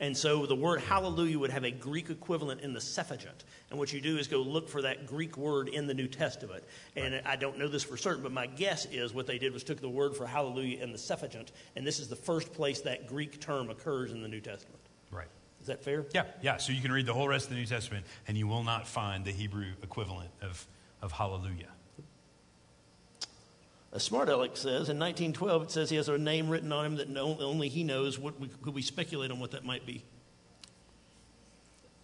And 0.00 0.16
so 0.16 0.44
the 0.46 0.56
word 0.56 0.80
hallelujah 0.80 1.38
would 1.38 1.50
have 1.50 1.64
a 1.64 1.70
Greek 1.70 2.10
equivalent 2.10 2.62
in 2.62 2.72
the 2.72 2.80
Septuagint. 2.80 3.44
And 3.70 3.78
what 3.78 3.92
you 3.92 4.00
do 4.00 4.18
is 4.18 4.26
go 4.26 4.38
look 4.38 4.68
for 4.68 4.82
that 4.82 5.06
Greek 5.06 5.36
word 5.36 5.68
in 5.68 5.86
the 5.86 5.94
New 5.94 6.08
Testament. 6.08 6.64
And 6.96 7.14
right. 7.14 7.22
I 7.26 7.36
don't 7.36 7.58
know 7.58 7.68
this 7.68 7.84
for 7.84 7.96
certain, 7.96 8.22
but 8.22 8.32
my 8.32 8.46
guess 8.46 8.86
is 8.86 9.14
what 9.14 9.26
they 9.26 9.38
did 9.38 9.52
was 9.52 9.62
took 9.62 9.80
the 9.80 9.88
word 9.88 10.16
for 10.16 10.26
hallelujah 10.26 10.82
in 10.82 10.90
the 10.90 10.98
Septuagint, 10.98 11.52
and 11.76 11.86
this 11.86 12.00
is 12.00 12.08
the 12.08 12.16
first 12.16 12.52
place 12.52 12.80
that 12.80 13.06
Greek 13.06 13.40
term 13.40 13.70
occurs 13.70 14.10
in 14.10 14.22
the 14.22 14.28
New 14.28 14.40
Testament. 14.40 14.83
Right. 15.14 15.28
Is 15.60 15.68
that 15.68 15.82
fair? 15.82 16.04
Yeah, 16.12 16.24
yeah. 16.42 16.58
So 16.58 16.72
you 16.72 16.82
can 16.82 16.92
read 16.92 17.06
the 17.06 17.14
whole 17.14 17.28
rest 17.28 17.46
of 17.46 17.50
the 17.50 17.56
New 17.56 17.66
Testament 17.66 18.04
and 18.28 18.36
you 18.36 18.46
will 18.46 18.64
not 18.64 18.86
find 18.86 19.24
the 19.24 19.30
Hebrew 19.30 19.68
equivalent 19.82 20.30
of, 20.42 20.66
of 21.00 21.12
hallelujah. 21.12 21.68
A 23.92 24.00
smart 24.00 24.28
aleck 24.28 24.56
says 24.56 24.90
in 24.90 24.98
1912, 24.98 25.62
it 25.62 25.70
says 25.70 25.88
he 25.88 25.96
has 25.96 26.08
a 26.08 26.18
name 26.18 26.48
written 26.48 26.72
on 26.72 26.84
him 26.84 26.96
that 26.96 27.08
no, 27.08 27.38
only 27.38 27.68
he 27.68 27.84
knows. 27.84 28.18
What 28.18 28.38
we, 28.40 28.48
could 28.48 28.74
we 28.74 28.82
speculate 28.82 29.30
on 29.30 29.38
what 29.38 29.52
that 29.52 29.64
might 29.64 29.86
be? 29.86 30.02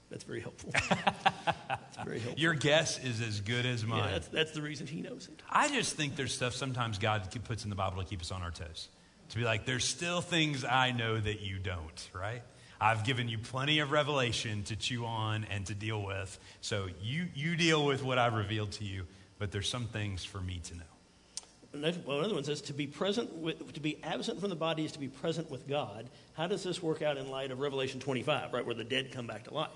That's 0.08 0.24
very 0.24 0.40
helpful. 0.40 0.70
that's 0.88 1.96
very 2.04 2.20
helpful. 2.20 2.40
Your 2.40 2.54
guess 2.54 3.02
is 3.02 3.20
as 3.20 3.40
good 3.40 3.66
as 3.66 3.84
mine. 3.84 4.04
Yeah, 4.04 4.10
that's, 4.12 4.28
that's 4.28 4.52
the 4.52 4.62
reason 4.62 4.86
he 4.86 5.00
knows 5.00 5.28
it. 5.30 5.42
I 5.50 5.68
just 5.68 5.96
think 5.96 6.16
there's 6.16 6.34
stuff 6.34 6.54
sometimes 6.54 6.98
God 6.98 7.28
puts 7.44 7.64
in 7.64 7.70
the 7.70 7.76
Bible 7.76 8.02
to 8.02 8.08
keep 8.08 8.20
us 8.20 8.32
on 8.32 8.42
our 8.42 8.50
toes. 8.50 8.88
To 9.30 9.38
be 9.38 9.44
like, 9.44 9.66
there's 9.66 9.84
still 9.84 10.20
things 10.20 10.64
I 10.64 10.90
know 10.90 11.18
that 11.18 11.40
you 11.40 11.58
don't, 11.58 12.10
right? 12.12 12.42
I've 12.80 13.04
given 13.04 13.28
you 13.28 13.38
plenty 13.38 13.80
of 13.80 13.90
revelation 13.90 14.62
to 14.64 14.76
chew 14.76 15.04
on 15.04 15.44
and 15.50 15.66
to 15.66 15.74
deal 15.74 16.02
with. 16.02 16.38
So 16.62 16.88
you, 17.02 17.26
you 17.34 17.54
deal 17.56 17.84
with 17.84 18.02
what 18.02 18.16
I've 18.18 18.34
revealed 18.34 18.72
to 18.72 18.84
you, 18.84 19.04
but 19.38 19.52
there's 19.52 19.68
some 19.68 19.86
things 19.86 20.24
for 20.24 20.40
me 20.40 20.62
to 20.64 20.76
know. 20.76 21.92
well, 22.06 22.18
another 22.20 22.34
one 22.34 22.44
says 22.44 22.62
to 22.62 22.72
be 22.72 22.86
present 22.86 23.34
with, 23.36 23.74
to 23.74 23.80
be 23.80 24.02
absent 24.02 24.40
from 24.40 24.48
the 24.48 24.56
body 24.56 24.84
is 24.84 24.92
to 24.92 24.98
be 24.98 25.08
present 25.08 25.50
with 25.50 25.68
God. 25.68 26.08
How 26.32 26.46
does 26.46 26.62
this 26.62 26.82
work 26.82 27.02
out 27.02 27.18
in 27.18 27.30
light 27.30 27.50
of 27.50 27.60
Revelation 27.60 28.00
25, 28.00 28.54
right, 28.54 28.64
where 28.64 28.74
the 28.74 28.84
dead 28.84 29.12
come 29.12 29.26
back 29.26 29.44
to 29.44 29.54
life? 29.54 29.70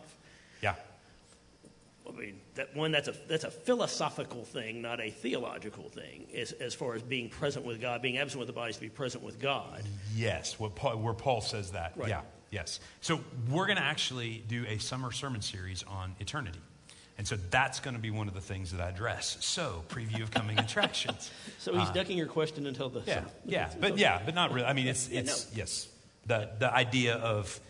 Yeah. 0.63 0.75
I 2.09 2.13
mean, 2.13 2.41
that 2.55 2.75
one 2.77 2.93
that's 2.93 3.09
a 3.09 3.15
that's 3.29 3.45
a 3.45 3.51
philosophical 3.51 4.45
thing, 4.45 4.83
not 4.83 5.01
a 5.01 5.11
theological 5.11 5.89
thing, 5.89 6.27
as, 6.37 6.53
as 6.53 6.75
far 6.75 6.95
as 6.95 7.03
being 7.03 7.31
present 7.31 7.65
with 7.65 7.81
God, 7.81 8.03
being 8.03 8.19
absent 8.19 8.41
with 8.41 8.47
the 8.47 8.53
body 8.53 8.71
is 8.71 8.77
to 8.77 8.83
be 8.83 8.91
present 8.91 9.25
with 9.25 9.41
God. 9.41 9.83
Yes, 10.15 10.59
what 10.59 10.75
Paul, 10.75 10.99
where 10.99 11.15
Paul 11.15 11.41
says 11.41 11.73
that. 11.73 11.93
Right. 11.97 12.11
Yeah. 12.11 12.21
Yes. 12.55 12.79
So 13.01 13.21
we're 13.51 13.67
going 13.67 13.79
to 13.79 13.83
actually 13.83 14.45
do 14.47 14.65
a 14.69 14.79
summer 14.79 15.11
sermon 15.11 15.43
series 15.43 15.83
on 15.83 16.15
eternity. 16.21 16.61
And 17.19 17.27
so 17.27 17.37
that's 17.51 17.81
going 17.81 17.95
to 17.97 18.01
be 18.01 18.11
one 18.11 18.29
of 18.29 18.35
the 18.35 18.41
things 18.41 18.71
that 18.73 18.81
I 18.81 18.89
address. 18.91 19.37
So, 19.41 19.85
preview 19.89 20.23
of 20.23 20.31
coming 20.31 20.59
attractions. 20.67 21.31
So 21.59 21.77
he's 21.77 21.91
ducking 21.91 22.17
your 22.17 22.27
question 22.29 22.67
until 22.67 22.89
the 22.89 23.03
Yeah, 23.07 23.15
summer. 23.17 23.29
yeah, 23.45 23.71
but 23.81 23.99
yeah, 24.05 24.21
but 24.25 24.35
not 24.35 24.53
really. 24.53 24.67
I 24.67 24.73
mean, 24.73 24.87
it's 24.89 25.09
Yeah, 25.09 25.21
it's 25.21 25.53
no. 25.53 25.59
yes, 25.59 25.89
the 26.27 26.51
the 26.59 26.73
idea 26.75 27.15
of 27.17 27.61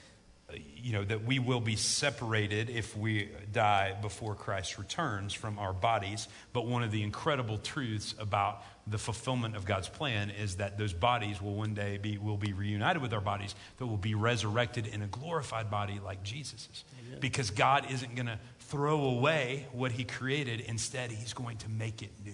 uh, 0.51 0.55
you 0.77 0.93
know 0.95 1.05
that 1.05 1.25
we 1.25 1.39
will 1.39 1.61
be 1.61 1.77
separated 1.77 2.71
if 2.71 2.97
we 2.97 3.29
die 3.53 3.95
before 4.01 4.35
Christ 4.35 4.79
returns 4.79 5.35
from 5.35 5.59
our 5.59 5.73
bodies. 5.75 6.27
But 6.55 6.67
one 6.67 6.83
of 6.83 6.91
the 6.91 7.03
incredible 7.03 7.59
truths 7.59 8.15
about 8.19 8.63
the 8.87 8.99
fulfillment 8.99 9.57
of 9.57 9.65
God's 9.65 9.89
plan 9.89 10.31
is 10.31 10.57
that 10.57 10.77
those 10.77 10.93
bodies 10.93 11.41
will 11.41 11.55
one 11.55 11.73
day 11.73 11.97
be 11.97 12.19
will 12.19 12.37
be 12.37 12.53
reunited 12.53 13.01
with 13.01 13.15
our 13.15 13.21
bodies 13.21 13.55
that 13.79 13.87
will 13.87 13.97
be 13.97 14.15
resurrected 14.15 14.87
in 14.87 15.01
a 15.01 15.07
glorified 15.07 15.71
body 15.71 16.01
like 16.05 16.23
Jesus's. 16.23 16.85
Because 17.21 17.51
God 17.51 17.91
isn't 17.91 18.15
going 18.15 18.27
to 18.27 18.39
throw 18.61 19.05
away 19.05 19.67
what 19.73 19.93
He 19.93 20.05
created. 20.05 20.61
Instead, 20.61 21.11
He's 21.11 21.33
going 21.33 21.57
to 21.59 21.69
make 21.71 22.03
it 22.03 22.11
new. 22.25 22.33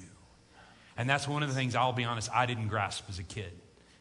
And 0.96 1.08
that's 1.08 1.28
one 1.28 1.42
of 1.42 1.48
the 1.48 1.54
things, 1.54 1.74
I'll 1.74 1.92
be 1.92 2.04
honest, 2.04 2.30
I 2.34 2.46
didn't 2.46 2.68
grasp 2.68 3.04
as 3.08 3.18
a 3.18 3.22
kid. 3.22 3.52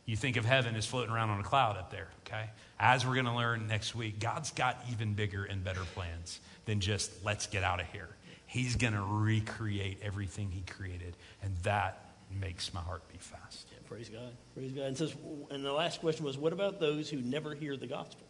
You 0.05 0.15
think 0.15 0.37
of 0.37 0.45
heaven 0.45 0.75
as 0.75 0.87
floating 0.87 1.13
around 1.13 1.29
on 1.29 1.39
a 1.39 1.43
cloud 1.43 1.77
up 1.77 1.91
there, 1.91 2.09
okay? 2.25 2.49
As 2.79 3.05
we're 3.05 3.13
going 3.13 3.25
to 3.25 3.35
learn 3.35 3.67
next 3.67 3.93
week, 3.93 4.19
God's 4.19 4.51
got 4.51 4.83
even 4.91 5.13
bigger 5.13 5.43
and 5.43 5.63
better 5.63 5.83
plans 5.93 6.39
than 6.65 6.79
just 6.79 7.23
let's 7.23 7.45
get 7.45 7.63
out 7.63 7.79
of 7.79 7.85
here. 7.87 8.09
He's 8.47 8.75
going 8.75 8.93
to 8.93 9.03
recreate 9.03 9.99
everything 10.01 10.49
He 10.49 10.61
created, 10.61 11.15
and 11.43 11.55
that 11.57 12.08
makes 12.39 12.73
my 12.73 12.81
heart 12.81 13.01
beat 13.11 13.21
fast. 13.21 13.67
Yeah, 13.71 13.79
praise 13.87 14.09
God. 14.09 14.31
Praise 14.55 14.71
God. 14.71 14.85
And 14.85 14.97
says, 14.97 15.13
and 15.49 15.63
the 15.63 15.73
last 15.73 15.99
question 16.01 16.25
was, 16.25 16.37
what 16.37 16.53
about 16.53 16.79
those 16.79 17.09
who 17.09 17.21
never 17.21 17.55
hear 17.55 17.75
the 17.77 17.87
gospel? 17.87 18.25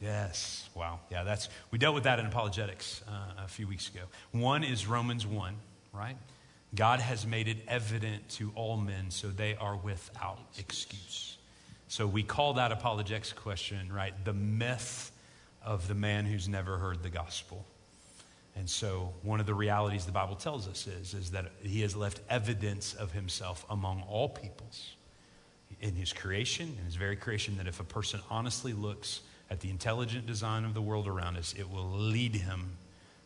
Yes. 0.00 0.68
Wow. 0.74 1.00
Yeah, 1.10 1.24
that's 1.24 1.48
we 1.70 1.78
dealt 1.78 1.94
with 1.94 2.04
that 2.04 2.18
in 2.18 2.26
apologetics 2.26 3.02
uh, 3.08 3.44
a 3.44 3.48
few 3.48 3.66
weeks 3.66 3.88
ago. 3.88 4.02
One 4.32 4.62
is 4.62 4.86
Romans 4.86 5.26
1, 5.26 5.54
right? 5.92 6.16
God 6.74 7.00
has 7.00 7.26
made 7.26 7.48
it 7.48 7.58
evident 7.68 8.28
to 8.30 8.52
all 8.54 8.76
men 8.76 9.10
so 9.10 9.28
they 9.28 9.54
are 9.56 9.76
without 9.76 10.38
excuse. 10.58 11.38
So 11.88 12.06
we 12.06 12.22
call 12.22 12.54
that 12.54 12.72
apologetics 12.72 13.32
question, 13.32 13.90
right? 13.92 14.12
The 14.24 14.34
myth 14.34 15.12
of 15.64 15.88
the 15.88 15.94
man 15.94 16.26
who's 16.26 16.48
never 16.48 16.76
heard 16.76 17.02
the 17.02 17.08
gospel. 17.08 17.64
And 18.56 18.68
so 18.68 19.12
one 19.22 19.38
of 19.38 19.46
the 19.46 19.54
realities 19.54 20.06
the 20.06 20.12
Bible 20.12 20.34
tells 20.34 20.66
us 20.66 20.86
is, 20.86 21.12
is 21.12 21.30
that 21.32 21.52
he 21.62 21.82
has 21.82 21.94
left 21.94 22.20
evidence 22.30 22.94
of 22.94 23.12
himself 23.12 23.66
among 23.68 24.02
all 24.08 24.28
peoples 24.28 24.96
in 25.80 25.94
his 25.94 26.12
creation, 26.12 26.74
in 26.78 26.84
his 26.84 26.96
very 26.96 27.16
creation, 27.16 27.56
that 27.58 27.66
if 27.66 27.80
a 27.80 27.84
person 27.84 28.20
honestly 28.30 28.72
looks 28.72 29.20
at 29.50 29.60
the 29.60 29.68
intelligent 29.68 30.26
design 30.26 30.64
of 30.64 30.74
the 30.74 30.80
world 30.80 31.06
around 31.06 31.36
us, 31.36 31.54
it 31.58 31.70
will 31.70 31.90
lead 31.90 32.34
him 32.34 32.76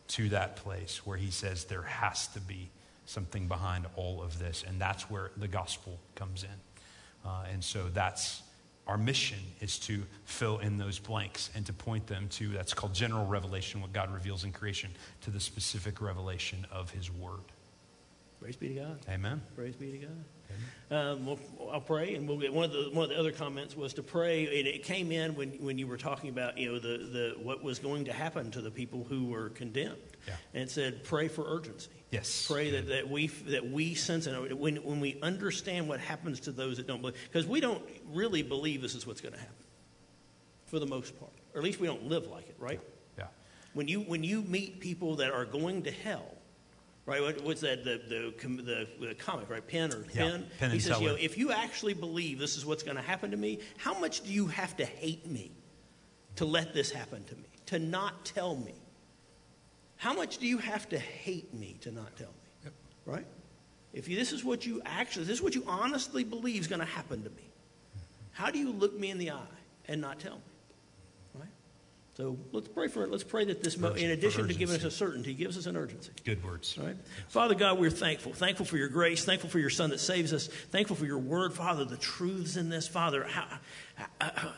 to 0.09 0.28
that 0.31 0.57
place 0.57 1.07
where 1.07 1.16
he 1.16 1.31
says 1.31 1.65
there 1.65 1.82
has 1.82 2.27
to 2.28 2.40
be 2.40 2.69
something 3.07 3.47
behind 3.47 3.86
all 3.97 4.23
of 4.23 4.39
this. 4.39 4.65
And 4.66 4.81
that's 4.81 5.09
where 5.09 5.31
the 5.36 5.48
gospel 5.48 5.98
comes 6.16 6.43
in. 6.43 7.28
Uh, 7.28 7.44
and 7.52 7.62
so 7.62 7.89
that's 7.93 8.43
our 8.90 8.98
mission 8.98 9.38
is 9.60 9.78
to 9.78 10.02
fill 10.24 10.58
in 10.58 10.76
those 10.76 10.98
blanks 10.98 11.48
and 11.54 11.64
to 11.64 11.72
point 11.72 12.08
them 12.08 12.26
to 12.28 12.48
that's 12.48 12.74
called 12.74 12.92
general 12.92 13.24
revelation, 13.24 13.80
what 13.80 13.92
God 13.92 14.12
reveals 14.12 14.42
in 14.42 14.50
creation, 14.50 14.90
to 15.20 15.30
the 15.30 15.38
specific 15.38 16.00
revelation 16.00 16.66
of 16.72 16.90
his 16.90 17.08
word. 17.08 17.38
Praise 18.40 18.56
be 18.56 18.70
to 18.70 18.74
God. 18.80 18.98
Amen. 19.08 19.42
Praise 19.54 19.76
be 19.76 19.92
to 19.92 19.98
God. 19.98 20.24
Um, 20.90 21.24
well, 21.24 21.38
I'll 21.72 21.80
pray, 21.80 22.16
and 22.16 22.26
we'll 22.26 22.38
get 22.38 22.52
one 22.52 22.64
of 22.64 22.72
the 22.72 22.90
one 22.92 23.04
of 23.04 23.10
the 23.10 23.18
other 23.18 23.30
comments 23.30 23.76
was 23.76 23.94
to 23.94 24.02
pray, 24.02 24.58
and 24.58 24.66
it 24.66 24.82
came 24.82 25.12
in 25.12 25.36
when, 25.36 25.50
when 25.60 25.78
you 25.78 25.86
were 25.86 25.96
talking 25.96 26.28
about 26.28 26.58
you 26.58 26.72
know 26.72 26.80
the, 26.80 26.98
the 26.98 27.34
what 27.40 27.62
was 27.62 27.78
going 27.78 28.06
to 28.06 28.12
happen 28.12 28.50
to 28.50 28.60
the 28.60 28.72
people 28.72 29.06
who 29.08 29.26
were 29.26 29.50
condemned, 29.50 29.98
Yeah. 30.26 30.34
and 30.55 30.70
said 30.70 31.05
pray 31.05 31.28
for 31.28 31.44
urgency. 31.47 31.90
Yes. 32.10 32.47
Pray 32.47 32.70
that, 32.72 32.86
mm-hmm. 32.86 32.90
that 32.90 33.10
we 33.10 33.26
that 33.28 33.70
we 33.70 33.94
sense 33.94 34.26
and 34.26 34.59
when 34.59 34.76
when 34.76 35.01
we 35.01 35.18
understand 35.22 35.88
what 35.88 36.01
happens 36.01 36.40
to 36.40 36.52
those 36.52 36.76
that 36.78 36.86
don't 36.86 37.01
believe, 37.01 37.16
because 37.24 37.47
we 37.47 37.60
don't 37.60 37.82
really 38.12 38.42
believe 38.42 38.82
this 38.82 38.94
is 38.94 39.06
what's 39.06 39.20
going 39.20 39.34
to 39.34 39.38
happen, 39.38 39.55
for 40.66 40.78
the 40.78 40.86
most 40.86 41.18
part, 41.18 41.32
or 41.55 41.59
at 41.59 41.64
least 41.64 41.80
we 41.80 41.86
don't 41.86 42.06
live 42.09 42.26
like 42.26 42.48
it, 42.48 42.56
right? 42.59 42.80
Yeah. 43.16 43.26
When 43.74 43.86
you 43.86 44.01
when 44.01 44.24
you 44.24 44.42
meet 44.42 44.80
people 44.80 45.16
that 45.16 45.30
are 45.30 45.44
going 45.44 45.84
to 45.84 45.92
hell, 45.92 46.34
right? 47.06 47.22
What, 47.22 47.42
what's 47.42 47.60
that? 47.60 47.84
The 47.84 48.01
the, 48.09 48.62
the 48.62 49.06
the 49.06 49.14
comic, 49.14 49.48
right? 49.48 49.66
Penn 49.66 49.92
or 49.92 50.05
Yeah, 50.12 50.30
Penn. 50.30 50.47
Penn 50.59 50.70
he 50.72 50.80
says, 50.80 51.01
you 51.01 51.09
know, 51.09 51.14
if 51.14 51.38
you 51.38 51.52
actually 51.52 51.94
believe 51.94 52.40
this 52.40 52.56
is 52.56 52.66
what's 52.66 52.82
going 52.82 52.97
to 52.97 53.02
happen 53.02 53.30
to 53.30 53.36
me, 53.36 53.60
how 53.78 53.97
much 54.01 54.22
do 54.22 54.32
you 54.32 54.48
have 54.48 54.76
to 54.78 54.84
hate 54.84 55.30
me 55.30 55.52
to 56.36 56.44
let 56.44 56.74
this 56.74 56.90
happen 56.90 57.22
to 57.24 57.36
me? 57.36 57.47
To 57.66 57.78
not 57.78 58.24
tell 58.24 58.56
me? 58.56 58.74
How 60.01 60.14
much 60.14 60.39
do 60.39 60.47
you 60.47 60.56
have 60.56 60.89
to 60.89 60.98
hate 60.98 61.52
me 61.52 61.77
to 61.82 61.90
not 61.93 62.16
tell 62.16 62.28
me? 62.64 62.70
Right? 63.05 63.27
If 63.93 64.09
you, 64.09 64.16
this 64.16 64.32
is 64.32 64.43
what 64.43 64.64
you 64.64 64.81
actually, 64.86 65.27
this 65.27 65.35
is 65.39 65.43
what 65.43 65.55
you 65.55 65.62
honestly 65.66 66.24
believe 66.24 66.59
is 66.62 66.68
going 66.68 66.78
to 66.81 66.86
happen 66.86 67.22
to 67.22 67.28
me, 67.28 67.43
how 68.32 68.51
do 68.51 68.59
you 68.59 68.72
look 68.72 68.98
me 68.98 69.10
in 69.10 69.18
the 69.18 69.32
eye 69.32 69.56
and 69.89 70.01
not 70.01 70.18
tell 70.18 70.36
me? 70.36 70.43
Right? 71.40 71.48
So 72.16 72.39
let's 72.52 72.68
pray 72.68 72.89
for 72.89 73.05
it. 73.05 73.10
Let's 73.10 73.24
pray 73.24 73.44
that 73.44 73.62
this, 73.62 73.77
mo- 73.77 73.93
in 73.93 74.10
addition 74.10 74.48
to 74.48 74.55
giving 74.55 74.77
us 74.77 74.85
a 74.85 74.90
certainty, 74.90 75.35
gives 75.35 75.59
us 75.59 75.66
an 75.66 75.77
urgency. 75.77 76.12
Good 76.24 76.43
words. 76.43 76.78
All 76.81 76.86
right? 76.86 76.97
Father 77.28 77.55
God, 77.55 77.78
we're 77.78 77.90
thankful. 77.90 78.32
Thankful 78.32 78.64
for 78.64 78.78
your 78.78 78.89
grace. 78.89 79.27
Thankful 79.27 79.51
for 79.51 79.59
your 79.59 79.68
Son 79.68 79.90
that 79.90 80.01
saves 80.01 80.32
us. 80.32 80.47
Thankful 80.47 80.97
for 80.97 81.05
your 81.05 81.18
word, 81.18 81.52
Father, 81.52 81.85
the 81.85 81.98
truths 81.98 82.56
in 82.56 82.70
this, 82.70 82.89
Father. 82.89 83.24
How, 83.24 83.47
how- 84.18 84.52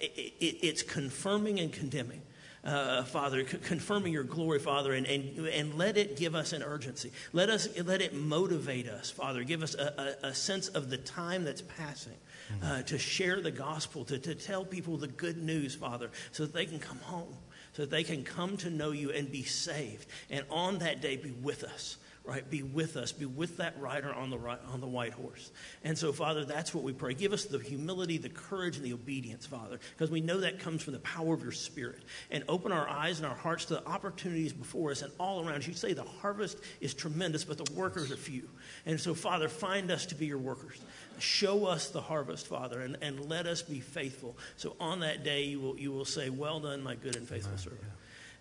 it, 0.00 0.34
it- 0.40 0.58
it's 0.66 0.82
confirming 0.82 1.60
and 1.60 1.72
condemning. 1.72 2.22
Uh, 2.64 3.04
Father, 3.04 3.46
c- 3.46 3.58
confirming 3.58 4.12
your 4.12 4.24
glory, 4.24 4.58
Father, 4.58 4.92
and, 4.92 5.06
and, 5.06 5.46
and 5.46 5.78
let 5.78 5.96
it 5.96 6.16
give 6.16 6.34
us 6.34 6.52
an 6.52 6.62
urgency. 6.62 7.12
Let 7.32 7.50
us 7.50 7.68
let 7.84 8.02
it 8.02 8.14
motivate 8.14 8.88
us, 8.88 9.10
Father. 9.10 9.44
Give 9.44 9.62
us 9.62 9.76
a, 9.76 10.16
a, 10.22 10.28
a 10.28 10.34
sense 10.34 10.68
of 10.68 10.90
the 10.90 10.98
time 10.98 11.44
that's 11.44 11.62
passing 11.62 12.16
uh, 12.62 12.82
to 12.82 12.98
share 12.98 13.40
the 13.40 13.52
gospel, 13.52 14.04
to, 14.06 14.18
to 14.18 14.34
tell 14.34 14.64
people 14.64 14.96
the 14.96 15.06
good 15.06 15.36
news, 15.36 15.74
Father, 15.74 16.10
so 16.32 16.44
that 16.44 16.52
they 16.52 16.66
can 16.66 16.80
come 16.80 16.98
home, 16.98 17.36
so 17.74 17.82
that 17.82 17.90
they 17.90 18.02
can 18.02 18.24
come 18.24 18.56
to 18.56 18.70
know 18.70 18.90
you 18.90 19.12
and 19.12 19.30
be 19.30 19.44
saved. 19.44 20.06
And 20.28 20.44
on 20.50 20.78
that 20.78 21.00
day, 21.00 21.16
be 21.16 21.30
with 21.30 21.62
us. 21.62 21.96
Right, 22.28 22.48
be 22.50 22.62
with 22.62 22.98
us, 22.98 23.10
be 23.10 23.24
with 23.24 23.56
that 23.56 23.80
rider 23.80 24.12
on 24.12 24.28
the 24.28 24.36
right, 24.36 24.58
on 24.70 24.82
the 24.82 24.86
white 24.86 25.14
horse, 25.14 25.50
and 25.82 25.96
so 25.96 26.12
Father, 26.12 26.44
that's 26.44 26.74
what 26.74 26.84
we 26.84 26.92
pray. 26.92 27.14
Give 27.14 27.32
us 27.32 27.46
the 27.46 27.58
humility, 27.58 28.18
the 28.18 28.28
courage, 28.28 28.76
and 28.76 28.84
the 28.84 28.92
obedience, 28.92 29.46
Father, 29.46 29.80
because 29.96 30.10
we 30.10 30.20
know 30.20 30.40
that 30.40 30.58
comes 30.58 30.82
from 30.82 30.92
the 30.92 30.98
power 30.98 31.32
of 31.32 31.42
your 31.42 31.52
Spirit. 31.52 32.02
And 32.30 32.44
open 32.48 32.70
our 32.72 32.86
eyes 32.86 33.18
and 33.18 33.26
our 33.26 33.34
hearts 33.34 33.64
to 33.66 33.74
the 33.74 33.86
opportunities 33.86 34.52
before 34.52 34.90
us 34.90 35.00
and 35.00 35.10
all 35.18 35.40
around. 35.40 35.56
us. 35.60 35.68
You 35.68 35.74
say 35.74 35.94
the 35.94 36.02
harvest 36.02 36.58
is 36.80 36.94
tremendous, 36.94 37.44
but 37.44 37.56
the 37.56 37.72
workers 37.72 38.10
are 38.10 38.16
few. 38.16 38.48
And 38.86 39.00
so, 39.00 39.14
Father, 39.14 39.48
find 39.48 39.90
us 39.90 40.06
to 40.06 40.14
be 40.14 40.26
your 40.26 40.38
workers. 40.38 40.78
Show 41.18 41.66
us 41.66 41.88
the 41.88 42.00
harvest, 42.00 42.46
Father, 42.46 42.80
and, 42.80 42.98
and 43.00 43.28
let 43.28 43.46
us 43.46 43.62
be 43.62 43.80
faithful. 43.80 44.36
So 44.56 44.76
on 44.78 45.00
that 45.00 45.24
day, 45.24 45.44
you 45.44 45.60
will, 45.60 45.78
you 45.78 45.92
will 45.92 46.04
say, 46.04 46.30
Well 46.30 46.60
done, 46.60 46.82
my 46.82 46.94
good 46.94 47.16
and 47.16 47.26
faithful 47.26 47.56
servant. 47.56 47.80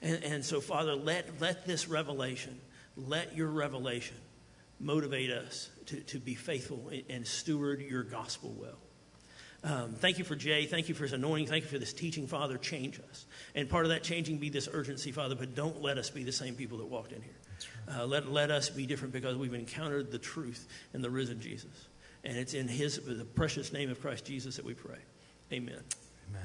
And, 0.01 0.23
and 0.23 0.45
so, 0.45 0.61
Father, 0.61 0.95
let, 0.95 1.41
let 1.41 1.65
this 1.65 1.87
revelation, 1.87 2.59
let 2.97 3.35
your 3.35 3.47
revelation 3.47 4.17
motivate 4.79 5.29
us 5.29 5.69
to, 5.87 5.99
to 6.01 6.19
be 6.19 6.35
faithful 6.35 6.91
and- 7.09 7.25
steward 7.25 7.81
your 7.81 8.03
gospel 8.03 8.53
well. 8.57 8.77
Um, 9.63 9.93
thank 9.93 10.17
you 10.17 10.23
for 10.23 10.35
Jay. 10.35 10.65
Thank 10.65 10.87
you 10.87 10.95
for 10.95 11.03
his 11.03 11.13
anointing. 11.13 11.47
Thank 11.47 11.63
you 11.63 11.69
for 11.69 11.79
this 11.79 11.93
teaching, 11.93 12.27
Father. 12.27 12.57
Change 12.57 12.99
us. 13.09 13.25
And 13.55 13.67
part 13.69 13.85
of 13.85 13.89
that 13.89 14.03
changing 14.03 14.37
be 14.37 14.49
this 14.49 14.69
urgency, 14.71 15.11
Father, 15.11 15.35
but 15.35 15.55
don't 15.55 15.81
let 15.81 15.97
us 15.97 16.09
be 16.09 16.23
the 16.23 16.31
same 16.31 16.55
people 16.55 16.77
that 16.77 16.85
walked 16.85 17.11
in 17.11 17.21
here. 17.21 17.33
Uh, 17.91 18.05
let, 18.05 18.31
let 18.31 18.51
us 18.51 18.69
be 18.69 18.85
different 18.85 19.13
because 19.13 19.35
we've 19.35 19.53
encountered 19.53 20.11
the 20.11 20.19
truth 20.19 20.67
in 20.93 21.01
the 21.01 21.09
risen 21.09 21.41
Jesus. 21.41 21.87
And 22.23 22.37
it's 22.37 22.53
in 22.53 22.67
his, 22.67 22.99
the 22.99 23.25
precious 23.25 23.73
name 23.73 23.89
of 23.89 23.99
Christ 23.99 24.25
Jesus 24.25 24.57
that 24.57 24.65
we 24.65 24.73
pray. 24.73 24.99
Amen. 25.51 25.81
Amen. 26.29 26.41